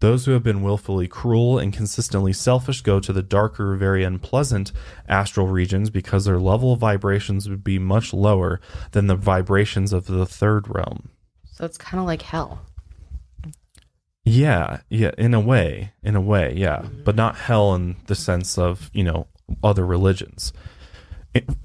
Those 0.00 0.26
who 0.26 0.32
have 0.32 0.42
been 0.42 0.62
willfully 0.62 1.08
cruel 1.08 1.58
and 1.58 1.72
consistently 1.72 2.32
selfish 2.32 2.82
go 2.82 3.00
to 3.00 3.12
the 3.12 3.22
darker, 3.22 3.74
very 3.76 4.04
unpleasant 4.04 4.72
astral 5.08 5.46
regions 5.46 5.88
because 5.88 6.24
their 6.24 6.38
level 6.38 6.72
of 6.72 6.80
vibrations 6.80 7.48
would 7.48 7.64
be 7.64 7.78
much 7.78 8.12
lower 8.12 8.60
than 8.92 9.06
the 9.06 9.14
vibrations 9.14 9.92
of 9.92 10.06
the 10.06 10.26
third 10.26 10.66
realm. 10.68 11.10
So 11.52 11.64
it's 11.64 11.78
kind 11.78 12.00
of 12.00 12.06
like 12.06 12.22
hell. 12.22 12.66
Yeah, 14.24 14.80
yeah, 14.88 15.12
in 15.16 15.34
a 15.34 15.40
way, 15.40 15.92
in 16.02 16.16
a 16.16 16.20
way, 16.20 16.54
yeah, 16.56 16.78
mm-hmm. 16.78 17.04
but 17.04 17.14
not 17.14 17.36
hell 17.36 17.74
in 17.74 17.96
the 18.06 18.14
sense 18.14 18.58
of 18.58 18.90
you 18.92 19.04
know 19.04 19.26
other 19.62 19.86
religions. 19.86 20.52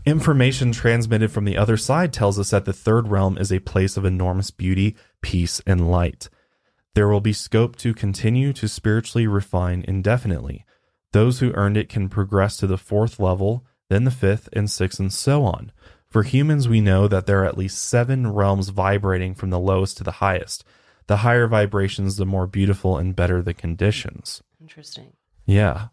Information 0.06 0.72
transmitted 0.72 1.32
from 1.32 1.46
the 1.46 1.58
other 1.58 1.78
side 1.78 2.12
tells 2.12 2.40
us 2.40 2.50
that 2.50 2.66
the 2.66 2.74
third 2.74 3.08
realm 3.10 3.38
is 3.38 3.52
a 3.52 3.60
place 3.60 3.98
of 3.98 4.06
enormous 4.06 4.50
beauty, 4.50 4.96
peace, 5.22 5.62
and 5.68 5.92
light. 5.92 6.30
There 6.96 7.08
will 7.08 7.22
be 7.22 7.34
scope 7.34 7.76
to 7.78 7.94
continue 7.94 8.52
to 8.54 8.68
spiritually 8.68 9.28
refine 9.28 9.86
indefinitely. 9.88 10.66
Those 11.14 11.40
who 11.40 11.54
earned 11.54 11.78
it 11.78 11.90
can 11.90 12.10
progress 12.10 12.58
to 12.58 12.68
the 12.68 12.78
fourth 12.78 13.20
level, 13.20 13.66
then 13.90 14.04
the 14.04 14.12
fifth 14.12 14.50
and 14.54 14.70
sixth, 14.70 15.00
and 15.00 15.14
so 15.14 15.44
on. 15.44 15.72
For 16.10 16.24
humans, 16.24 16.68
we 16.68 16.82
know 16.82 17.08
that 17.08 17.28
there 17.28 17.44
are 17.44 17.46
at 17.46 17.58
least 17.58 17.78
seven 17.78 18.32
realms 18.34 18.70
vibrating 18.70 19.36
from 19.36 19.52
the 19.52 19.60
lowest 19.60 19.98
to 19.98 20.04
the 20.04 20.14
highest. 20.14 20.64
The 21.06 21.18
higher 21.18 21.48
vibrations, 21.48 22.18
the 22.18 22.26
more 22.26 22.48
beautiful 22.48 22.98
and 22.98 23.16
better 23.16 23.42
the 23.42 23.54
conditions. 23.54 24.42
Interesting. 24.60 25.14
Yeah. 25.46 25.88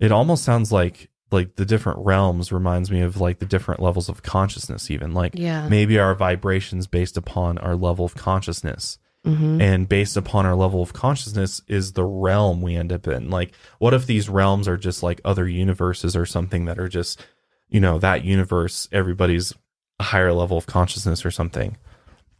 It 0.00 0.12
almost 0.12 0.44
sounds 0.44 0.72
like 0.72 1.10
like 1.34 1.56
the 1.56 1.66
different 1.66 1.98
realms 1.98 2.50
reminds 2.50 2.90
me 2.90 3.02
of 3.02 3.20
like 3.20 3.38
the 3.40 3.44
different 3.46 3.82
levels 3.82 4.08
of 4.08 4.22
consciousness 4.22 4.90
even 4.90 5.12
like 5.12 5.32
Yeah. 5.34 5.68
maybe 5.68 5.98
our 5.98 6.14
vibrations 6.14 6.86
based 6.86 7.18
upon 7.18 7.58
our 7.58 7.76
level 7.76 8.04
of 8.06 8.14
consciousness 8.14 8.98
Mm-hmm. 9.26 9.58
and 9.62 9.88
based 9.88 10.18
upon 10.18 10.44
our 10.44 10.54
level 10.54 10.82
of 10.82 10.92
consciousness 10.92 11.62
is 11.66 11.92
the 11.94 12.04
realm 12.04 12.60
we 12.60 12.76
end 12.76 12.92
up 12.92 13.08
in 13.08 13.30
like 13.30 13.52
what 13.78 13.94
if 13.94 14.04
these 14.06 14.28
realms 14.28 14.68
are 14.68 14.76
just 14.76 15.02
like 15.02 15.18
other 15.24 15.48
universes 15.48 16.14
or 16.14 16.26
something 16.26 16.66
that 16.66 16.78
are 16.78 16.88
just 16.90 17.24
you 17.70 17.80
know 17.80 17.98
that 17.98 18.22
universe 18.22 18.86
everybody's 18.92 19.54
a 19.98 20.02
higher 20.02 20.30
level 20.34 20.58
of 20.58 20.66
consciousness 20.66 21.24
or 21.24 21.30
something 21.30 21.78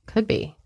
Could 0.04 0.26
be. 0.28 0.56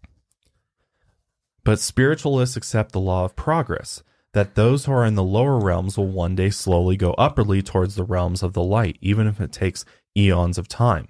but 1.63 1.79
spiritualists 1.79 2.57
accept 2.57 2.91
the 2.91 2.99
law 3.01 3.25
of 3.25 3.37
progress 3.37 4.03
that 4.33 4.55
those 4.55 4.85
who 4.85 4.93
are 4.93 5.05
in 5.07 5.15
the 5.15 5.23
lower 5.23 5.59
realms 5.59 5.97
will 5.97 6.07
one 6.09 6.35
day 6.35 6.51
slowly 6.51 6.97
go 6.97 7.13
upwardly 7.13 7.63
towards 7.63 7.95
the 7.95 8.05
realms 8.05 8.43
of 8.43 8.53
the 8.53 8.63
light, 8.63 8.99
even 9.01 9.27
if 9.27 9.41
it 9.41 9.53
takes 9.53 9.85
eons 10.17 10.59
of 10.59 10.69
time. 10.69 11.09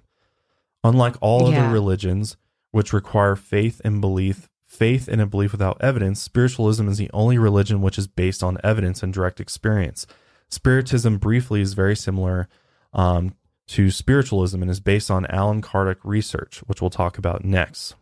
Unlike 0.84 1.16
all 1.20 1.50
Yeah. 1.50 1.64
other 1.64 1.72
religions, 1.72 2.36
which 2.70 2.92
require 2.92 3.34
faith 3.34 3.80
and 3.84 4.00
belief, 4.00 4.48
faith 4.66 5.08
in 5.08 5.18
a 5.18 5.26
belief 5.26 5.52
without 5.52 5.76
evidence, 5.80 6.22
spiritualism 6.22 6.88
is 6.88 6.98
the 6.98 7.10
only 7.12 7.38
religion 7.38 7.80
which 7.80 7.98
is 7.98 8.06
based 8.06 8.42
on 8.42 8.58
evidence 8.62 9.02
and 9.02 9.12
direct 9.12 9.40
experience. 9.40 10.06
Spiritism, 10.48 11.18
briefly, 11.18 11.60
is 11.60 11.74
very 11.74 11.96
similar 11.96 12.48
um, 12.92 13.34
to 13.66 13.90
spiritualism 13.90 14.62
and 14.62 14.70
is 14.70 14.80
based 14.80 15.10
on 15.10 15.26
Allan 15.26 15.60
Kardec 15.60 15.96
research, 16.04 16.60
which 16.66 16.80
we'll 16.80 16.88
talk 16.90 17.18
about 17.18 17.44
next. 17.44 17.94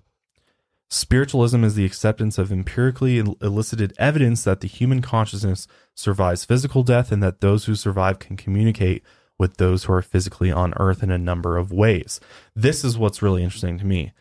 Spiritualism 0.89 1.65
is 1.65 1.75
the 1.75 1.85
acceptance 1.85 2.39
of 2.39 2.53
empirically 2.53 3.19
elicited 3.19 3.93
evidence 3.99 4.45
that 4.45 4.61
the 4.61 4.69
human 4.69 5.03
consciousness 5.03 5.67
survives 5.95 6.45
physical 6.45 6.85
death 6.85 7.11
and 7.11 7.23
that 7.23 7.41
those 7.41 7.65
who 7.65 7.75
survive 7.75 8.19
can 8.19 8.37
communicate 8.37 9.03
with 9.39 9.57
those 9.57 9.85
who 9.85 9.93
are 9.93 10.03
physically 10.03 10.51
on 10.53 10.73
earth 10.79 11.03
in 11.03 11.11
a 11.11 11.19
number 11.19 11.57
of 11.57 11.73
ways. 11.73 12.21
This 12.55 12.85
is 12.85 12.97
what's 12.97 13.21
really 13.21 13.43
interesting 13.43 13.79
to 13.79 13.85
me. 13.85 14.13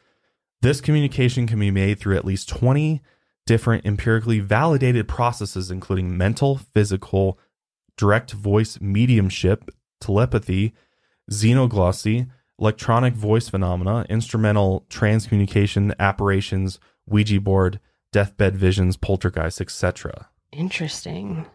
This 0.61 0.81
communication 0.81 1.45
can 1.45 1.59
be 1.59 1.71
made 1.71 1.99
through 1.99 2.17
at 2.17 2.25
least 2.25 2.49
20 2.49 3.01
different 3.45 3.85
empirically 3.85 4.39
validated 4.39 5.07
processes, 5.07 5.69
including 5.69 6.17
mental, 6.17 6.57
physical, 6.57 7.37
direct 7.95 8.31
voice 8.31 8.79
mediumship, 8.81 9.69
telepathy, 10.01 10.73
xenoglossy, 11.31 12.27
electronic 12.59 13.13
voice 13.13 13.49
phenomena, 13.49 14.05
instrumental 14.09 14.85
transcommunication, 14.89 15.93
apparitions, 15.99 16.79
Ouija 17.07 17.39
board, 17.41 17.79
deathbed 18.11 18.55
visions, 18.55 18.97
poltergeists, 18.97 19.61
etc. 19.61 20.29
Interesting. 20.51 21.45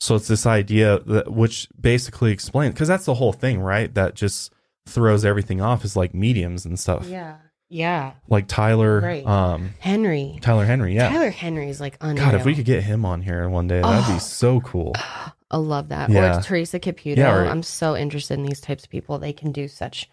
So 0.00 0.14
it's 0.14 0.28
this 0.28 0.46
idea 0.46 0.98
that 1.00 1.32
which 1.32 1.68
basically 1.80 2.30
explains 2.32 2.74
because 2.74 2.88
that's 2.88 3.04
the 3.06 3.14
whole 3.14 3.32
thing, 3.32 3.60
right? 3.60 3.92
That 3.94 4.14
just 4.14 4.52
throws 4.86 5.24
everything 5.24 5.60
off 5.60 5.84
is 5.84 5.96
like 5.96 6.14
mediums 6.14 6.64
and 6.66 6.78
stuff. 6.78 7.06
Yeah. 7.06 7.36
Yeah. 7.68 8.12
Like 8.28 8.46
Tyler, 8.46 9.00
Right. 9.00 9.26
um, 9.26 9.70
Henry. 9.80 10.38
Tyler 10.40 10.64
Henry, 10.64 10.94
yeah. 10.94 11.08
Tyler 11.08 11.30
Henry's 11.30 11.80
like 11.80 11.96
unreal. 12.00 12.24
God, 12.24 12.34
if 12.34 12.44
we 12.44 12.54
could 12.54 12.64
get 12.64 12.84
him 12.84 13.04
on 13.04 13.22
here 13.22 13.48
one 13.48 13.66
day, 13.66 13.80
that'd 13.80 14.04
Oh. 14.08 14.14
be 14.14 14.20
so 14.20 14.60
cool. 14.60 14.94
I 15.50 15.58
love 15.58 15.90
that. 15.90 16.10
Yeah. 16.10 16.38
Or 16.38 16.42
Theresa 16.42 16.80
Caputo. 16.80 17.16
Yeah, 17.18 17.34
or- 17.34 17.46
I'm 17.46 17.62
so 17.62 17.96
interested 17.96 18.34
in 18.34 18.44
these 18.44 18.60
types 18.60 18.84
of 18.84 18.90
people. 18.90 19.18
They 19.18 19.32
can 19.32 19.52
do 19.52 19.68
such. 19.68 20.08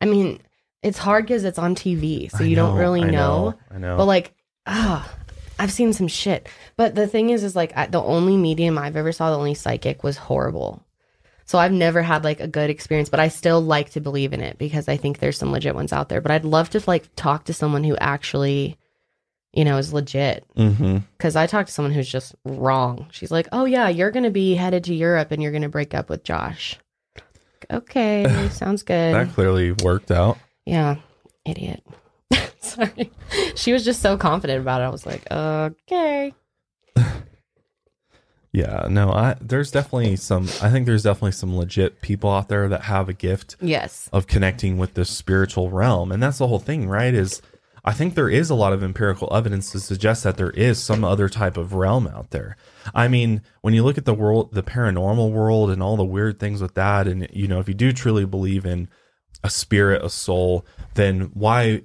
I 0.00 0.06
mean, 0.06 0.40
it's 0.82 0.98
hard 0.98 1.26
because 1.26 1.44
it's 1.44 1.58
on 1.58 1.74
TV, 1.74 2.30
so 2.30 2.38
I 2.44 2.46
you 2.46 2.56
don't 2.56 2.76
really 2.76 3.02
I 3.02 3.10
know. 3.10 3.54
I 3.70 3.78
know. 3.78 3.96
But 3.98 4.06
like, 4.06 4.32
ah, 4.66 5.14
I've 5.58 5.72
seen 5.72 5.92
some 5.92 6.08
shit. 6.08 6.48
But 6.76 6.94
the 6.94 7.06
thing 7.06 7.28
is, 7.30 7.44
is 7.44 7.54
like 7.54 7.76
I, 7.76 7.86
the 7.86 8.00
only 8.02 8.36
medium 8.38 8.78
I've 8.78 8.96
ever 8.96 9.12
saw, 9.12 9.30
the 9.30 9.36
only 9.36 9.54
psychic 9.54 10.02
was 10.02 10.16
horrible. 10.16 10.82
So 11.44 11.58
I've 11.58 11.72
never 11.72 12.00
had 12.00 12.24
like 12.24 12.40
a 12.40 12.46
good 12.46 12.70
experience, 12.70 13.08
but 13.10 13.20
I 13.20 13.28
still 13.28 13.60
like 13.60 13.90
to 13.90 14.00
believe 14.00 14.32
in 14.32 14.40
it 14.40 14.56
because 14.56 14.88
I 14.88 14.96
think 14.96 15.18
there's 15.18 15.36
some 15.36 15.52
legit 15.52 15.74
ones 15.74 15.92
out 15.92 16.08
there. 16.08 16.20
But 16.20 16.30
I'd 16.30 16.44
love 16.44 16.70
to 16.70 16.82
like 16.86 17.14
talk 17.16 17.44
to 17.46 17.52
someone 17.52 17.84
who 17.84 17.96
actually, 17.96 18.78
you 19.52 19.64
know, 19.64 19.78
is 19.78 19.92
legit. 19.92 20.44
mm-hmm. 20.56 20.98
Because 21.16 21.36
I 21.36 21.46
talked 21.46 21.68
to 21.68 21.74
someone 21.74 21.92
who's 21.92 22.08
just 22.08 22.34
wrong. 22.44 23.06
She's 23.10 23.30
like, 23.30 23.48
"Oh 23.52 23.64
yeah, 23.64 23.88
you're 23.88 24.10
gonna 24.10 24.30
be 24.30 24.54
headed 24.54 24.84
to 24.84 24.94
Europe 24.94 25.30
and 25.32 25.42
you're 25.42 25.52
gonna 25.52 25.68
break 25.68 25.94
up 25.94 26.08
with 26.08 26.22
Josh." 26.24 26.78
Okay, 27.70 28.48
sounds 28.52 28.82
good. 28.82 29.14
That 29.14 29.32
clearly 29.34 29.72
worked 29.72 30.10
out. 30.10 30.38
Yeah, 30.66 30.96
idiot. 31.44 31.82
Sorry. 32.60 33.10
She 33.54 33.72
was 33.72 33.84
just 33.84 34.00
so 34.02 34.16
confident 34.16 34.60
about 34.60 34.80
it. 34.80 34.84
I 34.84 34.88
was 34.88 35.04
like, 35.06 35.30
okay. 35.30 36.32
Yeah, 38.52 38.88
no, 38.90 39.12
I 39.12 39.36
there's 39.40 39.70
definitely 39.70 40.16
some 40.16 40.44
I 40.60 40.70
think 40.70 40.84
there's 40.86 41.04
definitely 41.04 41.32
some 41.32 41.56
legit 41.56 42.00
people 42.00 42.30
out 42.30 42.48
there 42.48 42.68
that 42.68 42.82
have 42.82 43.08
a 43.08 43.12
gift 43.12 43.54
Yes. 43.60 44.08
of 44.12 44.26
connecting 44.26 44.76
with 44.76 44.94
the 44.94 45.04
spiritual 45.04 45.70
realm. 45.70 46.10
And 46.10 46.20
that's 46.20 46.38
the 46.38 46.48
whole 46.48 46.58
thing, 46.58 46.88
right? 46.88 47.14
Is 47.14 47.40
I 47.84 47.92
think 47.92 48.14
there 48.14 48.28
is 48.28 48.50
a 48.50 48.54
lot 48.54 48.72
of 48.72 48.82
empirical 48.82 49.34
evidence 49.34 49.72
to 49.72 49.80
suggest 49.80 50.24
that 50.24 50.36
there 50.36 50.50
is 50.50 50.78
some 50.78 51.04
other 51.04 51.28
type 51.28 51.56
of 51.56 51.72
realm 51.72 52.06
out 52.06 52.30
there. 52.30 52.56
I 52.94 53.08
mean, 53.08 53.42
when 53.62 53.74
you 53.74 53.82
look 53.82 53.98
at 53.98 54.04
the 54.04 54.14
world, 54.14 54.52
the 54.52 54.62
paranormal 54.62 55.32
world 55.32 55.70
and 55.70 55.82
all 55.82 55.96
the 55.96 56.04
weird 56.04 56.38
things 56.38 56.60
with 56.60 56.74
that, 56.74 57.06
and 57.06 57.28
you 57.32 57.48
know, 57.48 57.60
if 57.60 57.68
you 57.68 57.74
do 57.74 57.92
truly 57.92 58.24
believe 58.24 58.66
in 58.66 58.88
a 59.42 59.50
spirit, 59.50 60.04
a 60.04 60.10
soul, 60.10 60.66
then 60.94 61.30
why 61.34 61.82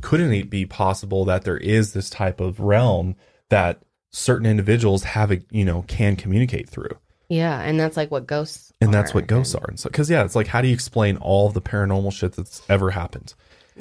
couldn't 0.00 0.32
it 0.32 0.50
be 0.50 0.66
possible 0.66 1.24
that 1.26 1.44
there 1.44 1.58
is 1.58 1.92
this 1.92 2.10
type 2.10 2.40
of 2.40 2.60
realm 2.60 3.16
that 3.48 3.82
certain 4.10 4.46
individuals 4.46 5.04
have 5.04 5.30
a, 5.30 5.40
you 5.50 5.64
know, 5.64 5.82
can 5.82 6.16
communicate 6.16 6.68
through? 6.68 6.96
Yeah, 7.28 7.60
and 7.60 7.78
that's 7.78 7.96
like 7.96 8.10
what 8.10 8.26
ghosts 8.26 8.72
and 8.80 8.94
that's 8.94 9.12
what 9.12 9.26
ghosts 9.26 9.54
are. 9.54 9.66
And 9.66 9.80
so, 9.80 9.88
because 9.90 10.08
yeah, 10.08 10.24
it's 10.24 10.36
like, 10.36 10.46
how 10.46 10.60
do 10.60 10.68
you 10.68 10.74
explain 10.74 11.16
all 11.16 11.48
the 11.48 11.60
paranormal 11.60 12.12
shit 12.12 12.32
that's 12.32 12.62
ever 12.68 12.92
happened 12.92 13.34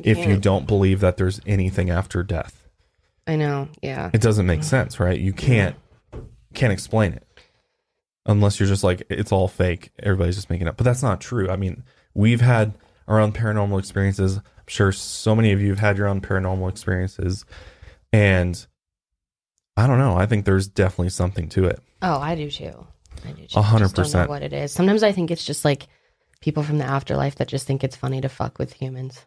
if 0.03 0.27
you 0.27 0.37
don't 0.37 0.67
believe 0.67 0.99
that 0.99 1.17
there's 1.17 1.39
anything 1.45 1.89
after 1.89 2.23
death? 2.23 2.67
I 3.27 3.35
know. 3.35 3.69
Yeah. 3.81 4.11
It 4.13 4.21
doesn't 4.21 4.45
make 4.45 4.63
sense, 4.63 4.99
right? 4.99 5.19
You 5.19 5.33
can't 5.33 5.75
can't 6.53 6.71
explain 6.71 7.11
it 7.13 7.27
unless 8.25 8.59
you're 8.59 8.69
just 8.69 8.83
like 8.83 9.03
it's 9.09 9.31
all 9.31 9.47
fake. 9.47 9.91
Everybody's 10.01 10.35
just 10.35 10.49
making 10.49 10.67
it 10.67 10.69
up, 10.69 10.77
but 10.77 10.83
that's 10.83 11.03
not 11.03 11.21
true. 11.21 11.49
I 11.49 11.55
mean, 11.55 11.83
we've 12.13 12.41
had 12.41 12.73
our 13.07 13.19
own 13.19 13.31
paranormal 13.31 13.79
experiences. 13.79 14.37
I'm 14.37 14.43
sure 14.67 14.91
so 14.91 15.35
many 15.35 15.51
of 15.51 15.61
you 15.61 15.69
have 15.69 15.79
had 15.79 15.97
your 15.97 16.07
own 16.07 16.21
paranormal 16.21 16.69
experiences, 16.69 17.45
and 18.13 18.65
I 19.77 19.87
don't 19.87 19.99
know. 19.99 20.15
I 20.15 20.25
think 20.25 20.45
there's 20.45 20.67
definitely 20.67 21.09
something 21.09 21.49
to 21.49 21.65
it. 21.65 21.79
Oh, 22.01 22.19
I 22.19 22.35
do 22.35 22.49
too. 22.49 22.87
I 23.25 23.31
do 23.31 23.45
too. 23.45 23.59
A 23.59 23.61
hundred 23.61 23.85
I 23.85 23.87
just 23.87 23.95
don't 23.95 24.03
know 24.03 24.09
percent. 24.09 24.29
what 24.29 24.43
it 24.43 24.53
is. 24.53 24.71
Sometimes 24.71 25.03
I 25.03 25.11
think 25.11 25.31
it's 25.31 25.45
just 25.45 25.65
like 25.65 25.87
people 26.41 26.63
from 26.63 26.77
the 26.77 26.85
afterlife 26.85 27.35
that 27.35 27.47
just 27.47 27.65
think 27.67 27.83
it's 27.83 27.95
funny 27.95 28.21
to 28.21 28.29
fuck 28.29 28.59
with 28.59 28.73
humans. 28.73 29.25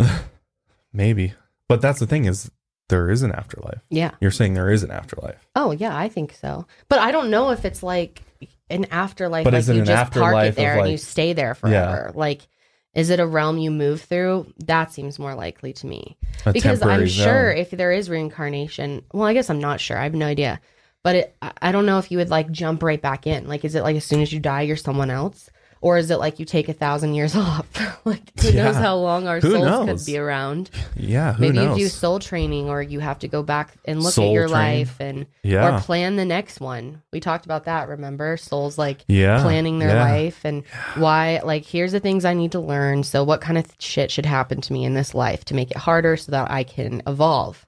Maybe, 0.92 1.34
but 1.68 1.80
that's 1.80 2.00
the 2.00 2.06
thing 2.06 2.24
is 2.24 2.50
there 2.88 3.10
is 3.10 3.22
an 3.22 3.32
afterlife. 3.32 3.80
Yeah. 3.88 4.10
You're 4.20 4.30
saying 4.30 4.54
there 4.54 4.70
is 4.70 4.82
an 4.82 4.90
afterlife. 4.90 5.48
Oh 5.56 5.70
yeah, 5.70 5.96
I 5.96 6.08
think 6.08 6.34
so. 6.34 6.66
But 6.88 6.98
I 6.98 7.12
don't 7.12 7.30
know 7.30 7.50
if 7.50 7.64
it's 7.64 7.82
like 7.82 8.22
an 8.68 8.86
afterlife, 8.86 9.44
But 9.44 9.54
like 9.54 9.66
you 9.66 9.80
an 9.80 9.86
just 9.86 10.12
park 10.12 10.34
afterlife 10.34 10.52
it 10.52 10.56
there 10.56 10.78
and 10.78 10.90
you 10.90 10.98
stay 10.98 11.32
there 11.32 11.54
forever. 11.54 12.12
Like, 12.14 12.46
is 12.94 13.10
it 13.10 13.20
a 13.20 13.26
realm 13.26 13.58
you 13.58 13.70
move 13.70 14.02
through? 14.02 14.52
That 14.66 14.92
seems 14.92 15.18
more 15.18 15.34
likely 15.34 15.72
to 15.74 15.86
me. 15.86 16.16
A 16.44 16.52
because 16.52 16.82
I'm 16.82 17.06
sure 17.06 17.52
zone. 17.52 17.58
if 17.58 17.70
there 17.70 17.92
is 17.92 18.10
reincarnation, 18.10 19.04
well, 19.12 19.26
I 19.26 19.32
guess 19.32 19.48
I'm 19.48 19.60
not 19.60 19.80
sure. 19.80 19.96
I 19.96 20.04
have 20.04 20.14
no 20.14 20.26
idea. 20.26 20.60
But 21.02 21.16
it, 21.16 21.36
I 21.62 21.72
don't 21.72 21.86
know 21.86 21.98
if 21.98 22.10
you 22.10 22.18
would 22.18 22.28
like 22.30 22.50
jump 22.50 22.82
right 22.82 23.00
back 23.00 23.26
in. 23.26 23.46
Like, 23.48 23.64
is 23.64 23.74
it 23.74 23.82
like 23.82 23.96
as 23.96 24.04
soon 24.04 24.20
as 24.20 24.32
you 24.32 24.40
die, 24.40 24.62
you're 24.62 24.76
someone 24.76 25.10
else? 25.10 25.48
Or 25.82 25.96
is 25.96 26.10
it 26.10 26.18
like 26.18 26.38
you 26.38 26.44
take 26.44 26.68
a 26.68 26.74
thousand 26.74 27.14
years 27.14 27.34
off? 27.36 27.66
like, 28.04 28.38
who 28.40 28.52
knows 28.52 28.76
how 28.76 28.96
long 28.96 29.26
our 29.26 29.40
Who 29.40 29.52
souls 29.52 29.64
knows? 29.64 29.86
could 30.04 30.12
be 30.12 30.18
around? 30.18 30.68
Yeah, 30.94 31.32
who 31.32 31.40
Maybe 31.40 31.56
knows? 31.56 31.78
you 31.78 31.84
do 31.86 31.88
soul 31.88 32.18
training, 32.18 32.68
or 32.68 32.82
you 32.82 33.00
have 33.00 33.18
to 33.20 33.28
go 33.28 33.42
back 33.42 33.72
and 33.86 34.02
look 34.02 34.12
Soul 34.12 34.26
at 34.26 34.32
your 34.32 34.48
training. 34.48 34.78
life 34.80 34.96
and 35.00 35.26
Yeah. 35.42 35.78
or 35.78 35.80
plan 35.80 36.16
the 36.16 36.26
next 36.26 36.60
one. 36.60 37.00
We 37.14 37.20
talked 37.20 37.46
about 37.46 37.64
that. 37.64 37.88
Remember, 37.88 38.36
souls 38.36 38.76
like 38.76 39.04
Yeah, 39.08 39.40
planning 39.40 39.78
their 39.78 39.94
yeah. 39.94 40.04
life 40.04 40.44
and 40.44 40.64
why. 40.96 41.40
Like, 41.42 41.64
here's 41.64 41.92
the 41.92 42.00
things 42.00 42.26
I 42.26 42.34
need 42.34 42.52
to 42.52 42.60
learn. 42.60 43.02
So, 43.02 43.24
what 43.24 43.40
kind 43.40 43.56
of 43.56 43.64
shit 43.78 44.10
should 44.10 44.26
happen 44.26 44.60
to 44.60 44.72
me 44.74 44.84
in 44.84 44.92
this 44.92 45.14
life 45.14 45.46
to 45.46 45.54
make 45.54 45.70
it 45.70 45.78
harder 45.78 46.18
so 46.18 46.32
that 46.32 46.50
I 46.50 46.62
can 46.62 47.00
evolve? 47.06 47.66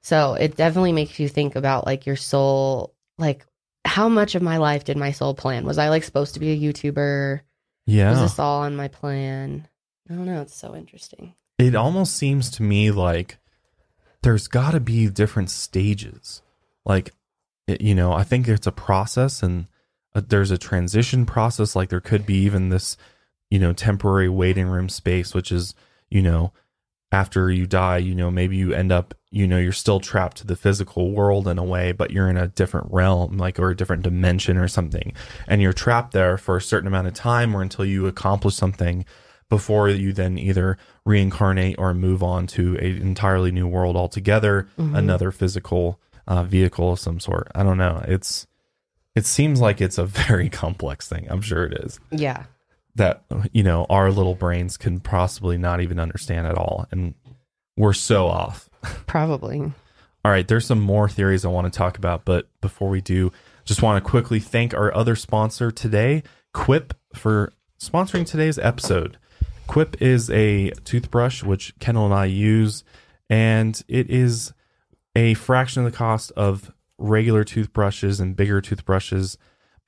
So, 0.00 0.34
it 0.34 0.56
definitely 0.56 0.92
makes 0.92 1.18
you 1.18 1.28
think 1.28 1.56
about 1.56 1.86
like 1.86 2.06
your 2.06 2.16
soul. 2.16 2.94
Like, 3.18 3.44
how 3.84 4.08
much 4.08 4.34
of 4.34 4.42
my 4.42 4.56
life 4.58 4.84
did 4.84 4.96
my 4.96 5.12
soul 5.12 5.34
plan? 5.34 5.64
Was 5.64 5.78
I 5.78 5.88
like 5.88 6.04
supposed 6.04 6.34
to 6.34 6.40
be 6.40 6.52
a 6.52 6.72
YouTuber? 6.72 7.40
Yeah. 7.86 8.10
Was 8.10 8.20
this 8.20 8.38
all 8.38 8.62
on 8.62 8.76
my 8.76 8.88
plan? 8.88 9.68
I 10.10 10.14
don't 10.14 10.26
know. 10.26 10.40
It's 10.42 10.56
so 10.56 10.74
interesting. 10.76 11.34
it 11.58 11.74
almost 11.74 12.16
seems 12.16 12.50
to 12.52 12.62
me 12.62 12.90
like 12.90 13.38
there's 14.22 14.48
got 14.48 14.70
to 14.72 14.80
be 14.80 15.08
different 15.08 15.50
stages 15.50 16.42
like 16.84 17.12
it, 17.66 17.80
you 17.80 17.94
know 17.94 18.12
i 18.12 18.22
think 18.24 18.48
it's 18.48 18.66
a 18.66 18.72
process 18.72 19.42
and 19.42 19.66
uh 20.14 20.22
there's 20.26 20.50
a 20.50 20.58
transition 20.58 21.24
process 21.26 21.76
like 21.76 21.88
there 21.88 22.00
could 22.00 22.24
be 22.26 22.36
even 22.36 22.68
this 22.68 22.96
you 23.50 23.58
know 23.58 23.72
temporary 23.72 24.28
waiting 24.28 24.66
room 24.66 24.88
space 24.88 25.34
which 25.34 25.52
is 25.52 25.74
you 26.10 26.22
know 26.22 26.52
after 27.12 27.50
you 27.50 27.66
die 27.66 27.98
you 27.98 28.14
know 28.14 28.30
maybe 28.30 28.56
you 28.56 28.72
end 28.72 28.90
up 28.90 29.14
you 29.30 29.46
know 29.46 29.58
you're 29.58 29.72
still 29.72 30.00
trapped 30.00 30.38
to 30.38 30.46
the 30.46 30.56
physical 30.56 31.12
world 31.12 31.46
in 31.46 31.58
a 31.58 31.64
way 31.64 31.92
but 31.92 32.10
you're 32.10 32.28
in 32.28 32.36
a 32.36 32.48
different 32.48 32.90
realm 32.90 33.36
like 33.36 33.58
or 33.58 33.70
a 33.70 33.76
different 33.76 34.02
dimension 34.02 34.56
or 34.56 34.66
something 34.66 35.12
and 35.46 35.62
you're 35.62 35.72
trapped 35.72 36.12
there 36.12 36.36
for 36.36 36.56
a 36.56 36.62
certain 36.62 36.88
amount 36.88 37.06
of 37.06 37.14
time 37.14 37.54
or 37.54 37.62
until 37.62 37.84
you 37.84 38.06
accomplish 38.06 38.54
something 38.54 39.04
before 39.52 39.90
you 39.90 40.14
then 40.14 40.38
either 40.38 40.78
reincarnate 41.04 41.76
or 41.78 41.92
move 41.92 42.22
on 42.22 42.46
to 42.46 42.74
an 42.78 43.02
entirely 43.02 43.52
new 43.52 43.68
world 43.68 43.96
altogether, 43.96 44.66
another 44.78 45.30
physical 45.30 46.00
uh, 46.26 46.42
vehicle 46.42 46.92
of 46.92 46.98
some 46.98 47.20
sort. 47.20 47.48
I 47.54 47.62
don't 47.62 47.76
know. 47.76 48.02
It's 48.08 48.46
it 49.14 49.26
seems 49.26 49.60
like 49.60 49.82
it's 49.82 49.98
a 49.98 50.06
very 50.26 50.48
complex 50.48 51.06
thing. 51.06 51.26
I'm 51.28 51.42
sure 51.42 51.64
it 51.66 51.74
is 51.84 52.00
Yeah. 52.10 52.44
That 52.94 53.24
you 53.52 53.62
know 53.62 53.86
our 53.88 54.10
little 54.10 54.34
brains 54.34 54.76
can 54.76 55.00
possibly 55.00 55.56
not 55.56 55.80
even 55.80 55.98
understand 55.98 56.46
at 56.46 56.58
all, 56.58 56.86
and 56.90 57.14
we're 57.76 57.92
so 57.92 58.26
off. 58.26 58.68
Probably. 59.06 59.60
All 60.24 60.30
right, 60.30 60.46
there's 60.46 60.66
some 60.66 60.80
more 60.80 61.08
theories 61.08 61.44
I 61.44 61.48
want 61.48 61.72
to 61.72 61.76
talk 61.76 61.98
about, 61.98 62.24
but 62.24 62.48
before 62.60 62.88
we 62.88 63.00
do, 63.00 63.32
just 63.64 63.82
want 63.82 64.02
to 64.02 64.08
quickly 64.08 64.38
thank 64.38 64.72
our 64.72 64.94
other 64.94 65.16
sponsor 65.16 65.72
today, 65.72 66.22
Quip, 66.52 66.94
for 67.14 67.52
sponsoring 67.80 68.24
today's 68.24 68.58
episode. 68.58 69.18
Quip 69.66 70.00
is 70.00 70.30
a 70.30 70.70
toothbrush 70.84 71.42
which 71.42 71.76
Kendall 71.80 72.04
and 72.04 72.14
I 72.14 72.26
use, 72.26 72.84
and 73.28 73.80
it 73.88 74.10
is 74.10 74.52
a 75.16 75.34
fraction 75.34 75.84
of 75.84 75.90
the 75.90 75.96
cost 75.96 76.30
of 76.32 76.72
regular 76.98 77.42
toothbrushes 77.42 78.20
and 78.20 78.36
bigger 78.36 78.60
toothbrushes, 78.60 79.38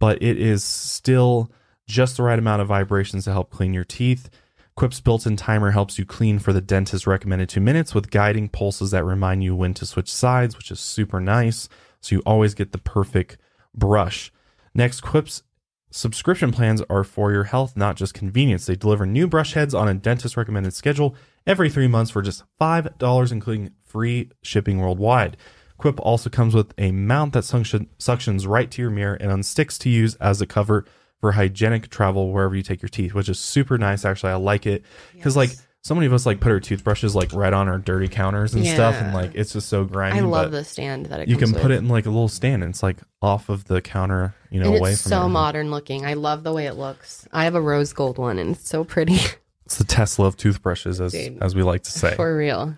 but 0.00 0.20
it 0.22 0.38
is 0.38 0.64
still 0.64 1.50
just 1.86 2.16
the 2.16 2.22
right 2.22 2.38
amount 2.38 2.62
of 2.62 2.68
vibrations 2.68 3.24
to 3.24 3.32
help 3.32 3.50
clean 3.50 3.74
your 3.74 3.84
teeth. 3.84 4.30
Quip's 4.76 5.00
built 5.00 5.26
in 5.26 5.36
timer 5.36 5.70
helps 5.70 5.98
you 5.98 6.04
clean 6.04 6.38
for 6.38 6.52
the 6.52 6.60
dentist's 6.60 7.06
recommended 7.06 7.48
two 7.48 7.60
minutes 7.60 7.94
with 7.94 8.10
guiding 8.10 8.48
pulses 8.48 8.90
that 8.90 9.04
remind 9.04 9.44
you 9.44 9.54
when 9.54 9.72
to 9.74 9.86
switch 9.86 10.12
sides, 10.12 10.56
which 10.56 10.70
is 10.70 10.80
super 10.80 11.20
nice. 11.20 11.68
So 12.00 12.16
you 12.16 12.22
always 12.26 12.54
get 12.54 12.72
the 12.72 12.78
perfect 12.78 13.38
brush. 13.74 14.32
Next, 14.74 15.00
Quip's 15.00 15.42
subscription 15.90 16.50
plans 16.50 16.82
are 16.90 17.04
for 17.04 17.30
your 17.30 17.44
health, 17.44 17.76
not 17.76 17.96
just 17.96 18.14
convenience. 18.14 18.66
They 18.66 18.74
deliver 18.74 19.06
new 19.06 19.28
brush 19.28 19.54
heads 19.54 19.74
on 19.74 19.86
a 19.86 19.94
dentist 19.94 20.36
recommended 20.36 20.74
schedule 20.74 21.14
every 21.46 21.70
three 21.70 21.86
months 21.86 22.10
for 22.10 22.20
just 22.20 22.42
$5, 22.60 23.32
including 23.32 23.70
free 23.84 24.30
shipping 24.42 24.80
worldwide. 24.80 25.36
Quip 25.78 26.00
also 26.00 26.30
comes 26.30 26.54
with 26.54 26.74
a 26.78 26.90
mount 26.90 27.32
that 27.34 27.44
suction, 27.44 27.88
suctions 27.98 28.46
right 28.46 28.70
to 28.72 28.82
your 28.82 28.90
mirror 28.90 29.14
and 29.14 29.30
unsticks 29.30 29.78
to 29.78 29.88
use 29.88 30.16
as 30.16 30.40
a 30.40 30.46
cover 30.46 30.84
for 31.24 31.32
hygienic 31.32 31.88
travel 31.88 32.30
wherever 32.32 32.54
you 32.54 32.62
take 32.62 32.82
your 32.82 32.90
teeth, 32.90 33.14
which 33.14 33.30
is 33.30 33.38
super 33.38 33.78
nice. 33.78 34.04
Actually, 34.04 34.32
I 34.32 34.34
like 34.34 34.66
it 34.66 34.84
because 35.14 35.38
like 35.38 35.48
so 35.80 35.94
many 35.94 36.06
of 36.06 36.12
us 36.12 36.26
like 36.26 36.38
put 36.38 36.52
our 36.52 36.60
toothbrushes 36.60 37.14
like 37.14 37.32
right 37.32 37.54
on 37.54 37.66
our 37.66 37.78
dirty 37.78 38.08
counters 38.08 38.52
and 38.52 38.66
stuff, 38.66 38.94
and 38.96 39.14
like 39.14 39.34
it's 39.34 39.54
just 39.54 39.70
so 39.70 39.84
grimy. 39.86 40.18
I 40.18 40.20
love 40.20 40.52
the 40.52 40.64
stand 40.64 41.06
that 41.06 41.20
it 41.20 41.28
You 41.28 41.38
can 41.38 41.54
put 41.54 41.70
it 41.70 41.76
in 41.76 41.88
like 41.88 42.04
a 42.04 42.10
little 42.10 42.28
stand, 42.28 42.62
and 42.62 42.68
it's 42.68 42.82
like 42.82 42.98
off 43.22 43.48
of 43.48 43.64
the 43.64 43.80
counter, 43.80 44.34
you 44.50 44.60
know, 44.60 44.66
and 44.66 44.76
away 44.76 44.92
it's 44.92 45.00
from 45.00 45.08
so 45.08 45.28
modern 45.30 45.70
looking. 45.70 46.04
I 46.04 46.12
love 46.12 46.42
the 46.42 46.52
way 46.52 46.66
it 46.66 46.74
looks. 46.74 47.26
I 47.32 47.44
have 47.44 47.54
a 47.54 47.60
rose 47.62 47.94
gold 47.94 48.18
one 48.18 48.38
and 48.38 48.54
it's 48.54 48.68
so 48.68 48.84
pretty 48.84 49.16
It's 49.64 49.78
the 49.78 49.84
Tesla 49.84 50.26
of 50.26 50.36
toothbrushes, 50.36 51.00
as 51.00 51.12
Dude. 51.12 51.42
as 51.42 51.54
we 51.54 51.62
like 51.62 51.84
to 51.84 51.90
say. 51.90 52.14
for 52.16 52.36
real. 52.36 52.76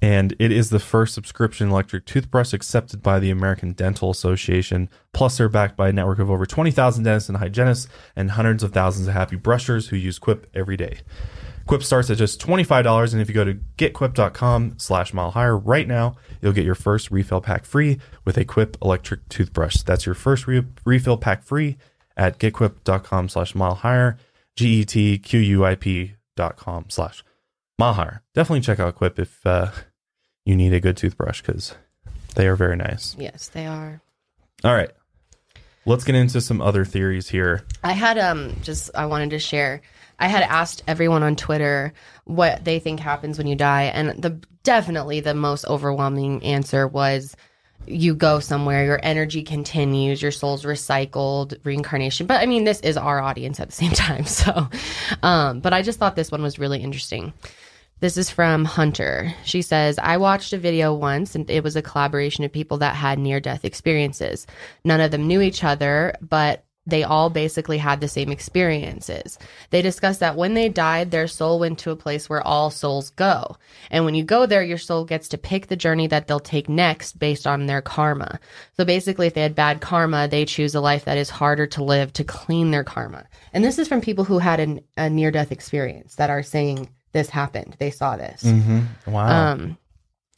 And 0.00 0.34
it 0.38 0.52
is 0.52 0.70
the 0.70 0.78
first 0.78 1.14
subscription 1.14 1.70
electric 1.70 2.06
toothbrush 2.06 2.52
accepted 2.52 3.02
by 3.02 3.18
the 3.18 3.30
American 3.30 3.72
Dental 3.72 4.10
Association. 4.10 4.88
Plus, 5.12 5.38
they're 5.38 5.48
backed 5.48 5.76
by 5.76 5.88
a 5.88 5.92
network 5.92 6.18
of 6.18 6.30
over 6.30 6.46
20,000 6.46 7.04
dentists 7.04 7.28
and 7.28 7.38
hygienists 7.38 7.88
and 8.14 8.32
hundreds 8.32 8.62
of 8.62 8.72
thousands 8.72 9.08
of 9.08 9.14
happy 9.14 9.36
brushers 9.36 9.88
who 9.88 9.96
use 9.96 10.18
Quip 10.18 10.46
every 10.54 10.76
day. 10.76 10.98
Quip 11.66 11.82
starts 11.82 12.08
at 12.08 12.16
just 12.16 12.40
$25, 12.40 13.12
and 13.12 13.20
if 13.20 13.28
you 13.28 13.34
go 13.34 13.44
to 13.44 13.58
getquip.com 13.76 14.74
slash 14.78 15.12
mile 15.12 15.32
higher 15.32 15.56
right 15.56 15.86
now, 15.86 16.16
you'll 16.40 16.52
get 16.52 16.64
your 16.64 16.74
first 16.74 17.10
refill 17.10 17.42
pack 17.42 17.66
free 17.66 17.98
with 18.24 18.38
a 18.38 18.44
Quip 18.44 18.78
electric 18.80 19.28
toothbrush. 19.28 19.82
That's 19.82 20.06
your 20.06 20.14
first 20.14 20.46
re- 20.46 20.64
refill 20.86 21.18
pack 21.18 21.42
free 21.42 21.76
at 22.16 22.38
getquip.com 22.38 23.28
slash 23.28 23.54
mile 23.54 23.74
higher, 23.74 24.16
G-E-T-Q-U-I-P 24.56 26.14
dot 26.36 26.56
com 26.56 26.86
slash 26.88 27.22
mile 27.78 27.92
higher. 27.92 28.22
Definitely 28.34 28.60
check 28.60 28.80
out 28.80 28.94
Quip 28.94 29.18
if 29.18 29.44
uh, 29.46 29.70
you 30.48 30.56
need 30.56 30.72
a 30.72 30.80
good 30.80 30.96
toothbrush 30.96 31.42
because 31.42 31.74
they 32.34 32.48
are 32.48 32.56
very 32.56 32.74
nice. 32.74 33.14
Yes, 33.18 33.48
they 33.48 33.66
are. 33.66 34.00
All 34.64 34.74
right. 34.74 34.90
Let's 35.84 36.04
get 36.04 36.14
into 36.14 36.40
some 36.40 36.62
other 36.62 36.86
theories 36.86 37.28
here. 37.28 37.66
I 37.84 37.92
had 37.92 38.16
um 38.16 38.56
just 38.62 38.90
I 38.94 39.04
wanted 39.04 39.30
to 39.30 39.38
share. 39.38 39.82
I 40.18 40.26
had 40.26 40.42
asked 40.44 40.82
everyone 40.88 41.22
on 41.22 41.36
Twitter 41.36 41.92
what 42.24 42.64
they 42.64 42.78
think 42.78 42.98
happens 42.98 43.36
when 43.36 43.46
you 43.46 43.56
die, 43.56 43.84
and 43.84 44.22
the 44.22 44.40
definitely 44.62 45.20
the 45.20 45.34
most 45.34 45.66
overwhelming 45.66 46.42
answer 46.42 46.88
was 46.88 47.36
you 47.86 48.14
go 48.14 48.40
somewhere, 48.40 48.86
your 48.86 49.00
energy 49.02 49.42
continues, 49.42 50.22
your 50.22 50.30
soul's 50.30 50.64
recycled, 50.64 51.58
reincarnation. 51.62 52.26
But 52.26 52.40
I 52.40 52.46
mean, 52.46 52.64
this 52.64 52.80
is 52.80 52.96
our 52.96 53.20
audience 53.20 53.60
at 53.60 53.68
the 53.68 53.74
same 53.74 53.92
time, 54.06 54.24
so. 54.24 54.66
Um, 55.22 55.60
but 55.60 55.74
I 55.74 55.82
just 55.82 55.98
thought 55.98 56.16
this 56.16 56.32
one 56.32 56.42
was 56.42 56.58
really 56.58 56.82
interesting. 56.82 57.34
This 58.00 58.16
is 58.16 58.30
from 58.30 58.64
Hunter. 58.64 59.34
She 59.44 59.60
says, 59.60 59.98
I 59.98 60.18
watched 60.18 60.52
a 60.52 60.58
video 60.58 60.94
once 60.94 61.34
and 61.34 61.50
it 61.50 61.64
was 61.64 61.74
a 61.74 61.82
collaboration 61.82 62.44
of 62.44 62.52
people 62.52 62.78
that 62.78 62.94
had 62.94 63.18
near 63.18 63.40
death 63.40 63.64
experiences. 63.64 64.46
None 64.84 65.00
of 65.00 65.10
them 65.10 65.26
knew 65.26 65.40
each 65.40 65.64
other, 65.64 66.14
but 66.20 66.64
they 66.86 67.02
all 67.02 67.28
basically 67.28 67.76
had 67.76 68.00
the 68.00 68.06
same 68.06 68.30
experiences. 68.30 69.36
They 69.70 69.82
discussed 69.82 70.20
that 70.20 70.36
when 70.36 70.54
they 70.54 70.68
died, 70.68 71.10
their 71.10 71.26
soul 71.26 71.58
went 71.58 71.80
to 71.80 71.90
a 71.90 71.96
place 71.96 72.30
where 72.30 72.40
all 72.46 72.70
souls 72.70 73.10
go. 73.10 73.56
And 73.90 74.04
when 74.04 74.14
you 74.14 74.22
go 74.22 74.46
there, 74.46 74.62
your 74.62 74.78
soul 74.78 75.04
gets 75.04 75.28
to 75.28 75.36
pick 75.38 75.66
the 75.66 75.76
journey 75.76 76.06
that 76.06 76.28
they'll 76.28 76.38
take 76.38 76.68
next 76.68 77.18
based 77.18 77.48
on 77.48 77.66
their 77.66 77.82
karma. 77.82 78.38
So 78.76 78.84
basically, 78.84 79.26
if 79.26 79.34
they 79.34 79.42
had 79.42 79.56
bad 79.56 79.80
karma, 79.80 80.28
they 80.28 80.44
choose 80.44 80.74
a 80.76 80.80
life 80.80 81.04
that 81.04 81.18
is 81.18 81.30
harder 81.30 81.66
to 81.66 81.84
live 81.84 82.12
to 82.14 82.24
clean 82.24 82.70
their 82.70 82.84
karma. 82.84 83.26
And 83.52 83.64
this 83.64 83.78
is 83.78 83.88
from 83.88 84.00
people 84.00 84.24
who 84.24 84.38
had 84.38 84.60
an, 84.60 84.80
a 84.96 85.10
near 85.10 85.32
death 85.32 85.52
experience 85.52 86.14
that 86.14 86.30
are 86.30 86.44
saying 86.44 86.88
this 87.12 87.30
happened. 87.30 87.76
They 87.78 87.90
saw 87.90 88.16
this. 88.16 88.42
Mm-hmm. 88.42 89.10
Wow. 89.10 89.52
Um, 89.52 89.78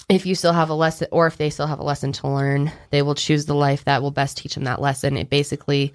if 0.09 0.27
you 0.27 0.35
still 0.35 0.53
have 0.53 0.71
a 0.71 0.75
lesson, 0.75 1.09
or 1.13 1.27
if 1.27 1.37
they 1.37 1.51
still 1.51 1.69
have 1.69 1.79
a 1.79 1.85
lesson 1.85 2.13
to 2.13 2.29
learn, 2.29 2.73
they 2.91 3.03
will 3.03 3.15
choose 3.15 3.47
the 3.47 3.55
life 3.55 3.85
that 3.85 4.03
will 4.03 4.11
best 4.11 4.37
teach 4.37 4.55
them 4.55 4.65
that 4.65 4.81
lesson. 4.81 5.17
It 5.17 5.31
basically 5.31 5.93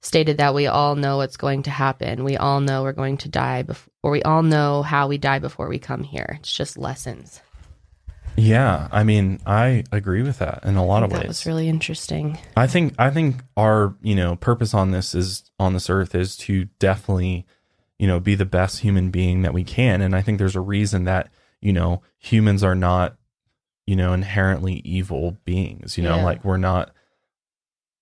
stated 0.00 0.38
that 0.38 0.54
we 0.54 0.66
all 0.66 0.94
know 0.94 1.18
what's 1.18 1.36
going 1.36 1.64
to 1.64 1.70
happen. 1.70 2.24
We 2.24 2.36
all 2.36 2.60
know 2.60 2.82
we're 2.82 2.92
going 2.92 3.18
to 3.18 3.28
die 3.28 3.62
before, 3.62 3.90
or 4.02 4.10
we 4.10 4.22
all 4.22 4.42
know 4.42 4.82
how 4.82 5.08
we 5.08 5.18
die 5.18 5.38
before 5.38 5.68
we 5.68 5.78
come 5.78 6.02
here. 6.02 6.38
It's 6.40 6.52
just 6.52 6.78
lessons. 6.78 7.42
yeah. 8.36 8.88
I 8.92 9.02
mean, 9.02 9.40
I 9.44 9.84
agree 9.92 10.22
with 10.22 10.38
that 10.38 10.64
in 10.64 10.76
a 10.76 10.84
lot 10.84 11.02
of 11.02 11.10
that 11.10 11.16
ways. 11.16 11.22
That 11.22 11.28
was 11.28 11.46
really 11.46 11.68
interesting. 11.68 12.38
I 12.56 12.66
think 12.68 12.94
I 12.98 13.10
think 13.10 13.42
our 13.56 13.96
you 14.00 14.14
know 14.14 14.36
purpose 14.36 14.72
on 14.72 14.92
this 14.92 15.14
is 15.14 15.50
on 15.58 15.72
this 15.74 15.90
earth 15.90 16.14
is 16.14 16.36
to 16.38 16.66
definitely 16.78 17.44
you 17.98 18.06
know 18.06 18.20
be 18.20 18.34
the 18.34 18.44
best 18.44 18.80
human 18.80 19.10
being 19.10 19.42
that 19.42 19.54
we 19.54 19.64
can, 19.64 20.00
and 20.00 20.14
I 20.14 20.22
think 20.22 20.38
there's 20.38 20.56
a 20.56 20.60
reason 20.60 21.04
that 21.04 21.30
you 21.60 21.72
know 21.72 22.02
humans 22.18 22.62
are 22.62 22.74
not 22.74 23.16
you 23.86 23.96
know 23.96 24.12
inherently 24.12 24.74
evil 24.84 25.36
beings. 25.44 25.96
You 25.98 26.04
know, 26.04 26.16
Yeah. 26.16 26.24
like 26.24 26.44
we're 26.44 26.56
not. 26.58 26.92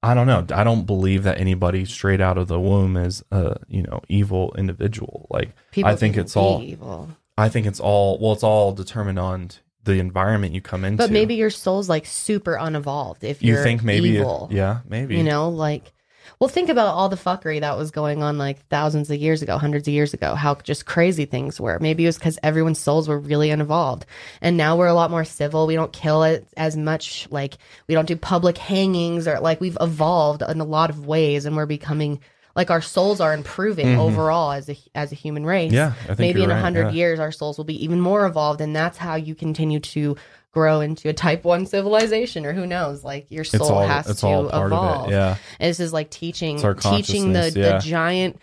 I 0.02 0.14
don't 0.14 0.27
know. 0.27 0.47
I 0.55 0.62
don't 0.62 0.85
believe 0.86 1.24
that 1.24 1.40
anybody 1.40 1.85
straight 1.85 2.20
out 2.20 2.39
of 2.39 2.47
the 2.48 2.60
womb 2.60 2.97
is 2.97 3.24
a 3.32 3.56
you 3.68 3.82
know 3.82 4.02
evil 4.09 4.55
individual. 4.56 5.27
Like 5.31 5.55
People 5.73 5.90
I 5.90 5.97
think 5.97 6.16
it's 6.16 6.36
all. 6.36 6.62
evil, 6.62 7.09
I 7.39 7.48
think 7.48 7.66
it's 7.66 7.81
all. 7.81 8.18
Well, 8.20 8.32
it's 8.32 8.44
all 8.44 8.73
determined 8.73 9.18
on 9.18 9.51
the 9.82 9.94
environment 9.94 10.52
you 10.55 10.60
come 10.60 10.85
into. 10.85 10.98
but 11.02 11.10
maybe 11.10 11.35
your 11.36 11.51
soul's 11.51 11.89
like 11.89 12.06
super 12.06 12.55
unevolved. 12.56 13.24
If 13.24 13.43
you 13.43 13.56
think 13.62 13.82
maybe. 13.82 14.10
evil, 14.10 14.48
yeah, 14.52 14.81
maybe. 14.89 15.16
You 15.16 15.23
know, 15.24 15.48
like, 15.48 15.93
well, 16.39 16.49
think 16.49 16.69
about 16.69 16.89
all 16.89 17.09
the 17.09 17.17
fuckery 17.17 17.61
that 17.61 17.79
was 17.79 17.91
going 17.91 18.23
on 18.23 18.37
like 18.37 18.67
thousands 18.67 19.11
of 19.11 19.17
years 19.17 19.41
ago, 19.41 19.57
hundreds 19.57 19.89
of 19.89 19.95
years 19.95 20.13
ago, 20.13 20.35
how 20.35 20.57
just 20.57 20.85
crazy 20.85 21.25
things 21.25 21.59
were. 21.59 21.79
Maybe 21.79 22.05
it 22.05 22.09
was 22.09 22.19
because 22.19 22.39
everyone's 22.43 22.79
souls 22.79 23.09
were 23.09 23.19
really 23.19 23.51
unevolved. 23.51 24.05
And 24.43 24.59
now 24.59 24.77
we're 24.77 24.87
a 24.87 24.95
lot 24.95 25.11
more 25.11 25.25
civil. 25.25 25.67
We 25.67 25.77
don't 25.77 25.95
kill 25.95 26.25
it 26.25 26.47
as 26.55 26.77
much. 26.77 27.27
Like, 27.31 27.55
we 27.89 27.95
don't 27.95 28.07
do 28.07 28.17
public 28.17 28.59
hangings 28.59 29.27
or 29.27 29.41
like 29.41 29.63
we've 29.63 29.79
evolved 29.81 30.43
in 30.43 30.61
a 30.61 30.65
lot 30.65 30.91
of 30.91 31.07
ways 31.07 31.47
and 31.47 31.57
we're 31.57 31.67
becoming. 31.67 32.21
Like 32.55 32.71
our 32.71 32.81
souls 32.81 33.21
are 33.21 33.35
improving 33.35 33.99
overall 33.99 34.51
as 34.51 34.71
a 34.71 34.79
as 34.95 35.13
a 35.13 35.15
human 35.15 35.45
race. 35.45 35.73
Mm-hmm. 35.73 36.09
Yeah, 36.09 36.15
maybe 36.19 36.43
in 36.43 36.51
a 36.51 36.55
right, 36.55 36.63
hundred 36.63 36.87
yeah. 36.87 36.93
years 36.93 37.21
our 37.21 37.31
souls 37.31 37.59
will 37.59 37.67
be 37.67 37.85
even 37.85 38.01
more 38.01 38.25
evolved, 38.25 38.63
and 38.63 38.75
that's 38.75 38.97
how 38.97 39.17
you 39.17 39.35
continue 39.35 39.79
to 39.79 40.17
grow 40.57 40.81
into 40.81 41.11
a 41.11 41.12
type 41.12 41.45
one 41.45 41.66
civilization, 41.66 42.47
or 42.47 42.55
who 42.55 42.66
knows? 42.66 43.05
Like 43.05 43.31
your 43.31 43.45
soul 43.45 43.73
all. 43.73 43.87
has 43.87 44.07
to 44.20 44.47
evolve. 44.47 45.11
Yeah. 45.11 45.37
And 45.61 45.69
this 45.69 45.81
is 45.81 45.93
like 45.93 46.09
teaching 46.09 46.57
teaching 46.81 47.35
the, 47.35 47.53
yeah. 47.55 47.73
the 47.73 47.78
giant 47.81 48.41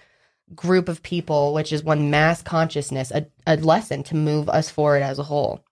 group 0.53 0.89
of 0.89 1.01
people, 1.01 1.55
which 1.55 1.73
is 1.73 1.83
one 1.83 2.11
mass 2.11 2.43
consciousness, 2.43 3.09
a, 3.09 3.25
a 3.47 3.57
lesson 3.57 4.03
to 4.03 4.15
move 4.15 4.47
us 4.47 4.69
forward 4.69 5.01
as 5.01 5.17
a 5.17 5.23
whole. 5.23 5.63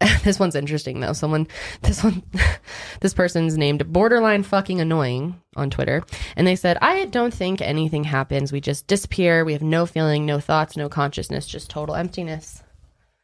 this 0.24 0.40
one's 0.40 0.56
interesting 0.56 0.98
though. 0.98 1.12
Someone, 1.12 1.46
this 1.82 2.02
one, 2.02 2.24
this 3.00 3.14
person's 3.14 3.56
named 3.56 3.92
borderline 3.92 4.42
fucking 4.42 4.80
annoying 4.80 5.40
on 5.54 5.70
Twitter. 5.70 6.02
And 6.34 6.44
they 6.44 6.56
said, 6.56 6.76
I 6.82 7.04
don't 7.04 7.32
think 7.32 7.62
anything 7.62 8.02
happens. 8.02 8.50
We 8.50 8.60
just 8.60 8.88
disappear. 8.88 9.44
We 9.44 9.52
have 9.52 9.62
no 9.62 9.86
feeling, 9.86 10.26
no 10.26 10.40
thoughts, 10.40 10.76
no 10.76 10.88
consciousness, 10.88 11.46
just 11.46 11.70
total 11.70 11.94
emptiness. 11.94 12.64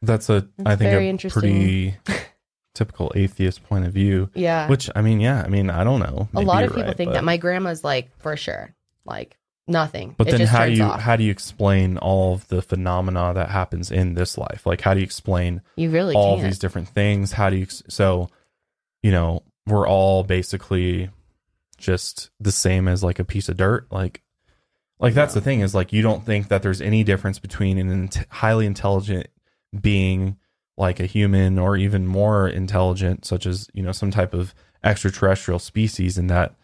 That's 0.03 0.29
a 0.29 0.47
I 0.59 0.63
That's 0.75 0.79
think 0.79 0.91
very 0.91 1.07
a 1.07 1.09
interesting. 1.09 1.41
pretty 1.41 1.95
typical 2.75 3.11
atheist 3.15 3.63
point 3.63 3.85
of 3.85 3.93
view. 3.93 4.29
Yeah. 4.35 4.67
Which 4.67 4.89
I 4.95 5.01
mean, 5.01 5.19
yeah, 5.19 5.41
I 5.43 5.47
mean, 5.47 5.69
I 5.69 5.83
don't 5.83 5.99
know. 5.99 6.27
a 6.35 6.41
lot 6.41 6.63
of 6.63 6.71
people 6.71 6.83
right, 6.83 6.97
think 6.97 7.09
but- 7.09 7.13
that 7.15 7.23
my 7.23 7.37
grandma's 7.37 7.83
like, 7.83 8.11
for 8.19 8.35
sure, 8.37 8.75
like 9.05 9.37
nothing. 9.67 10.13
But 10.17 10.27
It 10.27 10.31
then 10.31 10.39
just 10.41 10.51
how 10.51 10.65
do 10.65 10.71
you 10.73 10.83
off. 10.83 10.99
how 10.99 11.15
do 11.15 11.23
you 11.23 11.31
explain 11.31 11.97
all 11.97 12.33
of 12.33 12.47
the 12.49 12.61
phenomena 12.61 13.31
that 13.33 13.49
happens 13.49 13.91
in 13.91 14.13
this 14.15 14.37
life? 14.37 14.65
Like 14.65 14.81
how 14.81 14.93
do 14.93 14.99
you 14.99 15.05
explain 15.05 15.61
you 15.77 15.89
really 15.89 16.15
all 16.15 16.37
these 16.37 16.59
different 16.59 16.89
things? 16.89 17.31
How 17.31 17.49
do 17.49 17.55
you 17.55 17.67
so 17.87 18.29
you 19.01 19.11
know, 19.11 19.43
we're 19.67 19.87
all 19.87 20.23
basically 20.23 21.09
just 21.77 22.29
the 22.39 22.51
same 22.51 22.87
as 22.87 23.03
like 23.03 23.19
a 23.19 23.25
piece 23.25 23.49
of 23.49 23.57
dirt 23.57 23.87
like 23.91 24.21
like 24.99 25.13
that's 25.13 25.33
the 25.33 25.41
thing 25.41 25.59
is 25.59 25.75
like 25.75 25.91
you 25.91 26.01
don't 26.01 26.25
think 26.25 26.47
that 26.47 26.61
there's 26.63 26.79
any 26.79 27.03
difference 27.03 27.39
between 27.39 27.77
an 27.77 27.89
int- 27.91 28.25
highly 28.29 28.65
intelligent 28.65 29.27
being 29.79 30.37
like 30.77 30.99
a 30.99 31.05
human 31.05 31.59
or 31.59 31.77
even 31.77 32.07
more 32.07 32.47
intelligent 32.47 33.25
such 33.25 33.45
as 33.45 33.69
you 33.73 33.83
know 33.83 33.91
some 33.91 34.11
type 34.11 34.33
of 34.33 34.53
extraterrestrial 34.83 35.59
species 35.59 36.17
and 36.17 36.29
that 36.29 36.55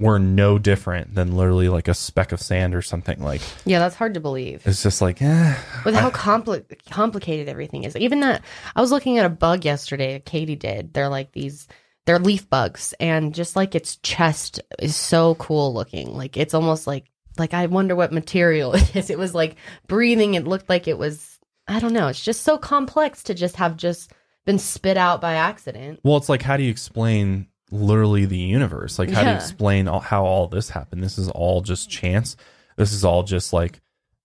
we're 0.00 0.18
no 0.18 0.58
different 0.58 1.14
than 1.14 1.36
literally 1.36 1.68
like 1.68 1.86
a 1.88 1.94
speck 1.94 2.32
of 2.32 2.40
sand 2.40 2.74
or 2.74 2.82
something 2.82 3.22
like 3.22 3.40
yeah, 3.64 3.78
that's 3.78 3.94
hard 3.94 4.14
to 4.14 4.20
believe. 4.20 4.62
it's 4.66 4.82
just 4.82 5.00
like 5.00 5.22
eh, 5.22 5.54
with 5.84 5.94
how 5.94 6.10
compli- 6.10 6.64
complicated 6.90 7.48
everything 7.48 7.84
is. 7.84 7.96
Even 7.96 8.20
that, 8.20 8.42
I 8.74 8.80
was 8.80 8.90
looking 8.90 9.18
at 9.18 9.26
a 9.26 9.30
bug 9.30 9.64
yesterday. 9.64 10.20
Katie 10.24 10.56
did. 10.56 10.92
They're 10.92 11.08
like 11.08 11.32
these. 11.32 11.68
They're 12.06 12.18
leaf 12.18 12.50
bugs, 12.50 12.92
and 13.00 13.34
just 13.34 13.56
like 13.56 13.74
its 13.74 13.96
chest 13.96 14.60
is 14.78 14.96
so 14.96 15.36
cool 15.36 15.72
looking. 15.72 16.12
Like 16.12 16.36
it's 16.36 16.54
almost 16.54 16.86
like 16.86 17.04
like 17.38 17.54
I 17.54 17.66
wonder 17.66 17.94
what 17.94 18.12
material 18.12 18.74
it 18.74 18.96
is. 18.96 19.10
It 19.10 19.18
was 19.18 19.34
like 19.34 19.56
breathing. 19.86 20.34
It 20.34 20.46
looked 20.46 20.68
like 20.68 20.88
it 20.88 20.98
was. 20.98 21.33
I 21.66 21.80
don't 21.80 21.92
know. 21.92 22.08
It's 22.08 22.22
just 22.22 22.42
so 22.42 22.58
complex 22.58 23.22
to 23.24 23.34
just 23.34 23.56
have 23.56 23.76
just 23.76 24.12
been 24.44 24.58
spit 24.58 24.96
out 24.96 25.20
by 25.20 25.34
accident. 25.34 26.00
Well, 26.02 26.16
it's 26.16 26.28
like 26.28 26.42
how 26.42 26.56
do 26.56 26.62
you 26.62 26.70
explain 26.70 27.48
literally 27.70 28.26
the 28.26 28.38
universe? 28.38 28.98
Like 28.98 29.10
how 29.10 29.22
do 29.24 29.30
you 29.30 29.36
explain 29.36 29.88
all, 29.88 30.00
how 30.00 30.24
all 30.24 30.46
this 30.46 30.68
happened? 30.68 31.02
This 31.02 31.18
is 31.18 31.28
all 31.30 31.62
just 31.62 31.90
chance. 31.90 32.36
This 32.76 32.92
is 32.92 33.04
all 33.04 33.22
just 33.22 33.52
like 33.52 33.80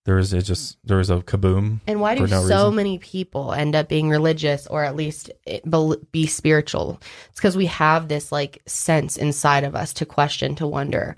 there 0.06 0.18
is 0.18 0.34
a 0.34 0.42
just 0.42 0.78
there 0.84 1.00
is 1.00 1.10
a 1.10 1.18
kaboom. 1.18 1.80
And 1.88 2.02
why 2.02 2.16
do 2.16 2.22
no 2.22 2.48
so 2.48 2.66
reason. 2.66 2.76
many 2.76 2.98
people 2.98 3.54
end 3.54 3.76
up 3.76 3.88
being 3.88 4.10
religious 4.10 4.68
or 4.68 4.84
at 4.84 4.96
least 4.96 5.32
it- 5.46 5.64
be 6.12 6.28
spiritual? 6.28 7.00
It's 7.30 7.40
because 7.40 7.56
we 7.56 7.68
have 7.68 8.08
this 8.08 8.32
like 8.32 8.62
sense 8.66 9.18
inside 9.18 9.64
of 9.64 9.76
us 9.76 9.94
to 9.94 10.06
question, 10.06 10.56
to 10.56 10.68
wonder, 10.68 11.16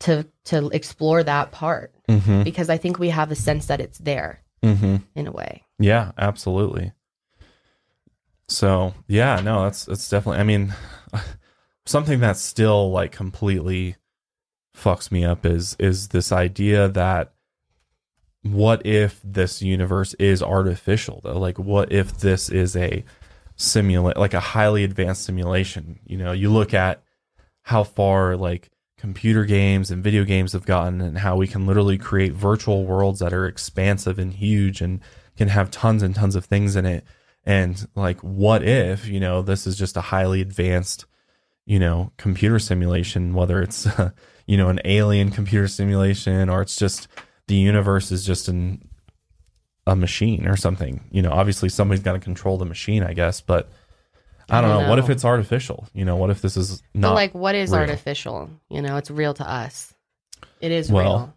to 0.00 0.26
to 0.46 0.68
explore 0.70 1.22
that 1.22 1.52
part. 1.52 1.94
Mm-hmm. 2.08 2.42
Because 2.42 2.70
I 2.70 2.78
think 2.78 2.98
we 2.98 3.10
have 3.10 3.30
a 3.30 3.36
sense 3.36 3.66
that 3.66 3.80
it's 3.80 3.98
there 3.98 4.42
Mm-hmm. 4.62 4.96
in 5.14 5.26
a 5.26 5.32
way. 5.32 5.64
Yeah, 5.78 6.12
absolutely. 6.18 6.92
So 8.48 8.94
yeah, 9.06 9.40
no, 9.40 9.64
that's 9.64 9.84
that's 9.84 10.08
definitely. 10.08 10.40
I 10.40 10.44
mean, 10.44 10.74
something 11.86 12.20
that 12.20 12.36
still 12.36 12.90
like 12.90 13.12
completely 13.12 13.96
fucks 14.76 15.10
me 15.12 15.24
up 15.24 15.46
is 15.46 15.76
is 15.78 16.08
this 16.08 16.32
idea 16.32 16.88
that 16.88 17.32
what 18.42 18.84
if 18.86 19.20
this 19.22 19.60
universe 19.62 20.14
is 20.14 20.42
artificial 20.42 21.20
though? 21.22 21.38
Like, 21.38 21.58
what 21.58 21.92
if 21.92 22.18
this 22.18 22.48
is 22.48 22.74
a 22.76 23.04
simulate, 23.56 24.16
like 24.16 24.34
a 24.34 24.40
highly 24.40 24.84
advanced 24.84 25.24
simulation? 25.24 26.00
You 26.04 26.16
know, 26.18 26.32
you 26.32 26.50
look 26.50 26.74
at 26.74 27.02
how 27.62 27.84
far 27.84 28.36
like 28.36 28.70
computer 29.00 29.46
games 29.46 29.90
and 29.90 30.04
video 30.04 30.24
games 30.24 30.52
have 30.52 30.66
gotten 30.66 31.00
and 31.00 31.16
how 31.16 31.34
we 31.34 31.46
can 31.46 31.66
literally 31.66 31.96
create 31.96 32.34
virtual 32.34 32.84
worlds 32.84 33.20
that 33.20 33.32
are 33.32 33.46
expansive 33.46 34.18
and 34.18 34.34
huge 34.34 34.82
and 34.82 35.00
can 35.38 35.48
have 35.48 35.70
tons 35.70 36.02
and 36.02 36.14
tons 36.14 36.36
of 36.36 36.44
things 36.44 36.76
in 36.76 36.84
it. 36.84 37.02
And 37.44 37.88
like 37.94 38.20
what 38.20 38.62
if 38.62 39.08
you 39.08 39.18
know 39.18 39.40
this 39.40 39.66
is 39.66 39.78
just 39.78 39.96
a 39.96 40.02
highly 40.02 40.42
advanced 40.42 41.06
you 41.64 41.78
know 41.78 42.12
computer 42.18 42.58
simulation 42.58 43.32
whether 43.32 43.62
it's 43.62 43.88
you 44.46 44.58
know 44.58 44.68
an 44.68 44.80
alien 44.84 45.30
computer 45.30 45.66
simulation 45.66 46.50
or 46.50 46.60
it's 46.60 46.76
just 46.76 47.08
the 47.46 47.56
universe 47.56 48.12
is 48.12 48.26
just 48.26 48.48
an 48.48 48.86
a 49.86 49.96
machine 49.96 50.46
or 50.46 50.56
something. 50.56 51.08
You 51.10 51.22
know 51.22 51.32
obviously 51.32 51.70
somebody's 51.70 52.04
got 52.04 52.12
to 52.12 52.20
control 52.20 52.58
the 52.58 52.66
machine 52.66 53.02
i 53.02 53.14
guess 53.14 53.40
but 53.40 53.70
i 54.50 54.60
don't, 54.60 54.70
don't 54.70 54.82
know. 54.84 54.88
what 54.90 54.98
if 54.98 55.08
it's 55.10 55.24
artificial 55.24 55.86
you 55.94 56.04
know 56.04 56.16
what 56.16 56.30
if 56.30 56.42
this 56.42 56.56
is 56.56 56.82
but 56.92 57.00
not 57.00 57.14
like, 57.14 57.34
what 57.34 57.54
is 57.54 57.70
real. 57.70 57.80
artificial? 57.80 58.50
You 58.68 58.82
know, 58.82 58.96
it's 58.96 59.10
real 59.10 59.34
to 59.34 59.48
us. 59.48 59.94
It 60.60 60.70
is 60.72 60.90
Well, 60.90 61.04
real. 61.18 61.34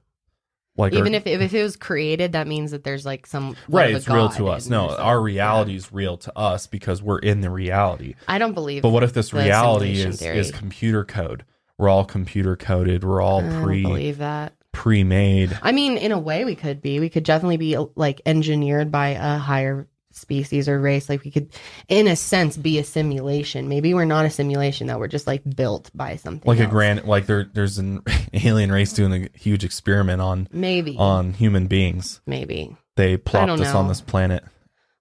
like 0.77 0.93
Even 0.93 1.13
our- 1.13 1.17
if, 1.19 1.27
if 1.27 1.53
it 1.53 1.63
was 1.63 1.75
created, 1.77 2.33
that 2.33 2.47
means 2.47 2.71
that 2.71 2.83
there's 2.83 3.05
like 3.05 3.25
some 3.27 3.55
right 3.69 3.93
it's 3.95 4.07
real 4.07 4.29
to 4.29 4.47
us 4.49 4.67
no 4.67 4.89
our 4.89 5.19
reality 5.21 5.75
is 5.75 5.91
real 5.93 6.17
to 6.17 6.37
us 6.37 6.67
because 6.67 7.01
we're 7.01 7.19
in 7.19 7.41
the 7.41 7.49
reality 7.49 8.15
I 8.27 8.37
don't 8.39 8.53
believe. 8.53 8.81
but 8.81 8.89
what 8.89 9.03
if 9.03 9.13
this 9.13 9.33
reality 9.33 9.93
is 10.01 10.19
theory. 10.19 10.39
is 10.39 10.51
computer 10.51 11.05
code 11.05 11.45
we're 11.77 11.89
all 11.89 12.05
computer 12.05 12.55
coded 12.55 13.03
we're 13.03 13.21
all 13.21 13.39
I 13.39 13.49
don't 13.49 13.63
pre 13.63 13.81
believe 13.83 14.17
that. 14.19 14.53
pre-made 14.71 15.57
I 15.61 15.71
mean, 15.71 15.97
in 15.97 16.11
a 16.11 16.19
way, 16.19 16.45
we 16.45 16.55
could 16.55 16.81
be. 16.81 16.99
We 16.99 17.09
could 17.09 17.23
definitely 17.23 17.57
be 17.57 17.77
like 17.95 18.21
engineered 18.25 18.91
by 18.91 19.09
a 19.09 19.37
higher 19.37 19.87
species 20.13 20.69
or 20.69 20.79
race. 20.79 21.09
Like 21.09 21.23
we 21.23 21.31
could, 21.31 21.49
in 21.89 22.07
a 22.07 22.15
sense, 22.15 22.55
be 22.55 22.79
a 22.79 22.83
simulation. 22.83 23.67
Maybe 23.67 23.93
we're 23.93 24.05
not 24.05 24.25
a 24.25 24.29
simulation; 24.29 24.87
that 24.87 24.99
we're 24.99 25.07
just 25.07 25.27
like 25.27 25.41
built 25.55 25.91
by 25.93 26.15
something. 26.15 26.47
like 26.47 26.59
a 26.59 26.63
else. 26.63 26.71
grand 26.71 27.03
like 27.05 27.25
there 27.25 27.49
there's 27.53 27.77
an 27.79 28.01
alien 28.33 28.71
race 28.71 28.93
doing 28.93 29.13
a 29.25 29.37
huge 29.37 29.63
experiment 29.63 30.21
on 30.21 30.47
Maybe. 30.51 30.95
on 30.97 31.33
human 31.33 31.67
beings 31.67 32.21
maybe. 32.25 32.75
they 32.95 33.17
plopped 33.17 33.59
us 33.59 33.73
on 33.75 33.87
this 33.87 34.01
planet 34.01 34.43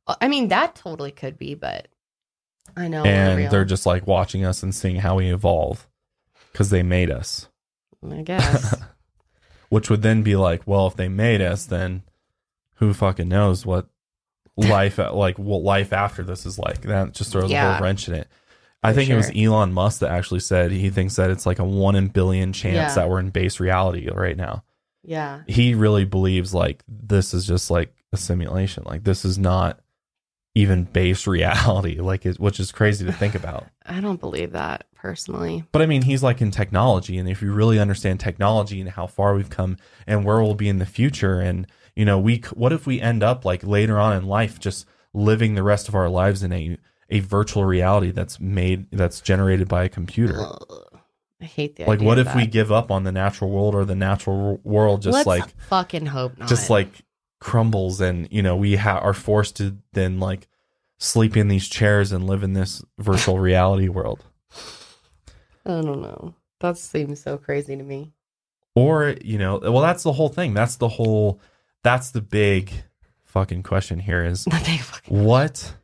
uh, 0.06 0.16
I 0.20 0.26
mean, 0.26 0.48
that 0.48 0.74
totally 0.74 1.12
could 1.12 1.39
be, 1.39 1.55
but 1.55 1.86
I 2.76 2.89
know. 2.89 3.05
and 3.05 3.48
they're 3.52 3.64
just 3.64 3.86
like 3.86 4.05
watching 4.06 4.44
us 4.44 4.62
and 4.64 4.74
seeing 4.74 4.97
how 4.97 5.16
we 5.18 5.32
evolve 5.32 5.86
because 6.52 6.70
they 6.70 6.82
made 6.82 7.10
us 7.10 7.48
I 8.10 8.22
guess. 8.22 8.74
which 9.68 9.89
would 9.89 10.02
then 10.02 10.22
be 10.22 10.34
like 10.36 10.62
well 10.66 10.86
if 10.89 10.97
they 10.97 11.09
made 11.09 11.40
us 11.40 11.66
then 11.66 12.02
who 12.76 12.93
fucking 12.93 13.28
knows 13.28 13.64
what 13.64 13.86
life 14.68 14.98
like 14.98 15.38
what 15.38 15.62
life 15.62 15.92
after 15.92 16.22
this 16.22 16.44
is 16.46 16.58
like 16.58 16.82
that 16.82 17.12
just 17.12 17.32
throws 17.32 17.50
a 17.50 17.72
whole 17.72 17.82
wrench 17.82 18.08
in 18.08 18.14
it 18.14 18.28
I 18.84 18.92
think 18.92 19.10
it 19.10 19.14
was. 19.14 19.30
Elon 19.36 19.72
Musk 19.72 20.00
that 20.00 20.10
actually 20.10 20.40
said 20.40 20.72
he 20.72 20.86
mm-hmm. 20.86 20.94
thinks 20.94 21.14
that 21.16 21.30
it's 21.30 21.46
like 21.46 21.60
a 21.60 21.64
one 21.64 21.94
in 21.94 22.08
billion 22.08 22.52
chance 22.52 22.74
Yeah. 22.74 22.94
that 22.96 23.08
we're 23.08 23.20
in 23.20 23.30
base 23.30 23.60
reality 23.60 24.08
right 24.10 24.36
now. 24.36 24.64
yeah. 25.04 25.42
he 25.46 25.74
really 25.74 26.04
believes 26.04 26.52
like 26.52 26.82
this 26.88 27.32
is 27.32 27.46
just 27.46 27.70
like 27.70 27.94
a 28.12 28.16
simulation 28.16 28.82
like 28.84 29.04
this 29.04 29.24
is 29.24 29.38
not 29.38 29.78
even 30.54 30.84
base 30.84 31.26
reality 31.28 32.00
like 32.00 32.26
it, 32.26 32.38
which 32.40 32.60
is 32.60 32.72
crazy 32.72 33.04
to 33.06 33.12
think 33.12 33.34
about 33.34 33.66
I 33.86 34.00
don't 34.00 34.20
believe 34.20 34.52
that 34.52 34.84
personally. 34.94 35.64
but 35.72 35.80
i 35.82 35.86
mean 35.86 36.02
he's 36.02 36.22
like 36.22 36.40
in 36.40 36.50
technology 36.50 37.18
and 37.18 37.28
if 37.28 37.40
you 37.42 37.52
really 37.52 37.78
understand 37.78 38.20
technology 38.20 38.80
and 38.80 38.90
how 38.90 39.06
far 39.06 39.34
we've 39.34 39.50
come 39.50 39.76
and 40.06 40.24
where 40.24 40.40
we'll 40.42 40.54
be 40.54 40.68
in 40.68 40.78
the 40.78 40.86
future 40.86 41.40
and 41.40 41.66
you 41.97 42.05
know 42.05 42.19
we 42.19 42.39
what 42.55 42.73
if 42.73 42.86
we 42.86 43.01
end 43.01 43.23
up 43.23 43.44
like 43.44 43.62
later 43.64 43.98
on 43.98 44.16
in 44.16 44.24
life 44.27 44.59
just 44.59 44.86
living 45.14 45.55
the 45.55 45.62
rest 45.62 45.89
of 45.89 45.94
our 45.94 46.09
lives 46.09 46.43
in 46.43 46.52
a 46.52 46.77
a 47.10 47.20
virtual 47.20 47.64
reality 47.64 48.10
that's 48.10 48.40
made 48.40 48.86
that's 48.90 49.20
generated 49.20 49.69
by 49.69 49.85
a 49.85 49.89
computer 49.89 50.40
Ugh. 50.40 50.98
I 51.40 51.44
hate 51.44 51.77
the 51.77 51.85
like 51.86 52.01
what 52.01 52.19
if 52.19 52.35
we 52.36 52.47
give 52.47 52.70
up 52.70 52.90
on 52.90 53.02
the 53.05 53.10
natural 53.12 53.51
world 53.51 53.74
or 53.74 53.85
the 53.85 53.97
natural 53.97 54.60
world 54.62 55.02
just 55.02 55.14
Let's 55.14 55.27
like 55.27 55.59
fucking 55.62 56.06
hope 56.06 56.39
not. 56.39 56.48
just 56.48 56.70
like 56.70 56.89
crumbles 57.40 58.01
and 58.01 58.28
you 58.31 58.43
know 58.43 58.55
we 58.56 58.77
ha- 58.77 58.98
are 59.01 59.12
forced 59.12 59.56
to 59.56 59.77
then 59.93 60.20
like 60.20 60.47
sleep 60.98 61.36
in 61.36 61.48
these 61.48 61.69
chairs 61.69 62.12
and 62.12 62.24
live 62.28 62.44
in 62.44 62.52
this 62.52 62.85
virtual 62.98 63.39
reality 63.51 63.89
world 63.89 64.24
I 65.66 65.81
don't 65.81 66.01
know. 66.02 66.35
That 66.60 66.77
seems 66.78 67.20
so 67.23 67.39
crazy 67.39 67.77
to 67.77 67.82
me. 67.82 68.12
or 68.74 69.16
you 69.23 69.36
know 69.39 69.59
well 69.59 69.81
that's 69.81 70.02
the 70.05 70.12
whole 70.12 70.28
thing 70.28 70.55
that's 70.55 70.77
the 70.77 70.89
whole 70.89 71.40
that's 71.82 72.10
the 72.10 72.20
big 72.20 72.72
fucking 73.24 73.62
question 73.62 74.00
here 74.00 74.24
is 74.24 74.44
The 74.50 74.62
big 74.64 74.80
fucking 74.80 75.24
what 75.24 75.74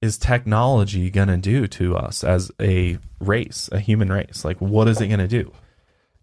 is 0.00 0.18
technology 0.18 1.10
going 1.10 1.28
to 1.28 1.36
do 1.36 1.66
to 1.66 1.96
us 1.96 2.24
as 2.24 2.50
a 2.60 2.98
race 3.20 3.68
a 3.72 3.80
human 3.80 4.10
race? 4.10 4.44
Like 4.44 4.60
what 4.60 4.88
is 4.88 5.00
it 5.00 5.08
going 5.08 5.20
to 5.20 5.28
do? 5.28 5.52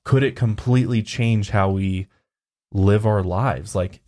Could 0.03 0.23
it 0.23 0.35
completely 0.35 1.03
change 1.03 1.49
how 1.52 1.69
we 1.69 2.07
live 2.72 3.06
our 3.06 3.23
lives? 3.23 3.76
Like 3.76 4.02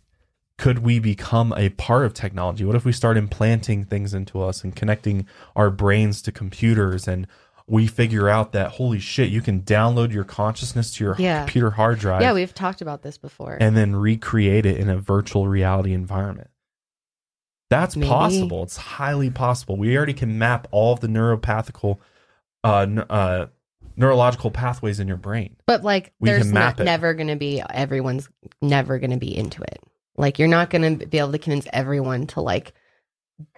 could 0.58 0.80
we 0.80 0.98
become 0.98 1.54
a 1.56 1.70
part 1.70 2.04
of 2.04 2.12
technology? 2.12 2.66
What 2.66 2.76
if 2.76 2.84
we 2.84 2.92
start 2.92 3.16
implanting 3.16 3.84
things 3.84 4.12
into 4.12 4.42
us 4.42 4.62
and 4.62 4.76
connecting 4.76 5.26
our 5.56 5.70
brains 5.70 6.20
to 6.22 6.32
computers 6.32 7.08
and 7.08 7.26
we 7.70 7.86
figure 7.86 8.28
out 8.28 8.50
that 8.50 8.72
holy 8.72 8.98
shit, 8.98 9.30
you 9.30 9.40
can 9.40 9.62
download 9.62 10.12
your 10.12 10.24
consciousness 10.24 10.92
to 10.92 11.04
your 11.04 11.14
Yeah. 11.18 11.44
computer 11.44 11.70
hard 11.70 12.00
drive 12.00 12.20
Yeah, 12.20 12.32
we've 12.32 12.52
talked 12.52 12.80
about 12.82 13.02
this 13.02 13.16
before. 13.16 13.56
and 13.60 13.76
then 13.76 13.94
recreate 13.94 14.66
it 14.66 14.76
in 14.76 14.88
a 14.90 14.96
virtual 14.96 15.46
reality 15.46 15.92
environment. 15.94 16.50
That's 17.70 17.94
Maybe. 17.94 18.08
possible. 18.08 18.64
It's 18.64 18.76
highly 18.76 19.30
possible. 19.30 19.76
We 19.76 19.96
already 19.96 20.14
can 20.14 20.36
map 20.36 20.66
all 20.72 20.92
of 20.92 20.98
the 20.98 21.06
neuropathical, 21.06 21.98
uh, 22.64 22.86
uh, 23.08 23.46
neurological 23.96 24.50
pathways 24.50 24.98
in 24.98 25.06
your 25.06 25.16
brain. 25.16 25.54
But 25.66 25.84
like, 25.84 26.12
We 26.18 26.30
there's 26.30 26.42
can 26.46 26.52
map 26.54 26.78
not, 26.78 26.84
never 26.84 27.14
going 27.14 27.28
to 27.28 27.36
be 27.36 27.62
everyone's 27.70 28.28
never 28.60 28.98
going 28.98 29.12
to 29.12 29.16
be 29.18 29.36
into 29.36 29.62
it. 29.62 29.78
Like, 30.16 30.40
you're 30.40 30.48
not 30.48 30.70
going 30.70 30.98
to 30.98 31.06
be 31.06 31.18
able 31.18 31.30
to 31.30 31.38
convince 31.38 31.68
everyone 31.72 32.26
to 32.28 32.40
like 32.40 32.72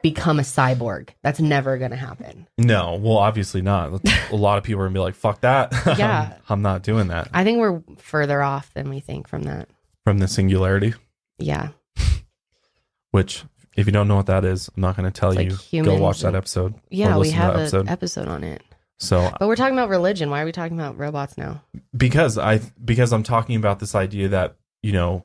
become 0.03 0.39
a 0.39 0.43
cyborg. 0.43 1.11
That's 1.23 1.41
never 1.41 1.79
going 1.79 1.91
to 1.91 1.97
happen. 1.97 2.47
No, 2.59 2.95
well, 3.01 3.19
obviously 3.19 3.63
not. 3.63 4.01
a 4.31 4.37
lot 4.37 4.59
of 4.59 4.65
people 4.65 4.83
are 4.83 4.87
gonna 4.87 4.95
be 4.95 5.01
like, 5.01 5.15
"Fuck 5.15 5.41
that." 5.43 5.73
Yeah. 5.99 6.35
I'm 6.49 6.63
not 6.63 6.83
doing 6.83 7.09
that 7.09 7.29
I 7.33 7.45
think 7.45 7.59
we're 7.59 7.83
further 7.99 8.43
off 8.43 8.73
than 8.75 8.89
we 8.89 9.01
think 9.01 9.29
from 9.29 9.43
that. 9.45 9.69
from 10.05 10.19
the 10.19 10.29
singularity. 10.29 10.95
Yeah. 11.39 11.69
Which, 13.11 13.45
if 13.77 13.87
you 13.87 13.93
don't 13.93 14.09
know 14.09 14.17
what 14.17 14.27
that 14.27 14.45
is, 14.45 14.69
I'm 14.77 14.81
not 14.81 14.97
going 14.97 15.11
to 15.11 15.21
tell 15.21 15.31
It's 15.31 15.37
like 15.37 15.47
you. 15.73 15.83
Go 15.83 15.91
humans 15.91 16.01
watch 16.01 16.21
that 16.21 16.35
episode. 16.35 16.75
Yeah, 16.91 17.19
we 17.19 17.31
have 17.31 17.55
an 17.55 17.61
episode. 17.61 17.89
episode 17.89 18.29
on 18.29 18.45
it. 18.45 18.63
So 18.99 19.19
uh, 19.21 19.33
But 19.39 19.49
we're 19.49 19.57
talking 19.57 19.75
about 19.75 19.89
religion. 19.89 20.31
Why 20.31 20.43
are 20.43 20.45
we 20.45 20.53
talking 20.53 20.79
about 20.79 20.97
robots 20.99 21.37
now? 21.37 21.63
because 21.97 22.39
I 22.39 22.61
because 22.85 23.13
I'm 23.13 23.23
talking 23.23 23.57
about 23.57 23.81
this 23.81 23.95
idea 23.95 24.29
that 24.29 24.57
you 24.83 24.93
know 24.93 25.25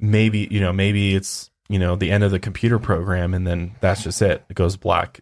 maybe 0.00 0.48
you 0.50 0.60
know 0.60 0.72
maybe 0.72 1.14
it's 1.14 1.50
you 1.68 1.78
know 1.78 1.96
the 1.96 2.10
end 2.10 2.24
of 2.24 2.30
the 2.30 2.38
computer 2.38 2.78
program 2.78 3.34
and 3.34 3.46
then 3.46 3.72
that's 3.80 4.02
just 4.04 4.20
it. 4.22 4.44
It 4.48 4.54
goes 4.54 4.76
black 4.76 5.20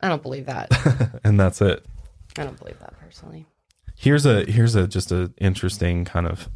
I 0.00 0.08
don't 0.08 0.22
believe 0.22 0.46
that. 0.46 1.20
and 1.24 1.38
that's 1.38 1.60
it. 1.60 1.84
I 2.36 2.42
don't 2.44 2.58
believe 2.58 2.78
that 2.80 2.98
personally. 2.98 3.46
Here's 3.96 4.26
a 4.26 4.44
here's 4.44 4.74
a 4.74 4.88
just 4.88 5.12
a 5.12 5.32
interesting 5.38 6.04
kind 6.04 6.26
of 6.26 6.48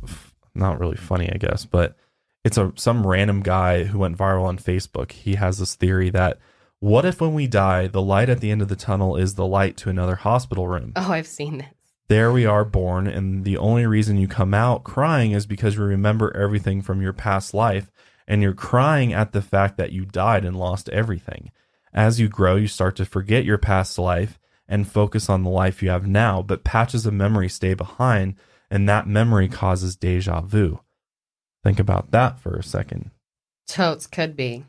not 0.55 0.81
really 0.81 0.97
funny 0.97 1.31
I 1.33 1.37
guess, 1.39 1.65
but 1.65 1.97
it's 2.45 2.59
a 2.59 2.73
some 2.77 3.07
random 3.07 3.43
guy 3.43 3.85
who 3.85 3.99
went 3.99 4.19
viral 4.19 4.45
on 4.45 4.59
Facebook. 4.59 5.13
He 5.13 5.35
has 5.37 5.59
this 5.59 5.75
theory 5.75 6.11
that 6.11 6.39
what 6.81 7.05
if 7.05 7.21
when 7.21 7.35
we 7.35 7.47
die, 7.47 7.87
the 7.87 8.03
light 8.03 8.29
at 8.29 8.41
the 8.41 8.51
end 8.51 8.63
of 8.63 8.69
the 8.69 8.77
tunnel 8.77 9.17
is 9.17 9.35
the 9.35 9.47
light 9.47 9.77
to 9.79 9.91
another 9.91 10.17
hospital 10.17 10.69
room? 10.69 10.93
Oh, 10.95 11.11
I've 11.11 11.27
seen 11.27 11.59
this. 11.59 11.67
there 12.09 12.31
we 12.31 12.47
are 12.47 12.65
born 12.65 13.07
and 13.07 13.45
the 13.45 13.57
only 13.57 13.87
reason 13.87 14.17
you 14.19 14.29
come 14.29 14.55
out 14.55 14.85
crying 14.85 15.33
is 15.33 15.47
because 15.47 15.77
you 15.77 15.83
remember 15.83 16.37
everything 16.37 16.83
from 16.83 17.01
your 17.03 17.13
past 17.13 17.55
life 17.55 17.91
and 18.29 18.43
you're 18.43 18.53
crying 18.55 19.13
at 19.13 19.33
the 19.33 19.43
fact 19.43 19.77
that 19.77 19.93
you 19.93 20.05
died 20.05 20.45
and 20.45 20.57
lost 20.59 20.89
everything 20.91 21.51
as 21.93 22.21
you 22.21 22.29
grow 22.29 22.57
you 22.57 22.67
start 22.69 22.97
to 22.97 23.05
forget 23.05 23.45
your 23.45 23.59
past 23.59 23.99
life 23.99 24.39
and 24.69 24.91
focus 24.91 25.29
on 25.31 25.43
the 25.43 25.51
life 25.51 25.83
you 25.83 25.91
have 25.91 26.07
now 26.07 26.43
but 26.43 26.65
patches 26.65 27.07
of 27.07 27.15
memory 27.15 27.49
stay 27.49 27.75
behind 27.75 28.35
and 28.71 28.89
that 28.89 29.07
memory 29.07 29.49
causes 29.49 29.97
deja 29.97 30.41
vu 30.41 30.81
think 31.65 31.79
about 31.79 32.11
that 32.11 32.39
for 32.41 32.57
a 32.57 32.63
second 32.63 33.11
Totes 33.69 34.07
could 34.07 34.37
be. 34.37 34.65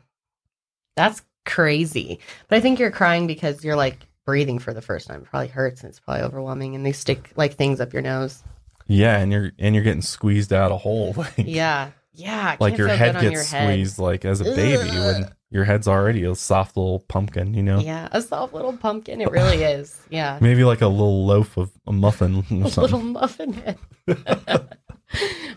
That's 0.96 1.22
crazy. 1.46 2.18
But 2.48 2.56
I 2.56 2.60
think 2.60 2.80
you're 2.80 2.90
crying 2.90 3.28
because 3.28 3.62
you're 3.64 3.76
like 3.76 3.96
breathing 4.26 4.58
for 4.58 4.74
the 4.74 4.82
first 4.82 5.06
time. 5.06 5.20
It 5.22 5.30
probably 5.30 5.46
hurts 5.46 5.82
and 5.82 5.90
it's 5.90 6.00
probably 6.00 6.24
overwhelming 6.24 6.74
and 6.74 6.84
they 6.84 6.90
stick 6.90 7.30
like 7.36 7.54
things 7.54 7.80
up 7.80 7.92
your 7.92 8.02
nose. 8.02 8.42
yeah 8.88 9.18
and 9.18 9.30
you're 9.30 9.52
and 9.58 9.74
you're 9.74 9.84
getting 9.84 10.02
squeezed 10.02 10.52
out 10.52 10.72
a 10.72 10.76
hole 10.76 11.14
like, 11.16 11.32
Yeah. 11.38 11.90
Yeah. 12.18 12.56
like 12.60 12.76
your 12.76 12.88
head 12.88 13.14
gets 13.20 13.32
your 13.32 13.42
head. 13.44 13.68
squeezed 13.68 13.98
like 13.98 14.24
as 14.24 14.40
a 14.40 14.44
baby 14.44 14.88
when 14.90 15.30
your 15.50 15.64
head's 15.64 15.86
already 15.88 16.24
a 16.24 16.34
soft 16.34 16.76
little 16.76 17.00
pumpkin 17.08 17.54
you 17.54 17.62
know 17.62 17.78
Yeah. 17.78 18.08
A 18.12 18.20
soft 18.20 18.52
little 18.52 18.76
pumpkin. 18.76 19.20
It 19.20 19.30
really 19.30 19.62
is. 19.62 19.98
Yeah. 20.10 20.38
Maybe 20.42 20.64
like 20.64 20.80
a 20.82 20.88
little 20.88 21.24
loaf 21.26 21.56
of 21.56 21.70
a 21.86 21.92
muffin 21.92 22.36
or 22.36 22.38
A 22.66 22.70
something. 22.70 22.82
little 22.82 22.98
muffin 23.02 23.52
head. 23.54 23.78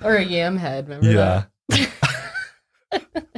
or 0.03 0.15
a 0.15 0.23
yam 0.23 0.57
head. 0.57 0.87
Remember 0.87 1.11
yeah. 1.11 1.43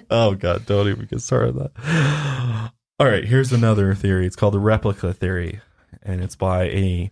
oh 0.10 0.36
god, 0.36 0.66
don't 0.66 0.88
even 0.88 1.06
get 1.06 1.22
started 1.22 1.56
on 1.58 1.70
that. 1.76 2.72
All 3.00 3.08
right, 3.08 3.26
here's 3.26 3.52
another 3.52 3.96
theory. 3.96 4.26
It's 4.26 4.36
called 4.36 4.54
the 4.54 4.60
replica 4.60 5.14
theory, 5.14 5.60
and 6.04 6.22
it's 6.22 6.36
by 6.36 6.66
a 6.66 7.12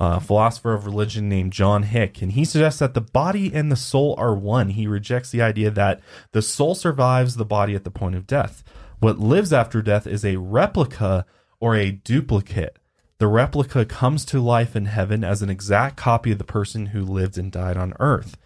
uh, 0.00 0.18
philosopher 0.18 0.72
of 0.72 0.86
religion 0.86 1.28
named 1.28 1.52
John 1.52 1.82
Hick, 1.82 2.22
and 2.22 2.32
he 2.32 2.46
suggests 2.46 2.80
that 2.80 2.94
the 2.94 3.02
body 3.02 3.52
and 3.52 3.70
the 3.70 3.76
soul 3.76 4.14
are 4.16 4.34
one. 4.34 4.70
He 4.70 4.86
rejects 4.86 5.30
the 5.30 5.42
idea 5.42 5.70
that 5.70 6.00
the 6.32 6.40
soul 6.40 6.74
survives 6.74 7.36
the 7.36 7.44
body 7.44 7.74
at 7.74 7.84
the 7.84 7.90
point 7.90 8.14
of 8.14 8.26
death. 8.26 8.64
What 8.98 9.18
lives 9.18 9.52
after 9.52 9.82
death 9.82 10.06
is 10.06 10.24
a 10.24 10.36
replica 10.36 11.26
or 11.60 11.76
a 11.76 11.90
duplicate. 11.90 12.78
The 13.18 13.26
replica 13.26 13.84
comes 13.84 14.24
to 14.26 14.40
life 14.40 14.74
in 14.74 14.86
heaven 14.86 15.22
as 15.22 15.42
an 15.42 15.50
exact 15.50 15.98
copy 15.98 16.32
of 16.32 16.38
the 16.38 16.44
person 16.44 16.86
who 16.86 17.04
lived 17.04 17.36
and 17.36 17.52
died 17.52 17.76
on 17.76 17.92
earth. 18.00 18.38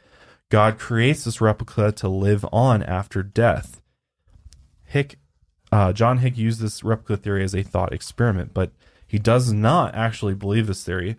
God 0.50 0.76
creates 0.76 1.22
this 1.22 1.40
replica 1.40 1.92
to 1.92 2.08
live 2.08 2.44
on 2.52 2.82
after 2.82 3.22
death. 3.22 3.80
Hick, 4.82 5.18
uh, 5.70 5.92
John 5.92 6.18
Hick 6.18 6.36
used 6.36 6.60
this 6.60 6.82
replica 6.82 7.16
theory 7.16 7.44
as 7.44 7.54
a 7.54 7.62
thought 7.62 7.92
experiment, 7.92 8.52
but 8.52 8.72
he 9.06 9.20
does 9.20 9.52
not 9.52 9.94
actually 9.94 10.34
believe 10.34 10.66
this 10.66 10.82
theory. 10.82 11.16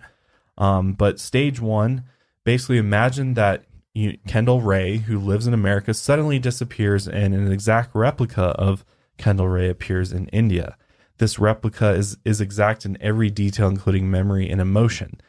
Um, 0.57 0.94
but 0.94 1.19
stage 1.19 1.60
one, 1.60 2.06
basically 2.44 2.77
imagine 2.77 3.34
that 3.34 3.65
you, 3.94 4.18
Kendall 4.27 4.61
Rae, 4.61 4.98
who 4.98 5.19
lives 5.19 5.48
in 5.48 5.53
America, 5.53 5.94
suddenly 5.94 6.40
disappears 6.40 7.07
and 7.07 7.34
an 7.34 7.52
exact 7.52 7.95
replica 7.95 8.44
of 8.44 8.86
Kendall 9.18 9.48
Rae 9.48 9.69
appears 9.69 10.11
in 10.11 10.27
India. 10.27 10.77
This 11.18 11.40
replica 11.40 11.91
is, 11.91 12.18
is 12.26 12.41
exact 12.41 12.86
in 12.86 12.98
every 13.02 13.30
detail, 13.30 13.69
including 13.69 14.11
memory 14.11 14.49
and 14.49 14.60
emotion. 14.60 15.22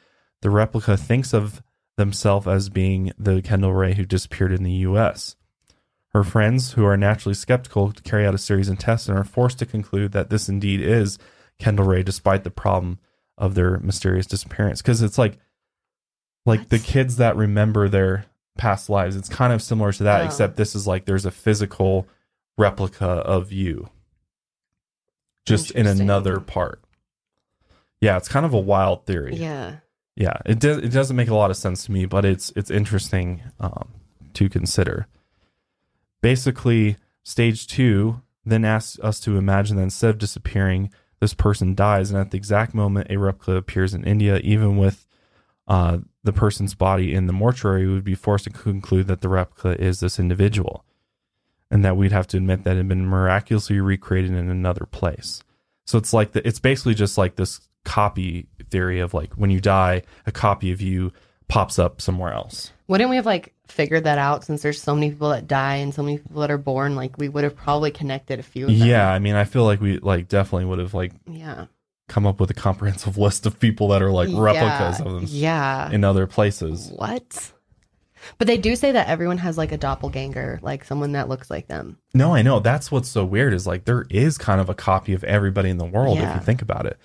The 0.43 0.51
replica 0.51 0.97
thinks 0.97 1.33
of 1.33 1.63
themselves 1.97 2.47
as 2.47 2.69
being 2.69 3.13
the 3.19 3.41
Kendall 3.41 3.73
Rae 3.73 3.95
who 3.95 4.05
disappeared 4.05 4.53
in 4.53 4.65
the 4.65 4.73
US. 4.73 5.37
Her 6.13 6.25
friends, 6.25 6.73
who 6.73 6.85
are 6.85 6.97
naturally 6.97 7.35
skeptical, 7.35 7.93
carry 7.93 8.27
out 8.27 8.35
a 8.35 8.39
series 8.39 8.69
of 8.69 8.79
tests 8.79 9.09
and 9.09 9.19
are 9.19 9.25
forced 9.25 9.59
to 9.61 9.67
conclude 9.67 10.13
that 10.13 10.31
this 10.31 10.49
indeed 10.49 10.81
is 10.81 11.19
Kendall 11.59 11.87
Rae, 11.87 12.03
despite 12.03 12.43
the 12.43 12.51
problem 12.51 12.99
of 13.39 13.55
their 13.55 13.79
mysterious 13.81 14.27
disappearance. 14.27 14.81
Because 14.83 15.03
it's 15.03 15.19
like, 15.19 15.39
like 16.45 16.69
the 16.69 16.79
kids 16.79 17.17
that 17.17 17.37
remember 17.37 17.89
their 17.89 18.27
past 18.57 18.89
lives. 18.89 19.17
It's 19.17 19.29
kind 19.29 19.53
of 19.53 19.61
similar 19.63 19.93
to 19.93 20.05
that, 20.05 20.23
Oh. 20.23 20.25
except 20.25 20.57
this 20.57 20.75
is 20.75 20.87
like 20.87 21.05
there's 21.05 21.27
a 21.27 21.31
physical 21.31 22.07
replica 22.57 23.05
of 23.07 23.53
you, 23.53 23.91
just 25.45 25.71
in 25.73 25.87
another 25.87 26.41
part. 26.41 26.81
Yeah, 28.01 28.17
it's 28.17 28.29
kind 28.29 28.47
of 28.47 28.55
a 28.55 28.59
wild 28.61 29.05
theory 29.07 29.37
Yeah. 29.37 29.77
yeah 30.15 30.39
it 30.47 30.59
does 30.59 30.79
it 30.79 30.89
doesn't 30.91 31.17
make 31.17 31.29
a 31.29 31.35
lot 31.35 31.51
of 31.51 31.57
sense 31.57 31.85
to 31.85 31.93
me 31.93 32.07
but 32.07 32.25
it's 32.25 32.53
it's 32.57 32.71
interesting 32.71 33.43
um, 33.61 33.89
to 34.35 34.49
consider 34.49 35.07
basically 36.23 36.97
stage 37.23 37.67
two 37.67 38.23
then 38.45 38.65
asks 38.65 38.99
us 39.01 39.19
to 39.21 39.37
imagine 39.37 39.77
that 39.77 39.83
instead 39.83 40.11
of 40.11 40.19
disappearing 40.19 40.91
this 41.27 41.35
person 41.35 41.75
dies 41.75 42.11
and 42.11 42.19
at 42.19 42.31
the 42.31 42.37
exact 42.37 42.75
moment 42.75 43.11
a 43.11 43.17
replica 43.17 43.53
appears 43.57 43.95
in 43.95 44.05
india 44.05 44.39
even 44.39 44.77
with 44.77 45.07
uh, 45.69 45.99
the 46.23 46.33
person's 46.33 46.75
body 46.75 47.13
in 47.13 47.27
the 47.27 47.33
mortuary 47.33 47.87
we 47.87 47.93
would 47.93 48.05
be 48.05 48.15
forced 48.15 48.45
to 48.45 48.51
conclude 48.51 49.09
that 49.09 49.21
the 49.21 49.29
replica 49.29 49.81
is 49.83 49.99
this 50.01 50.19
individual 50.19 50.85
and 51.71 51.85
that 51.85 51.97
we'd 51.97 52.13
have 52.13 52.29
to 52.29 52.37
admit 52.37 52.63
that 52.63 52.75
it 52.75 52.79
had 52.79 52.89
been 52.89 53.05
miraculously 53.05 53.81
recreated 53.81 54.31
in 54.31 54.49
another 54.49 54.87
place 54.87 55.43
so 55.87 55.99
it's 55.99 56.13
like 56.13 56.33
the, 56.33 56.47
it's 56.47 56.59
basically 56.59 56.95
just 56.95 57.17
like 57.17 57.37
this 57.37 57.61
copy 57.85 58.49
theory 58.71 59.01
of 59.01 59.15
like 59.15 59.33
when 59.35 59.51
you 59.51 59.61
die, 59.61 60.03
a 60.27 60.33
copy 60.33 60.73
of 60.73 60.83
you 60.83 61.13
pops 61.49 61.79
up 61.79 62.01
somewhere 62.01 62.33
else. 62.33 62.73
Wouldn't 62.89 63.09
we 63.09 63.17
have 63.17 63.25
like 63.25 63.55
figured 63.69 64.05
that 64.05 64.19
out 64.19 64.45
since 64.45 64.63
there's 64.63 64.81
so 64.83 64.95
many 64.95 65.11
people 65.11 65.31
that 65.31 65.47
die 65.47 65.77
and 65.77 65.93
so 65.95 66.03
many 66.03 66.19
people 66.19 66.41
that 66.41 66.51
are 66.51 66.59
born? 66.59 66.95
Like 66.97 67.19
we 67.19 67.29
would 67.29 67.45
have 67.45 67.57
probably 67.57 67.91
connected 67.91 68.39
a 68.39 68.43
few 68.43 68.67
of 68.67 68.79
them. 68.79 68.87
Yeah, 68.89 69.11
I 69.11 69.19
mean, 69.19 69.35
I 69.35 69.45
feel 69.45 69.65
like 69.65 69.81
we 69.81 69.99
like 69.99 70.29
definitely 70.29 70.67
would 70.67 70.79
have 70.79 70.95
like 70.95 71.13
Yeah. 71.27 71.67
come 72.09 72.27
up 72.27 72.39
with 72.41 72.51
a 72.51 72.55
comprehensive 72.55 73.19
list 73.27 73.47
of 73.47 73.59
people 73.61 73.89
that 73.89 74.03
are 74.03 74.11
like 74.13 74.29
replicas 74.33 74.99
yeah. 75.01 75.05
of 75.05 75.13
them 75.15 75.25
Yeah. 75.27 75.91
in 75.91 76.05
other 76.05 76.27
places. 76.27 76.91
What? 76.95 77.53
But 78.39 78.49
they 78.49 78.57
do 78.57 78.75
say 78.75 78.91
that 78.93 79.07
everyone 79.09 79.39
has 79.39 79.57
like 79.57 79.71
a 79.73 79.77
doppelganger, 79.77 80.59
like 80.63 80.85
someone 80.85 81.13
that 81.13 81.29
looks 81.29 81.49
like 81.51 81.69
them. 81.69 81.97
No, 82.13 82.35
I 82.35 82.43
know. 82.43 82.59
That's 82.59 82.91
what's 82.91 83.09
so 83.09 83.25
weird 83.25 83.53
is 83.55 83.67
like 83.69 83.85
there 83.85 84.05
is 84.11 84.37
kind 84.37 84.61
of 84.61 84.69
a 84.69 84.75
copy 84.75 85.13
of 85.13 85.23
everybody 85.23 85.71
in 85.71 85.79
the 85.79 85.85
world 85.85 86.19
if 86.19 86.35
you 86.35 86.41
think 86.41 86.61
about 86.63 86.87
it. 86.87 86.99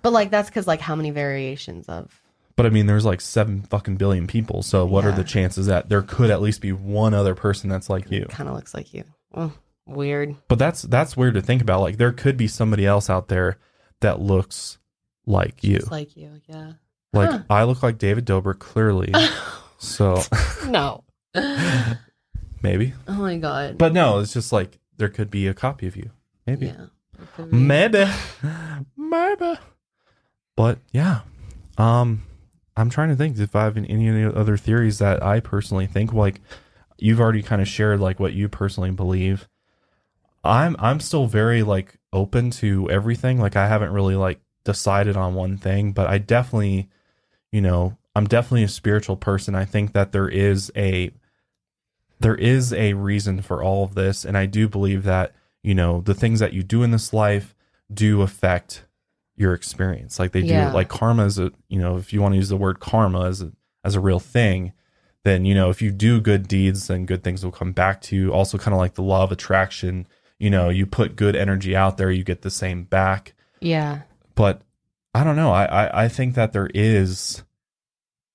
But 0.00 0.12
like 0.12 0.30
that's 0.30 0.48
because 0.48 0.66
like 0.66 0.80
how 0.80 0.94
many 0.94 1.10
variations 1.10 1.86
of 1.88 2.18
But 2.58 2.66
I 2.66 2.70
mean, 2.70 2.86
there's 2.86 3.04
like 3.04 3.20
seven 3.20 3.62
fucking 3.62 3.98
billion 3.98 4.26
people. 4.26 4.62
So 4.64 4.84
what 4.84 5.04
are 5.04 5.12
the 5.12 5.22
chances 5.22 5.66
that 5.66 5.88
there 5.88 6.02
could 6.02 6.28
at 6.28 6.42
least 6.42 6.60
be 6.60 6.72
one 6.72 7.14
other 7.14 7.36
person 7.36 7.70
that's 7.70 7.88
like 7.88 8.10
you? 8.10 8.26
kind 8.28 8.48
of 8.48 8.56
looks 8.56 8.74
like 8.74 8.92
you? 8.92 9.04
Oh, 9.32 9.52
weird. 9.86 10.34
But 10.48 10.58
that's 10.58 10.82
that's 10.82 11.16
weird 11.16 11.34
to 11.34 11.40
think 11.40 11.62
about. 11.62 11.82
Like 11.82 11.98
there 11.98 12.10
could 12.10 12.36
be 12.36 12.48
somebody 12.48 12.84
else 12.84 13.08
out 13.08 13.28
there 13.28 13.58
that 14.00 14.20
looks 14.20 14.78
like 15.24 15.62
you. 15.62 15.78
Just 15.78 15.92
like 15.92 16.16
you, 16.16 16.40
yeah. 16.48 16.72
Like 17.12 17.30
Huh. 17.30 17.42
I 17.48 17.62
look 17.62 17.84
like 17.84 17.96
David 17.98 18.26
Dobrik 18.26 18.58
clearly. 18.58 19.12
so 19.78 20.20
no. 20.66 21.04
Maybe. 22.62 22.92
Oh 23.06 23.12
my 23.12 23.36
god. 23.38 23.78
But 23.78 23.92
no, 23.92 24.18
it's 24.18 24.32
just 24.32 24.52
like 24.52 24.80
there 24.96 25.08
could 25.08 25.30
be 25.30 25.46
a 25.46 25.54
copy 25.54 25.86
of 25.86 25.96
you. 25.96 26.10
Maybe. 26.44 26.66
yeah. 26.66 26.86
it 27.22 27.32
could 27.36 27.52
be. 27.52 27.56
Maybe. 27.56 28.04
Maybe. 28.96 29.54
But 30.56 30.80
yeah. 30.90 31.20
Um, 31.76 32.24
I'm 32.78 32.90
trying 32.90 33.08
to 33.08 33.16
think 33.16 33.38
if 33.38 33.56
I 33.56 33.64
have 33.64 33.76
any, 33.76 34.24
other 34.24 34.56
theories 34.56 34.98
that 34.98 35.22
I 35.22 35.40
personally 35.40 35.86
think. 35.86 36.12
Like, 36.12 36.40
you've 36.98 37.20
already 37.20 37.42
kind 37.42 37.62
of 37.62 37.68
shared 37.68 38.00
like 38.00 38.20
what 38.20 38.32
you 38.32 38.48
personally 38.48 38.90
believe. 38.90 39.48
I'm 40.44 40.76
I'm 40.78 41.00
still 41.00 41.26
very 41.26 41.62
like 41.62 41.98
open 42.12 42.50
to 42.52 42.90
everything. 42.90 43.38
Like, 43.38 43.56
I 43.56 43.66
haven't 43.66 43.92
really 43.92 44.16
like 44.16 44.40
decided 44.64 45.16
on 45.16 45.34
one 45.34 45.56
thing, 45.56 45.92
but 45.92 46.06
I 46.06 46.18
definitely, 46.18 46.88
you 47.50 47.60
know, 47.60 47.96
I'm 48.14 48.26
definitely 48.26 48.64
a 48.64 48.68
spiritual 48.68 49.16
person. 49.16 49.54
I 49.54 49.64
think 49.64 49.92
that 49.92 50.12
there 50.12 50.28
is 50.28 50.72
a 50.76 51.10
there 52.20 52.34
is 52.34 52.72
a 52.72 52.94
reason 52.94 53.42
for 53.42 53.62
all 53.62 53.84
of 53.84 53.94
this, 53.94 54.24
and 54.24 54.36
I 54.36 54.46
do 54.46 54.68
believe 54.68 55.04
that 55.04 55.32
you 55.62 55.74
know 55.74 56.00
the 56.00 56.14
things 56.14 56.40
that 56.40 56.52
you 56.52 56.62
do 56.62 56.82
in 56.82 56.90
this 56.90 57.12
life 57.12 57.54
do 57.92 58.22
affect 58.22 58.84
your 59.38 59.54
experience 59.54 60.18
like 60.18 60.32
they 60.32 60.42
do 60.42 60.74
like 60.74 60.88
karma 60.88 61.24
is 61.24 61.38
a 61.38 61.50
you 61.68 61.78
know 61.78 61.96
if 61.96 62.12
you 62.12 62.20
want 62.20 62.32
to 62.32 62.36
use 62.36 62.48
the 62.48 62.56
word 62.56 62.80
karma 62.80 63.24
as 63.26 63.40
a 63.40 63.52
as 63.84 63.94
a 63.94 64.00
real 64.00 64.18
thing 64.20 64.72
then 65.24 65.44
you 65.44 65.54
know 65.54 65.70
if 65.70 65.80
you 65.80 65.90
do 65.90 66.20
good 66.20 66.48
deeds 66.48 66.88
then 66.88 67.06
good 67.06 67.22
things 67.22 67.44
will 67.44 67.52
come 67.52 67.72
back 67.72 68.00
to 68.00 68.16
you 68.16 68.32
also 68.32 68.58
kind 68.58 68.74
of 68.74 68.78
like 68.78 68.94
the 68.94 69.02
law 69.02 69.22
of 69.22 69.30
attraction 69.32 70.06
you 70.38 70.50
know 70.50 70.68
you 70.68 70.84
put 70.86 71.14
good 71.16 71.36
energy 71.36 71.74
out 71.76 71.96
there 71.96 72.10
you 72.10 72.24
get 72.24 72.42
the 72.42 72.50
same 72.50 72.82
back 72.84 73.32
Yeah. 73.60 74.00
but 74.34 74.62
I 75.14 75.24
don't 75.24 75.36
know. 75.36 75.50
I, 75.50 75.64
I 75.64 76.04
I 76.04 76.08
think 76.08 76.34
that 76.34 76.52
there 76.52 76.68
is, 76.74 77.42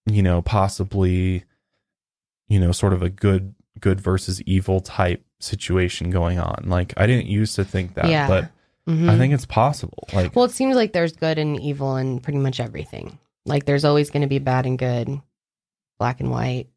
you 0.08 0.22
know, 0.24 0.42
possibly, 0.42 1.44
you 2.50 2.60
know, 2.60 2.72
sort 2.72 2.94
of 2.94 3.02
a 3.04 3.10
good 3.10 3.54
good 3.80 4.02
versus 4.02 4.42
evil 4.42 4.82
type 4.82 5.24
situation 5.40 6.10
going 6.10 6.40
on. 6.40 6.66
Like 6.68 6.94
I 6.98 7.06
didn't 7.06 7.28
used 7.28 7.56
to 7.56 7.64
think 7.64 7.94
that, 7.94 8.10
Yeah. 8.10 8.28
but 8.28 8.50
Mhm. 8.88 9.10
I 9.10 9.18
think 9.18 9.34
it's 9.34 9.46
possible. 9.46 10.08
Like 10.14 10.36
Well, 10.36 10.46
it 10.46 10.52
seems 10.52 10.76
like 10.76 10.92
there's 10.94 11.14
good 11.14 11.38
and 11.38 11.60
evil 11.60 11.96
in 11.98 12.20
pretty 12.20 12.40
much 12.40 12.60
everything. 12.60 13.18
Like 13.46 13.66
there's 13.66 13.86
always 13.86 14.10
going 14.10 14.22
to 14.24 14.28
be 14.28 14.40
bad 14.40 14.66
and 14.66 14.78
good, 14.78 15.22
black 16.00 16.20
and 16.20 16.30
white, 16.32 16.68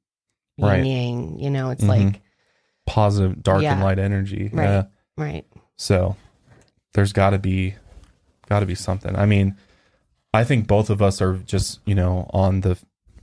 yin 0.57 0.67
Right. 0.69 0.85
yang. 0.85 1.39
You 1.39 1.51
know, 1.51 1.71
it's 1.71 1.83
Mhm. 1.85 1.89
like 1.89 2.21
positive, 2.87 3.43
dark 3.43 3.63
and 3.65 3.81
light 3.83 3.99
energy. 3.99 4.51
Right. 4.53 4.65
Yeah. 4.65 4.85
right. 5.19 5.45
So 5.77 6.17
there's 6.95 7.13
got 7.13 7.31
to 7.31 7.39
be 7.39 7.75
got 8.49 8.61
to 8.61 8.67
be 8.67 8.75
something. 8.77 9.17
I 9.17 9.27
mean, 9.27 9.57
I 10.33 10.45
think 10.45 10.69
both 10.69 10.89
of 10.91 11.03
us 11.03 11.21
are 11.21 11.39
just, 11.39 11.81
you 11.85 11.95
know, 11.97 12.31
on 12.33 12.61
the 12.61 12.79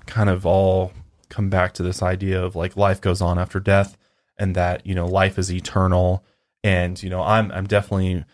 kind 0.06 0.30
of 0.30 0.46
all 0.46 0.92
come 1.30 1.50
back 1.50 1.74
to 1.76 1.84
this 1.84 2.04
idea 2.04 2.44
of 2.44 2.56
like 2.58 2.76
life 2.76 3.00
goes 3.00 3.22
on 3.22 3.40
after 3.40 3.60
death 3.62 3.98
and 4.38 4.54
that, 4.56 4.86
you 4.86 4.94
know, 4.94 5.06
life 5.08 5.40
is 5.40 5.50
eternal 5.52 6.24
and, 6.64 7.02
you 7.02 7.10
know, 7.10 7.22
I'm 7.24 7.52
I'm 7.54 7.66
definitely 7.68 8.26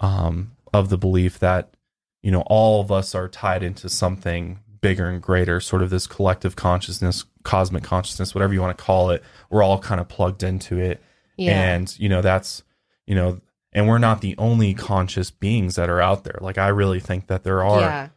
um 0.00 0.52
of 0.72 0.88
the 0.88 0.98
belief 0.98 1.38
that, 1.40 1.74
you 2.22 2.30
know, 2.30 2.42
all 2.46 2.80
of 2.80 2.92
us 2.92 3.14
are 3.14 3.28
tied 3.28 3.62
into 3.62 3.88
something 3.88 4.60
bigger 4.80 5.08
and 5.08 5.20
greater, 5.20 5.60
sort 5.60 5.82
of 5.82 5.90
this 5.90 6.06
collective 6.06 6.54
consciousness, 6.56 7.24
cosmic 7.42 7.82
consciousness, 7.82 8.34
whatever 8.34 8.54
you 8.54 8.60
want 8.60 8.76
to 8.76 8.82
call 8.84 9.10
it. 9.10 9.22
We're 9.50 9.62
all 9.62 9.78
kind 9.78 10.00
of 10.00 10.08
plugged 10.08 10.42
into 10.42 10.78
it 10.78 11.02
Yeah. 11.36 11.52
and 11.74 11.98
you 11.98 12.08
know 12.08 12.22
that's 12.22 12.62
you 13.06 13.14
know 13.14 13.40
and 13.72 13.86
we're 13.88 13.98
not 13.98 14.20
the 14.20 14.34
only 14.38 14.74
conscious 14.74 15.30
beings 15.30 15.74
that 15.76 15.88
are 15.90 16.00
out 16.00 16.24
there 16.24 16.38
like 16.40 16.58
i 16.58 16.68
really 16.68 16.98
think 17.00 17.26
that 17.28 17.44
there 17.44 17.62
are 17.64 17.80
yeah. 17.80 18.08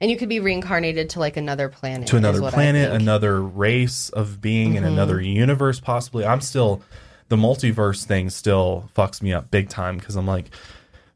And 0.00 0.10
you 0.12 0.16
could 0.16 0.28
be 0.28 0.38
reincarnated 0.38 1.10
to 1.10 1.18
like 1.18 1.36
another 1.36 1.68
planet. 1.68 2.06
to 2.08 2.16
another 2.16 2.40
planet 2.50 2.92
another 2.92 3.42
race 3.42 4.08
of 4.10 4.40
being 4.40 4.74
in 4.76 4.84
Mhm. 4.84 4.88
another 4.88 5.20
universe 5.20 5.78
possibly 5.80 6.24
i'm 6.24 6.40
still 6.40 6.82
the 7.28 7.36
multiverse 7.36 8.04
thing 8.04 8.30
still 8.30 8.88
fucks 8.96 9.20
me 9.22 9.32
up 9.32 9.50
big 9.50 9.68
time 9.68 9.98
because 9.98 10.16
i'm 10.16 10.26
like 10.26 10.50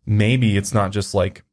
maybe 0.06 0.56
it's 0.56 0.74
not 0.74 0.92
just 0.92 1.14
like 1.14 1.44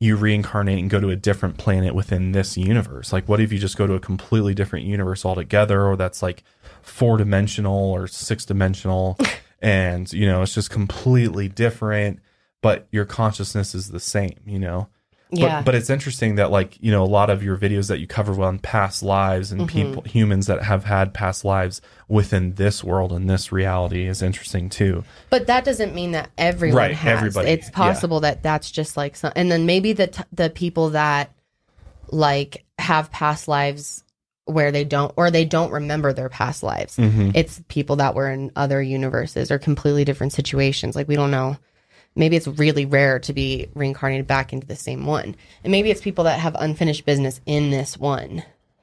you 0.00 0.16
reincarnate 0.16 0.78
and 0.78 0.90
go 0.90 0.98
to 0.98 1.10
a 1.10 1.16
different 1.16 1.58
planet 1.58 1.94
within 1.94 2.32
this 2.32 2.56
universe. 2.56 3.12
Like 3.12 3.28
what 3.28 3.40
if 3.40 3.52
you 3.52 3.58
just 3.58 3.76
go 3.76 3.86
to 3.86 3.94
a 3.94 4.00
completely 4.00 4.52
different 4.54 4.84
universe 4.84 5.24
altogether 5.24 5.86
or 5.86 5.96
that's 5.96 6.22
like 6.22 6.42
four 6.82 7.16
dimensional 7.16 7.92
or 7.92 8.08
six 8.08 8.44
dimensional 8.44 9.16
and 9.62 10.12
you 10.12 10.26
know 10.26 10.42
it's 10.42 10.54
just 10.54 10.70
completely 10.70 11.48
different 11.48 12.18
but 12.60 12.88
your 12.90 13.04
consciousness 13.04 13.74
is 13.74 13.88
the 13.90 14.00
same 14.00 14.40
you 14.44 14.58
know 14.58 14.88
Yeah. 15.34 15.60
but, 15.60 15.64
but 15.66 15.74
it's 15.74 15.88
interesting 15.90 16.34
that 16.36 16.50
like 16.50 16.76
you 16.82 16.90
know 16.92 17.02
a 17.02 17.06
lot 17.06 17.30
of 17.30 17.42
your 17.42 17.56
videos 17.56 17.88
that 17.88 17.98
you 18.00 18.06
cover 18.06 18.40
on 18.42 18.58
past 18.58 19.02
lives 19.02 19.50
and 19.50 19.62
Mm-hmm. 19.62 19.66
people 19.68 20.02
humans 20.02 20.46
that 20.46 20.62
have 20.62 20.84
had 20.84 21.14
past 21.14 21.44
lives 21.44 21.80
within 22.08 22.54
this 22.56 22.84
world 22.84 23.12
and 23.12 23.30
this 23.30 23.50
reality 23.50 24.06
is 24.06 24.20
interesting 24.22 24.68
too 24.68 25.04
But 25.30 25.46
that 25.46 25.64
doesn't 25.64 25.94
mean 25.94 26.12
that 26.12 26.30
everyone 26.36 26.76
Right, 26.76 26.94
has. 26.94 27.16
everybody, 27.18 27.50
It's 27.50 27.70
possible 27.70 28.20
that 28.20 28.42
that's 28.42 28.70
just 28.70 28.96
like 28.96 29.16
some, 29.16 29.32
and 29.34 29.50
then 29.50 29.64
maybe 29.66 29.92
the 29.94 30.08
t- 30.08 30.22
the 30.32 30.50
people 30.50 30.90
that 30.90 31.32
like 32.10 32.64
have 32.78 33.10
past 33.10 33.48
lives 33.48 34.04
where 34.44 34.72
they 34.72 34.84
don't 34.84 35.12
or 35.16 35.30
they 35.30 35.44
don't 35.44 35.70
remember 35.72 36.12
their 36.12 36.28
past 36.28 36.62
lives. 36.62 36.96
Mm-hmm. 36.96 37.30
It's 37.34 37.62
people 37.68 37.96
that 37.96 38.14
were 38.14 38.30
in 38.30 38.50
other 38.56 38.82
universes 38.82 39.50
or 39.50 39.58
completely 39.58 40.04
different 40.04 40.32
situations. 40.32 40.96
Like 40.96 41.08
we 41.08 41.14
don't 41.16 41.30
know. 41.30 41.56
Maybe 42.14 42.36
it's 42.36 42.46
really 42.46 42.84
rare 42.84 43.18
to 43.20 43.32
be 43.32 43.68
reincarnated 43.74 44.26
back 44.26 44.52
into 44.52 44.66
the 44.66 44.76
same 44.76 45.06
one. 45.06 45.34
And 45.64 45.70
maybe 45.70 45.90
it's 45.90 46.00
people 46.00 46.24
that 46.24 46.38
have 46.40 46.54
unfinished 46.58 47.04
business 47.06 47.40
in 47.46 47.70
this 47.70 47.96
one. 47.96 48.42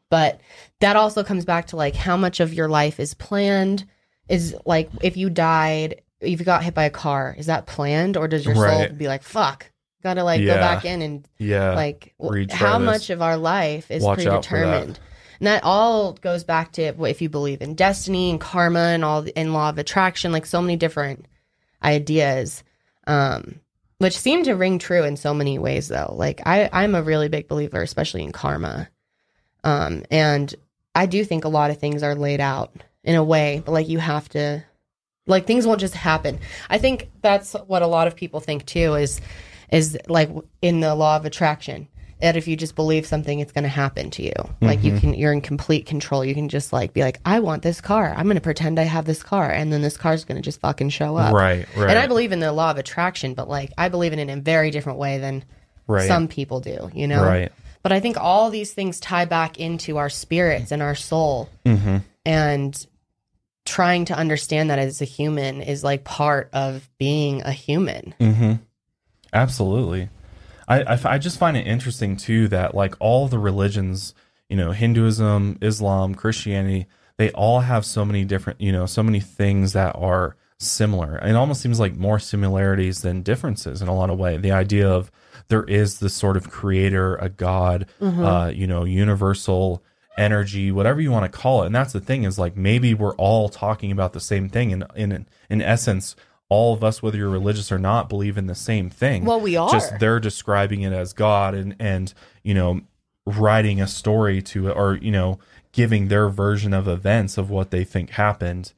But 0.09 0.41
that 0.79 0.95
also 0.95 1.23
comes 1.23 1.45
back 1.45 1.67
to 1.67 1.75
like 1.75 1.95
how 1.95 2.17
much 2.17 2.39
of 2.39 2.53
your 2.53 2.67
life 2.67 2.99
is 2.99 3.13
planned 3.13 3.85
is 4.27 4.55
like 4.65 4.89
if 5.01 5.17
you 5.17 5.29
died 5.29 6.01
if 6.21 6.39
you 6.39 6.45
got 6.45 6.63
hit 6.63 6.73
by 6.73 6.83
a 6.85 6.89
car 6.89 7.35
is 7.37 7.45
that 7.45 7.65
planned 7.65 8.17
or 8.17 8.27
does 8.27 8.45
your 8.45 8.55
soul 8.55 8.63
Right. 8.63 8.97
be 8.97 9.07
like 9.07 9.23
fuck 9.23 9.69
gotta 10.03 10.23
like 10.23 10.41
Yeah. 10.41 10.55
go 10.55 10.59
back 10.59 10.85
in 10.85 11.01
and 11.01 11.27
yeah 11.37 11.73
like 11.75 12.13
how 12.51 12.77
this. 12.79 12.85
much 12.85 13.09
of 13.09 13.21
our 13.21 13.37
life 13.37 13.89
is 13.89 14.03
Watch 14.03 14.17
predetermined 14.17 14.99
and 15.39 15.47
that 15.47 15.63
all 15.63 16.13
goes 16.13 16.43
back 16.43 16.71
to 16.73 16.83
if 17.05 17.21
you 17.21 17.29
believe 17.29 17.61
in 17.61 17.73
destiny 17.75 18.29
and 18.29 18.39
karma 18.41 18.79
and 18.79 19.03
all 19.05 19.21
the, 19.23 19.35
and 19.37 19.53
law 19.53 19.69
of 19.69 19.77
attraction 19.77 20.31
like 20.31 20.45
so 20.45 20.61
many 20.61 20.75
different 20.75 21.25
ideas 21.83 22.63
um 23.09 23.59
which 23.97 24.17
seem 24.17 24.43
to 24.45 24.53
ring 24.53 24.79
true 24.79 25.03
in 25.03 25.17
so 25.17 25.33
many 25.33 25.59
ways 25.59 25.89
though. 25.89 26.13
Like 26.15 26.41
i 26.45 26.69
i'm 26.71 26.95
a 26.95 27.03
really 27.03 27.27
big 27.27 27.47
believer 27.47 27.81
especially 27.81 28.23
in 28.23 28.31
karma. 28.31 28.89
Um 29.63 30.03
and 30.09 30.53
i 30.95 31.05
do 31.05 31.25
think 31.25 31.43
a 31.43 31.49
lot 31.49 31.71
of 31.71 31.79
things 31.79 32.03
are 32.03 32.15
laid 32.15 32.39
out 32.39 32.71
in 33.03 33.15
a 33.15 33.23
way 33.23 33.61
but 33.65 33.71
like 33.71 33.89
you 33.89 33.99
have 33.99 34.29
to 34.29 34.63
like 35.27 35.45
things 35.45 35.65
won't 35.67 35.79
just 35.79 35.93
happen. 35.93 36.39
I 36.69 36.79
think 36.79 37.09
that's 37.21 37.53
what 37.67 37.81
a 37.81 37.87
lot 37.87 38.07
of 38.07 38.15
people 38.15 38.39
think 38.39 38.65
too 38.65 38.95
is 38.95 39.21
is 39.71 39.97
like 40.07 40.29
in 40.61 40.79
the 40.79 40.95
law 40.95 41.15
of 41.15 41.25
attraction 41.25 41.87
that 42.21 42.35
if 42.35 42.47
you 42.47 42.55
just 42.57 42.75
believe 42.75 43.05
something 43.05 43.39
it's 43.39 43.51
going 43.51 43.63
to 43.63 43.69
happen 43.69 44.09
to 44.11 44.23
you. 44.23 44.33
Like 44.61 44.79
Mm-hmm. 44.79 44.87
you 44.87 44.99
can 44.99 45.13
you're 45.13 45.31
in 45.33 45.41
complete 45.41 45.85
control. 45.85 46.23
You 46.25 46.33
can 46.35 46.49
just 46.49 46.73
like 46.73 46.93
be 46.93 47.01
like 47.01 47.19
i 47.25 47.39
want 47.39 47.63
this 47.63 47.81
car. 47.81 48.13
I'm 48.15 48.25
going 48.25 48.35
to 48.35 48.41
pretend 48.41 48.77
i 48.79 48.83
have 48.83 49.05
this 49.05 49.23
car 49.23 49.49
and 49.49 49.71
then 49.71 49.81
this 49.81 49.97
car's 49.97 50.25
going 50.25 50.35
to 50.35 50.41
just 50.41 50.59
fucking 50.59 50.89
show 50.89 51.15
up. 51.15 51.33
Right 51.33 51.65
right. 51.75 51.89
And 51.89 51.97
i 51.99 52.07
believe 52.07 52.31
in 52.31 52.39
the 52.39 52.51
law 52.51 52.71
of 52.71 52.77
attraction 52.77 53.33
but 53.33 53.47
like 53.47 53.71
i 53.77 53.89
believe 53.89 54.13
in 54.13 54.19
it 54.19 54.29
in 54.29 54.39
a 54.39 54.41
very 54.41 54.71
different 54.71 54.99
way 54.99 55.17
than 55.17 55.43
right. 55.87 56.07
some 56.07 56.27
people 56.27 56.59
do 56.59 56.89
you 56.93 57.07
know? 57.07 57.23
Right. 57.23 57.51
But 57.83 57.91
i 57.93 57.99
think 57.99 58.17
all 58.17 58.49
these 58.49 58.73
things 58.73 58.99
tie 58.99 59.25
back 59.25 59.59
into 59.59 59.97
our 59.97 60.09
spirits 60.09 60.71
and 60.71 60.81
our 60.81 60.95
soul. 60.95 61.49
Mm-hmm. 61.65 61.97
and 62.25 62.85
trying 63.65 64.05
to 64.05 64.15
understand 64.17 64.71
that 64.71 64.79
as 64.79 64.99
a 64.99 65.05
human 65.05 65.61
is 65.61 65.83
like 65.83 66.03
part 66.03 66.49
of 66.53 66.89
being 66.97 67.43
a 67.43 67.51
human. 67.51 68.15
Mm-hmm. 68.19 68.53
Absolutely. 69.31 70.09
I, 70.69 70.93
I 70.93 70.99
I 71.03 71.17
just 71.17 71.39
find 71.39 71.57
it 71.57 71.67
interesting 71.67 72.15
too 72.15 72.47
that 72.49 72.75
like 72.75 72.95
all 72.99 73.27
the 73.27 73.39
religions, 73.39 74.13
you 74.47 74.55
know, 74.55 74.71
Hinduism, 74.71 75.57
Islam, 75.61 76.15
Christianity, 76.15 76.85
they 77.17 77.31
all 77.31 77.61
have 77.61 77.85
so 77.85 78.05
many 78.05 78.23
different, 78.23 78.61
you 78.61 78.71
know, 78.71 78.85
so 78.85 79.03
many 79.03 79.19
things 79.19 79.73
that 79.73 79.95
are 79.95 80.37
similar. 80.59 81.17
It 81.17 81.35
almost 81.35 81.61
seems 81.61 81.79
like 81.79 81.95
more 81.95 82.19
similarities 82.19 83.01
than 83.01 83.23
differences 83.23 83.81
in 83.81 83.87
a 83.87 83.95
lot 83.95 84.09
of 84.09 84.19
way. 84.19 84.37
The 84.37 84.51
idea 84.51 84.87
of 84.87 85.11
there 85.47 85.63
is 85.63 85.99
this 85.99 86.13
sort 86.13 86.37
of 86.37 86.49
creator, 86.49 87.15
a 87.15 87.29
god, 87.29 87.87
uh, 88.23 88.51
you 88.53 88.67
know, 88.67 88.83
universal 88.83 89.81
energy, 90.17 90.71
whatever 90.71 91.01
you 91.01 91.11
want 91.11 91.31
to 91.31 91.39
call 91.39 91.63
it. 91.63 91.67
And 91.67 91.75
that's 91.75 91.93
the 91.93 92.01
thing 92.01 92.23
is 92.23 92.37
like 92.37 92.55
maybe 92.55 92.93
we're 92.93 93.15
all 93.15 93.49
talking 93.49 93.91
about 93.91 94.13
the 94.13 94.19
same 94.19 94.49
thing. 94.49 94.71
And 94.73 94.85
in 94.95 95.25
in 95.49 95.61
essence, 95.61 96.15
all 96.49 96.73
of 96.73 96.83
us, 96.83 97.01
whether 97.01 97.17
you're 97.17 97.29
religious 97.29 97.71
or 97.71 97.77
not, 97.77 98.09
believe 98.09 98.37
in 98.37 98.47
the 98.47 98.55
same 98.55 98.89
thing. 98.89 99.23
Well, 99.23 99.39
we 99.39 99.55
are. 99.55 99.69
Just 99.71 99.99
they're 99.99 100.19
describing 100.19 100.81
it 100.81 100.91
as 100.91 101.13
God 101.13 101.53
and 101.53 101.75
and 101.79 102.13
you 102.43 102.53
know 102.53 102.81
writing 103.25 103.79
a 103.79 103.87
story 103.87 104.41
to 104.41 104.69
it 104.69 104.71
or 104.71 104.95
you 104.95 105.11
know 105.11 105.39
giving 105.71 106.07
their 106.07 106.27
version 106.29 106.73
of 106.73 106.87
events 106.87 107.37
of 107.37 107.49
what 107.49 107.71
they 107.71 107.83
think 107.83 108.11
happened. 108.11 108.73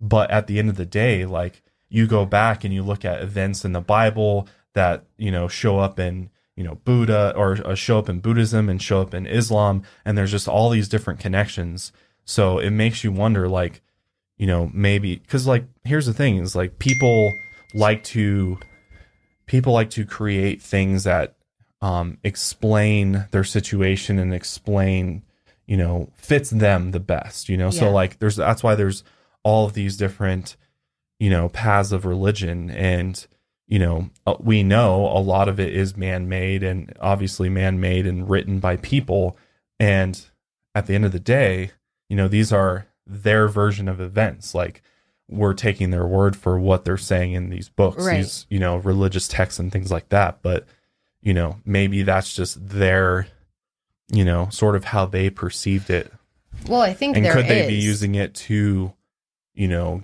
But 0.00 0.30
at 0.30 0.46
the 0.46 0.58
end 0.58 0.68
of 0.68 0.76
the 0.76 0.86
day, 0.86 1.24
like 1.24 1.62
you 1.88 2.06
go 2.06 2.26
back 2.26 2.62
and 2.62 2.74
you 2.74 2.82
look 2.82 3.04
at 3.04 3.22
events 3.22 3.64
in 3.64 3.72
the 3.72 3.80
Bible 3.80 4.46
that 4.74 5.04
you 5.16 5.30
know 5.30 5.48
show 5.48 5.78
up 5.78 5.98
in 5.98 6.28
you 6.56 6.64
know 6.64 6.76
Buddha 6.84 7.32
or 7.34 7.58
uh, 7.64 7.74
show 7.74 7.98
up 7.98 8.08
in 8.10 8.20
Buddhism 8.20 8.68
and 8.68 8.82
show 8.82 9.00
up 9.00 9.14
in 9.14 9.26
Islam, 9.26 9.82
and 10.04 10.18
there's 10.18 10.30
just 10.30 10.48
all 10.48 10.68
these 10.68 10.88
different 10.88 11.20
connections. 11.20 11.90
So 12.26 12.58
it 12.58 12.70
makes 12.70 13.02
you 13.02 13.12
wonder, 13.12 13.48
like 13.48 13.80
you 14.36 14.46
know 14.46 14.70
maybe 14.72 15.16
because 15.16 15.46
like 15.46 15.64
here's 15.84 16.06
the 16.06 16.14
thing 16.14 16.38
is 16.38 16.54
like 16.56 16.78
people 16.78 17.32
like 17.74 18.02
to 18.04 18.58
people 19.46 19.72
like 19.72 19.90
to 19.90 20.04
create 20.04 20.62
things 20.62 21.04
that 21.04 21.36
um, 21.84 22.18
explain 22.24 23.26
their 23.30 23.44
situation 23.44 24.18
and 24.18 24.32
explain, 24.32 25.22
you 25.66 25.76
know, 25.76 26.10
fits 26.16 26.48
them 26.48 26.92
the 26.92 27.00
best, 27.00 27.50
you 27.50 27.58
know? 27.58 27.68
So 27.70 27.90
like 27.90 28.18
there's 28.20 28.36
that's 28.36 28.62
why 28.62 28.74
there's 28.74 29.04
all 29.42 29.66
of 29.66 29.74
these 29.74 29.98
different, 29.98 30.56
you 31.18 31.28
know, 31.28 31.50
paths 31.50 31.92
of 31.92 32.06
religion. 32.06 32.70
And 32.70 33.26
you 33.66 33.78
know, 33.78 34.10
uh, 34.26 34.36
we 34.40 34.62
know 34.62 35.06
a 35.06 35.20
lot 35.20 35.48
of 35.48 35.58
it 35.60 35.74
is 35.74 35.96
man-made 35.96 36.62
and 36.62 36.92
obviously 37.00 37.48
man-made 37.48 38.06
and 38.06 38.28
written 38.28 38.60
by 38.60 38.76
people. 38.76 39.36
And 39.78 40.22
at 40.74 40.86
the 40.86 40.94
end 40.94 41.04
of 41.04 41.12
the 41.12 41.20
day, 41.20 41.70
you 42.08 42.16
know, 42.16 42.28
these 42.28 42.52
are 42.52 42.86
their 43.06 43.48
version 43.48 43.88
of 43.88 44.00
events 44.00 44.54
like 44.54 44.82
we're 45.28 45.54
taking 45.54 45.90
their 45.90 46.06
word 46.06 46.36
for 46.36 46.58
what 46.58 46.84
they're 46.84 46.96
saying 46.96 47.32
in 47.32 47.48
these 47.50 47.68
books, 47.68 48.04
Right. 48.04 48.18
these, 48.18 48.46
you 48.50 48.58
know, 48.58 48.76
religious 48.76 49.26
texts 49.26 49.58
and 49.58 49.72
things 49.72 49.90
like 49.90 50.08
that. 50.10 50.42
But, 50.42 50.66
you 51.22 51.32
know, 51.32 51.56
maybe 51.64 52.02
that's 52.02 52.34
just 52.34 52.68
their, 52.68 53.26
you 54.12 54.24
know, 54.24 54.48
sort 54.50 54.76
of 54.76 54.84
how 54.84 55.06
they 55.06 55.30
perceived 55.30 55.88
it. 55.88 56.12
Well, 56.68 56.82
I 56.82 56.92
think 56.92 57.16
And 57.16 57.26
could 57.26 57.46
they 57.46 57.66
be 57.66 57.74
using 57.74 58.14
it 58.14 58.34
to, 58.34 58.92
you 59.54 59.68
know, 59.68 60.02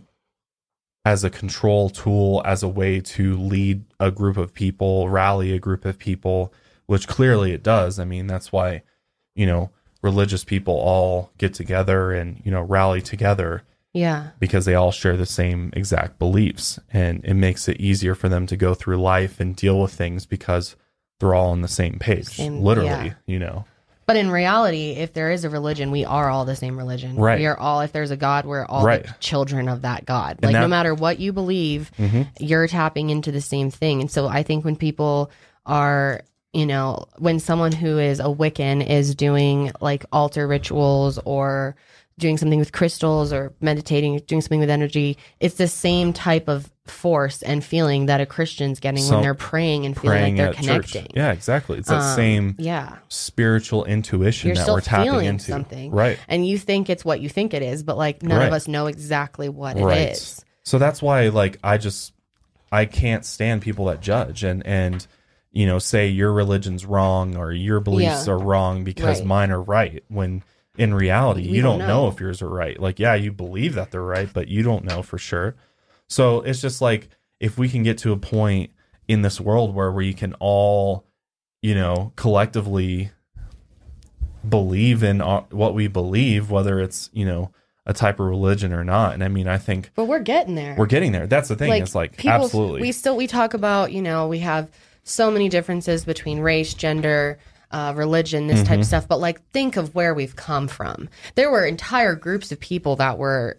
as 1.05 1.25
a 1.25 1.31
control 1.31 1.91
tool, 1.91 2.43
as 2.45 2.63
a 2.63 2.69
way 2.69 3.01
to 3.01 3.37
lead 3.37 3.85
a 3.99 4.11
group 4.11 4.37
of 4.37 4.53
people, 4.53 5.09
rally 5.09 5.53
a 5.53 5.59
group 5.59 5.85
of 5.85 5.99
people, 5.99 6.53
which 6.87 7.09
clearly 7.09 7.53
it 7.53 7.63
does. 7.63 7.99
I 7.99 8.05
mean, 8.05 8.27
that's 8.27 8.53
why, 8.53 8.83
you 9.35 9.47
know, 9.47 9.71
religious 10.03 10.45
people 10.45 10.75
all 10.75 11.31
get 11.39 11.55
together 11.55 12.13
and, 12.13 12.41
you 12.45 12.51
know, 12.51 12.63
rally 12.63 13.03
together 13.03 13.63
Yeah. 13.93 14.29
because 14.39 14.65
they 14.65 14.75
all 14.75 14.93
share 14.93 15.17
the 15.17 15.27
same 15.27 15.71
exact 15.75 16.19
beliefs 16.19 16.79
and 16.93 17.25
it 17.25 17.35
makes 17.35 17.69
it 17.69 17.81
easier 17.81 18.15
for 18.15 18.29
them 18.29 18.47
to 18.47 18.57
go 18.57 18.75
through 18.75 19.01
life 19.01 19.41
and 19.41 19.55
deal 19.57 19.81
with 19.81 19.93
things 19.93 20.27
because 20.27 20.77
they're 21.19 21.35
all 21.35 21.51
on 21.51 21.61
the 21.61 21.69
same 21.69 21.99
page 21.99 22.27
Same- 22.29 22.63
literally 22.63 22.89
yeah. 23.09 23.15
you 23.27 23.39
know 23.39 23.65
But 24.07 24.17
in 24.17 24.31
reality, 24.31 24.93
if 24.93 25.13
there 25.13 25.31
is 25.31 25.45
a 25.45 25.51
religion, 25.51 25.93
we 25.93 26.05
are 26.05 26.29
all 26.31 26.45
the 26.45 26.57
same 26.57 26.77
religion. 26.77 27.15
Right. 27.15 27.39
We 27.39 27.47
are 27.47 27.57
all, 27.57 27.81
if 27.83 27.93
there's 27.93 28.11
a 28.11 28.17
God, 28.17 28.45
we're 28.45 28.65
all 28.65 28.85
Right. 28.85 29.05
the 29.07 29.15
children 29.21 29.69
of 29.69 29.83
that 29.83 30.05
God. 30.05 30.39
Like, 30.43 30.53
no 30.55 30.67
matter 30.67 30.95
what 30.97 31.21
you 31.21 31.33
believe, 31.33 31.93
Mhm. 31.97 32.27
you're 32.41 32.67
tapping 32.67 33.11
into 33.11 33.31
the 33.31 33.41
same 33.41 33.71
thing. 33.71 34.01
And 34.01 34.11
so 34.11 34.27
I 34.27 34.43
think 34.43 34.65
when 34.65 34.75
people 34.75 35.31
are, 35.65 36.23
you 36.53 36.67
know, 36.67 37.05
when 37.19 37.39
someone 37.41 37.73
who 37.73 37.99
is 37.99 38.21
a 38.21 38.25
Wiccan 38.25 38.87
is 38.89 39.15
doing 39.15 39.71
like 39.81 40.05
altar 40.13 40.47
rituals 40.49 41.19
or 41.25 41.77
doing 42.19 42.37
something 42.37 42.59
with 42.59 42.73
crystals 42.73 43.33
or 43.33 43.53
meditating, 43.61 44.19
doing 44.27 44.41
something 44.43 44.61
with 44.61 44.69
energy, 44.71 45.17
it's 45.39 45.55
the 45.57 45.69
same 45.69 46.13
type 46.13 46.49
of 46.49 46.71
force 46.87 47.41
and 47.43 47.65
feeling 47.65 48.07
that 48.07 48.21
a 48.21 48.27
Christian's 48.27 48.81
getting 48.81 49.03
So, 49.05 49.13
when 49.13 49.23
they're 49.23 49.35
praying 49.35 49.87
and 49.87 49.95
feeling 49.97 50.11
praying 50.19 50.37
like 50.37 50.45
they're 50.47 50.55
connecting. 50.55 51.03
church 51.05 51.13
yeah 51.15 51.31
exactly 51.31 51.79
it's 51.79 51.89
that 51.89 52.03
Um, 52.03 52.17
same 52.17 52.55
Yeah. 52.59 52.97
spiritual 53.09 53.85
intuition 53.85 54.49
You're 54.49 54.57
that 54.57 54.63
still 54.63 54.75
we're 54.75 54.81
tapping 54.81 55.05
feeling 55.13 55.27
into 55.27 55.53
something. 55.53 55.93
right 55.93 56.19
and 56.29 56.45
you 56.47 56.59
think 56.59 56.91
it's 56.91 57.05
what 57.05 57.21
you 57.21 57.29
think 57.29 57.55
it 57.55 57.63
is, 57.63 57.85
but 57.85 57.97
like 57.97 58.23
none 58.25 58.39
Right. 58.41 58.47
of 58.49 58.53
us 58.53 58.67
know 58.67 58.87
exactly 58.89 59.49
what 59.49 59.77
it 59.77 59.89
is. 60.11 60.45
so 60.65 60.79
that's 60.79 61.01
why 61.01 61.29
like 61.29 61.59
i 61.63 61.79
just 61.79 62.13
i 62.73 62.85
can't 62.87 63.25
stand 63.25 63.63
people 63.63 63.85
that 63.87 64.01
judge 64.01 64.43
and 64.43 64.67
and 64.67 65.07
you 65.53 65.67
know 65.67 65.79
say 65.79 66.07
your 66.09 66.33
religion's 66.33 66.85
wrong 66.87 67.37
or 67.37 67.53
your 67.53 67.81
beliefs 67.81 68.27
Yeah. 68.27 68.35
are 68.35 68.39
wrong 68.39 68.85
because 68.85 69.19
Right. 69.19 69.27
mine 69.27 69.51
are 69.51 69.61
right 69.63 70.03
when 70.09 70.43
in 70.79 70.95
reality 70.95 71.43
We 71.49 71.57
you 71.57 71.63
don't 71.63 71.81
don't 71.81 71.89
know. 71.89 72.03
know. 72.05 72.09
if 72.09 72.21
yours 72.21 72.41
are 72.43 72.49
right 72.49 72.79
like 72.81 72.99
yeah 72.99 73.15
you 73.15 73.33
believe 73.33 73.75
that 73.75 73.91
they're 73.91 74.03
right 74.03 74.29
but 74.33 74.49
you 74.49 74.63
don't 74.63 74.85
know 74.85 75.03
for 75.03 75.19
sure 75.19 75.57
so 76.09 76.41
it's 76.43 76.61
just 76.61 76.81
like 76.81 77.09
if 77.41 77.59
we 77.59 77.69
can 77.69 77.83
get 77.83 77.99
to 77.99 78.13
a 78.13 78.17
point 78.17 78.71
in 79.09 79.23
this 79.23 79.41
world 79.41 79.75
where 79.75 79.91
we 79.91 80.13
can 80.15 80.35
all 80.39 81.05
you 81.63 81.75
know 81.75 82.13
collectively 82.17 83.11
believe 84.49 85.03
in 85.03 85.21
our, 85.21 85.43
what 85.51 85.75
we 85.75 85.87
believe 85.89 86.51
whether 86.51 86.81
it's 86.81 87.11
you 87.13 87.25
know 87.27 87.51
a 87.87 87.93
type 87.93 88.21
of 88.21 88.27
religion 88.27 88.73
or 88.73 88.85
not 88.85 89.13
and 89.13 89.23
i 89.25 89.29
mean 89.29 89.47
i 89.49 89.59
think 89.59 89.91
But 89.95 90.05
we're 90.05 90.21
getting 90.21 90.55
there. 90.55 90.75
we're 90.79 90.87
getting 90.87 91.13
there. 91.13 91.27
That's 91.27 91.49
the 91.49 91.57
thing. 91.57 91.73
it's 91.83 91.95
like 91.95 92.17
people- 92.17 92.45
absolutely. 92.45 92.83
We 92.83 92.93
still 92.93 93.17
we 93.17 93.27
talk 93.27 93.53
about 93.55 93.93
you 93.93 94.01
know 94.01 94.29
we 94.29 94.39
have 94.41 94.71
so 95.05 95.31
many 95.31 95.49
differences 95.49 96.05
between 96.05 96.41
race, 96.41 96.75
gender, 96.75 97.39
uh, 97.71 97.93
religion, 97.97 98.47
this 98.47 98.59
Mm-hmm. 98.61 98.67
type 98.67 98.79
of 98.81 98.87
stuff. 98.87 99.09
But 99.09 99.21
like 99.21 99.41
think 99.51 99.77
of 99.77 99.95
where 99.95 100.13
we've 100.15 100.37
come 100.37 100.67
from. 100.69 101.09
There 101.37 101.51
were 101.51 101.65
entire 101.65 102.15
groups 102.15 102.53
of 102.53 102.61
people 102.61 102.97
that 102.97 103.19
were. 103.19 103.57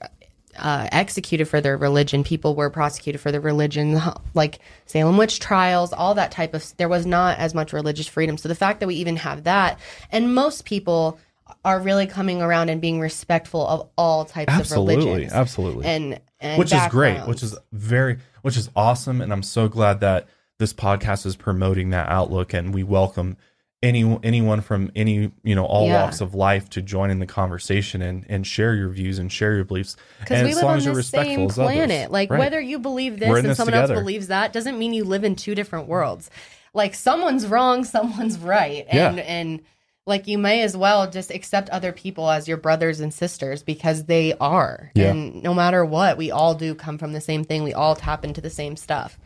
Uh, 0.60 0.86
executed 0.92 1.46
for 1.46 1.62
their 1.62 1.78
religion. 1.78 2.26
People 2.26 2.56
were 2.56 2.70
prosecuted 2.70 3.22
for 3.22 3.32
their 3.32 3.40
religion, 3.40 3.98
like 4.34 4.60
Salem 4.86 5.16
witch 5.16 5.40
trials, 5.40 5.94
all 5.94 6.14
that 6.16 6.30
type 6.30 6.54
of. 6.54 6.76
There 6.76 6.90
was 6.90 7.06
not 7.06 7.40
as 7.40 7.54
much 7.54 7.72
religious 7.72 8.06
freedom. 8.06 8.38
So 8.38 8.50
the 8.50 8.54
fact 8.56 8.82
that 8.82 8.88
we 8.88 8.96
even 8.96 9.16
have 9.16 9.46
that, 9.46 9.80
and 10.12 10.36
most 10.36 10.66
people 10.66 11.18
are 11.64 11.80
really 11.80 12.06
coming 12.06 12.42
around 12.42 12.68
and 12.68 12.82
being 12.82 13.00
respectful 13.00 13.66
of 13.66 13.90
all 13.98 14.26
types 14.26 14.54
of 14.54 14.60
absolutely, 14.60 14.98
religions, 15.06 15.32
absolutely. 15.32 15.86
and, 15.86 16.20
and 16.42 16.60
which 16.60 16.74
is 16.74 16.82
great. 16.90 17.22
Which 17.22 17.44
is 17.44 17.58
very, 17.72 18.18
which 18.42 18.58
is 18.58 18.70
awesome, 18.76 19.22
and 19.22 19.32
I'm 19.32 19.44
so 19.44 19.70
glad 19.70 20.02
that 20.02 20.28
this 20.62 20.74
podcast 20.74 21.26
is 21.26 21.36
promoting 21.36 21.90
that 21.90 22.08
outlook, 22.08 22.54
and 22.54 22.74
we 22.74 22.84
welcome 22.84 23.36
any 23.84 24.04
anyone 24.22 24.62
from 24.62 24.92
any 24.96 25.32
you 25.44 25.56
know 25.56 25.66
all 25.66 25.88
Yeah. 25.88 26.04
walks 26.04 26.22
of 26.22 26.36
life 26.36 26.70
to 26.70 26.84
join 26.84 27.10
in 27.10 27.18
the 27.20 27.26
conversation 27.26 28.02
and 28.04 28.26
and 28.30 28.46
share 28.46 28.76
your 28.76 28.90
views 28.90 29.18
and 29.18 29.32
share 29.32 29.56
your 29.56 29.64
beliefs. 29.66 29.98
Because 30.20 30.44
we 30.44 30.50
as 30.52 30.56
live 30.58 30.64
long 30.64 30.72
on 30.74 30.78
as 30.78 30.86
you're 30.86 30.94
the 30.94 30.98
respectful 30.98 31.36
same 31.36 31.46
as 31.50 31.60
others. 31.60 31.74
planet. 31.74 32.12
Like 32.12 32.30
Right. 32.30 32.40
whether 32.40 32.62
you 32.62 32.78
believe 32.78 33.20
this 33.20 33.28
and 33.28 33.50
this 33.50 33.58
someone 33.58 33.74
together. 33.74 33.96
else 33.96 34.02
believes 34.04 34.28
that 34.28 34.54
doesn't 34.54 34.78
mean 34.78 34.94
you 34.94 35.04
live 35.04 35.24
in 35.24 35.36
two 35.36 35.56
different 35.56 35.88
worlds. 35.88 36.30
Like 36.76 36.94
someone's 36.94 37.48
wrong, 37.48 37.84
someone's 37.84 38.38
right. 38.38 38.86
And 38.88 39.18
Yeah. 39.18 39.24
and 39.24 39.62
like 40.06 40.28
you 40.28 40.38
may 40.38 40.62
as 40.62 40.78
well 40.78 41.10
just 41.10 41.32
accept 41.32 41.70
other 41.72 41.92
people 41.92 42.30
as 42.30 42.48
your 42.48 42.58
brothers 42.58 43.00
and 43.00 43.12
sisters 43.12 43.64
because 43.64 44.06
they 44.06 44.34
are. 44.40 44.92
Yeah. 44.94 45.10
And 45.10 45.42
no 45.42 45.54
matter 45.56 45.84
what, 45.84 46.18
we 46.18 46.30
all 46.30 46.54
do 46.54 46.76
come 46.76 46.98
from 47.00 47.14
the 47.14 47.22
same 47.22 47.44
thing. 47.44 47.64
We 47.64 47.74
all 47.74 47.96
tap 47.96 48.24
into 48.24 48.42
the 48.42 48.50
same 48.52 48.76
stuff. 48.78 49.18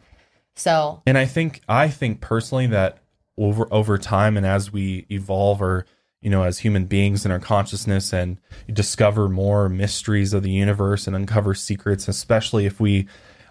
So 0.56 1.02
And 1.06 1.18
I 1.18 1.26
think 1.26 1.62
I 1.68 1.90
think 1.90 2.22
personally 2.22 2.68
that 2.68 3.00
over 3.38 3.68
over 3.72 3.98
time 3.98 4.38
and 4.38 4.46
as 4.46 4.72
we 4.72 5.06
evolve 5.12 5.62
our 5.62 5.86
you 6.22 6.30
know 6.30 6.44
as 6.44 6.60
human 6.60 6.86
beings 6.86 7.26
in 7.26 7.32
our 7.32 7.40
consciousness 7.40 8.14
and 8.14 8.38
discover 8.72 9.28
more 9.28 9.68
mysteries 9.68 10.34
of 10.34 10.44
the 10.44 10.52
universe 10.52 11.08
and 11.08 11.16
uncover 11.16 11.54
secrets, 11.54 12.08
especially 12.08 12.66
if 12.66 12.80
we 12.80 13.08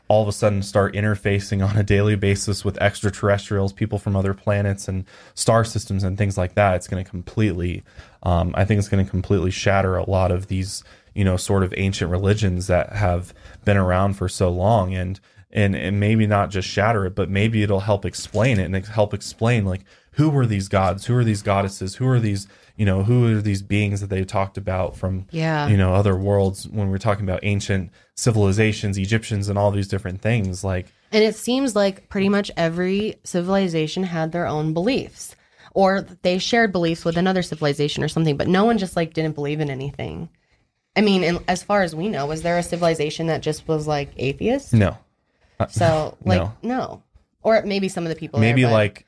all 0.08 0.22
of 0.22 0.28
a 0.28 0.32
sudden 0.32 0.62
start 0.62 0.94
interfacing 0.94 1.66
on 1.66 1.76
a 1.76 1.82
daily 1.82 2.14
basis 2.14 2.64
with 2.64 2.76
extraterrestrials, 2.78 3.72
people 3.72 3.98
from 3.98 4.14
other 4.14 4.34
planets 4.34 4.86
and 4.86 5.04
star 5.34 5.64
systems 5.64 6.04
and 6.04 6.18
things 6.18 6.36
like 6.36 6.54
that, 6.54 6.74
it's 6.76 6.86
going 6.86 7.02
to 7.02 7.08
completely, 7.08 7.82
um, 8.22 8.52
I 8.54 8.64
think 8.64 8.78
it's 8.78 8.88
going 8.88 9.04
to 9.04 9.10
completely 9.10 9.50
shatter 9.50 9.96
a 9.96 10.08
lot 10.08 10.30
of 10.30 10.48
these, 10.48 10.84
you 11.14 11.24
know, 11.24 11.38
sort 11.38 11.62
of 11.62 11.72
ancient 11.76 12.10
religions 12.10 12.66
that 12.66 12.92
have 12.92 13.32
been 13.64 13.78
around 13.78 14.14
for 14.14 14.28
so 14.28 14.50
long. 14.50 14.94
And, 14.94 15.18
and, 15.54 15.74
and 15.76 16.00
maybe 16.00 16.26
not 16.26 16.50
just 16.50 16.68
shatter 16.68 17.06
it, 17.06 17.14
but 17.14 17.30
maybe 17.30 17.62
it'll 17.62 17.80
help 17.80 18.04
explain 18.04 18.58
it 18.58 18.64
and 18.64 18.86
help 18.86 19.14
explain 19.14 19.64
like 19.64 19.82
who 20.12 20.28
were 20.28 20.46
these 20.46 20.68
gods, 20.68 21.06
who 21.06 21.16
are 21.16 21.24
these 21.24 21.42
goddesses, 21.42 21.94
who 21.96 22.06
are 22.08 22.20
these, 22.20 22.46
you 22.76 22.84
know, 22.84 23.02
who 23.04 23.36
are 23.36 23.40
these 23.40 23.62
beings 23.62 24.00
that 24.00 24.10
they 24.10 24.24
talked 24.24 24.56
about 24.58 24.96
from, 24.96 25.26
Yeah. 25.30 25.68
you 25.68 25.76
know, 25.76 25.94
other 25.94 26.16
worlds 26.16 26.68
when 26.68 26.90
we're 26.90 26.98
talking 26.98 27.24
about 27.24 27.40
ancient 27.44 27.90
civilizations, 28.16 28.98
Egyptians, 28.98 29.48
and 29.48 29.58
all 29.58 29.70
these 29.70 29.88
different 29.88 30.20
things. 30.20 30.64
Like, 30.64 30.86
And 31.12 31.22
it 31.22 31.36
seems 31.36 31.76
like 31.76 32.08
pretty 32.08 32.28
much 32.28 32.50
every 32.56 33.16
civilization 33.24 34.02
had 34.04 34.32
their 34.32 34.46
own 34.46 34.72
beliefs 34.72 35.36
or 35.72 36.02
they 36.22 36.38
shared 36.38 36.72
beliefs 36.72 37.04
with 37.04 37.16
another 37.16 37.42
civilization 37.42 38.02
or 38.04 38.08
something, 38.08 38.36
but 38.36 38.48
no 38.48 38.64
one 38.64 38.78
just 38.78 38.96
like 38.96 39.12
didn't 39.14 39.34
believe 39.34 39.60
in 39.60 39.70
anything. 39.70 40.28
I 40.96 41.00
mean, 41.00 41.24
and 41.24 41.40
as 41.48 41.62
far 41.64 41.82
as 41.82 41.94
we 41.94 42.08
know, 42.08 42.26
was 42.26 42.42
there 42.42 42.56
a 42.58 42.62
civilization 42.62 43.26
that 43.26 43.42
just 43.42 43.66
was 43.66 43.86
like 43.88 44.10
atheist? 44.16 44.72
no, 44.72 44.96
So, 45.70 46.16
like, 46.24 46.40
No. 46.40 46.52
no. 46.62 47.02
Or 47.42 47.62
maybe 47.62 47.88
some 47.88 48.04
of 48.04 48.08
the 48.10 48.16
people 48.16 48.40
maybe 48.40 48.62
there, 48.62 48.70
but- 48.70 48.74
like 48.74 49.06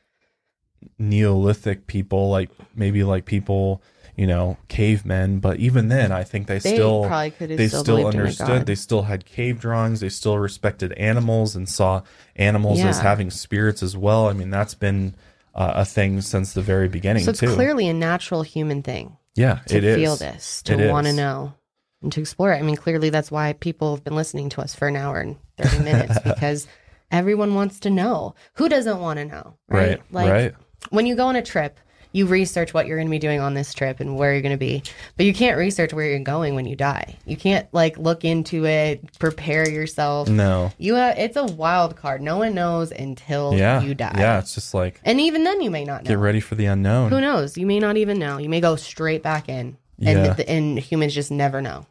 Neolithic 0.98 1.86
people, 1.86 2.30
like 2.30 2.50
maybe 2.74 3.02
like 3.02 3.24
people, 3.24 3.82
you 4.16 4.26
know, 4.26 4.56
cavemen. 4.68 5.40
But 5.40 5.58
even 5.58 5.88
then, 5.88 6.12
I 6.12 6.22
think 6.24 6.46
they, 6.46 6.58
They 6.58 6.74
still 6.74 7.06
probably 7.06 7.30
could 7.32 7.50
have 7.50 7.58
they 7.58 7.68
still 7.68 7.82
still 7.82 7.96
believed 7.96 8.14
in 8.14 8.20
a 8.20 8.22
understood. 8.24 8.66
They 8.66 8.74
still 8.74 9.02
had 9.02 9.24
cave 9.24 9.58
drawings. 9.60 10.00
They 10.00 10.08
still 10.08 10.38
respected 10.38 10.92
animals 10.92 11.56
and 11.56 11.68
saw 11.68 12.02
animals 12.36 12.80
as 12.80 13.00
having 13.00 13.30
spirits 13.30 13.82
as 13.82 13.96
well. 13.96 14.28
I 14.28 14.32
mean, 14.32 14.50
that's 14.50 14.74
been 14.74 15.14
uh, 15.54 15.72
a 15.76 15.84
thing 15.84 16.20
since 16.20 16.52
the 16.52 16.62
very 16.62 16.88
beginning 16.88 17.24
so 17.24 17.30
it's 17.30 17.40
too. 17.40 17.54
clearly 17.54 17.88
a 17.88 17.94
natural 17.94 18.42
human 18.42 18.82
thing 18.82 19.16
yeah, 19.34 19.60
it 19.66 19.66
is 19.66 19.70
to 19.72 19.76
it 19.78 19.84
is. 19.84 19.96
feel 19.96 20.16
this, 20.16 20.62
It 20.68 20.76
to 20.76 20.90
want 20.90 21.06
to 21.06 21.12
know, 21.14 21.54
and 22.02 22.12
to 22.12 22.20
explore 22.20 22.52
it. 22.52 22.58
I 22.58 22.62
mean, 22.62 22.76
clearly 22.76 23.10
that's 23.10 23.30
why 23.30 23.52
people 23.54 23.94
have 23.94 24.04
been 24.04 24.16
listening 24.16 24.48
to 24.50 24.60
us 24.60 24.74
for 24.74 24.88
an 24.88 24.96
hour 24.96 25.18
and 25.20 25.36
30 25.58 25.84
minutes 25.84 26.18
because 26.24 26.66
everyone 27.10 27.54
wants 27.54 27.80
to 27.80 27.90
know. 27.90 28.34
Who 28.54 28.68
doesn't 28.68 29.00
want 29.00 29.18
to 29.18 29.24
know? 29.24 29.54
Right. 29.68 30.00
Right, 30.10 30.30
right. 30.30 30.54
when 30.90 31.06
you 31.06 31.16
go 31.16 31.26
on 31.26 31.36
a 31.36 31.42
trip, 31.42 31.78
you 32.12 32.24
research 32.26 32.72
what 32.72 32.86
you're 32.86 32.96
going 32.96 33.08
to 33.08 33.10
be 33.10 33.18
doing 33.18 33.40
on 33.40 33.52
this 33.52 33.74
trip 33.74 34.00
and 34.00 34.16
where 34.16 34.32
you're 34.32 34.40
going 34.40 34.52
to 34.54 34.56
be, 34.58 34.82
but 35.18 35.26
you 35.26 35.34
can't 35.34 35.58
research 35.58 35.92
where 35.92 36.06
you're 36.08 36.18
going 36.20 36.54
when 36.54 36.64
you 36.64 36.74
die. 36.74 37.16
You 37.26 37.36
can't 37.36 37.66
like 37.74 37.98
look 37.98 38.24
into 38.24 38.64
it, 38.64 39.18
prepare 39.18 39.68
yourself. 39.68 40.26
No. 40.28 40.72
You 40.78 40.96
uh, 40.96 41.14
it's 41.18 41.36
a 41.36 41.44
wild 41.44 41.96
card. 41.96 42.22
No 42.22 42.38
one 42.38 42.54
knows 42.54 42.90
until 42.90 43.52
Yeah. 43.54 43.82
you 43.82 43.94
die. 43.94 44.14
Yeah. 44.16 44.38
It's 44.38 44.54
just 44.54 44.72
like 44.72 44.98
And 45.04 45.20
even 45.20 45.44
then 45.44 45.60
you 45.60 45.70
may 45.70 45.84
not 45.84 46.04
know. 46.04 46.08
get 46.08 46.18
ready 46.18 46.40
for 46.40 46.54
the 46.54 46.66
unknown. 46.66 47.10
Who 47.10 47.20
knows? 47.20 47.58
You 47.58 47.66
may 47.66 47.80
not 47.80 47.98
even 47.98 48.18
know. 48.18 48.38
You 48.38 48.48
may 48.48 48.60
go 48.60 48.76
straight 48.76 49.22
back 49.22 49.48
in. 49.50 49.76
And 49.98 50.08
Yeah. 50.26 50.32
the, 50.34 50.48
and 50.48 50.78
humans 50.78 51.14
just 51.14 51.30
never 51.30 51.60
know. 51.62 51.86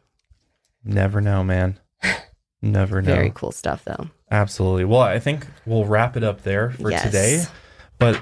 Never 0.84 1.20
know, 1.20 1.42
man. 1.42 1.78
Never 2.62 3.02
know. 3.02 3.14
Very 3.14 3.30
cool 3.34 3.52
stuff 3.52 3.84
though. 3.84 4.08
Absolutely. 4.30 4.84
Well, 4.84 5.00
I 5.02 5.18
think 5.18 5.46
we'll 5.66 5.84
wrap 5.84 6.16
it 6.16 6.24
up 6.24 6.42
there 6.42 6.70
for 6.70 6.90
Yes. 6.90 7.04
today. 7.04 7.44
But 7.98 8.20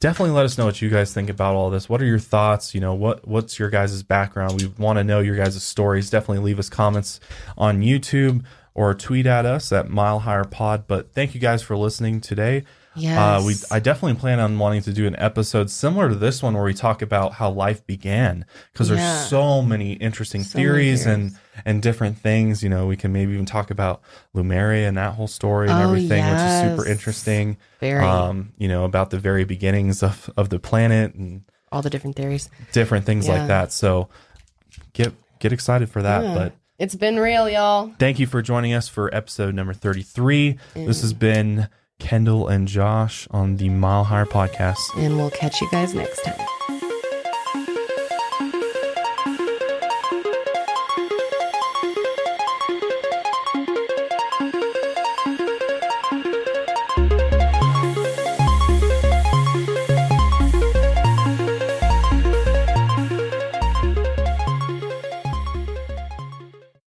definitely 0.00 0.34
let 0.34 0.44
us 0.44 0.56
know 0.58 0.64
what 0.64 0.80
you 0.82 0.88
guys 0.88 1.12
think 1.12 1.28
about 1.30 1.54
all 1.54 1.70
this. 1.70 1.88
What 1.88 2.00
are 2.00 2.06
your 2.06 2.18
thoughts? 2.18 2.74
You 2.74 2.80
know, 2.80 2.94
what 2.94 3.26
what's 3.28 3.58
your 3.58 3.70
guys' 3.70 4.02
background? 4.02 4.60
We 4.60 4.68
want 4.78 4.98
to 4.98 5.04
know 5.04 5.20
your 5.20 5.36
guys' 5.36 5.62
stories. 5.62 6.10
Definitely 6.10 6.44
leave 6.44 6.58
us 6.58 6.68
comments 6.70 7.20
on 7.58 7.80
YouTube 7.82 8.44
or 8.74 8.92
tweet 8.94 9.26
at 9.26 9.44
us 9.46 9.72
at 9.72 9.88
Mile 9.88 10.20
Higher 10.20 10.44
Pod. 10.44 10.86
But 10.86 11.12
thank 11.12 11.34
you 11.34 11.40
guys 11.40 11.62
for 11.62 11.76
listening 11.76 12.20
today. 12.20 12.64
Uh, 12.96 13.42
we 13.44 13.54
I 13.70 13.78
definitely 13.80 14.18
plan 14.18 14.40
on 14.40 14.58
wanting 14.58 14.82
to 14.82 14.92
do 14.92 15.06
an 15.06 15.14
episode 15.18 15.70
similar 15.70 16.08
to 16.08 16.14
this 16.14 16.42
one 16.42 16.54
where 16.54 16.64
we 16.64 16.74
talk 16.74 17.02
about 17.02 17.34
how 17.34 17.50
life 17.50 17.86
began 17.86 18.44
because 18.72 18.88
Yeah. 18.90 18.96
there's 18.96 19.28
so 19.28 19.62
many 19.62 19.92
interesting 19.94 20.42
So 20.44 20.58
many 20.58 20.68
theories, 20.68 21.04
theories. 21.04 21.06
and 21.06 21.38
and 21.64 21.82
different 21.82 22.18
things. 22.18 22.62
You 22.62 22.68
know, 22.68 22.86
we 22.86 22.96
can 22.96 23.12
maybe 23.12 23.32
even 23.32 23.46
talk 23.46 23.70
about 23.70 24.00
Lemuria 24.34 24.88
and 24.88 24.96
that 24.96 25.14
whole 25.14 25.28
story 25.28 25.68
and 25.68 25.78
Oh, 25.78 25.82
everything, 25.82 26.24
which 26.24 26.40
is 26.40 26.60
super 26.62 26.86
interesting. 26.88 27.56
Very. 27.80 28.04
Um, 28.04 28.52
you 28.58 28.68
know, 28.68 28.84
about 28.84 29.10
the 29.10 29.18
very 29.18 29.44
beginnings 29.44 30.02
of 30.02 30.30
of 30.36 30.48
the 30.48 30.58
planet 30.58 31.14
and 31.14 31.42
All 31.72 31.82
the 31.82 31.90
different 31.90 32.16
theories. 32.16 32.48
different 32.72 33.04
things 33.06 33.26
Yeah. 33.26 33.38
like 33.38 33.48
that. 33.48 33.72
So 33.72 34.08
get 34.92 35.12
get 35.38 35.52
excited 35.52 35.90
for 35.90 36.02
that. 36.02 36.24
Yeah. 36.24 36.34
But 36.34 36.52
It's 36.78 36.94
been 36.94 37.18
real, 37.18 37.48
y'all. 37.48 37.90
thank 37.98 38.18
you 38.18 38.26
for 38.26 38.42
joining 38.42 38.72
us 38.74 38.88
for 38.88 39.14
episode 39.14 39.54
number 39.54 39.72
33. 39.72 40.58
This 40.74 41.00
has 41.02 41.12
been 41.14 41.68
Kendall 41.98 42.48
and 42.48 42.68
Josh 42.68 43.26
on 43.30 43.56
the 43.56 43.68
Mile 43.68 44.04
Higher 44.04 44.26
podcast. 44.26 44.78
And 44.96 45.16
we'll 45.16 45.30
catch 45.30 45.60
you 45.60 45.68
guys 45.70 45.94
next 45.94 46.22
time. 46.22 46.46